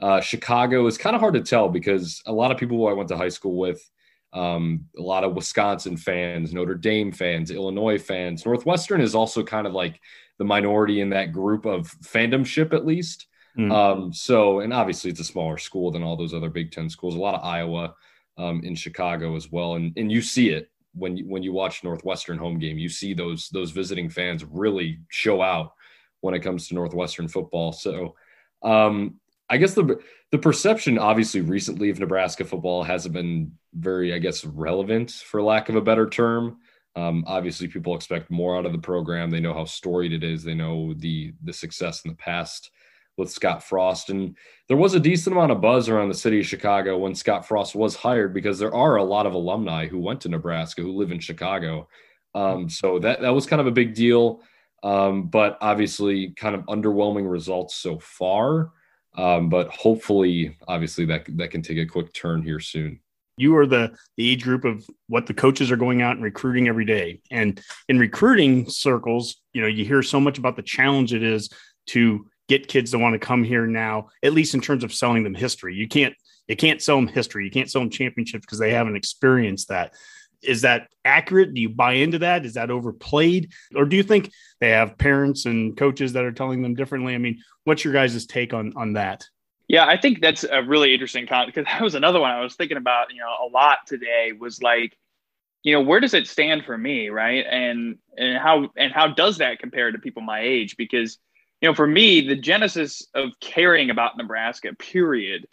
uh, 0.00 0.20
Chicago 0.20 0.86
is 0.86 0.98
kind 0.98 1.14
of 1.14 1.20
hard 1.20 1.34
to 1.34 1.40
tell 1.40 1.68
because 1.68 2.22
a 2.26 2.32
lot 2.32 2.50
of 2.50 2.58
people 2.58 2.76
who 2.76 2.86
I 2.86 2.92
went 2.92 3.08
to 3.10 3.16
high 3.16 3.28
school 3.28 3.56
with, 3.56 3.80
um, 4.32 4.86
a 4.98 5.02
lot 5.02 5.22
of 5.22 5.34
Wisconsin 5.34 5.96
fans, 5.96 6.52
Notre 6.52 6.74
Dame 6.74 7.12
fans, 7.12 7.50
Illinois 7.50 7.98
fans, 7.98 8.44
Northwestern 8.44 9.00
is 9.00 9.14
also 9.14 9.44
kind 9.44 9.66
of 9.66 9.72
like 9.72 10.00
the 10.38 10.44
minority 10.44 11.00
in 11.00 11.10
that 11.10 11.32
group 11.32 11.64
of 11.64 11.86
fandomship, 12.02 12.72
at 12.72 12.84
least. 12.84 13.28
Mm-hmm. 13.56 13.70
Um, 13.70 14.12
so, 14.12 14.60
and 14.60 14.72
obviously 14.72 15.10
it's 15.10 15.20
a 15.20 15.24
smaller 15.24 15.58
school 15.58 15.92
than 15.92 16.02
all 16.02 16.16
those 16.16 16.34
other 16.34 16.50
Big 16.50 16.72
Ten 16.72 16.90
schools. 16.90 17.14
A 17.14 17.20
lot 17.20 17.36
of 17.36 17.44
Iowa 17.44 17.94
um, 18.36 18.62
in 18.64 18.74
Chicago 18.74 19.36
as 19.36 19.52
well, 19.52 19.76
and 19.76 19.96
and 19.96 20.10
you 20.10 20.20
see 20.20 20.48
it 20.50 20.68
when 20.96 21.16
you 21.16 21.24
when 21.28 21.44
you 21.44 21.52
watch 21.52 21.84
Northwestern 21.84 22.36
home 22.36 22.58
game. 22.58 22.78
You 22.78 22.88
see 22.88 23.14
those 23.14 23.48
those 23.50 23.70
visiting 23.70 24.10
fans 24.10 24.44
really 24.44 24.98
show 25.08 25.40
out 25.40 25.72
when 26.20 26.34
it 26.34 26.40
comes 26.40 26.66
to 26.68 26.74
Northwestern 26.74 27.28
football. 27.28 27.72
So. 27.72 28.16
Um, 28.62 29.20
I 29.50 29.58
guess 29.58 29.74
the 29.74 29.98
the 30.32 30.38
perception 30.38 30.98
obviously 30.98 31.40
recently 31.40 31.90
of 31.90 31.98
Nebraska 31.98 32.44
football 32.44 32.82
hasn't 32.82 33.14
been 33.14 33.52
very, 33.74 34.14
I 34.14 34.18
guess, 34.18 34.44
relevant 34.44 35.10
for 35.10 35.42
lack 35.42 35.68
of 35.68 35.76
a 35.76 35.80
better 35.80 36.08
term. 36.08 36.58
Um, 36.96 37.24
obviously, 37.26 37.68
people 37.68 37.94
expect 37.94 38.30
more 38.30 38.56
out 38.56 38.66
of 38.66 38.72
the 38.72 38.78
program. 38.78 39.30
They 39.30 39.40
know 39.40 39.54
how 39.54 39.64
storied 39.64 40.12
it 40.12 40.24
is. 40.24 40.44
They 40.44 40.54
know 40.54 40.94
the 40.94 41.34
the 41.42 41.52
success 41.52 42.04
in 42.04 42.10
the 42.10 42.16
past 42.16 42.70
with 43.16 43.30
Scott 43.30 43.62
Frost, 43.62 44.10
and 44.10 44.36
there 44.68 44.76
was 44.76 44.94
a 44.94 45.00
decent 45.00 45.36
amount 45.36 45.52
of 45.52 45.60
buzz 45.60 45.88
around 45.88 46.08
the 46.08 46.14
city 46.14 46.40
of 46.40 46.46
Chicago 46.46 46.98
when 46.98 47.14
Scott 47.14 47.46
Frost 47.46 47.74
was 47.74 47.94
hired 47.94 48.32
because 48.32 48.58
there 48.58 48.74
are 48.74 48.96
a 48.96 49.04
lot 49.04 49.26
of 49.26 49.34
alumni 49.34 49.86
who 49.86 50.00
went 50.00 50.20
to 50.22 50.28
Nebraska 50.28 50.82
who 50.82 50.96
live 50.96 51.12
in 51.12 51.20
Chicago. 51.20 51.88
Um, 52.34 52.68
so 52.68 52.98
that 53.00 53.20
that 53.20 53.34
was 53.34 53.46
kind 53.46 53.60
of 53.60 53.66
a 53.66 53.72
big 53.72 53.94
deal, 53.94 54.42
um, 54.82 55.28
but 55.28 55.58
obviously, 55.60 56.30
kind 56.30 56.54
of 56.54 56.62
underwhelming 56.62 57.30
results 57.30 57.76
so 57.76 57.98
far. 57.98 58.72
Um, 59.16 59.48
but 59.48 59.68
hopefully, 59.68 60.56
obviously, 60.66 61.04
that 61.06 61.26
that 61.36 61.50
can 61.50 61.62
take 61.62 61.78
a 61.78 61.86
quick 61.86 62.12
turn 62.12 62.42
here 62.42 62.60
soon. 62.60 63.00
You 63.36 63.56
are 63.56 63.66
the 63.66 63.96
the 64.16 64.30
age 64.30 64.42
group 64.42 64.64
of 64.64 64.84
what 65.08 65.26
the 65.26 65.34
coaches 65.34 65.70
are 65.70 65.76
going 65.76 66.02
out 66.02 66.16
and 66.16 66.24
recruiting 66.24 66.68
every 66.68 66.84
day, 66.84 67.20
and 67.30 67.60
in 67.88 67.98
recruiting 67.98 68.68
circles, 68.68 69.36
you 69.52 69.60
know, 69.60 69.68
you 69.68 69.84
hear 69.84 70.02
so 70.02 70.20
much 70.20 70.38
about 70.38 70.56
the 70.56 70.62
challenge 70.62 71.12
it 71.14 71.22
is 71.22 71.48
to 71.88 72.26
get 72.48 72.68
kids 72.68 72.90
to 72.90 72.98
want 72.98 73.14
to 73.14 73.18
come 73.18 73.44
here 73.44 73.66
now. 73.66 74.08
At 74.22 74.34
least 74.34 74.54
in 74.54 74.60
terms 74.60 74.84
of 74.84 74.92
selling 74.92 75.22
them 75.22 75.34
history, 75.34 75.74
you 75.74 75.88
can't 75.88 76.14
you 76.48 76.56
can't 76.56 76.82
sell 76.82 76.96
them 76.96 77.08
history. 77.08 77.44
You 77.44 77.50
can't 77.50 77.70
sell 77.70 77.82
them 77.82 77.90
championships 77.90 78.44
because 78.44 78.58
they 78.58 78.72
haven't 78.72 78.96
experienced 78.96 79.68
that. 79.68 79.94
Is 80.44 80.62
that 80.62 80.88
accurate? 81.04 81.54
Do 81.54 81.60
you 81.60 81.68
buy 81.68 81.94
into 81.94 82.18
that? 82.20 82.44
Is 82.44 82.54
that 82.54 82.70
overplayed? 82.70 83.52
Or 83.74 83.84
do 83.84 83.96
you 83.96 84.02
think 84.02 84.30
they 84.60 84.70
have 84.70 84.98
parents 84.98 85.46
and 85.46 85.76
coaches 85.76 86.12
that 86.12 86.24
are 86.24 86.32
telling 86.32 86.62
them 86.62 86.74
differently? 86.74 87.14
I 87.14 87.18
mean, 87.18 87.40
what's 87.64 87.84
your 87.84 87.92
guys' 87.92 88.26
take 88.26 88.54
on 88.54 88.72
on 88.76 88.94
that? 88.94 89.24
Yeah, 89.68 89.86
I 89.86 89.96
think 89.96 90.20
that's 90.20 90.44
a 90.44 90.62
really 90.62 90.92
interesting 90.92 91.26
comment 91.26 91.54
because 91.54 91.66
that 91.72 91.82
was 91.82 91.94
another 91.94 92.20
one 92.20 92.30
I 92.30 92.40
was 92.40 92.54
thinking 92.54 92.76
about, 92.76 93.12
you 93.12 93.20
know, 93.20 93.46
a 93.46 93.48
lot 93.50 93.78
today 93.86 94.32
was 94.38 94.62
like, 94.62 94.96
you 95.62 95.72
know, 95.72 95.80
where 95.80 96.00
does 96.00 96.12
it 96.12 96.26
stand 96.26 96.64
for 96.64 96.76
me, 96.76 97.08
right? 97.08 97.46
And 97.48 97.96
and 98.18 98.36
how 98.36 98.68
and 98.76 98.92
how 98.92 99.08
does 99.08 99.38
that 99.38 99.58
compare 99.58 99.90
to 99.90 99.98
people 99.98 100.22
my 100.22 100.40
age? 100.40 100.76
Because, 100.76 101.18
you 101.62 101.68
know, 101.68 101.74
for 101.74 101.86
me, 101.86 102.20
the 102.20 102.36
genesis 102.36 103.06
of 103.14 103.30
caring 103.40 103.88
about 103.88 104.18
Nebraska, 104.18 104.74
period, 104.74 105.46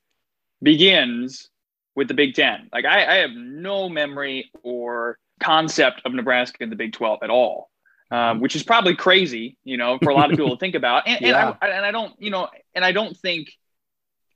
begins 0.62 1.50
with 1.96 2.08
the 2.08 2.14
Big 2.14 2.36
Ten. 2.36 2.70
Like 2.72 2.86
I, 2.86 3.06
I 3.06 3.16
have 3.20 3.32
no 3.32 3.90
memory 3.90 4.52
or 4.64 5.18
concept 5.40 6.02
of 6.06 6.14
Nebraska 6.14 6.64
in 6.64 6.70
the 6.70 6.76
Big 6.76 6.94
12 6.94 7.20
at 7.24 7.30
all. 7.30 7.70
Um, 8.12 8.42
which 8.42 8.58
is 8.58 8.64
probably 8.64 8.94
crazy, 8.94 9.56
you 9.64 9.78
know, 9.78 9.98
for 9.98 10.10
a 10.10 10.14
lot 10.14 10.32
of 10.32 10.38
people 10.38 10.50
to 10.50 10.58
think 10.60 10.76
about. 10.76 11.08
And, 11.08 11.22
yeah. 11.22 11.48
and, 11.48 11.58
I, 11.62 11.68
and 11.78 11.86
I 11.86 11.92
don't, 11.92 12.14
you 12.20 12.30
know, 12.30 12.50
and 12.76 12.84
I 12.84 12.92
don't 12.92 13.16
think, 13.16 13.54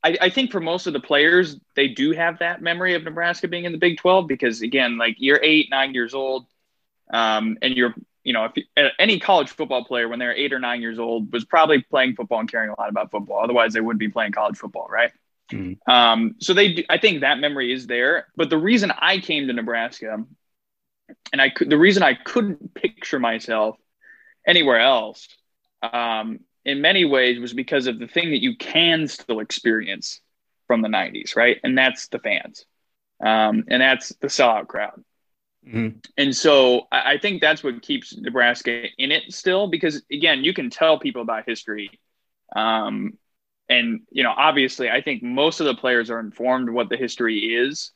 I, 0.01 0.17
I, 0.21 0.29
think 0.29 0.53
for 0.53 0.61
most 0.61 0.87
of 0.87 0.93
the 0.93 1.01
players, 1.01 1.59
they 1.75 1.89
do 1.89 2.13
have 2.13 2.39
that 2.39 2.61
memory 2.61 2.93
of 2.93 3.03
Nebraska 3.03 3.49
being 3.49 3.65
in 3.65 3.73
the 3.73 3.77
Big 3.77 3.97
12 3.97 4.27
because, 4.29 4.61
again, 4.61 4.97
like 4.97 5.17
you're 5.17 5.41
eight, 5.43 5.67
nine 5.69 5.93
years 5.93 6.13
old, 6.13 6.45
um, 7.13 7.57
and 7.61 7.75
you're, 7.75 7.93
you 8.23 8.31
know, 8.31 8.45
if 8.45 8.53
you, 8.55 8.63
any 8.97 9.19
college 9.19 9.49
football 9.49 9.83
player 9.83 10.07
when 10.07 10.19
they're 10.19 10.33
eight 10.33 10.53
or 10.53 10.59
nine 10.59 10.81
years 10.81 10.97
old 10.97 11.33
was 11.33 11.43
probably 11.43 11.81
playing 11.81 12.15
football 12.15 12.39
and 12.39 12.49
caring 12.49 12.69
a 12.69 12.79
lot 12.79 12.87
about 12.87 13.11
football. 13.11 13.43
Otherwise, 13.43 13.73
they 13.73 13.81
wouldn't 13.81 13.99
be 13.99 14.07
playing 14.07 14.31
college 14.31 14.55
football, 14.55 14.87
right? 14.89 15.11
Mm-hmm. 15.51 15.91
Um, 15.91 16.35
so 16.39 16.53
they, 16.53 16.73
do, 16.73 16.83
I 16.89 16.97
think 16.97 17.21
that 17.21 17.39
memory 17.39 17.71
is 17.73 17.87
there. 17.87 18.27
But 18.35 18.49
the 18.49 18.57
reason 18.57 18.91
I 18.91 19.19
came 19.19 19.47
to 19.47 19.53
Nebraska, 19.53 20.23
and 21.31 21.41
I 21.41 21.49
could, 21.49 21.69
the 21.69 21.77
reason 21.77 22.03
I 22.03 22.15
couldn't 22.15 22.73
picture 22.73 23.19
myself 23.19 23.77
anywhere 24.47 24.79
else, 24.79 25.27
um, 25.83 26.39
in 26.65 26.81
many 26.81 27.05
ways, 27.05 27.39
was 27.39 27.53
because 27.53 27.87
of 27.87 27.99
the 27.99 28.07
thing 28.07 28.31
that 28.31 28.41
you 28.41 28.57
can 28.57 29.07
still 29.07 29.39
experience 29.39 30.21
from 30.67 30.81
the 30.81 30.89
'90s, 30.89 31.35
right? 31.35 31.57
And 31.63 31.77
that's 31.77 32.07
the 32.07 32.19
fans. 32.19 32.65
um, 33.23 33.63
and 33.67 33.81
that's 33.81 34.09
the 34.21 34.27
sellout 34.27 34.67
crowd. 34.67 35.03
Mm-hmm. 35.67 35.99
And 36.17 36.35
so 36.35 36.87
I 36.91 37.13
I 37.13 37.17
think 37.17 37.41
that's 37.41 37.63
what 37.63 37.81
keeps 37.81 38.15
Nebraska 38.15 38.85
in 38.97 39.11
it 39.11 39.31
still, 39.33 39.67
because 39.67 40.03
again, 40.11 40.43
you 40.43 40.53
can 40.53 40.69
tell 40.69 40.99
people 40.99 41.21
about 41.21 41.45
history. 41.47 41.89
Um, 42.55 43.17
and, 43.67 44.01
you 44.11 44.23
know, 44.23 44.33
obviously, 44.35 44.89
I 44.89 45.01
think 45.01 45.23
most 45.23 45.59
of 45.59 45.65
the 45.65 45.75
players 45.75 46.09
are 46.09 46.19
informed 46.19 46.69
what 46.69 46.89
the 46.89 46.97
history 46.97 47.37
is. 47.55 47.91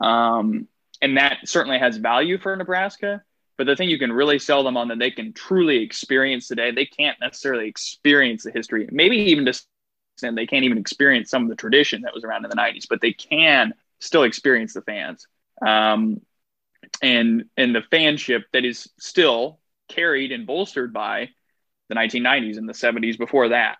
Um, 0.00 0.68
and 1.02 1.16
that 1.16 1.38
certainly 1.44 1.78
has 1.78 1.96
value 1.96 2.38
for 2.38 2.54
Nebraska. 2.56 3.22
But 3.56 3.66
the 3.66 3.76
thing 3.76 3.90
you 3.90 3.98
can 3.98 4.12
really 4.12 4.38
sell 4.38 4.64
them 4.64 4.78
on 4.78 4.88
that 4.88 4.98
they 4.98 5.10
can 5.10 5.34
truly 5.34 5.82
experience 5.82 6.48
today, 6.48 6.70
they 6.70 6.86
can't 6.86 7.18
necessarily 7.20 7.68
experience 7.68 8.44
the 8.44 8.50
history. 8.50 8.88
Maybe 8.90 9.16
even 9.16 9.44
just 9.44 9.66
and 10.22 10.36
they 10.36 10.46
can't 10.46 10.64
even 10.64 10.78
experience 10.78 11.30
some 11.30 11.44
of 11.44 11.48
the 11.48 11.56
tradition 11.56 12.02
that 12.02 12.14
was 12.14 12.24
around 12.24 12.44
in 12.44 12.50
the 12.50 12.56
90s, 12.56 12.86
but 12.88 13.00
they 13.00 13.12
can 13.12 13.72
still 14.00 14.22
experience 14.22 14.74
the 14.74 14.82
fans. 14.82 15.26
Um, 15.66 16.20
and 17.02 17.44
and 17.56 17.74
the 17.74 17.82
fanship 17.92 18.44
that 18.52 18.64
is 18.64 18.88
still 18.98 19.60
carried 19.88 20.32
and 20.32 20.46
bolstered 20.46 20.92
by 20.92 21.30
the 21.88 21.94
1990s 21.94 22.56
and 22.56 22.68
the 22.68 22.72
70s 22.72 23.18
before 23.18 23.48
that. 23.50 23.76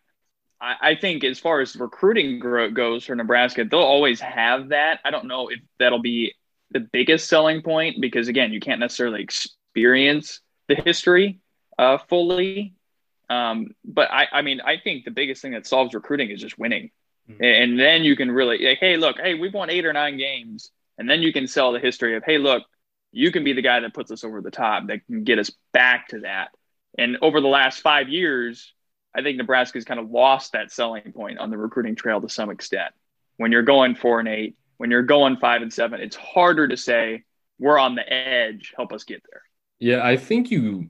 I, 0.60 0.74
I 0.80 0.94
think 0.94 1.24
as 1.24 1.38
far 1.38 1.60
as 1.60 1.74
recruiting 1.76 2.38
gro- 2.38 2.70
goes 2.70 3.04
for 3.04 3.14
Nebraska, 3.14 3.64
they'll 3.64 3.80
always 3.80 4.20
have 4.20 4.68
that. 4.68 5.00
I 5.04 5.10
don't 5.10 5.26
know 5.26 5.48
if 5.48 5.60
that'll 5.78 6.02
be 6.02 6.34
the 6.70 6.80
biggest 6.80 7.28
selling 7.28 7.62
point 7.62 8.00
because 8.00 8.28
again, 8.28 8.52
you 8.52 8.60
can't 8.60 8.80
necessarily 8.80 9.22
experience 9.22 10.40
the 10.68 10.74
history 10.74 11.40
uh, 11.78 11.98
fully. 12.08 12.74
Um, 13.28 13.74
but 13.84 14.10
I, 14.10 14.26
I 14.32 14.42
mean, 14.42 14.60
I 14.60 14.76
think 14.76 15.04
the 15.04 15.10
biggest 15.10 15.40
thing 15.40 15.52
that 15.52 15.66
solves 15.66 15.94
recruiting 15.94 16.30
is 16.30 16.40
just 16.40 16.58
winning. 16.58 16.90
Mm-hmm. 17.30 17.44
And 17.44 17.78
then 17.78 18.02
you 18.02 18.16
can 18.16 18.30
really, 18.30 18.58
like, 18.58 18.78
hey, 18.78 18.96
look, 18.96 19.18
hey, 19.18 19.34
we've 19.34 19.54
won 19.54 19.70
eight 19.70 19.86
or 19.86 19.92
nine 19.92 20.16
games. 20.16 20.70
And 20.98 21.08
then 21.08 21.22
you 21.22 21.32
can 21.32 21.46
sell 21.46 21.72
the 21.72 21.78
history 21.78 22.16
of, 22.16 22.24
hey, 22.24 22.38
look, 22.38 22.64
you 23.12 23.32
can 23.32 23.44
be 23.44 23.52
the 23.52 23.62
guy 23.62 23.80
that 23.80 23.94
puts 23.94 24.10
us 24.10 24.24
over 24.24 24.40
the 24.40 24.50
top, 24.50 24.88
that 24.88 25.06
can 25.06 25.24
get 25.24 25.38
us 25.38 25.50
back 25.72 26.08
to 26.08 26.20
that. 26.20 26.48
And 26.98 27.18
over 27.22 27.40
the 27.40 27.48
last 27.48 27.80
five 27.80 28.08
years, 28.08 28.72
I 29.14 29.22
think 29.22 29.38
Nebraska's 29.38 29.84
kind 29.84 30.00
of 30.00 30.10
lost 30.10 30.52
that 30.52 30.70
selling 30.70 31.12
point 31.12 31.38
on 31.38 31.50
the 31.50 31.58
recruiting 31.58 31.96
trail 31.96 32.20
to 32.20 32.28
some 32.28 32.50
extent. 32.50 32.92
When 33.36 33.52
you're 33.52 33.62
going 33.62 33.94
four 33.94 34.20
and 34.20 34.28
eight, 34.28 34.56
when 34.76 34.90
you're 34.90 35.02
going 35.02 35.36
five 35.36 35.62
and 35.62 35.72
seven, 35.72 36.00
it's 36.00 36.16
harder 36.16 36.68
to 36.68 36.76
say 36.76 37.24
we're 37.58 37.78
on 37.78 37.94
the 37.94 38.12
edge. 38.12 38.72
Help 38.76 38.92
us 38.92 39.04
get 39.04 39.22
there. 39.30 39.42
Yeah, 39.78 40.06
I 40.06 40.16
think 40.16 40.50
you 40.50 40.88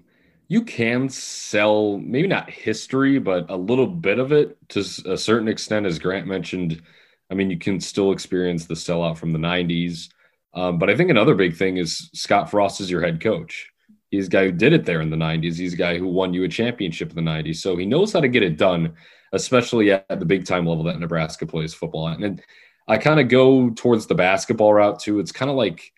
you 0.49 0.63
can 0.63 1.09
sell 1.09 1.99
maybe 1.99 2.27
not 2.27 2.51
history, 2.51 3.19
but 3.19 3.49
a 3.51 3.57
little 3.57 3.87
bit 3.87 4.19
of 4.19 4.33
it 4.33 4.57
to 4.71 4.81
a 5.07 5.17
certain 5.17 5.49
extent, 5.49 5.87
as 5.87 5.99
Grant 5.99 6.27
mentioned. 6.27 6.83
I 7.31 7.35
mean, 7.35 7.51
you 7.51 7.59
can 7.59 7.81
still 7.81 8.11
experience 8.11 8.67
the 8.67 8.75
sellout 8.75 9.17
from 9.17 9.33
the 9.33 9.39
'90s, 9.39 10.09
um, 10.55 10.79
but 10.79 10.91
I 10.91 10.97
think 10.97 11.11
another 11.11 11.35
big 11.35 11.57
thing 11.57 11.77
is 11.77 12.11
Scott 12.15 12.51
Frost 12.51 12.81
is 12.81 12.91
your 12.91 13.01
head 13.01 13.21
coach. 13.21 13.71
He's 14.11 14.27
a 14.27 14.31
guy 14.31 14.45
who 14.45 14.53
did 14.53 14.73
it 14.73 14.85
there 14.85 15.01
in 15.01 15.11
the 15.11 15.17
90s. 15.17 15.57
He's 15.57 15.75
a 15.75 15.77
guy 15.77 15.99
who 15.99 16.07
won 16.07 16.35
you 16.35 16.45
a 16.45 16.49
championship 16.49 17.11
in 17.11 17.17
the 17.17 17.31
90s. 17.31 17.57
So 17.57 17.77
he 17.77 17.87
knows 17.87 18.13
how 18.13 18.21
to 18.21 18.29
get 18.29 18.43
it 18.43 18.57
done, 18.57 18.95
especially 19.33 19.93
at 19.93 20.09
the 20.09 20.27
big 20.27 20.45
time 20.47 20.67
level 20.67 20.85
that 20.85 20.99
Nebraska 20.99 21.47
plays 21.47 21.75
football 21.75 22.09
at. 22.09 22.19
And 22.19 22.43
I 22.89 22.99
kind 22.99 23.21
of 23.21 23.29
go 23.29 23.71
towards 23.71 24.07
the 24.07 24.15
basketball 24.15 24.75
route 24.75 24.99
too. 24.99 25.21
It's 25.21 25.33
kind 25.33 25.51
of 25.51 25.57
like 25.57 25.93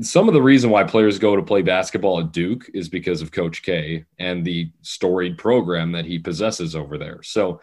some 0.00 0.26
of 0.26 0.34
the 0.34 0.42
reason 0.42 0.70
why 0.70 0.82
players 0.82 1.20
go 1.20 1.36
to 1.36 1.42
play 1.42 1.62
basketball 1.62 2.18
at 2.18 2.32
Duke 2.32 2.68
is 2.74 2.88
because 2.88 3.22
of 3.22 3.30
Coach 3.30 3.62
K 3.62 4.04
and 4.18 4.44
the 4.44 4.72
storied 4.82 5.38
program 5.38 5.92
that 5.92 6.04
he 6.04 6.18
possesses 6.18 6.74
over 6.74 6.98
there. 6.98 7.22
So 7.22 7.60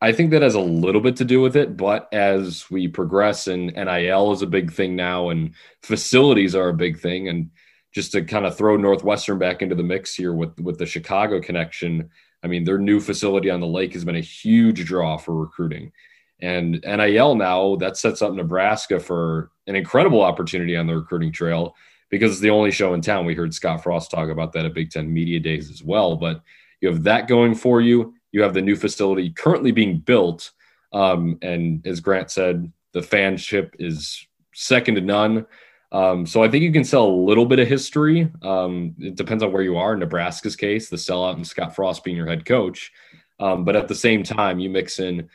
I 0.00 0.10
think 0.10 0.32
that 0.32 0.42
has 0.42 0.56
a 0.56 0.60
little 0.60 1.00
bit 1.00 1.16
to 1.18 1.24
do 1.24 1.40
with 1.40 1.54
it. 1.54 1.76
But 1.76 2.08
as 2.12 2.68
we 2.68 2.88
progress, 2.88 3.46
and 3.46 3.66
NIL 3.66 4.32
is 4.32 4.42
a 4.42 4.48
big 4.48 4.72
thing 4.72 4.96
now, 4.96 5.28
and 5.28 5.54
facilities 5.84 6.56
are 6.56 6.70
a 6.70 6.74
big 6.74 6.98
thing, 6.98 7.28
and 7.28 7.50
just 7.92 8.12
to 8.12 8.22
kind 8.22 8.46
of 8.46 8.56
throw 8.56 8.76
Northwestern 8.76 9.38
back 9.38 9.62
into 9.62 9.74
the 9.74 9.82
mix 9.82 10.14
here 10.14 10.32
with 10.32 10.58
with 10.60 10.78
the 10.78 10.86
Chicago 10.86 11.40
connection. 11.40 12.10
I 12.42 12.48
mean, 12.48 12.64
their 12.64 12.78
new 12.78 13.00
facility 13.00 13.50
on 13.50 13.60
the 13.60 13.66
lake 13.66 13.92
has 13.92 14.04
been 14.04 14.16
a 14.16 14.20
huge 14.20 14.84
draw 14.84 15.16
for 15.16 15.34
recruiting. 15.34 15.92
And 16.40 16.80
NIL 16.84 17.36
now 17.36 17.76
that 17.76 17.96
sets 17.96 18.20
up 18.20 18.34
Nebraska 18.34 18.98
for 18.98 19.52
an 19.68 19.76
incredible 19.76 20.22
opportunity 20.22 20.76
on 20.76 20.88
the 20.88 20.96
recruiting 20.96 21.30
trail 21.30 21.76
because 22.10 22.32
it's 22.32 22.40
the 22.40 22.50
only 22.50 22.72
show 22.72 22.94
in 22.94 23.00
town. 23.00 23.24
We 23.24 23.34
heard 23.34 23.54
Scott 23.54 23.82
Frost 23.82 24.10
talk 24.10 24.28
about 24.28 24.52
that 24.52 24.66
at 24.66 24.74
Big 24.74 24.90
Ten 24.90 25.12
Media 25.12 25.38
Days 25.38 25.70
as 25.70 25.84
well. 25.84 26.16
But 26.16 26.42
you 26.80 26.88
have 26.88 27.04
that 27.04 27.28
going 27.28 27.54
for 27.54 27.80
you. 27.80 28.14
You 28.32 28.42
have 28.42 28.54
the 28.54 28.60
new 28.60 28.74
facility 28.74 29.30
currently 29.30 29.70
being 29.70 29.98
built. 29.98 30.50
Um, 30.92 31.38
and 31.42 31.86
as 31.86 32.00
Grant 32.00 32.30
said, 32.30 32.70
the 32.92 33.00
fanship 33.00 33.70
is 33.78 34.26
second 34.52 34.96
to 34.96 35.00
none. 35.00 35.46
Um, 35.92 36.24
so 36.26 36.42
I 36.42 36.48
think 36.48 36.64
you 36.64 36.72
can 36.72 36.84
sell 36.84 37.06
a 37.06 37.22
little 37.28 37.44
bit 37.44 37.58
of 37.58 37.68
history. 37.68 38.28
Um, 38.42 38.94
it 38.98 39.14
depends 39.14 39.42
on 39.44 39.52
where 39.52 39.62
you 39.62 39.76
are. 39.76 39.92
In 39.92 40.00
Nebraska's 40.00 40.56
case, 40.56 40.88
the 40.88 40.96
sellout 40.96 41.34
and 41.34 41.46
Scott 41.46 41.76
Frost 41.76 42.02
being 42.02 42.16
your 42.16 42.26
head 42.26 42.44
coach. 42.46 42.90
Um, 43.38 43.64
but 43.64 43.76
at 43.76 43.88
the 43.88 43.94
same 43.94 44.22
time, 44.22 44.58
you 44.58 44.70
mix 44.70 44.98
in, 45.00 45.28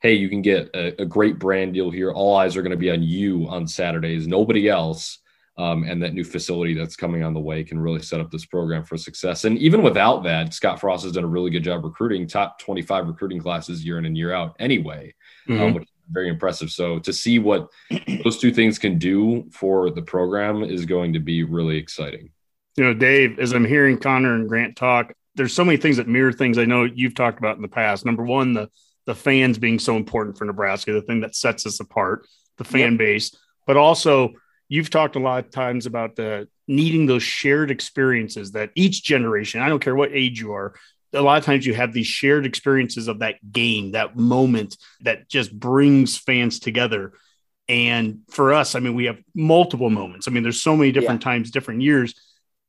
hey, 0.00 0.14
you 0.14 0.28
can 0.28 0.42
get 0.42 0.68
a, 0.74 1.02
a 1.02 1.04
great 1.06 1.38
brand 1.38 1.74
deal 1.74 1.90
here. 1.90 2.10
All 2.10 2.36
eyes 2.36 2.56
are 2.56 2.62
going 2.62 2.70
to 2.72 2.76
be 2.76 2.90
on 2.90 3.02
you 3.02 3.46
on 3.48 3.66
Saturdays, 3.68 4.26
nobody 4.26 4.68
else. 4.68 5.18
Um, 5.58 5.84
and 5.84 6.02
that 6.02 6.14
new 6.14 6.24
facility 6.24 6.72
that's 6.72 6.96
coming 6.96 7.22
on 7.22 7.34
the 7.34 7.40
way 7.40 7.62
can 7.62 7.78
really 7.78 8.00
set 8.00 8.18
up 8.18 8.30
this 8.30 8.46
program 8.46 8.82
for 8.82 8.96
success. 8.96 9.44
And 9.44 9.58
even 9.58 9.82
without 9.82 10.22
that, 10.24 10.54
Scott 10.54 10.80
Frost 10.80 11.04
has 11.04 11.12
done 11.12 11.24
a 11.24 11.28
really 11.28 11.50
good 11.50 11.64
job 11.64 11.84
recruiting 11.84 12.26
top 12.26 12.58
25 12.60 13.06
recruiting 13.08 13.40
classes 13.42 13.84
year 13.84 13.98
in 13.98 14.06
and 14.06 14.16
year 14.16 14.32
out 14.32 14.56
anyway, 14.58 15.14
Mm-hmm. 15.48 15.62
um, 15.62 15.74
which 15.74 15.88
very 16.10 16.28
impressive. 16.28 16.70
So 16.70 16.98
to 17.00 17.12
see 17.12 17.38
what 17.38 17.68
those 18.24 18.38
two 18.38 18.52
things 18.52 18.78
can 18.78 18.98
do 18.98 19.48
for 19.52 19.90
the 19.90 20.02
program 20.02 20.62
is 20.62 20.84
going 20.84 21.12
to 21.14 21.18
be 21.20 21.42
really 21.44 21.76
exciting. 21.76 22.30
You 22.76 22.84
know, 22.84 22.94
Dave, 22.94 23.38
as 23.38 23.52
I'm 23.52 23.64
hearing 23.64 23.98
Connor 23.98 24.34
and 24.34 24.48
Grant 24.48 24.76
talk, 24.76 25.12
there's 25.34 25.54
so 25.54 25.64
many 25.64 25.76
things 25.76 25.96
that 25.96 26.08
mirror 26.08 26.32
things 26.32 26.58
I 26.58 26.64
know 26.64 26.84
you've 26.84 27.14
talked 27.14 27.38
about 27.38 27.56
in 27.56 27.62
the 27.62 27.68
past. 27.68 28.04
Number 28.04 28.24
one, 28.24 28.52
the 28.52 28.68
the 29.06 29.14
fans 29.14 29.58
being 29.58 29.78
so 29.78 29.96
important 29.96 30.36
for 30.36 30.44
Nebraska, 30.44 30.92
the 30.92 31.02
thing 31.02 31.20
that 31.20 31.34
sets 31.34 31.66
us 31.66 31.80
apart, 31.80 32.26
the 32.58 32.64
fan 32.64 32.92
Yep. 32.92 32.98
base, 32.98 33.36
but 33.66 33.76
also 33.76 34.34
you've 34.68 34.90
talked 34.90 35.16
a 35.16 35.18
lot 35.18 35.44
of 35.46 35.50
times 35.50 35.86
about 35.86 36.14
the 36.16 36.46
needing 36.68 37.06
those 37.06 37.22
shared 37.22 37.70
experiences 37.70 38.52
that 38.52 38.70
each 38.76 39.02
generation, 39.02 39.60
I 39.60 39.68
don't 39.68 39.82
care 39.82 39.96
what 39.96 40.10
age 40.12 40.40
you 40.40 40.52
are, 40.52 40.74
a 41.12 41.22
lot 41.22 41.38
of 41.38 41.44
times 41.44 41.66
you 41.66 41.74
have 41.74 41.92
these 41.92 42.06
shared 42.06 42.46
experiences 42.46 43.08
of 43.08 43.20
that 43.20 43.36
game, 43.52 43.92
that 43.92 44.16
moment 44.16 44.76
that 45.00 45.28
just 45.28 45.58
brings 45.58 46.16
fans 46.16 46.60
together. 46.60 47.12
And 47.68 48.20
for 48.30 48.52
us, 48.52 48.74
I 48.74 48.80
mean, 48.80 48.94
we 48.94 49.04
have 49.04 49.18
multiple 49.34 49.90
moments. 49.90 50.26
I 50.26 50.30
mean, 50.30 50.42
there's 50.42 50.62
so 50.62 50.76
many 50.76 50.92
different 50.92 51.22
times, 51.22 51.50
different 51.50 51.82
years. 51.82 52.14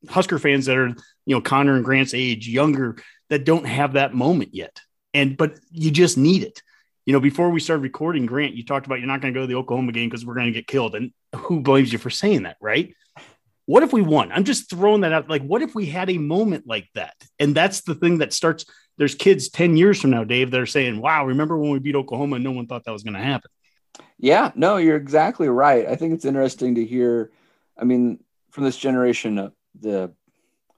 Husker 0.07 0.39
fans 0.39 0.65
that 0.65 0.77
are, 0.77 0.89
you 1.25 1.35
know, 1.35 1.41
Connor 1.41 1.75
and 1.75 1.85
Grant's 1.85 2.13
age, 2.13 2.47
younger, 2.47 2.97
that 3.29 3.45
don't 3.45 3.65
have 3.65 3.93
that 3.93 4.13
moment 4.13 4.53
yet. 4.53 4.79
And 5.13 5.37
but 5.37 5.59
you 5.71 5.91
just 5.91 6.17
need 6.17 6.43
it. 6.43 6.61
You 7.05 7.13
know, 7.13 7.19
before 7.19 7.49
we 7.49 7.59
started 7.59 7.81
recording, 7.81 8.27
Grant, 8.27 8.53
you 8.53 8.63
talked 8.63 8.85
about 8.85 8.99
you're 8.99 9.07
not 9.07 9.21
going 9.21 9.33
to 9.33 9.37
go 9.37 9.41
to 9.43 9.47
the 9.47 9.55
Oklahoma 9.55 9.91
game 9.91 10.07
because 10.07 10.25
we're 10.25 10.35
going 10.35 10.47
to 10.47 10.51
get 10.51 10.67
killed. 10.67 10.95
And 10.95 11.11
who 11.35 11.61
blames 11.61 11.91
you 11.91 11.97
for 11.97 12.11
saying 12.11 12.43
that, 12.43 12.57
right? 12.61 12.93
What 13.71 13.83
if 13.83 13.93
we 13.93 14.01
won? 14.01 14.33
I'm 14.33 14.43
just 14.43 14.69
throwing 14.69 14.99
that 15.01 15.13
out. 15.13 15.29
Like, 15.29 15.43
what 15.43 15.61
if 15.61 15.73
we 15.73 15.85
had 15.85 16.09
a 16.09 16.17
moment 16.17 16.67
like 16.67 16.89
that? 16.95 17.13
And 17.39 17.55
that's 17.55 17.79
the 17.79 17.95
thing 17.95 18.17
that 18.17 18.33
starts. 18.33 18.65
There's 18.97 19.15
kids 19.15 19.47
10 19.47 19.77
years 19.77 20.01
from 20.01 20.09
now, 20.09 20.25
Dave, 20.25 20.51
that 20.51 20.59
are 20.59 20.65
saying, 20.65 20.99
wow, 20.99 21.25
remember 21.25 21.57
when 21.57 21.71
we 21.71 21.79
beat 21.79 21.95
Oklahoma 21.95 22.35
and 22.35 22.43
no 22.43 22.51
one 22.51 22.67
thought 22.67 22.83
that 22.83 22.91
was 22.91 23.03
going 23.03 23.13
to 23.13 23.21
happen? 23.21 23.49
Yeah, 24.17 24.51
no, 24.55 24.75
you're 24.75 24.97
exactly 24.97 25.47
right. 25.47 25.87
I 25.87 25.95
think 25.95 26.13
it's 26.13 26.25
interesting 26.25 26.75
to 26.75 26.85
hear. 26.85 27.31
I 27.77 27.85
mean, 27.85 28.21
from 28.49 28.65
this 28.65 28.75
generation, 28.75 29.39
uh, 29.39 29.49
the 29.79 30.11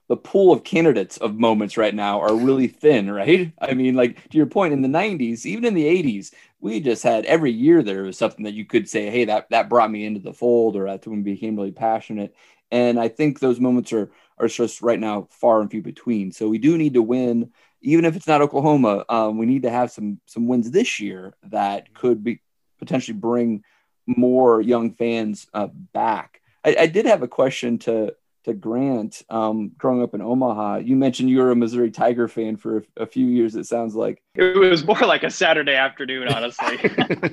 the 0.08 0.16
pool 0.16 0.52
of 0.52 0.62
candidates 0.62 1.16
of 1.16 1.34
moments 1.34 1.76
right 1.76 1.94
now 1.94 2.20
are 2.20 2.36
really 2.36 2.68
thin, 2.68 3.10
right? 3.10 3.52
I 3.58 3.74
mean, 3.74 3.94
like 3.94 4.28
to 4.28 4.36
your 4.36 4.46
point, 4.46 4.72
in 4.72 4.82
the 4.82 4.88
'90s, 4.88 5.46
even 5.46 5.64
in 5.64 5.74
the 5.74 5.86
'80s, 5.86 6.32
we 6.60 6.78
just 6.78 7.02
had 7.02 7.24
every 7.24 7.50
year 7.50 7.82
there 7.82 8.02
was 8.02 8.18
something 8.18 8.44
that 8.44 8.54
you 8.54 8.64
could 8.64 8.88
say, 8.88 9.10
"Hey, 9.10 9.24
that 9.24 9.50
that 9.50 9.68
brought 9.68 9.90
me 9.90 10.04
into 10.04 10.20
the 10.20 10.32
fold," 10.32 10.76
or 10.76 10.84
that's 10.84 11.06
when 11.06 11.24
we 11.24 11.32
became 11.32 11.56
really 11.56 11.72
passionate. 11.72 12.34
And 12.74 12.98
I 12.98 13.06
think 13.06 13.38
those 13.38 13.60
moments 13.60 13.92
are 13.92 14.10
are 14.38 14.48
just 14.48 14.82
right 14.82 14.98
now 14.98 15.28
far 15.30 15.60
and 15.60 15.70
few 15.70 15.80
between. 15.80 16.32
So 16.32 16.48
we 16.48 16.58
do 16.58 16.76
need 16.76 16.94
to 16.94 17.02
win, 17.02 17.52
even 17.82 18.04
if 18.04 18.16
it's 18.16 18.26
not 18.26 18.42
Oklahoma. 18.42 19.04
Um, 19.08 19.38
we 19.38 19.46
need 19.46 19.62
to 19.62 19.70
have 19.70 19.92
some 19.92 20.20
some 20.26 20.48
wins 20.48 20.72
this 20.72 20.98
year 20.98 21.34
that 21.44 21.94
could 21.94 22.24
be 22.24 22.40
potentially 22.80 23.16
bring 23.16 23.62
more 24.06 24.60
young 24.60 24.92
fans 24.92 25.46
uh, 25.54 25.68
back. 25.68 26.40
I, 26.64 26.76
I 26.80 26.86
did 26.88 27.06
have 27.06 27.22
a 27.22 27.28
question 27.28 27.78
to 27.78 28.16
to 28.42 28.54
Grant. 28.54 29.22
Um, 29.30 29.70
growing 29.78 30.02
up 30.02 30.12
in 30.12 30.20
Omaha, 30.20 30.78
you 30.78 30.96
mentioned 30.96 31.30
you 31.30 31.38
were 31.38 31.52
a 31.52 31.56
Missouri 31.56 31.92
Tiger 31.92 32.26
fan 32.26 32.56
for 32.56 32.78
a, 32.78 33.02
a 33.02 33.06
few 33.06 33.26
years. 33.26 33.54
It 33.54 33.66
sounds 33.66 33.94
like 33.94 34.20
It 34.34 34.58
was 34.58 34.84
more 34.84 34.98
like 34.98 35.22
a 35.22 35.30
Saturday 35.30 35.76
afternoon, 35.76 36.26
honestly. 36.28 36.78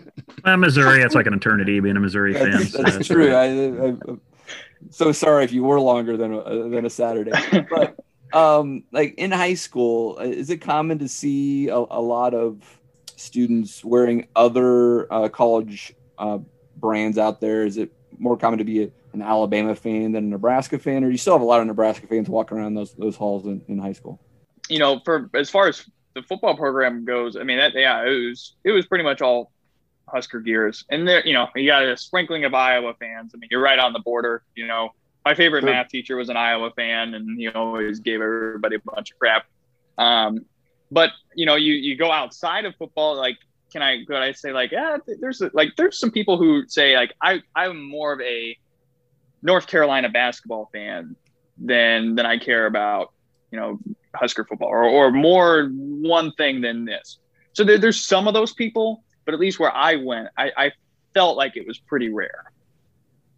Uh, 0.44 0.58
Missouri, 0.58 1.04
it's 1.04 1.14
like 1.14 1.28
an 1.28 1.36
eternity 1.36 1.80
being 1.82 1.96
a 1.96 2.00
Missouri 2.00 2.34
fan. 2.34 2.52
that's, 2.52 2.72
so 2.72 2.82
that's 2.82 2.96
that's 2.96 3.08
true. 3.08 3.32
I, 3.32 3.44
I, 3.44 3.88
I'm 4.08 4.22
so 4.90 5.12
sorry 5.12 5.44
if 5.44 5.52
you 5.52 5.64
were 5.64 5.80
longer 5.80 6.18
than 6.18 6.34
a, 6.34 6.70
than 6.70 6.86
a 6.86 6.90
Saturday, 6.90 7.32
but 7.70 7.98
um, 8.34 8.84
like 8.92 9.16
in 9.18 9.32
high 9.32 9.54
school, 9.54 10.18
uh, 10.20 10.24
is 10.24 10.50
it 10.50 10.58
common 10.58 11.00
to 11.00 11.08
see 11.08 11.70
a, 11.70 11.78
a 11.78 12.02
lot 12.02 12.34
of 12.34 12.62
students 13.16 13.84
wearing 13.84 14.28
other 14.36 15.12
uh, 15.12 15.30
college 15.30 15.94
uh, 16.18 16.40
brands 16.78 17.18
out 17.18 17.42
there? 17.42 17.66
Is 17.66 17.78
it 17.78 17.92
more 18.18 18.38
common 18.38 18.60
to 18.60 18.66
be 18.66 18.84
a, 18.84 18.92
an 19.14 19.22
Alabama 19.22 19.76
fan 19.76 20.12
than 20.12 20.26
a 20.26 20.28
Nebraska 20.28 20.80
fan, 20.80 21.04
or 21.04 21.08
do 21.08 21.12
you 21.12 21.18
still 21.18 21.34
have 21.34 21.42
a 21.42 21.46
lot 21.46 21.62
of 21.62 21.68
Nebraska 21.68 22.08
fans 22.08 22.30
walking 22.30 22.58
around 22.58 22.76
those 22.76 22.94
those 22.94 23.16
halls 23.16 23.46
in, 23.46 23.62
in 23.68 23.78
high 23.78 23.94
school? 23.94 24.20
You 24.70 24.80
know, 24.80 25.02
for 25.04 25.30
as 25.34 25.50
far 25.50 25.68
as 25.68 25.86
the 26.14 26.22
football 26.24 26.56
program 26.56 27.06
goes, 27.06 27.36
I 27.36 27.44
mean, 27.44 27.58
that 27.58 27.74
yeah, 27.74 28.06
it 28.06 28.10
was 28.10 28.56
it 28.64 28.72
was 28.72 28.86
pretty 28.86 29.04
much 29.04 29.22
all 29.22 29.52
Husker 30.08 30.40
gears, 30.40 30.86
and 30.90 31.08
there, 31.08 31.26
you 31.26 31.34
know, 31.34 31.48
you 31.56 31.68
got 31.68 31.84
a 31.84 31.96
sprinkling 31.96 32.46
of 32.46 32.54
Iowa 32.54 32.94
fans. 33.00 33.32
I 33.34 33.38
mean, 33.38 33.50
you're 33.52 33.62
right 33.62 33.80
on 33.80 33.94
the 33.94 34.00
border. 34.00 34.44
You 34.56 34.68
know, 34.68 34.90
my 35.24 35.36
favorite 35.36 35.64
math 35.64 35.90
teacher 35.90 36.16
was 36.16 36.30
an 36.30 36.38
Iowa 36.38 36.72
fan, 36.76 37.14
and 37.14 37.40
he 37.40 37.48
always 37.48 38.00
gave 38.00 38.22
everybody 38.22 38.76
a 38.76 38.80
bunch 38.80 39.12
of 39.12 39.20
crap. 39.20 39.46
Um, 39.98 40.46
but 40.92 41.12
you 41.36 41.46
know, 41.46 41.56
you 41.56 41.74
you 41.74 41.96
go 41.96 42.12
outside 42.12 42.66
of 42.66 42.76
football, 42.76 43.16
like 43.16 43.38
can 43.72 43.82
I 43.82 44.04
could 44.06 44.18
I 44.18 44.34
say 44.34 44.52
like 44.52 44.72
yeah, 44.72 44.98
there's 45.20 45.42
a, 45.42 45.50
like 45.54 45.76
there's 45.78 45.98
some 45.98 46.12
people 46.12 46.38
who 46.38 46.68
say 46.68 46.96
like 46.96 47.14
I 47.22 47.42
I'm 47.56 47.82
more 47.82 48.14
of 48.14 48.22
a 48.22 48.58
North 49.42 49.68
Carolina 49.68 50.10
basketball 50.10 50.70
fan 50.74 51.16
than 51.58 52.16
than 52.16 52.26
I 52.26 52.38
care 52.38 52.66
about 52.66 53.14
you 53.52 53.60
know 53.60 53.80
Husker 54.14 54.44
football 54.44 54.70
or 54.70 54.84
or 54.84 55.12
more 55.12 55.70
one 55.70 56.34
thing 56.34 56.62
than 56.62 56.86
this. 56.86 57.20
So 57.54 57.64
there, 57.64 57.78
there's 57.78 58.00
some 58.00 58.28
of 58.28 58.34
those 58.34 58.54
people, 58.54 59.04
but 59.26 59.34
at 59.34 59.40
least 59.40 59.60
where 59.60 59.74
I 59.74 59.96
went, 59.96 60.30
I, 60.38 60.52
I 60.58 60.72
felt 61.14 61.38
like 61.38 61.58
it 61.58 61.68
was 61.68 61.78
pretty 61.78 62.10
rare. 62.10 62.52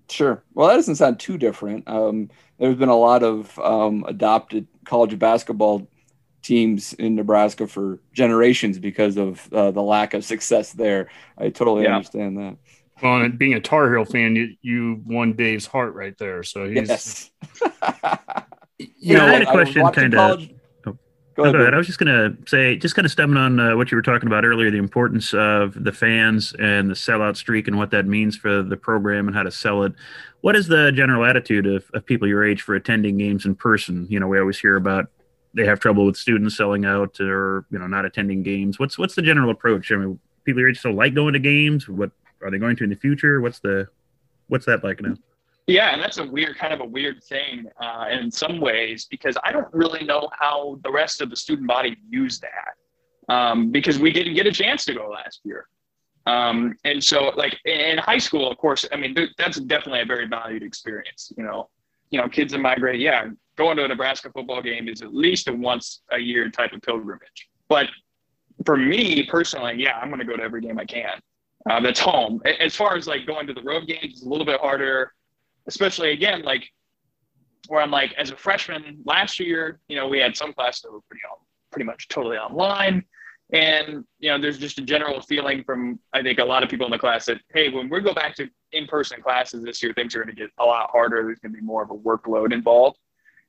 Sure. 0.10 0.44
Well, 0.54 0.68
that 0.68 0.76
doesn't 0.76 0.96
sound 0.96 1.20
too 1.20 1.38
different. 1.38 1.88
Um, 1.88 2.30
there's 2.60 2.76
been 2.76 2.90
a 2.90 2.96
lot 2.96 3.24
of 3.24 3.58
um, 3.60 4.06
adopted 4.08 4.68
college 4.86 5.18
basketball 5.18 5.88
teams 6.42 6.94
in 6.94 7.16
Nebraska 7.16 7.68
for 7.68 8.00
generations 8.12 8.78
because 8.78 9.18
of 9.18 9.52
uh, 9.54 9.72
the 9.72 9.82
lack 9.82 10.14
of 10.14 10.24
success 10.24 10.74
there. 10.74 11.10
I 11.38 11.50
totally 11.50 11.84
yeah. 11.84 11.96
understand 11.96 12.38
that. 12.38 12.58
Well, 13.02 13.22
and 13.22 13.38
being 13.38 13.56
a 13.56 13.60
Tar 13.60 13.92
Heel 13.92 14.06
fan, 14.06 14.36
you, 14.36 14.56
you 14.62 15.02
won 15.06 15.34
Dave's 15.34 15.66
heart 15.66 15.94
right 15.96 16.18
there. 16.18 16.44
So 16.44 16.70
he's. 16.70 16.88
Yes. 16.88 17.32
you 18.78 19.18
know, 19.18 19.26
I 19.26 19.34
had 19.34 19.42
a 19.42 19.52
question 19.52 19.90
kind 19.92 20.14
of. 20.16 20.48
Go 21.36 21.46
ahead. 21.46 21.74
I 21.74 21.78
was 21.78 21.88
just 21.88 21.98
going 21.98 22.14
to 22.14 22.38
say, 22.48 22.76
just 22.76 22.96
kind 22.96 23.06
of 23.06 23.12
stemming 23.12 23.38
on 23.38 23.60
uh, 23.60 23.76
what 23.76 23.92
you 23.92 23.96
were 23.96 24.04
talking 24.04 24.28
about 24.28 24.46
earlier, 24.46 24.70
the 24.70 24.78
importance 24.78 25.34
of 25.34 25.84
the 25.84 25.92
fans 25.92 26.54
and 26.60 26.90
the 26.90 26.94
sellout 26.94 27.38
streak 27.38 27.68
and 27.68 27.78
what 27.78 27.90
that 27.92 28.06
means 28.06 28.38
for 28.38 28.62
the 28.62 28.78
program 28.78 29.28
and 29.28 29.36
how 29.36 29.42
to 29.42 29.52
sell 29.52 29.84
it. 29.84 29.94
What 30.42 30.56
is 30.56 30.68
the 30.68 30.92
general 30.92 31.26
attitude 31.26 31.66
of, 31.66 31.90
of 31.94 32.06
people 32.06 32.28
your 32.28 32.44
age 32.44 32.62
for 32.62 32.76
attending 32.76 33.18
games 33.18 33.46
in 33.46 33.56
person? 33.56 34.06
You 34.10 34.20
know, 34.20 34.28
we 34.28 34.40
always 34.40 34.60
hear 34.60 34.76
about 34.76 35.08
they 35.56 35.66
have 35.66 35.80
trouble 35.80 36.06
with 36.06 36.18
students 36.18 36.58
selling 36.58 36.86
out 36.86 37.20
or 37.20 37.66
you 37.72 37.80
know 37.80 37.88
not 37.88 38.06
attending 38.06 38.44
games. 38.44 38.80
What's 38.80 38.98
what's 38.98 39.16
the 39.16 39.22
general 39.22 39.50
approach? 39.50 39.92
I 39.92 39.96
mean, 39.96 40.20
people 40.44 40.62
your 40.62 40.70
age 40.70 40.80
still 40.80 40.94
like 40.94 41.14
going 41.14 41.34
to 41.34 41.40
games. 41.40 41.88
What 41.88 42.12
are 42.42 42.52
they 42.52 42.58
going 42.58 42.76
to 42.78 42.84
in 42.84 42.90
the 42.90 42.96
future? 42.96 43.42
What's 43.42 43.60
the 43.60 43.88
what's 44.48 44.66
that 44.66 44.84
like 44.84 45.02
now? 45.02 45.16
Yeah, 45.68 45.94
and 45.94 46.02
that's 46.02 46.18
a 46.18 46.26
weird 46.26 46.58
kind 46.58 46.74
of 46.74 46.82
a 46.82 46.86
weird 46.86 47.24
thing 47.24 47.66
uh, 47.80 48.08
in 48.12 48.30
some 48.30 48.60
ways 48.60 49.08
because 49.10 49.38
I 49.44 49.52
don't 49.52 49.72
really 49.74 50.04
know 50.04 50.30
how 50.38 50.80
the 50.84 50.92
rest 50.92 51.22
of 51.22 51.30
the 51.30 51.38
student 51.38 51.68
body 51.68 51.96
views 52.10 52.40
that 52.42 53.34
um, 53.34 53.72
because 53.72 53.98
we 53.98 54.12
didn't 54.12 54.36
get 54.36 54.46
a 54.46 54.52
chance 54.52 54.84
to 54.86 54.94
go 54.94 55.10
last 55.10 55.40
year. 55.46 55.68
Um, 56.26 56.76
and 56.84 57.04
so, 57.04 57.30
like 57.36 57.58
in 57.66 57.98
high 57.98 58.18
school, 58.18 58.50
of 58.52 58.58
course, 58.58 58.86
I 58.92 58.98
mean 58.98 59.16
that's 59.38 59.60
definitely 59.60 60.02
a 60.02 60.06
very 60.06 60.28
valued 60.28 60.64
experience. 60.64 61.32
You 61.38 61.44
know, 61.44 61.70
you 62.12 62.20
know, 62.20 62.28
kids 62.28 62.54
in 62.54 62.62
my 62.62 62.76
grade, 62.76 63.02
yeah, 63.02 63.28
going 63.58 63.78
to 63.78 63.86
a 63.86 63.88
Nebraska 63.88 64.32
football 64.34 64.62
game 64.62 64.90
is 64.90 65.02
at 65.02 65.14
least 65.14 65.48
a 65.48 65.54
once 65.54 66.02
a 66.12 66.20
year 66.20 66.50
type 66.50 66.74
of 66.74 66.82
pilgrimage. 66.82 67.50
But 67.70 67.88
for 68.66 68.78
me 68.78 69.24
personally, 69.24 69.76
yeah, 69.78 69.98
I'm 69.98 70.10
going 70.10 70.20
to 70.20 70.26
go 70.26 70.36
to 70.36 70.44
every 70.44 70.62
game 70.62 70.78
I 70.80 70.86
can. 70.86 71.20
Uh, 71.70 71.80
that's 71.80 72.00
home. 72.00 72.42
As 72.60 72.76
far 72.76 72.96
as 72.96 73.08
like 73.08 73.26
going 73.26 73.48
to 73.48 73.54
the 73.54 73.64
road 73.64 73.88
games, 73.88 74.04
it's 74.04 74.26
a 74.26 74.30
little 74.30 74.46
bit 74.46 74.60
harder 74.60 75.14
especially 75.68 76.12
again, 76.12 76.44
like 76.44 76.70
where 77.68 77.82
I'm 77.82 77.92
like, 77.92 78.14
as 78.14 78.32
a 78.32 78.36
freshman 78.36 79.00
last 79.06 79.40
year, 79.40 79.80
you 79.88 79.96
know, 79.96 80.08
we 80.08 80.20
had 80.20 80.36
some 80.36 80.54
classes 80.54 80.82
that 80.82 80.92
were 80.92 81.00
pretty, 81.10 81.22
pretty 81.72 81.86
much 81.86 82.08
totally 82.08 82.38
online. 82.38 83.04
And, 83.52 84.04
you 84.20 84.32
know, 84.32 84.42
there's 84.42 84.58
just 84.58 84.80
a 84.80 84.82
general 84.82 85.22
feeling 85.22 85.64
from, 85.64 86.00
I 86.12 86.24
think, 86.24 86.40
a 86.40 86.44
lot 86.44 86.64
of 86.64 86.70
people 86.70 86.88
in 86.88 86.92
the 86.92 86.98
class 86.98 87.26
that, 87.28 87.40
hey, 87.54 87.70
when 87.70 87.88
we 87.88 88.02
go 88.02 88.14
back 88.14 88.36
to 88.36 88.50
in 88.72 88.88
person 88.88 89.22
classes 89.22 89.64
this 89.64 89.84
year, 89.84 89.94
things 89.94 90.16
are 90.16 90.24
going 90.24 90.36
to 90.36 90.42
get 90.42 90.50
a 90.60 90.66
lot 90.66 90.90
harder. 90.90 91.24
There's 91.24 91.40
going 91.40 91.54
to 91.54 91.60
be 91.60 91.66
more 91.66 91.84
of 91.84 91.92
a 91.92 91.96
workload 91.96 92.52
involved. 92.52 92.98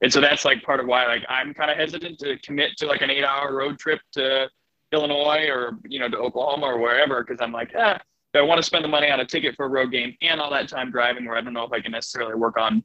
And 0.02 0.12
so 0.12 0.20
that's 0.20 0.44
like 0.44 0.62
part 0.62 0.80
of 0.80 0.86
why, 0.86 1.06
like, 1.06 1.24
I'm 1.28 1.54
kind 1.54 1.70
of 1.70 1.78
hesitant 1.78 2.18
to 2.18 2.38
commit 2.40 2.76
to 2.78 2.86
like 2.86 3.00
an 3.00 3.10
eight 3.10 3.24
hour 3.24 3.54
road 3.54 3.78
trip 3.78 4.00
to 4.12 4.50
Illinois 4.92 5.48
or, 5.48 5.78
you 5.88 5.98
know, 5.98 6.08
to 6.08 6.18
Oklahoma 6.18 6.66
or 6.66 6.78
wherever, 6.78 7.24
because 7.24 7.40
I'm 7.40 7.52
like, 7.52 7.72
ah, 7.76 7.98
I 8.40 8.42
want 8.42 8.58
to 8.58 8.62
spend 8.62 8.84
the 8.84 8.88
money 8.88 9.10
on 9.10 9.20
a 9.20 9.24
ticket 9.24 9.54
for 9.56 9.66
a 9.66 9.68
road 9.68 9.92
game 9.92 10.16
and 10.22 10.40
all 10.40 10.50
that 10.50 10.68
time 10.68 10.90
driving 10.90 11.24
where 11.24 11.36
I 11.36 11.40
don't 11.40 11.52
know 11.52 11.64
if 11.64 11.72
I 11.72 11.80
can 11.80 11.92
necessarily 11.92 12.34
work 12.34 12.58
on 12.58 12.82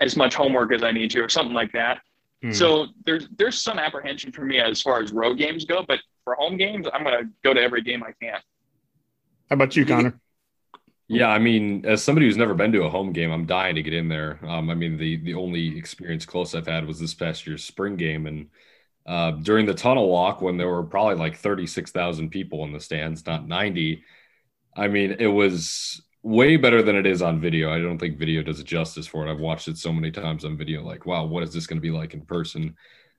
as 0.00 0.16
much 0.16 0.34
homework 0.34 0.72
as 0.72 0.82
I 0.82 0.92
need 0.92 1.10
to 1.12 1.20
or 1.20 1.28
something 1.28 1.54
like 1.54 1.72
that. 1.72 2.00
Hmm. 2.42 2.52
So 2.52 2.86
there's 3.04 3.28
there's 3.36 3.60
some 3.60 3.78
apprehension 3.78 4.32
for 4.32 4.44
me 4.44 4.58
as 4.58 4.82
far 4.82 5.00
as 5.00 5.12
road 5.12 5.38
games 5.38 5.64
go, 5.64 5.84
but 5.86 6.00
for 6.24 6.34
home 6.34 6.56
games, 6.56 6.86
I'm 6.92 7.04
gonna 7.04 7.30
go 7.44 7.54
to 7.54 7.60
every 7.60 7.82
game 7.82 8.02
I 8.02 8.12
can. 8.20 8.40
How 9.48 9.54
about 9.54 9.76
you, 9.76 9.86
Connor? 9.86 10.18
Yeah, 11.08 11.28
I 11.28 11.38
mean, 11.38 11.86
as 11.86 12.02
somebody 12.02 12.26
who's 12.26 12.36
never 12.36 12.54
been 12.54 12.72
to 12.72 12.82
a 12.82 12.90
home 12.90 13.12
game, 13.12 13.30
I'm 13.30 13.46
dying 13.46 13.76
to 13.76 13.82
get 13.82 13.94
in 13.94 14.08
there. 14.08 14.40
Um, 14.44 14.70
I 14.70 14.74
mean, 14.74 14.96
the 14.96 15.16
the 15.18 15.34
only 15.34 15.78
experience 15.78 16.26
close 16.26 16.54
I've 16.54 16.66
had 16.66 16.86
was 16.86 16.98
this 16.98 17.14
past 17.14 17.46
year's 17.46 17.64
spring 17.64 17.96
game, 17.96 18.26
and 18.26 18.48
uh, 19.06 19.30
during 19.30 19.66
the 19.66 19.74
tunnel 19.74 20.08
walk 20.08 20.42
when 20.42 20.56
there 20.56 20.68
were 20.68 20.82
probably 20.82 21.14
like 21.14 21.36
36,000 21.36 22.28
people 22.30 22.64
in 22.64 22.72
the 22.72 22.80
stands, 22.80 23.24
not 23.24 23.46
90. 23.46 24.02
I 24.76 24.88
mean, 24.88 25.16
it 25.18 25.26
was 25.26 26.02
way 26.22 26.56
better 26.56 26.82
than 26.82 26.96
it 26.96 27.06
is 27.06 27.22
on 27.22 27.40
video. 27.40 27.72
I 27.72 27.80
don't 27.80 27.98
think 27.98 28.18
video 28.18 28.42
does 28.42 28.60
it 28.60 28.66
justice 28.66 29.06
for 29.06 29.26
it. 29.26 29.30
I've 29.30 29.40
watched 29.40 29.68
it 29.68 29.78
so 29.78 29.92
many 29.92 30.10
times 30.10 30.44
on 30.44 30.56
video, 30.56 30.82
like, 30.82 31.06
wow, 31.06 31.24
what 31.24 31.42
is 31.42 31.52
this 31.52 31.66
going 31.66 31.78
to 31.78 31.82
be 31.82 31.90
like 31.90 32.14
in 32.14 32.20
person? 32.22 32.76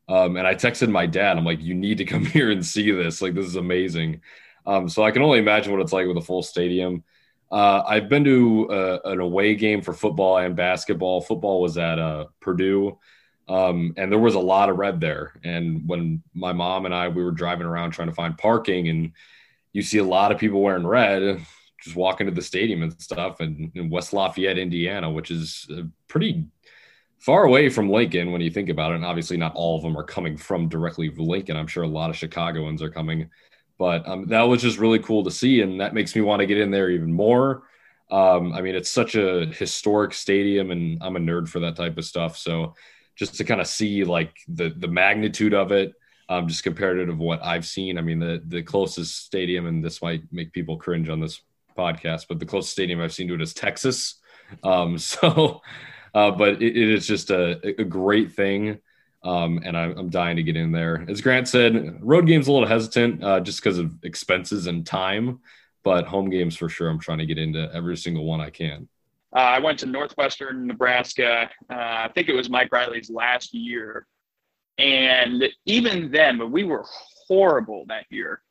Um, 0.10 0.38
and 0.38 0.48
I 0.48 0.56
texted 0.56 0.90
my 0.90 1.06
dad, 1.06 1.38
I'm 1.38 1.46
like, 1.46 1.62
you 1.62 1.74
need 1.74 1.98
to 1.98 2.06
come 2.06 2.26
here 2.38 2.52
and 2.52 2.66
see 2.66 2.92
this. 2.92 3.22
Like, 3.22 3.34
this 3.34 3.46
is 3.46 3.56
amazing. 3.56 4.22
Um, 4.66 4.88
so 4.90 5.04
I 5.04 5.12
can 5.12 5.22
only 5.22 5.40
imagine 5.40 5.72
what 5.72 5.82
it's 5.82 5.94
like 5.94 6.08
with 6.08 6.18
a 6.18 6.22
full 6.22 6.44
stadium. 6.44 7.04
Uh, 7.50 7.82
I've 7.88 8.10
been 8.10 8.26
to 8.26 8.68
a, 8.70 9.12
an 9.12 9.20
away 9.22 9.56
game 9.56 9.82
for 9.82 9.94
football 9.94 10.38
and 10.38 10.56
basketball. 10.56 11.22
Football 11.22 11.62
was 11.62 11.78
at 11.78 11.98
uh, 11.98 12.26
Purdue, 12.42 12.98
um, 13.48 13.94
and 13.96 14.12
there 14.12 14.20
was 14.20 14.36
a 14.36 14.40
lot 14.40 14.70
of 14.70 14.78
red 14.78 15.00
there. 15.00 15.40
And 15.46 15.88
when 15.88 16.22
my 16.34 16.52
mom 16.52 16.86
and 16.86 16.94
I 16.94 17.08
we 17.08 17.24
were 17.24 17.32
driving 17.32 17.66
around 17.66 17.92
trying 17.92 18.10
to 18.10 18.14
find 18.14 18.38
parking, 18.38 18.90
and 18.90 19.14
you 19.78 19.84
see 19.84 20.00
a 20.00 20.04
lot 20.04 20.32
of 20.32 20.40
people 20.40 20.60
wearing 20.60 20.88
red 20.88 21.46
just 21.84 21.96
walking 21.96 22.26
to 22.26 22.34
the 22.34 22.42
stadium 22.42 22.82
and 22.82 23.00
stuff 23.00 23.42
and 23.42 23.72
in 23.76 23.92
West 23.92 24.12
Lafayette, 24.12 24.58
Indiana, 24.58 25.08
which 25.08 25.30
is 25.30 25.70
pretty 26.08 26.46
far 27.20 27.44
away 27.44 27.70
from 27.70 27.88
Lincoln 27.88 28.32
when 28.32 28.42
you 28.42 28.50
think 28.50 28.70
about 28.70 28.92
it. 28.92 28.96
And 28.96 29.06
obviously, 29.06 29.38
not 29.38 29.54
all 29.54 29.78
of 29.78 29.84
them 29.84 29.96
are 29.96 30.04
coming 30.04 30.36
from 30.36 30.68
directly 30.68 31.12
Lincoln. 31.16 31.56
I'm 31.56 31.68
sure 31.68 31.84
a 31.84 31.88
lot 31.88 32.10
of 32.10 32.16
Chicagoans 32.16 32.82
are 32.82 32.90
coming, 32.90 33.30
but 33.78 34.08
um, 34.08 34.26
that 34.30 34.42
was 34.42 34.64
just 34.64 34.80
really 34.80 34.98
cool 34.98 35.24
to 35.24 35.30
see. 35.30 35.62
And 35.62 35.80
that 35.80 35.94
makes 35.94 36.16
me 36.16 36.22
want 36.22 36.40
to 36.40 36.48
get 36.48 36.58
in 36.58 36.72
there 36.72 36.90
even 36.90 37.14
more. 37.14 37.62
Um, 38.10 38.54
I 38.54 38.62
mean, 38.62 38.74
it's 38.74 38.90
such 38.90 39.14
a 39.14 39.46
historic 39.46 40.16
stadium, 40.16 40.72
and 40.72 40.98
I'm 41.04 41.18
a 41.18 41.20
nerd 41.20 41.50
for 41.50 41.60
that 41.60 41.76
type 41.76 42.00
of 42.00 42.06
stuff. 42.06 42.36
So 42.36 42.74
just 43.16 43.36
to 43.36 43.44
kind 43.44 43.62
of 43.62 43.68
see 43.68 44.04
like 44.04 44.36
the 44.48 44.74
the 44.76 44.88
magnitude 44.88 45.54
of 45.54 45.72
it, 45.72 45.94
um, 46.30 46.48
just 46.48 46.64
comparative 46.64 47.10
of 47.10 47.20
what 47.20 47.44
I've 47.44 47.66
seen. 47.66 47.98
I 47.98 48.02
mean, 48.02 48.20
the 48.20 48.42
the 48.48 48.64
closest 48.64 49.26
stadium, 49.26 49.66
and 49.66 49.84
this 49.84 50.02
might 50.02 50.22
make 50.32 50.52
people 50.52 50.78
cringe 50.78 51.10
on 51.10 51.20
this 51.20 51.42
podcast, 51.78 52.26
but 52.28 52.40
the 52.40 52.46
closest 52.46 52.74
stadium 52.74 53.02
I've 53.02 53.14
seen 53.14 53.28
to 53.30 53.36
it 53.36 53.42
is 53.42 53.54
Texas. 53.54 54.16
Um, 54.64 54.98
so, 54.98 55.62
uh, 56.14 56.32
but 56.32 56.62
it, 56.62 56.78
it 56.78 56.90
is 56.90 57.08
just 57.08 57.30
a, 57.30 57.60
a 57.80 57.84
great 57.84 58.34
thing. 58.34 58.80
Um, 59.24 59.60
and 59.66 59.76
I'm, 59.76 59.98
I'm, 59.98 60.10
dying 60.10 60.38
to 60.38 60.44
get 60.44 60.56
in 60.56 60.72
there. 60.72 61.04
As 61.10 61.22
Grant 61.22 61.48
said, 61.48 61.98
road 62.02 62.28
games 62.28 62.48
a 62.48 62.52
little 62.52 62.68
hesitant 62.68 63.24
uh, 63.24 63.40
just 63.40 63.62
because 63.62 63.80
of 63.80 63.94
expenses 64.04 64.68
and 64.68 64.86
time, 64.86 65.40
but 65.84 66.06
home 66.06 66.30
games 66.30 66.56
for 66.56 66.70
sure. 66.70 66.88
I'm 66.88 67.00
trying 67.00 67.18
to 67.18 67.26
get 67.26 67.40
into 67.40 67.70
every 67.74 67.98
single 67.98 68.26
one 68.26 68.40
I 68.40 68.52
can. 68.52 68.88
Uh, 69.36 69.40
I 69.40 69.60
went 69.60 69.80
to 69.80 69.86
Northwestern 69.86 70.68
Nebraska. 70.68 71.50
Uh, 71.70 71.74
I 71.74 72.12
think 72.14 72.30
it 72.30 72.36
was 72.36 72.50
Mike 72.50 72.70
Riley's 72.72 73.10
last 73.10 73.54
year, 73.54 74.06
and 74.78 75.44
even 75.66 76.12
then, 76.12 76.38
but 76.38 76.52
we 76.52 76.64
were 76.64 76.86
horrible 77.28 77.86
that 77.88 78.06
year. 78.10 78.42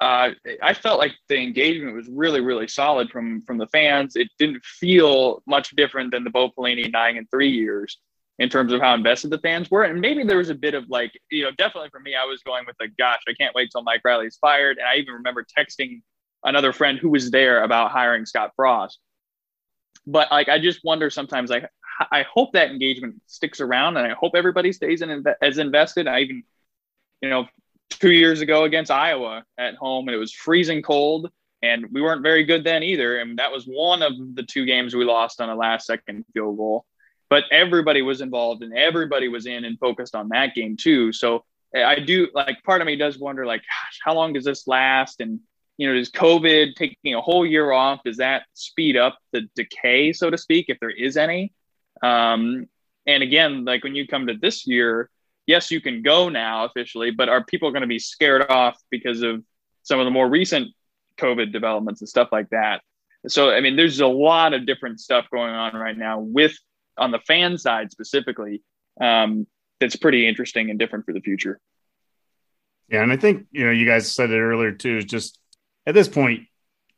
Uh, 0.00 0.30
I 0.62 0.72
felt 0.72 0.98
like 0.98 1.12
the 1.28 1.36
engagement 1.36 1.94
was 1.94 2.08
really, 2.08 2.40
really 2.40 2.68
solid 2.68 3.10
from 3.10 3.42
from 3.42 3.58
the 3.58 3.66
fans. 3.66 4.16
It 4.16 4.28
didn't 4.38 4.64
feel 4.64 5.42
much 5.46 5.70
different 5.76 6.12
than 6.12 6.24
the 6.24 6.30
Bo 6.30 6.50
Pelini 6.50 6.90
nine 6.90 7.18
and 7.18 7.30
three 7.30 7.50
years 7.50 7.98
in 8.38 8.48
terms 8.48 8.72
of 8.72 8.80
how 8.80 8.94
invested 8.94 9.28
the 9.30 9.38
fans 9.38 9.70
were. 9.70 9.82
And 9.82 10.00
maybe 10.00 10.24
there 10.24 10.38
was 10.38 10.48
a 10.48 10.54
bit 10.54 10.72
of 10.72 10.88
like, 10.88 11.12
you 11.30 11.44
know, 11.44 11.50
definitely 11.58 11.90
for 11.90 12.00
me, 12.00 12.14
I 12.14 12.24
was 12.24 12.42
going 12.42 12.64
with 12.66 12.76
like, 12.80 12.92
gosh, 12.98 13.20
I 13.28 13.34
can't 13.34 13.54
wait 13.54 13.68
till 13.70 13.82
Mike 13.82 14.00
Riley's 14.02 14.38
fired. 14.40 14.78
And 14.78 14.86
I 14.86 14.96
even 14.96 15.12
remember 15.12 15.44
texting 15.44 16.00
another 16.42 16.72
friend 16.72 16.98
who 16.98 17.10
was 17.10 17.30
there 17.30 17.62
about 17.62 17.90
hiring 17.90 18.24
Scott 18.24 18.52
Frost. 18.56 18.98
But 20.06 20.30
like, 20.30 20.48
I 20.48 20.58
just 20.58 20.80
wonder 20.82 21.10
sometimes, 21.10 21.50
like, 21.50 21.68
I 22.10 22.22
hope 22.22 22.52
that 22.52 22.70
engagement 22.70 23.20
sticks 23.26 23.60
around, 23.60 23.96
and 23.96 24.10
I 24.10 24.14
hope 24.14 24.32
everybody 24.34 24.72
stays 24.72 25.02
in 25.02 25.24
as 25.42 25.58
invested. 25.58 26.08
I 26.08 26.20
even, 26.20 26.42
you 27.20 27.28
know, 27.28 27.46
two 27.90 28.12
years 28.12 28.40
ago 28.40 28.64
against 28.64 28.90
Iowa 28.90 29.44
at 29.58 29.74
home, 29.74 30.08
and 30.08 30.14
it 30.14 30.18
was 30.18 30.32
freezing 30.32 30.82
cold. 30.82 31.30
and 31.62 31.86
we 31.92 32.00
weren't 32.00 32.22
very 32.22 32.44
good 32.44 32.64
then 32.64 32.82
either. 32.82 33.18
And 33.18 33.38
that 33.38 33.52
was 33.52 33.64
one 33.64 34.02
of 34.02 34.12
the 34.34 34.42
two 34.42 34.64
games 34.64 34.94
we 34.94 35.04
lost 35.04 35.40
on 35.40 35.48
a 35.48 35.54
last 35.54 35.86
second 35.86 36.24
field 36.32 36.56
goal. 36.56 36.84
But 37.28 37.44
everybody 37.52 38.02
was 38.02 38.20
involved 38.20 38.62
and 38.62 38.76
everybody 38.76 39.28
was 39.28 39.46
in 39.46 39.64
and 39.64 39.78
focused 39.78 40.14
on 40.14 40.30
that 40.30 40.54
game 40.54 40.76
too. 40.76 41.12
So 41.12 41.44
eh, 41.74 41.84
I 41.84 42.00
do 42.00 42.28
like 42.34 42.62
part 42.64 42.80
of 42.80 42.86
me 42.86 42.96
does 42.96 43.18
wonder 43.18 43.46
like, 43.46 43.60
gosh, 43.60 43.98
how 44.02 44.14
long 44.14 44.32
does 44.32 44.44
this 44.44 44.66
last? 44.66 45.20
And 45.20 45.40
you 45.76 45.88
know, 45.88 45.94
does 45.94 46.10
COVID 46.10 46.74
taking 46.74 47.14
a 47.14 47.20
whole 47.20 47.46
year 47.46 47.70
off 47.70 48.00
does 48.04 48.18
that 48.18 48.42
speed 48.54 48.96
up 48.96 49.18
the 49.32 49.42
decay, 49.54 50.12
so 50.12 50.28
to 50.28 50.36
speak, 50.36 50.66
if 50.68 50.78
there 50.80 50.90
is 50.90 51.16
any? 51.16 51.52
Um, 52.02 52.66
and 53.06 53.22
again, 53.22 53.64
like 53.64 53.84
when 53.84 53.94
you 53.94 54.06
come 54.06 54.26
to 54.26 54.34
this 54.34 54.66
year, 54.66 55.10
yes, 55.46 55.70
you 55.70 55.80
can 55.80 56.02
go 56.02 56.28
now 56.28 56.64
officially, 56.64 57.10
but 57.10 57.28
are 57.28 57.44
people 57.44 57.70
going 57.70 57.82
to 57.82 57.88
be 57.88 57.98
scared 57.98 58.50
off 58.50 58.78
because 58.90 59.22
of 59.22 59.42
some 59.82 59.98
of 59.98 60.04
the 60.04 60.10
more 60.10 60.28
recent 60.28 60.68
COVID 61.18 61.52
developments 61.52 62.00
and 62.00 62.08
stuff 62.08 62.28
like 62.30 62.50
that? 62.50 62.82
So, 63.26 63.50
I 63.50 63.60
mean, 63.60 63.76
there's 63.76 64.00
a 64.00 64.06
lot 64.06 64.54
of 64.54 64.66
different 64.66 65.00
stuff 65.00 65.26
going 65.30 65.52
on 65.52 65.74
right 65.74 65.96
now 65.96 66.20
with 66.20 66.56
on 66.96 67.10
the 67.10 67.18
fan 67.20 67.58
side 67.58 67.90
specifically. 67.90 68.62
Um, 69.00 69.46
that's 69.80 69.96
pretty 69.96 70.28
interesting 70.28 70.70
and 70.70 70.78
different 70.78 71.06
for 71.06 71.12
the 71.12 71.20
future. 71.20 71.58
Yeah, 72.88 73.02
and 73.02 73.12
I 73.12 73.16
think 73.16 73.46
you 73.52 73.64
know 73.64 73.70
you 73.70 73.86
guys 73.86 74.10
said 74.10 74.30
it 74.30 74.38
earlier 74.38 74.72
too. 74.72 74.98
Is 74.98 75.04
just 75.04 75.38
at 75.86 75.94
this 75.94 76.08
point, 76.08 76.46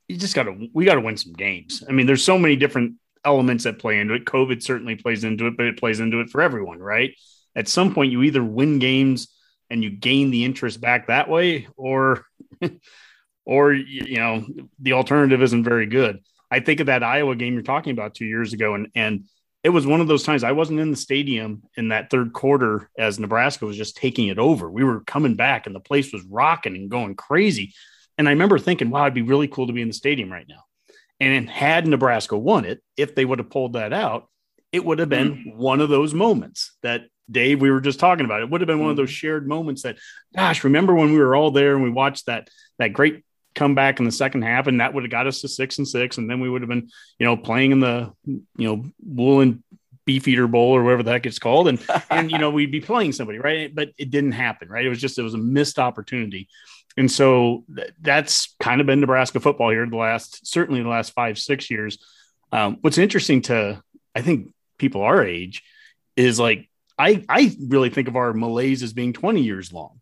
you 0.08 0.16
just 0.16 0.34
got 0.34 0.44
to 0.44 0.68
we 0.72 0.84
got 0.84 0.94
to 0.94 1.00
win 1.00 1.16
some 1.16 1.32
games. 1.32 1.84
I 1.88 1.92
mean, 1.92 2.06
there's 2.06 2.24
so 2.24 2.38
many 2.38 2.56
different 2.56 2.94
elements 3.24 3.64
that 3.64 3.78
play 3.78 3.98
into 3.98 4.14
it. 4.14 4.24
COVID 4.24 4.62
certainly 4.62 4.96
plays 4.96 5.24
into 5.24 5.46
it, 5.46 5.56
but 5.56 5.66
it 5.66 5.78
plays 5.78 6.00
into 6.00 6.20
it 6.20 6.30
for 6.30 6.40
everyone, 6.40 6.78
right? 6.78 7.14
At 7.54 7.68
some 7.68 7.94
point, 7.94 8.12
you 8.12 8.22
either 8.22 8.42
win 8.42 8.78
games 8.78 9.28
and 9.70 9.82
you 9.82 9.90
gain 9.90 10.30
the 10.30 10.44
interest 10.44 10.80
back 10.80 11.06
that 11.06 11.28
way, 11.28 11.68
or 11.76 12.24
or 13.44 13.72
you 13.72 14.16
know 14.16 14.44
the 14.80 14.92
alternative 14.92 15.42
isn't 15.42 15.64
very 15.64 15.86
good. 15.86 16.20
I 16.50 16.60
think 16.60 16.80
of 16.80 16.86
that 16.86 17.02
Iowa 17.02 17.34
game 17.36 17.54
you're 17.54 17.62
talking 17.62 17.92
about 17.92 18.14
two 18.14 18.26
years 18.26 18.52
ago, 18.52 18.74
and 18.74 18.88
and 18.94 19.24
it 19.62 19.70
was 19.70 19.86
one 19.86 20.00
of 20.00 20.08
those 20.08 20.24
times 20.24 20.42
I 20.42 20.52
wasn't 20.52 20.80
in 20.80 20.90
the 20.90 20.96
stadium 20.96 21.62
in 21.76 21.88
that 21.88 22.10
third 22.10 22.32
quarter 22.32 22.90
as 22.98 23.18
Nebraska 23.18 23.64
was 23.64 23.76
just 23.76 23.96
taking 23.96 24.28
it 24.28 24.38
over. 24.38 24.70
We 24.70 24.82
were 24.82 25.00
coming 25.00 25.36
back 25.36 25.66
and 25.66 25.74
the 25.74 25.80
place 25.80 26.12
was 26.12 26.24
rocking 26.24 26.74
and 26.74 26.90
going 26.90 27.14
crazy. 27.14 27.72
And 28.18 28.28
I 28.28 28.32
remember 28.32 28.58
thinking, 28.58 28.90
wow, 28.90 29.02
it'd 29.02 29.14
be 29.14 29.22
really 29.22 29.48
cool 29.48 29.68
to 29.68 29.72
be 29.72 29.82
in 29.82 29.88
the 29.88 29.94
stadium 29.94 30.32
right 30.32 30.46
now. 30.48 30.64
And 31.22 31.48
had 31.48 31.86
Nebraska 31.86 32.36
won 32.36 32.64
it, 32.64 32.82
if 32.96 33.14
they 33.14 33.24
would 33.24 33.38
have 33.38 33.48
pulled 33.48 33.74
that 33.74 33.92
out, 33.92 34.28
it 34.72 34.84
would 34.84 34.98
have 34.98 35.08
been 35.08 35.36
mm-hmm. 35.36 35.56
one 35.56 35.80
of 35.80 35.88
those 35.88 36.12
moments 36.12 36.76
that 36.82 37.02
Dave, 37.30 37.60
we 37.60 37.70
were 37.70 37.80
just 37.80 38.00
talking 38.00 38.24
about. 38.24 38.42
It 38.42 38.50
would 38.50 38.60
have 38.60 38.66
been 38.66 38.80
one 38.80 38.90
of 38.90 38.96
those 38.96 39.08
mm-hmm. 39.08 39.26
shared 39.26 39.46
moments 39.46 39.82
that, 39.82 39.98
gosh, 40.34 40.64
remember 40.64 40.94
when 40.94 41.12
we 41.12 41.18
were 41.18 41.36
all 41.36 41.52
there 41.52 41.74
and 41.74 41.82
we 41.84 41.90
watched 41.90 42.26
that 42.26 42.48
that 42.78 42.92
great 42.92 43.24
come 43.54 43.74
back 43.74 44.00
in 44.00 44.04
the 44.04 44.10
second 44.10 44.42
half, 44.42 44.66
and 44.66 44.80
that 44.80 44.94
would 44.94 45.04
have 45.04 45.10
got 45.12 45.28
us 45.28 45.42
to 45.42 45.48
six 45.48 45.78
and 45.78 45.86
six, 45.86 46.18
and 46.18 46.28
then 46.28 46.40
we 46.40 46.50
would 46.50 46.62
have 46.62 46.68
been, 46.68 46.88
you 47.18 47.26
know, 47.26 47.36
playing 47.36 47.70
in 47.70 47.80
the, 47.80 48.12
you 48.24 48.42
know, 48.58 48.84
woolen 49.04 49.62
beefeater 50.04 50.48
bowl 50.48 50.74
or 50.74 50.82
whatever 50.82 51.04
the 51.04 51.12
heck 51.12 51.26
it's 51.26 51.38
called, 51.38 51.68
and 51.68 51.80
and 52.10 52.32
you 52.32 52.38
know 52.38 52.50
we'd 52.50 52.72
be 52.72 52.80
playing 52.80 53.12
somebody, 53.12 53.38
right? 53.38 53.72
But 53.72 53.90
it 53.96 54.10
didn't 54.10 54.32
happen, 54.32 54.68
right? 54.68 54.84
It 54.84 54.88
was 54.88 55.00
just 55.00 55.18
it 55.18 55.22
was 55.22 55.34
a 55.34 55.38
missed 55.38 55.78
opportunity, 55.78 56.48
and 56.96 57.10
so 57.10 57.64
th- 57.74 57.92
that's 58.00 58.54
kind 58.60 58.80
of 58.80 58.86
been 58.86 59.00
Nebraska 59.00 59.40
football 59.40 59.70
here 59.70 59.86
the 59.86 59.96
last 59.96 60.46
certainly 60.46 60.82
the 60.82 60.88
last 60.88 61.12
five 61.12 61.38
six 61.38 61.70
years. 61.70 61.98
Um, 62.50 62.78
what's 62.80 62.98
interesting 62.98 63.42
to 63.42 63.82
I 64.14 64.22
think 64.22 64.52
people 64.78 65.02
our 65.02 65.24
age 65.24 65.62
is 66.16 66.38
like 66.38 66.68
I 66.98 67.24
I 67.28 67.56
really 67.68 67.90
think 67.90 68.08
of 68.08 68.16
our 68.16 68.32
malaise 68.32 68.82
as 68.82 68.92
being 68.92 69.12
20 69.12 69.42
years 69.42 69.72
long. 69.72 70.00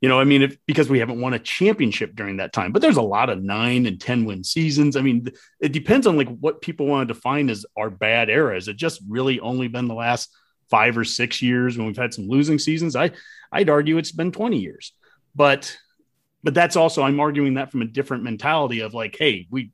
You 0.00 0.08
know, 0.08 0.18
I 0.18 0.24
mean, 0.24 0.40
if, 0.40 0.56
because 0.66 0.88
we 0.88 0.98
haven't 0.98 1.20
won 1.20 1.34
a 1.34 1.38
championship 1.38 2.14
during 2.14 2.38
that 2.38 2.54
time, 2.54 2.72
but 2.72 2.80
there's 2.80 2.96
a 2.96 3.02
lot 3.02 3.28
of 3.28 3.42
nine 3.42 3.84
and 3.84 4.00
10 4.00 4.24
win 4.24 4.42
seasons. 4.42 4.96
I 4.96 5.02
mean, 5.02 5.28
it 5.60 5.72
depends 5.72 6.06
on 6.06 6.16
like 6.16 6.28
what 6.38 6.62
people 6.62 6.86
want 6.86 7.06
to 7.06 7.14
define 7.14 7.50
as 7.50 7.66
our 7.76 7.90
bad 7.90 8.30
era. 8.30 8.56
Is 8.56 8.66
it 8.66 8.76
just 8.76 9.02
really 9.06 9.40
only 9.40 9.68
been 9.68 9.88
the 9.88 9.94
last 9.94 10.34
five 10.70 10.96
or 10.96 11.04
six 11.04 11.42
years 11.42 11.76
when 11.76 11.86
we've 11.86 11.98
had 11.98 12.14
some 12.14 12.28
losing 12.28 12.58
seasons? 12.58 12.96
I, 12.96 13.10
I'd 13.52 13.68
argue 13.68 13.98
it's 13.98 14.12
been 14.12 14.32
20 14.32 14.58
years, 14.58 14.94
but, 15.34 15.76
but 16.42 16.54
that's 16.54 16.76
also, 16.76 17.02
I'm 17.02 17.20
arguing 17.20 17.54
that 17.54 17.70
from 17.70 17.82
a 17.82 17.86
different 17.86 18.24
mentality 18.24 18.80
of 18.80 18.94
like, 18.94 19.16
Hey, 19.18 19.46
we, 19.50 19.70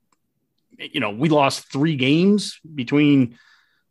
you 0.78 1.00
know, 1.00 1.10
we 1.10 1.28
lost 1.28 1.70
three 1.72 1.96
games 1.96 2.58
between 2.74 3.38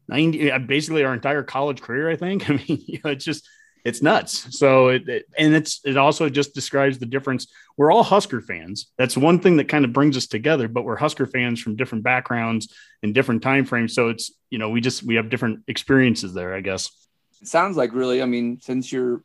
90, 0.07 0.57
basically 0.59 1.03
our 1.03 1.13
entire 1.13 1.43
college 1.43 1.81
career, 1.81 2.09
I 2.09 2.15
think. 2.15 2.49
I 2.49 2.53
mean, 2.53 2.83
you 2.85 2.99
know, 3.03 3.11
it's 3.11 3.25
just, 3.25 3.47
it's 3.85 4.01
nuts. 4.01 4.57
So 4.57 4.89
it, 4.89 5.07
it, 5.07 5.25
and 5.37 5.53
it's 5.53 5.79
it 5.85 5.95
also 5.95 6.27
just 6.27 6.55
describes 6.55 6.97
the 6.97 7.05
difference. 7.05 7.47
We're 7.77 7.91
all 7.91 8.01
Husker 8.01 8.41
fans. 8.41 8.91
That's 8.97 9.15
one 9.15 9.39
thing 9.39 9.57
that 9.57 9.69
kind 9.69 9.85
of 9.85 9.93
brings 9.93 10.17
us 10.17 10.25
together. 10.25 10.67
But 10.67 10.83
we're 10.83 10.95
Husker 10.95 11.27
fans 11.27 11.61
from 11.61 11.75
different 11.75 12.03
backgrounds 12.03 12.73
and 13.03 13.13
different 13.13 13.43
time 13.43 13.63
frames. 13.63 13.93
So 13.93 14.09
it's 14.09 14.31
you 14.49 14.57
know 14.57 14.71
we 14.71 14.81
just 14.81 15.03
we 15.03 15.15
have 15.15 15.29
different 15.29 15.59
experiences 15.67 16.33
there. 16.33 16.55
I 16.55 16.61
guess. 16.61 16.89
It 17.41 17.47
sounds 17.47 17.77
like 17.77 17.93
really. 17.93 18.23
I 18.23 18.25
mean, 18.25 18.59
since 18.59 18.91
you're 18.91 19.21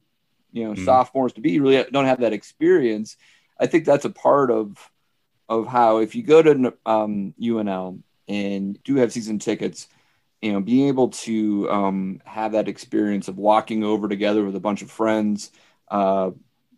you 0.52 0.64
know 0.64 0.74
mm-hmm. 0.74 0.84
sophomores 0.84 1.32
to 1.32 1.40
be, 1.40 1.52
you 1.52 1.62
really 1.62 1.82
don't 1.90 2.04
have 2.04 2.20
that 2.20 2.34
experience. 2.34 3.16
I 3.60 3.66
think 3.66 3.84
that's 3.84 4.04
a 4.04 4.10
part 4.10 4.50
of 4.50 4.76
of 5.48 5.66
how 5.66 5.98
if 5.98 6.14
you 6.14 6.22
go 6.22 6.42
to 6.42 6.74
um, 6.86 7.34
UNL 7.40 8.00
and 8.28 8.82
do 8.84 8.96
have 8.96 9.12
season 9.12 9.38
tickets 9.38 9.88
you 10.40 10.52
know, 10.52 10.60
being 10.60 10.88
able 10.88 11.08
to 11.08 11.70
um, 11.70 12.20
have 12.24 12.52
that 12.52 12.68
experience 12.68 13.28
of 13.28 13.36
walking 13.36 13.84
over 13.84 14.08
together 14.08 14.44
with 14.44 14.56
a 14.56 14.60
bunch 14.60 14.82
of 14.82 14.90
friends. 14.90 15.50
Uh, 15.88 16.30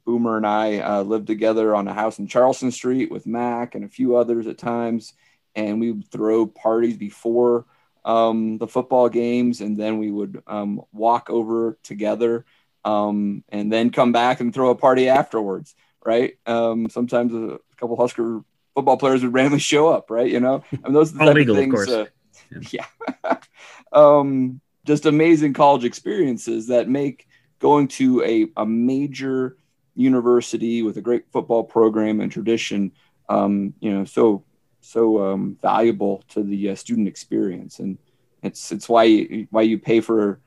Boomer 0.04 0.36
and 0.36 0.46
I 0.46 0.78
uh, 0.78 1.02
lived 1.02 1.28
together 1.28 1.74
on 1.74 1.86
a 1.86 1.94
house 1.94 2.18
in 2.18 2.26
Charleston 2.26 2.72
Street 2.72 3.10
with 3.10 3.26
Mac 3.26 3.74
and 3.74 3.84
a 3.84 3.88
few 3.88 4.16
others 4.16 4.48
at 4.48 4.58
times, 4.58 5.14
and 5.54 5.78
we 5.78 5.92
would 5.92 6.08
throw 6.08 6.46
parties 6.46 6.96
before 6.96 7.66
um, 8.04 8.58
the 8.58 8.66
football 8.66 9.08
games, 9.08 9.60
and 9.60 9.76
then 9.76 9.98
we 9.98 10.10
would 10.10 10.42
um, 10.48 10.82
walk 10.92 11.30
over 11.30 11.78
together, 11.84 12.44
um, 12.84 13.44
and 13.50 13.72
then 13.72 13.90
come 13.90 14.10
back 14.10 14.40
and 14.40 14.52
throw 14.52 14.70
a 14.70 14.74
party 14.74 15.08
afterwards. 15.08 15.76
Right? 16.04 16.38
Um, 16.46 16.88
sometimes 16.88 17.34
a 17.34 17.58
couple 17.76 17.96
Husker 17.96 18.42
football 18.74 18.96
players 18.96 19.22
would 19.22 19.34
randomly 19.34 19.58
show 19.72 19.88
up. 19.88 20.10
Right? 20.10 20.30
You 20.30 20.40
know, 20.40 20.64
I 20.72 20.76
mean, 20.88 20.92
those 20.92 21.14
are 21.14 21.18
the 21.18 21.24
type 21.26 21.34
legal, 21.34 21.56
of 21.56 21.60
things. 21.60 21.88
Of 21.88 22.08
uh, 22.08 22.60
yeah. 22.70 22.86
um, 23.92 24.60
just 24.84 25.06
amazing 25.06 25.52
college 25.52 25.84
experiences 25.84 26.66
that 26.68 26.88
make 26.88 27.26
going 27.60 27.86
to 27.86 28.22
a, 28.24 28.48
a 28.56 28.66
major 28.66 29.56
university 29.94 30.82
with 30.82 30.96
a 30.96 31.00
great 31.00 31.24
football 31.32 31.62
program 31.62 32.20
and 32.20 32.32
tradition, 32.32 32.92
um, 33.28 33.74
you 33.80 33.92
know, 33.92 34.04
so 34.04 34.44
so 34.80 35.24
um, 35.24 35.56
valuable 35.62 36.24
to 36.28 36.42
the 36.42 36.70
uh, 36.70 36.74
student 36.74 37.06
experience, 37.06 37.78
and 37.78 37.98
it's 38.42 38.72
it's 38.72 38.88
why 38.88 39.04
you, 39.04 39.46
why 39.50 39.62
you 39.62 39.78
pay 39.78 40.00
for 40.00 40.40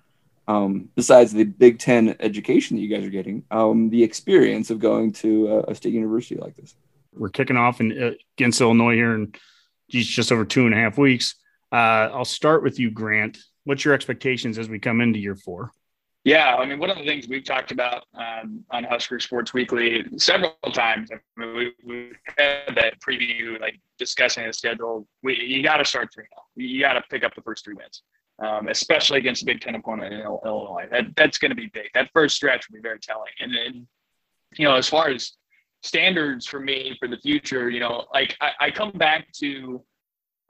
um, 0.48 0.90
besides 0.96 1.34
the 1.34 1.44
Big 1.44 1.80
Ten 1.80 2.16
education 2.20 2.76
that 2.76 2.82
you 2.82 2.96
guys 2.96 3.06
are 3.06 3.10
getting, 3.10 3.44
um, 3.52 3.90
the 3.90 4.04
experience 4.04 4.70
of 4.70 4.80
going 4.80 5.12
to 5.14 5.48
a, 5.48 5.72
a, 5.72 5.76
state 5.76 5.94
university 5.94 6.36
like 6.36 6.56
this. 6.56 6.76
We're 7.14 7.30
kicking 7.30 7.58
off 7.58 7.82
in, 7.82 7.92
uh, 7.92 8.12
against 8.38 8.62
Illinois 8.62 8.94
here 8.94 9.16
in 9.16 9.34
just 9.90 10.32
over 10.32 10.46
two 10.46 10.66
and 10.66 10.74
a 10.74 10.78
half 10.78 10.98
weeks. 10.98 11.36
Uh, 11.72 12.10
I'll 12.14 12.26
start 12.26 12.64
with 12.64 12.80
you, 12.80 12.92
Grant. 12.92 13.38
What's 13.64 13.84
your 13.84 13.94
expectations 13.94 14.58
as 14.58 14.70
we 14.70 14.80
come 14.80 15.02
into 15.02 15.20
year 15.20 15.36
four? 15.36 15.72
Yeah, 16.26 16.56
I 16.56 16.66
mean, 16.66 16.80
one 16.80 16.90
of 16.90 16.98
the 16.98 17.06
things 17.06 17.28
we've 17.28 17.44
talked 17.44 17.72
about 17.72 18.06
um, 18.16 18.66
on 18.72 18.84
Husker 18.84 19.20
Sports 19.20 19.54
Weekly 19.54 20.06
several 20.18 20.56
times. 20.74 21.12
I 21.12 21.20
mean, 21.38 21.56
we, 21.56 21.74
we 21.86 22.12
had 22.36 22.74
that 22.76 22.96
preview, 23.00 23.62
like 23.62 23.80
discussing 24.00 24.48
the 24.48 24.54
schedule. 24.54 25.08
We, 25.22 25.40
you 25.40 25.62
got 25.62 25.78
to 25.78 25.86
start 25.86 26.10
three 26.12 26.26
now. 26.36 26.42
You 26.56 26.80
got 26.80 26.94
to 26.94 27.04
pick 27.12 27.24
up 27.24 27.36
the 27.36 27.44
first 27.44 27.64
three 27.64 27.76
wins, 27.76 28.02
um, 28.40 28.68
especially 28.68 29.20
against 29.20 29.44
a 29.44 29.46
Big 29.46 29.62
Ten 29.62 29.76
opponent 29.76 30.14
in 30.14 30.22
Illinois. 30.22 30.88
That, 30.92 31.16
that's 31.16 31.38
going 31.38 31.52
to 31.52 31.56
be 31.56 31.68
big. 31.68 31.90
That 31.94 32.10
first 32.14 32.36
stretch 32.36 32.70
will 32.70 32.78
be 32.78 32.82
very 32.82 33.00
telling. 33.00 33.32
And 33.40 33.54
then, 33.54 33.88
you 34.58 34.66
know, 34.66 34.76
as 34.76 34.90
far 34.90 35.10
as 35.10 35.34
standards 35.84 36.46
for 36.46 36.60
me 36.60 36.98
for 37.00 37.08
the 37.08 37.18
future, 37.18 37.70
you 37.70 37.80
know, 37.80 38.06
like 38.14 38.36
I, 38.42 38.52
I 38.60 38.72
come 38.72 38.92
back 38.92 39.32
to 39.40 39.84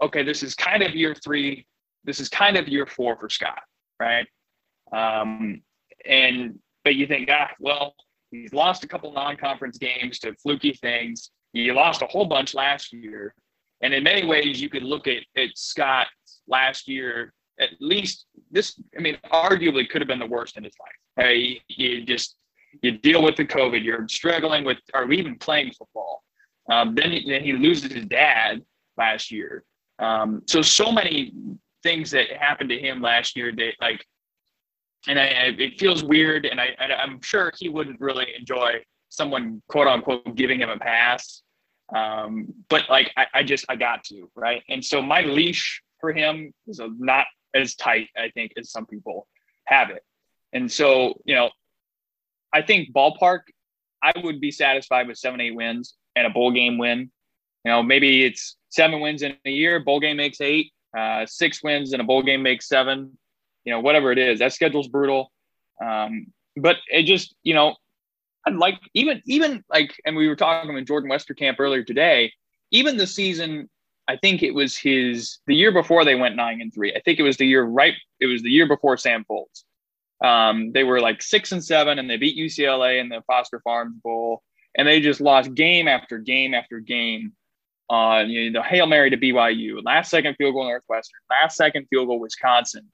okay, 0.02 0.24
this 0.24 0.44
is 0.44 0.56
kind 0.56 0.84
of 0.84 0.94
year 0.95 1.16
three. 1.24 1.66
This 2.03 2.20
is 2.20 2.30
kind 2.30 2.57
of 2.57 2.68
year 2.68 2.86
four 2.86 3.18
for 3.18 3.30
Scott, 3.30 3.62
right? 3.99 4.28
Um, 4.91 5.62
and 6.06 6.60
but 6.84 6.95
you 6.95 7.07
think, 7.07 7.30
ah, 7.32 7.49
well, 7.60 7.95
he's 8.32 8.53
lost 8.53 8.84
a 8.84 8.88
couple 8.88 9.12
non-conference 9.12 9.78
games 9.78 10.20
to 10.20 10.36
fluky 10.36 10.74
things. 10.74 11.32
He 11.53 11.72
lost 11.72 12.02
a 12.02 12.07
whole 12.07 12.26
bunch 12.26 12.53
last 12.53 12.94
year, 12.94 13.34
and 13.82 13.94
in 13.94 14.03
many 14.03 14.26
ways, 14.26 14.62
you 14.62 14.70
could 14.70 14.84
look 14.84 15.07
at 15.07 15.24
at 15.38 15.49
Scott 15.56 16.07
last 16.48 16.88
year. 16.88 17.34
At 17.60 17.69
least 17.80 18.26
this, 18.52 18.80
I 18.98 19.02
mean, 19.02 19.18
arguably 19.32 19.88
could 19.90 20.02
have 20.02 20.07
been 20.07 20.19
the 20.19 20.26
worst 20.26 20.57
in 20.57 20.64
his 20.64 20.73
life. 20.80 21.26
Hey, 21.26 21.61
you 21.68 22.03
just 22.03 22.38
you 22.82 22.91
deal 22.98 23.23
with 23.23 23.36
the 23.38 23.45
COVID. 23.45 23.84
You're 23.84 24.07
struggling 24.07 24.64
with, 24.64 24.77
are 24.94 25.06
we 25.06 25.18
even 25.18 25.38
playing 25.38 25.72
football. 25.72 26.23
Um, 26.69 26.95
then, 26.95 27.11
he, 27.11 27.30
then 27.30 27.44
he 27.44 27.53
loses 27.53 27.94
his 27.94 28.06
dad 28.06 28.61
last 28.98 29.32
year. 29.32 29.64
Um, 29.99 30.41
so 30.48 30.61
so 30.61 30.91
many 30.91 31.34
things 31.84 32.11
that 32.11 32.32
happened 32.32 32.69
to 32.69 32.80
him 32.80 33.02
last 33.02 33.38
year 33.38 33.52
that 33.56 33.73
like, 33.80 34.03
and 35.07 35.19
I, 35.19 35.26
I 35.26 35.56
it 35.57 35.80
feels 35.80 36.03
weird, 36.03 36.45
and 36.45 36.60
I, 36.60 36.76
I'm 36.80 37.22
sure 37.22 37.52
he 37.57 37.69
wouldn't 37.69 38.02
really 38.02 38.27
enjoy 38.38 38.84
someone 39.10 39.61
quote 39.69 39.88
unquote 39.88 40.36
giving 40.36 40.60
him 40.60 40.69
a 40.69 40.77
pass. 40.77 41.44
Um, 41.95 42.48
but 42.69 42.90
like 42.90 43.11
I, 43.15 43.27
I 43.36 43.44
just 43.44 43.65
I 43.69 43.76
got 43.76 44.03
to 44.06 44.30
right, 44.36 44.64
and 44.68 44.84
so 44.84 45.02
my 45.02 45.22
leash 45.22 45.82
for 46.02 46.11
him 46.11 46.52
is 46.68 46.82
not 46.98 47.27
as 47.56 47.76
tight, 47.76 48.10
I 48.15 48.30
think, 48.30 48.52
as 48.57 48.69
some 48.69 48.86
people 48.86 49.27
have 49.65 49.90
it. 49.90 50.03
And 50.53 50.72
so 50.72 51.19
you 51.26 51.36
know, 51.36 51.49
I 52.53 52.61
think 52.61 52.94
ballpark, 52.94 53.41
I 54.03 54.14
would 54.23 54.40
be 54.40 54.52
satisfied 54.52 55.07
with 55.07 55.18
seven, 55.18 55.41
eight 55.41 55.56
wins 55.56 55.95
and 56.15 56.27
a 56.27 56.30
bowl 56.30 56.52
game 56.52 56.77
win. 56.77 57.11
You 57.64 57.72
know, 57.72 57.82
maybe 57.82 58.23
it's 58.23 58.56
seven 58.69 58.99
wins 58.99 59.23
in 59.23 59.36
a 59.45 59.49
year, 59.49 59.80
bowl 59.80 59.99
game 59.99 60.18
makes 60.18 60.40
eight, 60.40 60.72
uh, 60.95 61.26
six 61.26 61.64
wins 61.64 61.94
and 61.94 62.02
a 62.02 62.06
bowl 62.06 62.22
game 62.22 62.44
makes 62.44 62.68
seven. 62.68 63.18
You 63.64 63.73
know, 63.73 63.80
whatever 63.80 64.11
it 64.11 64.19
is, 64.19 64.40
that 64.40 64.53
schedule's 64.53 64.88
brutal. 64.88 65.32
Um, 65.84 66.27
but 66.56 66.77
it 66.88 67.03
just, 67.03 67.36
you 67.44 67.56
know, 67.56 67.76
I'd 68.45 68.56
like 68.56 68.80
even 68.94 69.22
even 69.26 69.64
like, 69.69 69.95
and 70.06 70.15
we 70.15 70.27
were 70.27 70.36
talking 70.36 70.73
with 70.73 70.86
Jordan 70.86 71.10
Westerkamp 71.10 71.56
earlier 71.60 71.84
today. 71.84 72.32
Even 72.72 72.98
the 72.98 73.07
season, 73.07 73.69
I 74.07 74.18
think 74.18 74.44
it 74.44 74.53
was 74.53 74.77
his 74.77 75.40
the 75.48 75.56
year 75.56 75.72
before 75.72 76.06
they 76.06 76.15
went 76.15 76.36
nine 76.36 76.61
and 76.61 76.73
three. 76.73 76.94
I 76.94 76.99
think 77.02 77.19
it 77.19 77.23
was 77.23 77.38
the 77.38 77.48
year 77.48 77.64
right. 77.64 77.95
It 78.19 78.27
was 78.27 78.41
the 78.41 78.52
year 78.52 78.68
before 78.68 78.98
Sam 78.98 79.26
Foltz. 79.30 79.64
Um, 80.23 80.72
they 80.72 80.84
were 80.84 81.02
like 81.02 81.22
six 81.22 81.52
and 81.52 81.64
seven, 81.64 81.99
and 81.99 82.10
they 82.10 82.18
beat 82.18 82.38
UCLA 82.38 82.99
in 82.99 83.10
the 83.10 83.22
Foster 83.27 83.60
Farms 83.61 83.95
Bowl, 84.03 84.44
and 84.77 84.88
they 84.88 85.02
just 85.02 85.22
lost 85.22 85.53
game 85.53 85.88
after 85.88 86.19
game 86.19 86.53
after 86.53 86.80
game 86.80 87.34
on 87.90 88.30
you 88.30 88.49
know 88.52 88.61
the 88.61 88.68
hail 88.68 88.86
mary 88.86 89.10
to 89.10 89.18
BYU, 89.18 89.84
last 89.84 90.10
second 90.10 90.36
field 90.36 90.53
goal 90.53 90.65
Northwestern, 90.65 91.19
last 91.30 91.57
second 91.57 91.88
field 91.90 92.07
goal 92.07 92.19
Wisconsin. 92.19 92.91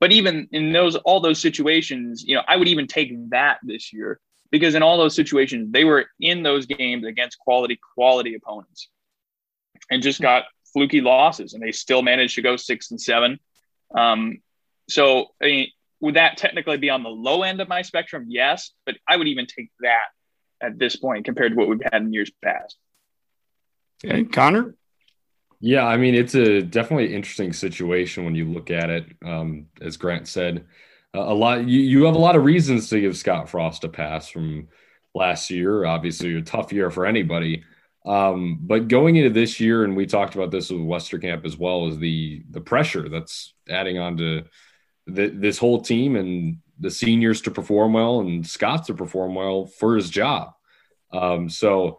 But 0.00 0.12
even 0.12 0.48
in 0.52 0.72
those 0.72 0.96
all 0.96 1.20
those 1.20 1.40
situations, 1.40 2.24
you 2.24 2.34
know, 2.36 2.42
I 2.46 2.56
would 2.56 2.68
even 2.68 2.86
take 2.86 3.12
that 3.30 3.58
this 3.62 3.92
year 3.92 4.20
because 4.50 4.76
in 4.76 4.82
all 4.82 4.98
those 4.98 5.16
situations 5.16 5.72
they 5.72 5.84
were 5.84 6.06
in 6.20 6.44
those 6.44 6.66
games 6.66 7.04
against 7.04 7.38
quality 7.38 7.78
quality 7.94 8.34
opponents 8.34 8.88
and 9.90 10.02
just 10.02 10.20
got 10.20 10.44
fluky 10.72 11.00
losses 11.00 11.54
and 11.54 11.62
they 11.62 11.72
still 11.72 12.02
managed 12.02 12.34
to 12.34 12.42
go 12.42 12.56
six 12.56 12.90
and 12.90 13.00
seven 13.00 13.38
um, 13.96 14.40
so 14.88 15.26
I 15.40 15.44
mean, 15.44 15.68
would 16.00 16.16
that 16.16 16.36
technically 16.36 16.76
be 16.76 16.90
on 16.90 17.02
the 17.02 17.08
low 17.08 17.42
end 17.42 17.60
of 17.60 17.68
my 17.68 17.82
spectrum 17.82 18.26
yes 18.28 18.70
but 18.86 18.96
i 19.08 19.16
would 19.16 19.28
even 19.28 19.46
take 19.46 19.70
that 19.80 20.06
at 20.60 20.78
this 20.78 20.96
point 20.96 21.24
compared 21.24 21.52
to 21.52 21.58
what 21.58 21.68
we've 21.68 21.80
had 21.82 22.02
in 22.02 22.12
years 22.12 22.30
past 22.42 22.76
okay 24.04 24.24
connor 24.24 24.74
yeah 25.60 25.86
i 25.86 25.96
mean 25.96 26.14
it's 26.14 26.34
a 26.34 26.62
definitely 26.62 27.14
interesting 27.14 27.52
situation 27.52 28.24
when 28.24 28.34
you 28.34 28.44
look 28.44 28.70
at 28.70 28.90
it 28.90 29.06
um, 29.24 29.66
as 29.80 29.96
grant 29.96 30.28
said 30.28 30.66
a 31.14 31.34
lot. 31.34 31.66
You, 31.66 31.80
you 31.80 32.04
have 32.04 32.16
a 32.16 32.18
lot 32.18 32.36
of 32.36 32.44
reasons 32.44 32.88
to 32.90 33.00
give 33.00 33.16
Scott 33.16 33.48
Frost 33.48 33.84
a 33.84 33.88
pass 33.88 34.28
from 34.28 34.68
last 35.14 35.50
year. 35.50 35.84
Obviously, 35.84 36.36
a 36.36 36.42
tough 36.42 36.72
year 36.72 36.90
for 36.90 37.06
anybody. 37.06 37.64
Um, 38.04 38.58
but 38.60 38.88
going 38.88 39.16
into 39.16 39.30
this 39.30 39.60
year, 39.60 39.84
and 39.84 39.96
we 39.96 40.06
talked 40.06 40.34
about 40.34 40.50
this 40.50 40.70
with 40.70 40.80
Westerkamp 40.80 41.44
as 41.44 41.56
well, 41.56 41.88
is 41.88 41.98
the 41.98 42.42
the 42.50 42.60
pressure 42.60 43.08
that's 43.08 43.54
adding 43.68 43.98
on 43.98 44.16
to 44.18 44.44
the, 45.06 45.28
this 45.28 45.58
whole 45.58 45.80
team 45.80 46.16
and 46.16 46.58
the 46.78 46.90
seniors 46.90 47.40
to 47.42 47.50
perform 47.50 47.92
well 47.92 48.20
and 48.20 48.46
Scott 48.46 48.86
to 48.86 48.94
perform 48.94 49.34
well 49.34 49.66
for 49.66 49.96
his 49.96 50.10
job. 50.10 50.52
Um, 51.12 51.48
so 51.48 51.98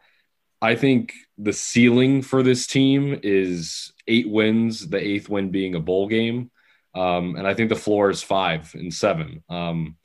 I 0.62 0.76
think 0.76 1.14
the 1.38 1.54
ceiling 1.54 2.22
for 2.22 2.44
this 2.44 2.68
team 2.68 3.20
is 3.24 3.94
eight 4.08 4.30
wins, 4.30 4.88
the 4.88 4.98
eighth 4.98 5.30
win 5.30 5.52
being 5.52 5.76
a 5.76 5.80
bowl 5.80 6.08
game. 6.08 6.52
Um, 6.94 7.36
and 7.36 7.48
I 7.48 7.54
think 7.54 7.70
the 7.70 7.76
floor 7.76 8.10
is 8.10 8.24
five 8.24 8.74
and 8.74 8.94
seven. 8.94 9.44
Um, 9.50 9.98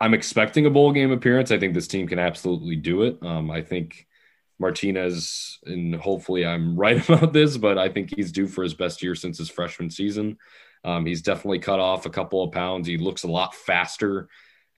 I'm 0.00 0.14
expecting 0.14 0.66
a 0.66 0.70
bowl 0.70 0.92
game 0.92 1.12
appearance. 1.12 1.50
I 1.50 1.58
think 1.58 1.72
this 1.72 1.88
team 1.88 2.06
can 2.08 2.18
absolutely 2.18 2.76
do 2.76 3.02
it. 3.02 3.18
Um, 3.22 3.50
I 3.50 3.62
think 3.62 4.06
Martinez, 4.58 5.58
and 5.64 5.94
hopefully 5.94 6.46
I'm 6.46 6.76
right 6.78 7.06
about 7.08 7.32
this, 7.32 7.56
but 7.56 7.78
I 7.78 7.88
think 7.88 8.14
he's 8.14 8.32
due 8.32 8.46
for 8.46 8.62
his 8.62 8.74
best 8.74 9.02
year 9.02 9.14
since 9.14 9.38
his 9.38 9.50
freshman 9.50 9.90
season. 9.90 10.38
Um, 10.84 11.04
he's 11.04 11.22
definitely 11.22 11.58
cut 11.58 11.80
off 11.80 12.06
a 12.06 12.10
couple 12.10 12.42
of 12.42 12.52
pounds. 12.52 12.86
He 12.86 12.96
looks 12.96 13.24
a 13.24 13.28
lot 13.28 13.54
faster 13.54 14.28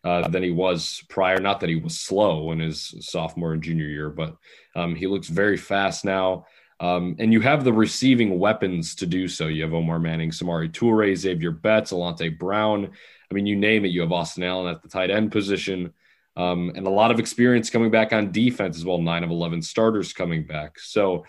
uh, 0.05 0.29
than 0.29 0.43
he 0.43 0.51
was 0.51 1.03
prior. 1.09 1.39
Not 1.39 1.61
that 1.61 1.69
he 1.69 1.77
was 1.77 1.99
slow 1.99 2.53
in 2.53 2.61
his 2.61 2.95
sophomore 3.01 3.53
and 3.53 3.63
junior 3.63 3.87
year, 3.87 4.09
but 4.09 4.37
um, 4.75 4.95
he 4.95 5.07
looks 5.07 5.29
very 5.29 5.57
fast 5.57 6.05
now. 6.05 6.47
Um, 6.81 7.17
and 7.19 7.33
you 7.33 7.41
have 7.41 7.65
the 7.65 7.73
receiving 7.73 8.39
weapons 8.39 8.95
to 8.97 9.07
do 9.07 9.27
so. 9.27 9.49
You 9.49 9.65
have 9.65 9.75
Omar 9.75 9.99
Manning, 9.99 10.31
Samori 10.31 10.71
Toure, 10.71 11.13
Zavier 11.13 11.61
Betts, 11.61 11.93
Alante 11.93 12.39
Brown. 12.39 12.91
I 13.31 13.35
mean, 13.35 13.47
you 13.47 13.57
name 13.57 13.85
it. 13.85 13.89
You 13.89 14.03
have 14.03 14.13
Austin 14.13 14.45
Allen 14.45 14.73
at 14.73 14.83
the 14.83 14.89
tight 14.89 15.11
end 15.11 15.33
position, 15.33 15.93
um, 16.39 16.73
and 16.75 16.87
a 16.87 16.91
lot 16.91 17.11
of 17.11 17.19
experience 17.19 17.69
coming 17.69 17.91
back 17.91 18.13
on 18.13 18.33
defense 18.33 18.79
as 18.79 18.85
well. 18.85 18.99
Nine 18.99 19.25
of 19.25 19.31
eleven 19.31 19.61
starters 19.61 20.13
coming 20.13 20.47
back. 20.47 20.79
So, 20.79 21.25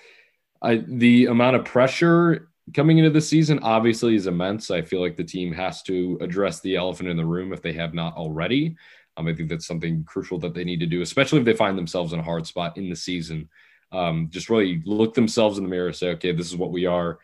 I, 0.62 0.84
the 0.88 1.26
amount 1.26 1.56
of 1.56 1.66
pressure 1.66 2.50
coming 2.74 3.00
into 3.00 3.10
the 3.10 3.22
season 3.22 3.60
obviously 3.60 4.16
is 4.16 4.28
immense. 4.28 4.72
I 4.72 4.82
feel 4.82 5.02
like 5.02 5.18
the 5.18 5.24
team 5.24 5.52
has 5.54 5.82
to 5.84 6.18
address 6.22 6.62
the 6.62 6.76
elephant 6.76 7.10
in 7.10 7.18
the 7.18 7.26
room 7.26 7.52
if 7.52 7.62
they 7.62 7.74
have 7.74 7.94
not 7.94 8.16
already. 8.16 8.76
Um, 9.18 9.28
I 9.28 9.34
think 9.34 9.50
that's 9.50 9.68
something 9.68 10.04
crucial 10.06 10.38
that 10.40 10.54
they 10.54 10.64
need 10.64 10.80
to 10.80 10.86
do, 10.86 11.02
especially 11.02 11.40
if 11.40 11.46
they 11.46 11.54
find 11.54 11.78
themselves 11.78 12.14
in 12.14 12.20
a 12.20 12.24
hard 12.24 12.46
spot 12.46 12.78
in 12.78 12.90
the 12.90 12.96
season 12.96 13.50
um, 13.92 14.30
just 14.30 14.50
really 14.50 14.82
look 14.86 15.14
themselves 15.14 15.58
in 15.58 15.64
the 15.64 15.70
mirror, 15.70 15.94
say, 15.94 16.10
okay, 16.12 16.32
this 16.32 16.48
is 16.48 16.58
what 16.58 16.72
we 16.72 16.86
are. 16.86 17.20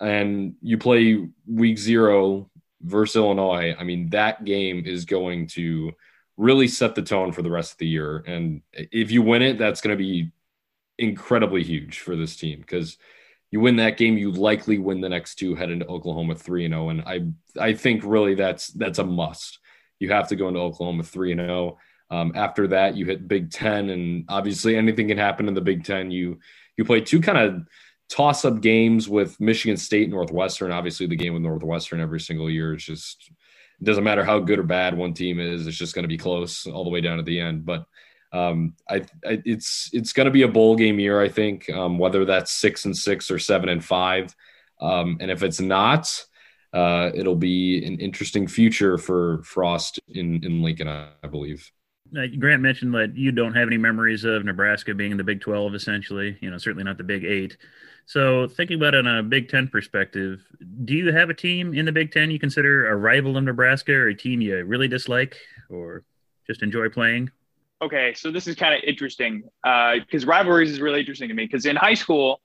And 0.00 0.54
you 0.60 0.78
play 0.78 1.28
week 1.46 1.78
zero 1.78 2.50
versus 2.82 3.16
Illinois. 3.16 3.74
I 3.78 3.84
mean, 3.84 4.10
that 4.10 4.44
game 4.44 4.84
is 4.84 5.04
going 5.04 5.46
to 5.48 5.92
really 6.42 6.66
set 6.66 6.96
the 6.96 7.02
tone 7.02 7.30
for 7.30 7.42
the 7.42 7.50
rest 7.50 7.72
of 7.72 7.78
the 7.78 7.86
year. 7.86 8.24
And 8.26 8.62
if 8.74 9.12
you 9.12 9.22
win 9.22 9.42
it, 9.42 9.58
that's 9.58 9.80
going 9.80 9.96
to 9.96 10.02
be 10.02 10.32
incredibly 10.98 11.62
huge 11.62 12.00
for 12.00 12.16
this 12.16 12.36
team 12.36 12.58
because 12.58 12.98
you 13.52 13.60
win 13.60 13.76
that 13.76 13.96
game, 13.96 14.18
you 14.18 14.32
likely 14.32 14.78
win 14.78 15.00
the 15.00 15.08
next 15.08 15.36
two, 15.36 15.54
head 15.54 15.70
into 15.70 15.86
Oklahoma 15.86 16.34
three 16.34 16.64
and 16.64 16.74
zero. 16.74 16.86
Oh. 16.86 16.88
And 16.88 17.02
I 17.02 17.20
I 17.60 17.74
think 17.74 18.02
really 18.04 18.34
that's 18.34 18.68
that's 18.68 18.98
a 18.98 19.04
must. 19.04 19.60
You 20.00 20.10
have 20.10 20.28
to 20.28 20.36
go 20.36 20.48
into 20.48 20.60
Oklahoma 20.60 21.04
three 21.04 21.30
and 21.30 21.40
zero. 21.40 21.78
Oh. 22.10 22.16
Um, 22.16 22.32
after 22.34 22.66
that, 22.68 22.96
you 22.96 23.06
hit 23.06 23.28
Big 23.28 23.50
Ten, 23.50 23.88
and 23.88 24.24
obviously 24.28 24.76
anything 24.76 25.08
can 25.08 25.16
happen 25.18 25.48
in 25.48 25.54
the 25.54 25.60
Big 25.60 25.84
Ten. 25.84 26.10
You 26.10 26.40
you 26.76 26.84
play 26.84 27.00
two 27.00 27.20
kind 27.20 27.38
of 27.38 27.62
toss 28.10 28.44
up 28.44 28.60
games 28.60 29.08
with 29.08 29.40
Michigan 29.40 29.76
State, 29.76 30.10
Northwestern. 30.10 30.72
Obviously, 30.72 31.06
the 31.06 31.16
game 31.16 31.34
with 31.34 31.42
Northwestern 31.42 32.00
every 32.00 32.20
single 32.20 32.50
year 32.50 32.74
is 32.74 32.84
just 32.84 33.30
it 33.82 33.86
doesn't 33.86 34.04
matter 34.04 34.24
how 34.24 34.38
good 34.38 34.60
or 34.60 34.62
bad 34.62 34.96
one 34.96 35.12
team 35.12 35.40
is. 35.40 35.66
It's 35.66 35.76
just 35.76 35.92
going 35.92 36.04
to 36.04 36.08
be 36.08 36.16
close 36.16 36.68
all 36.68 36.84
the 36.84 36.90
way 36.90 37.00
down 37.00 37.18
at 37.18 37.24
the 37.24 37.40
end. 37.40 37.66
But 37.66 37.84
um, 38.32 38.76
I, 38.88 38.98
I, 39.26 39.42
it's 39.44 39.90
it's 39.92 40.12
going 40.12 40.26
to 40.26 40.30
be 40.30 40.42
a 40.42 40.48
bowl 40.48 40.76
game 40.76 41.00
year, 41.00 41.20
I 41.20 41.28
think. 41.28 41.68
Um, 41.68 41.98
whether 41.98 42.24
that's 42.24 42.52
six 42.52 42.84
and 42.84 42.96
six 42.96 43.28
or 43.28 43.40
seven 43.40 43.68
and 43.68 43.84
five, 43.84 44.36
um, 44.80 45.18
and 45.20 45.32
if 45.32 45.42
it's 45.42 45.60
not, 45.60 46.08
uh, 46.72 47.10
it'll 47.12 47.34
be 47.34 47.84
an 47.84 47.98
interesting 47.98 48.46
future 48.46 48.98
for 48.98 49.42
Frost 49.42 49.98
in 50.08 50.44
in 50.44 50.62
Lincoln, 50.62 50.86
I, 50.86 51.08
I 51.24 51.26
believe 51.26 51.68
uh, 52.16 52.26
Grant 52.38 52.62
mentioned 52.62 52.94
that 52.94 53.16
you 53.16 53.32
don't 53.32 53.54
have 53.54 53.68
any 53.68 53.78
memories 53.78 54.24
of 54.24 54.44
Nebraska 54.44 54.94
being 54.94 55.12
in 55.12 55.16
the 55.16 55.24
Big 55.24 55.40
12, 55.40 55.74
essentially, 55.74 56.36
you 56.40 56.50
know, 56.50 56.58
certainly 56.58 56.84
not 56.84 56.98
the 56.98 57.04
Big 57.04 57.24
Eight. 57.24 57.56
So, 58.06 58.48
thinking 58.48 58.76
about 58.76 58.94
it 58.94 59.06
on 59.06 59.18
a 59.18 59.22
Big 59.22 59.48
Ten 59.48 59.68
perspective, 59.68 60.40
do 60.84 60.94
you 60.94 61.12
have 61.12 61.30
a 61.30 61.34
team 61.34 61.72
in 61.72 61.84
the 61.84 61.92
Big 61.92 62.12
Ten 62.12 62.30
you 62.30 62.38
consider 62.38 62.90
a 62.90 62.96
rival 62.96 63.36
of 63.36 63.44
Nebraska 63.44 63.92
or 63.92 64.08
a 64.08 64.14
team 64.14 64.40
you 64.40 64.64
really 64.64 64.88
dislike 64.88 65.36
or 65.70 66.04
just 66.46 66.62
enjoy 66.62 66.88
playing? 66.88 67.30
Okay, 67.80 68.12
so 68.14 68.30
this 68.30 68.46
is 68.46 68.54
kind 68.54 68.74
of 68.74 68.80
interesting 68.86 69.42
because 69.62 70.24
uh, 70.24 70.26
rivalries 70.26 70.70
is 70.70 70.80
really 70.80 71.00
interesting 71.00 71.28
to 71.28 71.34
me 71.34 71.44
because 71.44 71.66
in 71.66 71.76
high 71.76 71.94
school, 71.94 72.40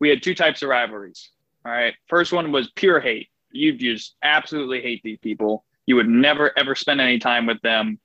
we 0.00 0.08
had 0.08 0.22
two 0.22 0.34
types 0.34 0.62
of 0.62 0.68
rivalries. 0.68 1.30
All 1.64 1.72
right. 1.72 1.94
First 2.08 2.32
one 2.32 2.52
was 2.52 2.70
pure 2.74 3.00
hate. 3.00 3.28
You 3.52 3.72
just 3.72 4.16
absolutely 4.22 4.80
hate 4.80 5.02
these 5.02 5.18
people. 5.18 5.64
You 5.86 5.96
would 5.96 6.08
never, 6.08 6.56
ever 6.56 6.74
spend 6.74 7.00
any 7.00 7.18
time 7.18 7.46
with 7.46 7.60
them 7.62 7.98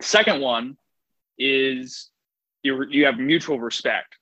Second 0.00 0.40
one 0.40 0.76
is 1.38 2.10
you 2.62 2.84
you 2.88 3.04
have 3.06 3.18
mutual 3.18 3.60
respect. 3.60 4.16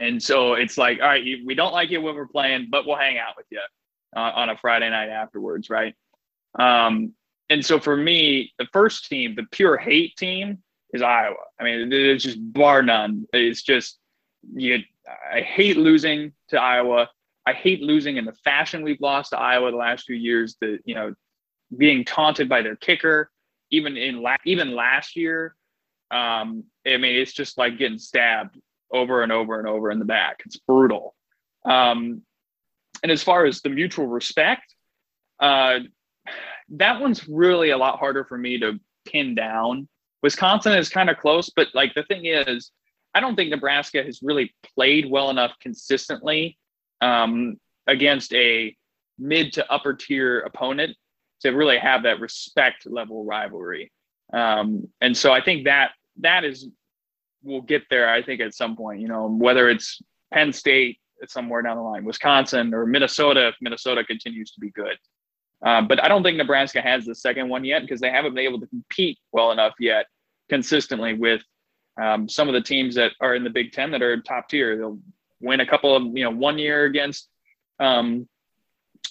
And 0.00 0.20
so 0.22 0.54
it's 0.54 0.78
like, 0.78 1.00
all 1.00 1.06
right, 1.06 1.22
we 1.44 1.54
don't 1.54 1.72
like 1.72 1.90
you 1.90 2.00
when 2.00 2.16
we're 2.16 2.26
playing, 2.26 2.68
but 2.70 2.86
we'll 2.86 2.96
hang 2.96 3.18
out 3.18 3.34
with 3.36 3.46
you 3.50 3.60
uh, 4.16 4.32
on 4.34 4.50
a 4.50 4.56
Friday 4.56 4.90
night 4.90 5.10
afterwards, 5.10 5.70
right? 5.70 5.94
Um, 6.58 7.12
and 7.50 7.64
so 7.64 7.78
for 7.78 7.96
me, 7.96 8.52
the 8.58 8.66
first 8.72 9.08
team, 9.08 9.34
the 9.36 9.44
pure 9.52 9.76
hate 9.76 10.16
team, 10.16 10.62
is 10.92 11.02
Iowa. 11.02 11.36
I 11.60 11.64
mean, 11.64 11.92
it's 11.92 12.24
just 12.24 12.38
bar 12.52 12.82
none. 12.82 13.26
It's 13.32 13.62
just 13.62 13.98
you. 14.54 14.78
I 15.32 15.40
hate 15.40 15.76
losing 15.76 16.32
to 16.48 16.60
Iowa. 16.60 17.08
I 17.46 17.52
hate 17.52 17.82
losing 17.82 18.16
in 18.16 18.24
the 18.24 18.34
fashion 18.44 18.82
we've 18.82 19.00
lost 19.00 19.30
to 19.30 19.38
Iowa 19.38 19.70
the 19.70 19.76
last 19.76 20.04
few 20.04 20.16
years. 20.16 20.56
The 20.60 20.78
you 20.84 20.94
know, 20.94 21.14
being 21.76 22.04
taunted 22.04 22.48
by 22.48 22.62
their 22.62 22.76
kicker, 22.76 23.30
even 23.72 23.96
in 23.96 24.22
la- 24.22 24.36
even 24.44 24.74
last 24.74 25.16
year, 25.16 25.56
um, 26.12 26.64
I 26.86 26.98
mean, 26.98 27.16
it's 27.16 27.32
just 27.32 27.58
like 27.58 27.78
getting 27.78 27.98
stabbed 27.98 28.58
over 28.92 29.22
and 29.22 29.32
over 29.32 29.58
and 29.58 29.66
over 29.66 29.90
in 29.90 29.98
the 29.98 30.04
back. 30.04 30.42
It's 30.44 30.58
brutal. 30.58 31.16
Um, 31.64 32.22
and 33.02 33.10
as 33.10 33.22
far 33.22 33.46
as 33.46 33.62
the 33.62 33.70
mutual 33.70 34.06
respect, 34.06 34.74
uh, 35.40 35.80
that 36.68 37.00
one's 37.00 37.28
really 37.28 37.70
a 37.70 37.78
lot 37.78 37.98
harder 37.98 38.24
for 38.24 38.38
me 38.38 38.58
to 38.60 38.78
pin 39.06 39.34
down. 39.34 39.88
Wisconsin 40.22 40.74
is 40.74 40.88
kind 40.88 41.10
of 41.10 41.18
close, 41.18 41.50
but 41.50 41.68
like 41.74 41.94
the 41.94 42.04
thing 42.04 42.26
is, 42.26 42.70
I 43.14 43.20
don't 43.20 43.34
think 43.34 43.50
Nebraska 43.50 44.02
has 44.02 44.20
really 44.22 44.54
played 44.74 45.10
well 45.10 45.30
enough 45.30 45.52
consistently 45.60 46.58
um, 47.00 47.56
against 47.86 48.32
a 48.34 48.76
mid 49.18 49.52
to 49.54 49.70
upper 49.72 49.94
tier 49.94 50.40
opponent 50.40 50.96
to 51.42 51.50
really 51.50 51.78
have 51.78 52.04
that 52.04 52.20
respect 52.20 52.86
level 52.86 53.24
rivalry. 53.24 53.92
Um, 54.32 54.88
and 55.00 55.16
so 55.16 55.32
I 55.32 55.42
think 55.42 55.64
that 55.64 55.90
that 56.20 56.44
is 56.44 56.68
we'll 57.42 57.60
get 57.60 57.82
there. 57.90 58.08
I 58.08 58.22
think 58.22 58.40
at 58.40 58.54
some 58.54 58.76
point, 58.76 59.00
you 59.00 59.08
know, 59.08 59.26
whether 59.26 59.68
it's 59.68 60.00
Penn 60.32 60.52
State 60.52 60.98
somewhere 61.26 61.62
down 61.62 61.76
the 61.76 61.82
line, 61.82 62.04
Wisconsin 62.04 62.74
or 62.74 62.86
Minnesota, 62.86 63.48
if 63.48 63.54
Minnesota 63.60 64.04
continues 64.04 64.52
to 64.52 64.60
be 64.60 64.70
good. 64.70 64.96
Uh, 65.64 65.82
but 65.82 66.02
I 66.02 66.08
don't 66.08 66.22
think 66.22 66.36
Nebraska 66.36 66.80
has 66.80 67.04
the 67.04 67.14
second 67.14 67.48
one 67.48 67.64
yet 67.64 67.82
because 67.82 68.00
they 68.00 68.10
haven't 68.10 68.34
been 68.34 68.44
able 68.44 68.60
to 68.60 68.66
compete 68.66 69.18
well 69.30 69.52
enough 69.52 69.74
yet 69.78 70.06
consistently 70.48 71.14
with 71.14 71.42
um, 72.00 72.28
some 72.28 72.48
of 72.48 72.54
the 72.54 72.60
teams 72.60 72.94
that 72.96 73.12
are 73.20 73.34
in 73.36 73.44
the 73.44 73.50
Big 73.50 73.72
Ten 73.72 73.90
that 73.92 74.02
are 74.02 74.20
top 74.20 74.48
tier. 74.48 74.76
They'll 74.76 74.98
win 75.40 75.60
a 75.60 75.66
couple 75.66 75.94
of 75.94 76.02
you 76.16 76.24
know 76.24 76.30
one 76.30 76.58
year 76.58 76.84
against 76.84 77.28
um, 77.78 78.28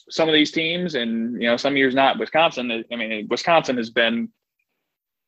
some 0.10 0.28
of 0.28 0.34
these 0.34 0.52
teams, 0.52 0.96
and 0.96 1.42
you 1.42 1.48
know 1.48 1.58
some 1.58 1.78
years 1.78 1.96
not. 1.96 2.20
Wisconsin, 2.20 2.84
I 2.92 2.96
mean, 2.96 3.28
Wisconsin 3.30 3.78
has 3.78 3.90
been 3.90 4.30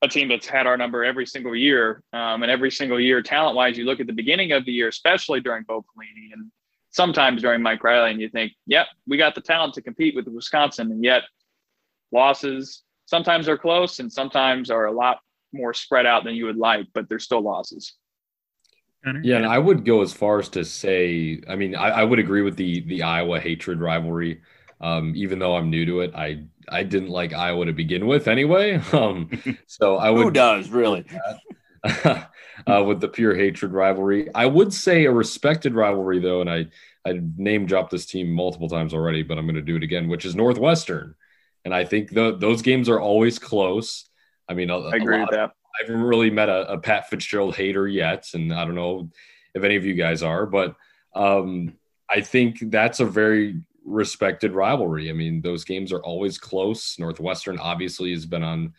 a 0.02 0.07
team 0.07 0.27
that's 0.27 0.45
had 0.48 0.68
our 0.68 0.77
number 0.77 1.03
every 1.03 1.26
single 1.26 1.56
year, 1.56 2.03
um, 2.11 2.44
and 2.44 2.52
every 2.52 2.72
single 2.72 2.99
year, 2.99 3.22
talent 3.22 3.56
wise, 3.56 3.77
you 3.77 3.85
look 3.85 3.99
at 3.99 4.07
the 4.07 4.14
beginning 4.14 4.52
of 4.52 4.65
the 4.65 4.72
year, 4.72 4.90
especially 4.90 5.40
during 5.40 5.64
Bo 5.64 5.81
Pelini 5.81 6.34
and 6.34 6.52
sometimes 6.91 7.41
during 7.41 7.61
Mike 7.61 7.84
Riley, 7.84 8.11
and 8.11 8.22
you 8.22 8.30
think, 8.30 8.52
yep, 8.68 8.88
we 9.07 9.18
got 9.18 9.34
the 9.34 9.41
talent 9.41 9.73
to 9.76 9.81
compete 9.81 10.15
with 10.15 10.27
Wisconsin, 10.27 10.91
and 10.91 11.03
yet 11.03 11.23
losses 12.11 12.84
sometimes 13.06 13.48
are 13.48 13.57
close 13.57 13.99
and 13.99 14.11
sometimes 14.11 14.69
are 14.69 14.85
a 14.85 14.91
lot 14.91 15.19
more 15.53 15.73
spread 15.73 16.06
out 16.06 16.23
than 16.23 16.35
you 16.35 16.45
would 16.45 16.57
like, 16.57 16.85
but 16.94 17.07
they're 17.07 17.19
still 17.19 17.41
losses. 17.41 17.94
Yeah, 19.22 19.35
and 19.35 19.45
I 19.45 19.57
would 19.57 19.84
go 19.84 20.02
as 20.02 20.14
far 20.14 20.40
as 20.40 20.48
to 20.49 20.64
say, 20.64 21.41
I 21.49 21.57
mean, 21.57 21.76
I, 21.76 21.90
I 21.90 22.03
would 22.06 22.19
agree 22.19 22.41
with 22.41 22.56
the 22.56 22.81
the 22.81 23.03
Iowa 23.03 23.38
hatred 23.38 23.81
rivalry. 23.81 24.41
Um, 24.84 25.14
even 25.15 25.39
though 25.39 25.55
I'm 25.55 25.69
new 25.69 25.85
to 25.85 26.01
it, 26.01 26.14
I 26.14 26.43
I 26.68 26.84
didn't 26.84 27.10
like 27.10 27.31
Iowa 27.34 27.65
to 27.65 27.73
begin 27.73 28.05
with 28.05 28.27
anyway. 28.27 28.81
Um, 28.93 29.30
so 29.65 29.95
I 29.95 30.10
would 30.10 30.26
who 30.26 30.31
does 30.31 30.69
really 30.69 31.05
uh, 31.84 32.84
with 32.85 32.99
the 32.99 33.07
pure 33.07 33.34
hatred 33.34 33.72
rivalry. 33.72 34.30
I 34.35 34.45
would 34.45 34.73
say 34.73 35.05
a 35.05 35.11
respected 35.11 35.73
rivalry 35.73 36.19
though, 36.19 36.41
and 36.41 36.49
I 36.49 36.65
I 37.05 37.22
name 37.38 37.65
dropped 37.65 37.91
this 37.91 38.05
team 38.05 38.30
multiple 38.30 38.69
times 38.69 38.93
already, 38.93 39.23
but 39.23 39.38
I'm 39.38 39.45
going 39.45 39.55
to 39.55 39.61
do 39.61 39.77
it 39.77 39.84
again, 39.84 40.10
which 40.10 40.26
is 40.26 40.35
Northwestern, 40.35 41.15
and 41.64 41.73
I 41.73 41.85
think 41.85 42.11
the, 42.11 42.35
those 42.38 42.61
games 42.61 42.89
are 42.89 42.99
always 42.99 43.39
close. 43.39 44.10
I 44.49 44.53
mean, 44.53 44.69
a, 44.69 44.80
I 44.80 44.97
agree 44.97 45.19
with 45.19 45.30
that. 45.31 45.39
Of, 45.39 45.49
I 45.49 45.85
haven't 45.85 46.03
really 46.03 46.30
met 46.30 46.49
a, 46.49 46.73
a, 46.73 46.77
Pat 46.77 47.10
Fitzgerald 47.10 47.55
hater 47.55 47.88
yet, 47.88 48.27
and 48.34 48.53
I 48.53 48.65
don't 48.65 48.76
know 48.76 49.10
if 49.55 49.64
any 49.64 49.76
of 49.76 49.85
you 49.85 49.95
guys 49.95 50.23
are, 50.23 50.45
but 50.45 50.76
um, 51.15 51.73
I 52.10 52.22
think 52.22 52.60
that's 52.69 52.99
a 52.99 53.05
very 53.05 53.61
respected 53.85 54.53
rivalry. 54.53 55.10
I 55.10 55.14
mean, 55.14 55.41
those 55.41 55.64
games 55.64 55.91
are 55.91 56.03
always 56.03 56.38
close. 56.38 56.97
Northwestern 56.99 57.60
obviously 57.60 58.11
has 58.11 58.26
been 58.26 58.43
on 58.43 58.73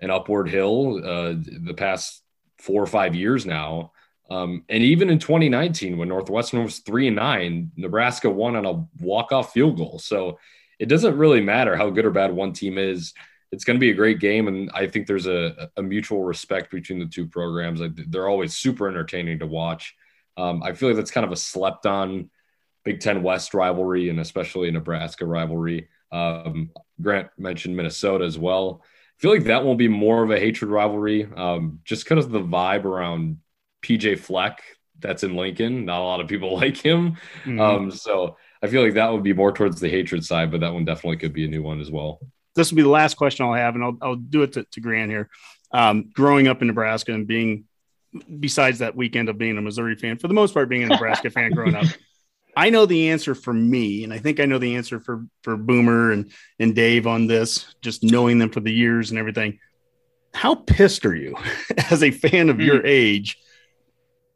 an 0.00 0.10
upward 0.10 0.48
hill 0.48 1.00
uh, 1.04 1.34
the 1.36 1.74
past 1.76 2.22
four 2.58 2.82
or 2.82 2.86
five 2.86 3.14
years 3.14 3.46
now. 3.46 3.92
Um, 4.30 4.64
and 4.68 4.82
even 4.82 5.08
in 5.10 5.18
2019, 5.18 5.96
when 5.96 6.08
Northwestern 6.08 6.62
was 6.62 6.80
three 6.80 7.06
and 7.06 7.16
nine, 7.16 7.70
Nebraska 7.76 8.28
won 8.28 8.56
on 8.56 8.66
a 8.66 8.86
walk-off 9.02 9.52
field 9.52 9.76
goal. 9.76 9.98
So 9.98 10.38
it 10.78 10.86
doesn't 10.86 11.16
really 11.16 11.40
matter 11.40 11.76
how 11.76 11.90
good 11.90 12.04
or 12.04 12.10
bad 12.10 12.32
one 12.32 12.52
team 12.52 12.78
is 12.78 13.14
it's 13.50 13.64
going 13.64 13.76
to 13.76 13.80
be 13.80 13.90
a 13.90 13.94
great 13.94 14.20
game, 14.20 14.48
and 14.48 14.70
I 14.74 14.86
think 14.86 15.06
there's 15.06 15.26
a, 15.26 15.70
a 15.76 15.82
mutual 15.82 16.22
respect 16.22 16.70
between 16.70 16.98
the 16.98 17.06
two 17.06 17.26
programs. 17.26 17.80
They're 18.08 18.28
always 18.28 18.56
super 18.56 18.88
entertaining 18.88 19.38
to 19.38 19.46
watch. 19.46 19.94
Um, 20.36 20.62
I 20.62 20.72
feel 20.72 20.90
like 20.90 20.96
that's 20.96 21.10
kind 21.10 21.24
of 21.24 21.32
a 21.32 21.36
slept 21.36 21.86
on 21.86 22.30
Big 22.84 23.00
Ten 23.00 23.22
West 23.22 23.54
rivalry, 23.54 24.08
and 24.08 24.20
especially 24.20 24.68
a 24.68 24.72
Nebraska 24.72 25.26
rivalry. 25.26 25.88
Um, 26.10 26.70
Grant 27.00 27.28
mentioned 27.36 27.76
Minnesota 27.76 28.24
as 28.24 28.38
well. 28.38 28.82
I 28.82 29.20
feel 29.20 29.30
like 29.32 29.44
that 29.44 29.64
will 29.64 29.74
be 29.74 29.88
more 29.88 30.22
of 30.22 30.30
a 30.30 30.38
hatred 30.38 30.70
rivalry, 30.70 31.28
um, 31.36 31.80
just 31.84 32.04
because 32.04 32.24
of 32.24 32.30
the 32.30 32.40
vibe 32.40 32.84
around 32.84 33.38
PJ 33.82 34.20
Fleck 34.20 34.62
that's 35.00 35.22
in 35.22 35.36
Lincoln. 35.36 35.84
Not 35.84 36.00
a 36.00 36.04
lot 36.04 36.20
of 36.20 36.28
people 36.28 36.56
like 36.60 36.76
him, 36.76 37.16
mm-hmm. 37.44 37.60
Um, 37.60 37.90
so 37.90 38.36
I 38.62 38.68
feel 38.68 38.82
like 38.82 38.94
that 38.94 39.12
would 39.12 39.22
be 39.22 39.32
more 39.32 39.52
towards 39.52 39.80
the 39.80 39.88
hatred 39.88 40.24
side, 40.24 40.50
but 40.50 40.60
that 40.60 40.72
one 40.72 40.84
definitely 40.84 41.18
could 41.18 41.32
be 41.32 41.44
a 41.44 41.48
new 41.48 41.62
one 41.62 41.80
as 41.80 41.90
well 41.90 42.20
this 42.58 42.70
will 42.70 42.76
be 42.76 42.82
the 42.82 42.88
last 42.88 43.16
question 43.16 43.46
I'll 43.46 43.54
have, 43.54 43.76
and 43.76 43.84
I'll, 43.84 43.96
I'll 44.02 44.16
do 44.16 44.42
it 44.42 44.52
to, 44.54 44.64
to 44.64 44.80
Grant 44.80 45.10
here. 45.10 45.30
Um, 45.72 46.10
growing 46.12 46.48
up 46.48 46.60
in 46.60 46.66
Nebraska 46.66 47.14
and 47.14 47.26
being, 47.26 47.64
besides 48.40 48.80
that 48.80 48.96
weekend 48.96 49.28
of 49.28 49.38
being 49.38 49.56
a 49.56 49.62
Missouri 49.62 49.94
fan, 49.94 50.18
for 50.18 50.28
the 50.28 50.34
most 50.34 50.52
part, 50.52 50.68
being 50.68 50.82
a 50.82 50.88
Nebraska 50.88 51.30
fan 51.30 51.52
growing 51.52 51.76
up, 51.76 51.86
I 52.58 52.70
know 52.70 52.86
the 52.86 53.10
answer 53.10 53.36
for 53.36 53.52
me, 53.52 54.02
and 54.02 54.12
I 54.12 54.18
think 54.18 54.40
I 54.40 54.44
know 54.44 54.58
the 54.58 54.74
answer 54.74 54.98
for 54.98 55.24
for 55.42 55.56
Boomer 55.56 56.10
and 56.10 56.32
and 56.58 56.74
Dave 56.74 57.06
on 57.06 57.28
this. 57.28 57.74
Just 57.82 58.02
knowing 58.02 58.38
them 58.38 58.50
for 58.50 58.58
the 58.58 58.72
years 58.72 59.10
and 59.10 59.18
everything. 59.18 59.60
How 60.34 60.56
pissed 60.56 61.06
are 61.06 61.14
you, 61.14 61.36
as 61.90 62.02
a 62.02 62.10
fan 62.10 62.48
of 62.48 62.56
mm. 62.56 62.66
your 62.66 62.84
age, 62.84 63.38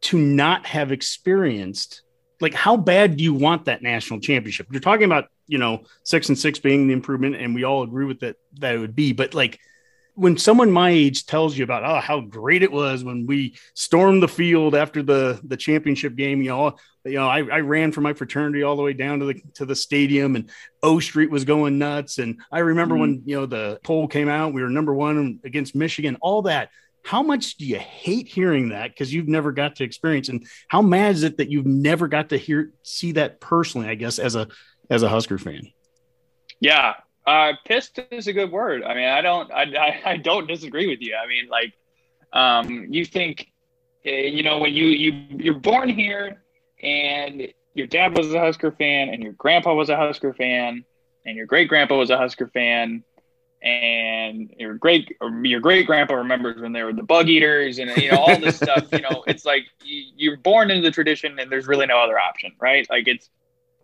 to 0.02 0.18
not 0.18 0.66
have 0.66 0.92
experienced? 0.92 2.02
Like, 2.40 2.54
how 2.54 2.76
bad 2.76 3.16
do 3.16 3.24
you 3.24 3.34
want 3.34 3.64
that 3.64 3.82
national 3.82 4.20
championship? 4.20 4.68
You're 4.70 4.80
talking 4.80 5.04
about 5.04 5.26
you 5.48 5.58
know, 5.58 5.82
six 6.04 6.28
and 6.28 6.38
six 6.38 6.60
being 6.60 6.86
the 6.86 6.92
improvement, 6.92 7.36
and 7.36 7.54
we 7.54 7.64
all 7.64 7.82
agree 7.82 8.04
with 8.04 8.20
that 8.20 8.36
that 8.60 8.76
it 8.76 8.78
would 8.78 8.94
be. 8.94 9.12
But 9.12 9.34
like 9.34 9.58
when 10.14 10.36
someone 10.36 10.70
my 10.70 10.90
age 10.90 11.24
tells 11.26 11.56
you 11.56 11.64
about 11.64 11.84
oh 11.84 12.00
how 12.00 12.20
great 12.20 12.62
it 12.62 12.70
was 12.70 13.02
when 13.02 13.26
we 13.26 13.56
stormed 13.74 14.22
the 14.22 14.28
field 14.28 14.74
after 14.74 15.02
the 15.02 15.40
the 15.44 15.56
championship 15.56 16.16
game, 16.16 16.42
you 16.42 16.50
know, 16.50 16.76
you 17.04 17.14
know, 17.14 17.28
I, 17.28 17.38
I 17.38 17.60
ran 17.60 17.92
from 17.92 18.04
my 18.04 18.12
fraternity 18.12 18.62
all 18.62 18.76
the 18.76 18.82
way 18.82 18.92
down 18.92 19.20
to 19.20 19.26
the 19.26 19.42
to 19.54 19.64
the 19.64 19.74
stadium, 19.74 20.36
and 20.36 20.50
O 20.82 21.00
Street 21.00 21.30
was 21.30 21.44
going 21.44 21.78
nuts. 21.78 22.18
And 22.18 22.40
I 22.50 22.60
remember 22.60 22.94
mm-hmm. 22.94 23.00
when 23.00 23.22
you 23.24 23.36
know 23.36 23.46
the 23.46 23.80
poll 23.82 24.06
came 24.06 24.28
out, 24.28 24.52
we 24.52 24.62
were 24.62 24.70
number 24.70 24.94
one 24.94 25.40
against 25.44 25.74
Michigan. 25.74 26.16
All 26.20 26.42
that. 26.42 26.70
How 27.04 27.24
much 27.24 27.56
do 27.56 27.66
you 27.66 27.78
hate 27.78 28.28
hearing 28.28 28.68
that 28.68 28.90
because 28.90 29.12
you've 29.12 29.26
never 29.26 29.50
got 29.50 29.76
to 29.76 29.84
experience, 29.84 30.28
and 30.28 30.46
how 30.68 30.82
mad 30.82 31.16
is 31.16 31.24
it 31.24 31.38
that 31.38 31.50
you've 31.50 31.66
never 31.66 32.06
got 32.06 32.28
to 32.28 32.36
hear 32.36 32.72
see 32.82 33.12
that 33.12 33.40
personally? 33.40 33.88
I 33.88 33.96
guess 33.96 34.20
as 34.20 34.36
a 34.36 34.46
as 34.88 35.02
a 35.02 35.08
Husker 35.08 35.38
fan. 35.38 35.72
Yeah, 36.60 36.94
uh, 37.26 37.52
pissed 37.64 37.98
is 38.10 38.26
a 38.26 38.32
good 38.32 38.50
word. 38.50 38.82
I 38.82 38.94
mean, 38.94 39.08
I 39.08 39.20
don't, 39.20 39.50
I, 39.52 40.00
I 40.04 40.16
don't 40.16 40.46
disagree 40.46 40.88
with 40.88 41.00
you. 41.00 41.14
I 41.14 41.26
mean, 41.26 41.48
like, 41.48 41.74
um, 42.32 42.86
you 42.90 43.04
think, 43.04 43.52
eh, 44.04 44.26
you 44.26 44.42
know, 44.42 44.58
when 44.58 44.72
you 44.72 44.86
you 44.86 45.26
you're 45.30 45.54
born 45.54 45.88
here, 45.88 46.42
and 46.82 47.48
your 47.74 47.86
dad 47.86 48.16
was 48.16 48.32
a 48.32 48.40
Husker 48.40 48.72
fan, 48.72 49.10
and 49.10 49.22
your 49.22 49.32
grandpa 49.32 49.74
was 49.74 49.88
a 49.88 49.96
Husker 49.96 50.32
fan, 50.32 50.84
and 51.26 51.36
your 51.36 51.46
great 51.46 51.68
grandpa 51.68 51.96
was 51.96 52.10
a 52.10 52.16
Husker 52.16 52.48
fan, 52.48 53.04
and 53.62 54.50
your 54.58 54.74
great 54.74 55.16
your 55.42 55.60
great 55.60 55.86
grandpa 55.86 56.14
remembers 56.14 56.60
when 56.60 56.72
they 56.72 56.82
were 56.82 56.92
the 56.92 57.02
bug 57.02 57.28
eaters, 57.28 57.78
and 57.78 57.96
you 57.96 58.10
know 58.10 58.18
all 58.18 58.38
this 58.40 58.56
stuff. 58.56 58.88
You 58.92 59.00
know, 59.00 59.22
it's 59.26 59.44
like 59.44 59.64
you, 59.84 60.04
you're 60.16 60.36
born 60.38 60.70
into 60.70 60.82
the 60.82 60.90
tradition, 60.90 61.38
and 61.38 61.52
there's 61.52 61.66
really 61.66 61.86
no 61.86 61.98
other 61.98 62.18
option, 62.18 62.52
right? 62.60 62.86
Like 62.90 63.06
it's 63.06 63.30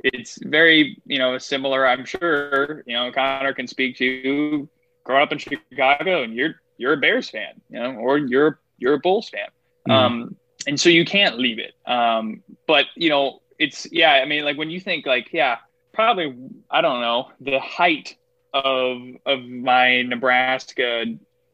it's 0.04 0.38
very 0.42 1.00
you 1.06 1.18
know 1.18 1.38
similar. 1.38 1.86
I'm 1.86 2.04
sure 2.04 2.82
you 2.86 2.94
know 2.94 3.10
Connor 3.12 3.52
can 3.52 3.66
speak 3.66 3.96
to 3.98 4.68
growing 5.04 5.22
up 5.22 5.32
in 5.32 5.38
Chicago, 5.38 6.22
and 6.22 6.34
you're 6.34 6.54
you're 6.76 6.94
a 6.94 6.96
Bears 6.96 7.30
fan, 7.30 7.60
you 7.70 7.78
know, 7.80 7.92
or 7.92 8.18
you're 8.18 8.60
you're 8.78 8.94
a 8.94 8.98
Bulls 8.98 9.28
fan, 9.28 9.48
mm-hmm. 9.88 9.90
um, 9.90 10.36
and 10.66 10.80
so 10.80 10.88
you 10.88 11.04
can't 11.04 11.38
leave 11.38 11.58
it. 11.58 11.74
Um, 11.90 12.42
but 12.66 12.86
you 12.94 13.08
know, 13.08 13.40
it's 13.58 13.86
yeah. 13.90 14.12
I 14.12 14.24
mean, 14.24 14.44
like 14.44 14.56
when 14.56 14.70
you 14.70 14.80
think 14.80 15.06
like 15.06 15.32
yeah, 15.32 15.58
probably 15.92 16.36
I 16.70 16.80
don't 16.80 17.00
know 17.00 17.30
the 17.40 17.58
height 17.58 18.16
of 18.54 18.98
of 19.26 19.44
my 19.44 20.02
Nebraska 20.02 21.04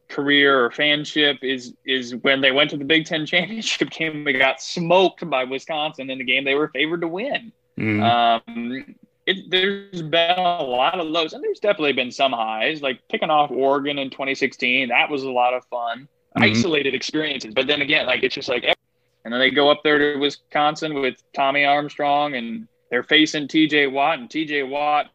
career 0.09 0.65
or 0.65 0.71
fanship 0.71 1.39
is 1.43 1.75
is 1.85 2.15
when 2.17 2.41
they 2.41 2.53
went 2.53 2.71
to 2.71 2.77
the 2.77 2.85
Big 2.85 3.07
Ten 3.07 3.27
championship 3.27 3.91
game. 3.99 4.25
They 4.25 4.35
got 4.35 4.61
smoked 4.61 5.29
by 5.29 5.45
Wisconsin 5.45 6.11
in 6.11 6.19
the 6.19 6.25
game 6.25 6.45
they 6.45 6.55
were 6.55 6.69
favored 6.69 7.01
to 7.01 7.09
win. 7.09 7.53
Mm-hmm. 7.79 8.03
Um, 8.03 8.95
it, 9.27 9.51
there's 9.51 10.03
been 10.03 10.39
a 10.39 10.63
lot 10.63 11.01
of 11.01 11.07
lows, 11.07 11.33
and 11.33 11.43
there's 11.43 11.61
definitely 11.61 11.93
been 11.93 12.11
some 12.11 12.33
highs. 12.33 12.83
Like 12.83 13.01
picking 13.09 13.31
off 13.31 13.51
Oregon 13.51 13.99
in 13.99 14.11
2016, 14.11 14.89
that 14.89 15.11
was 15.11 15.23
a 15.23 15.31
lot 15.31 15.55
of 15.55 15.65
fun, 15.67 16.09
mm-hmm. 16.37 16.43
isolated 16.43 16.95
experiences. 16.95 17.55
But 17.55 17.67
then 17.67 17.83
again, 17.83 18.07
like 18.07 18.23
it's 18.23 18.35
just 18.35 18.49
like, 18.49 18.65
and 18.65 19.33
then 19.33 19.41
they 19.41 19.51
go 19.51 19.71
up 19.71 19.83
there 19.83 19.99
to 19.99 20.19
Wisconsin 20.19 20.95
with 21.01 21.17
Tommy 21.35 21.65
Armstrong, 21.65 22.35
and 22.35 22.69
they're 22.91 23.03
facing 23.03 23.49
T.J. 23.49 23.87
Watt, 23.89 24.19
and 24.19 24.31
T.J. 24.31 24.65
Watt 24.65 25.11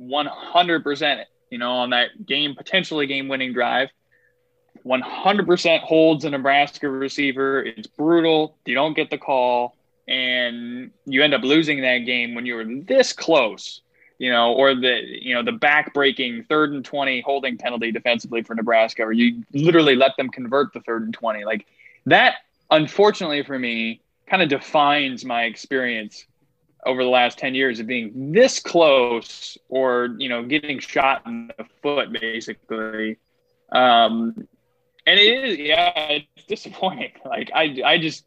100%, 0.00 1.24
you 1.50 1.58
know, 1.58 1.72
on 1.72 1.90
that 1.90 2.26
game 2.26 2.54
potentially 2.54 3.06
game-winning 3.06 3.52
drive. 3.52 3.88
100% 4.84 5.80
holds 5.80 6.24
a 6.24 6.30
Nebraska 6.30 6.88
receiver. 6.88 7.62
It's 7.62 7.88
brutal. 7.88 8.56
You 8.64 8.74
don't 8.74 8.94
get 8.94 9.10
the 9.10 9.18
call 9.18 9.77
and 10.08 10.90
you 11.04 11.22
end 11.22 11.34
up 11.34 11.42
losing 11.42 11.82
that 11.82 11.98
game 11.98 12.34
when 12.34 12.46
you 12.46 12.54
were 12.54 12.64
this 12.64 13.12
close, 13.12 13.82
you 14.18 14.30
know, 14.32 14.54
or 14.54 14.74
the 14.74 15.02
you 15.04 15.34
know 15.34 15.42
the 15.42 15.52
back-breaking 15.52 16.44
third 16.44 16.72
and 16.72 16.84
twenty 16.84 17.20
holding 17.20 17.58
penalty 17.58 17.92
defensively 17.92 18.42
for 18.42 18.54
Nebraska, 18.54 19.02
or 19.02 19.12
you 19.12 19.44
literally 19.52 19.96
let 19.96 20.16
them 20.16 20.28
convert 20.28 20.72
the 20.72 20.80
third 20.80 21.02
and 21.02 21.14
twenty. 21.14 21.44
Like 21.44 21.66
that 22.06 22.36
unfortunately 22.70 23.42
for 23.42 23.58
me, 23.58 24.00
kind 24.26 24.42
of 24.42 24.48
defines 24.48 25.24
my 25.24 25.44
experience 25.44 26.26
over 26.86 27.02
the 27.02 27.08
last 27.10 27.38
10 27.38 27.54
years 27.54 27.80
of 27.80 27.86
being 27.86 28.32
this 28.32 28.60
close 28.60 29.58
or, 29.68 30.14
you 30.18 30.28
know, 30.28 30.44
getting 30.44 30.78
shot 30.78 31.22
in 31.26 31.50
the 31.58 31.64
foot, 31.82 32.12
basically. 32.12 33.18
Um, 33.72 34.46
and 35.06 35.18
it 35.18 35.44
is, 35.44 35.58
yeah, 35.58 35.92
it's 35.96 36.46
disappointing. 36.46 37.12
Like, 37.24 37.50
I, 37.54 37.80
I 37.84 37.98
just, 37.98 38.24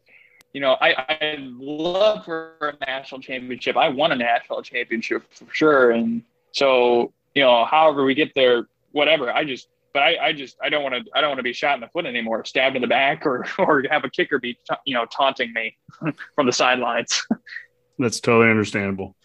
you 0.52 0.60
know, 0.60 0.76
I, 0.80 0.92
I 1.08 1.36
love 1.38 2.24
for 2.24 2.54
a 2.60 2.84
national 2.86 3.20
championship. 3.20 3.76
I 3.76 3.88
won 3.88 4.12
a 4.12 4.16
national 4.16 4.62
championship 4.62 5.24
for 5.32 5.46
sure. 5.52 5.92
And 5.92 6.22
so, 6.52 7.12
you 7.34 7.42
know, 7.42 7.64
however 7.64 8.04
we 8.04 8.14
get 8.14 8.32
there, 8.34 8.66
whatever, 8.92 9.32
I 9.32 9.44
just, 9.44 9.68
but 9.94 10.02
I, 10.02 10.16
I 10.28 10.32
just, 10.32 10.56
I 10.62 10.68
don't 10.68 10.82
want 10.82 10.94
to, 10.94 11.10
I 11.14 11.20
don't 11.20 11.30
want 11.30 11.38
to 11.38 11.44
be 11.44 11.52
shot 11.54 11.74
in 11.74 11.80
the 11.80 11.88
foot 11.88 12.04
anymore, 12.04 12.44
stabbed 12.44 12.76
in 12.76 12.82
the 12.82 12.88
back 12.88 13.24
or, 13.24 13.46
or 13.58 13.82
have 13.90 14.04
a 14.04 14.10
kicker 14.10 14.38
be, 14.38 14.58
you 14.84 14.94
know, 14.94 15.06
taunting 15.06 15.52
me 15.52 15.76
from 16.34 16.46
the 16.46 16.52
sidelines. 16.52 17.26
That's 17.98 18.20
totally 18.20 18.50
understandable. 18.50 19.16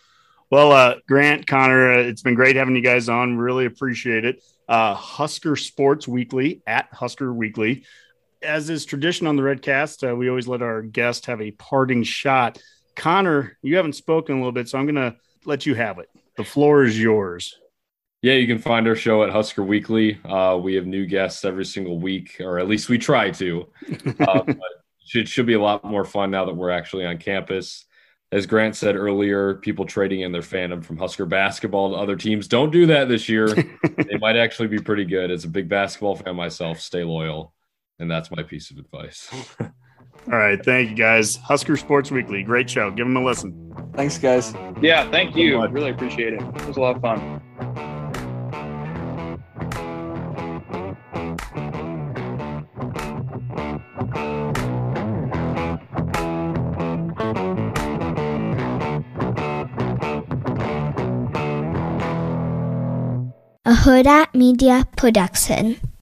Well, 0.50 0.72
uh, 0.72 0.96
Grant, 1.10 1.46
Connor, 1.46 1.92
uh, 1.92 1.98
it's 1.98 2.22
been 2.22 2.36
great 2.36 2.56
having 2.56 2.76
you 2.76 2.82
guys 2.82 3.10
on. 3.10 3.38
Really 3.38 3.66
appreciate 3.66 4.24
it. 4.24 4.42
Uh, 4.70 4.94
Husker 4.94 5.58
Sports 5.58 6.08
Weekly 6.08 6.62
at 6.66 6.88
Husker 6.94 7.34
Weekly. 7.34 7.84
As 8.42 8.70
is 8.70 8.86
tradition 8.86 9.28
on 9.28 9.36
the 9.36 9.42
Redcast, 9.42 10.10
uh, 10.10 10.16
we 10.16 10.30
always 10.30 10.48
let 10.48 10.62
our 10.62 10.82
guest 10.82 11.26
have 11.26 11.42
a 11.42 11.52
parting 11.52 12.04
shot. 12.04 12.60
Connor, 12.96 13.58
you 13.62 13.76
haven't 13.76 13.94
spoken 13.94 14.36
a 14.36 14.38
little 14.38 14.52
bit, 14.52 14.70
so 14.70 14.78
I'm 14.78 14.86
going 14.86 14.96
to 14.96 15.16
let 15.46 15.66
you 15.66 15.76
have 15.76 16.00
it. 16.00 16.10
The 16.36 16.44
floor 16.44 16.84
is 16.84 17.00
yours. 17.00 17.58
Yeah, 18.22 18.34
you 18.34 18.48
can 18.48 18.60
find 18.60 18.88
our 18.88 18.96
show 18.96 19.24
at 19.24 19.30
Husker 19.30 19.64
Weekly. 19.64 20.20
Uh, 20.26 20.58
we 20.62 20.76
have 20.76 20.86
new 20.86 21.06
guests 21.06 21.46
every 21.46 21.66
single 21.66 22.00
week, 22.00 22.38
or 22.40 22.60
at 22.60 22.68
least 22.68 22.90
we 22.90 22.98
try 22.98 23.32
to. 23.32 23.68
Uh, 24.20 24.42
but 24.44 24.58
it 25.14 25.28
should 25.28 25.46
be 25.46 25.54
a 25.54 25.62
lot 25.62 25.84
more 25.84 26.04
fun 26.04 26.32
now 26.32 26.46
that 26.46 26.56
we're 26.56 26.72
actually 26.72 27.06
on 27.06 27.18
campus 27.18 27.86
as 28.32 28.46
Grant 28.46 28.76
said 28.76 28.96
earlier, 28.96 29.56
people 29.56 29.86
trading 29.86 30.22
in 30.22 30.32
their 30.32 30.42
fandom 30.42 30.84
from 30.84 30.98
Husker 30.98 31.26
basketball 31.26 31.92
to 31.92 31.96
other 31.96 32.18
teams. 32.18 32.48
Don't 32.48 32.72
do 32.72 32.86
that 32.88 33.08
this 33.08 33.30
year. 33.30 33.48
they 33.98 34.18
might 34.20 34.36
actually 34.36 34.68
be 34.68 34.80
pretty 34.80 35.06
good. 35.06 35.32
As 35.32 35.46
a 35.46 35.50
big 35.50 35.70
basketball 35.70 36.16
fan 36.16 36.36
myself, 36.36 36.80
stay 36.80 37.04
loyal. 37.04 37.54
And 38.00 38.10
that's 38.10 38.30
my 38.32 38.44
piece 38.44 38.72
of 38.72 38.78
advice. 38.78 39.30
All 39.62 40.38
right. 40.38 40.64
Thank 40.64 40.90
you, 40.90 40.96
guys. 40.96 41.38
Husker 41.38 41.78
Sports 41.78 42.12
Weekly. 42.12 42.44
Great 42.44 42.70
show. 42.70 42.90
Give 42.92 43.06
them 43.06 43.18
a 43.18 43.24
listen. 43.24 43.74
Thanks, 43.94 44.18
guys. 44.18 44.54
Yeah. 44.82 45.10
Thank 45.10 45.36
you. 45.36 45.66
Really 45.68 45.92
appreciate 45.92 46.34
it. 46.34 46.42
It 46.42 46.68
was 46.68 46.78
a 46.78 46.82
lot 46.82 46.96
of 46.96 47.02
fun. 47.02 47.42
a 63.68 63.72
Hurrdat 63.72 64.34
Media 64.34 64.88
Production. 64.96 65.78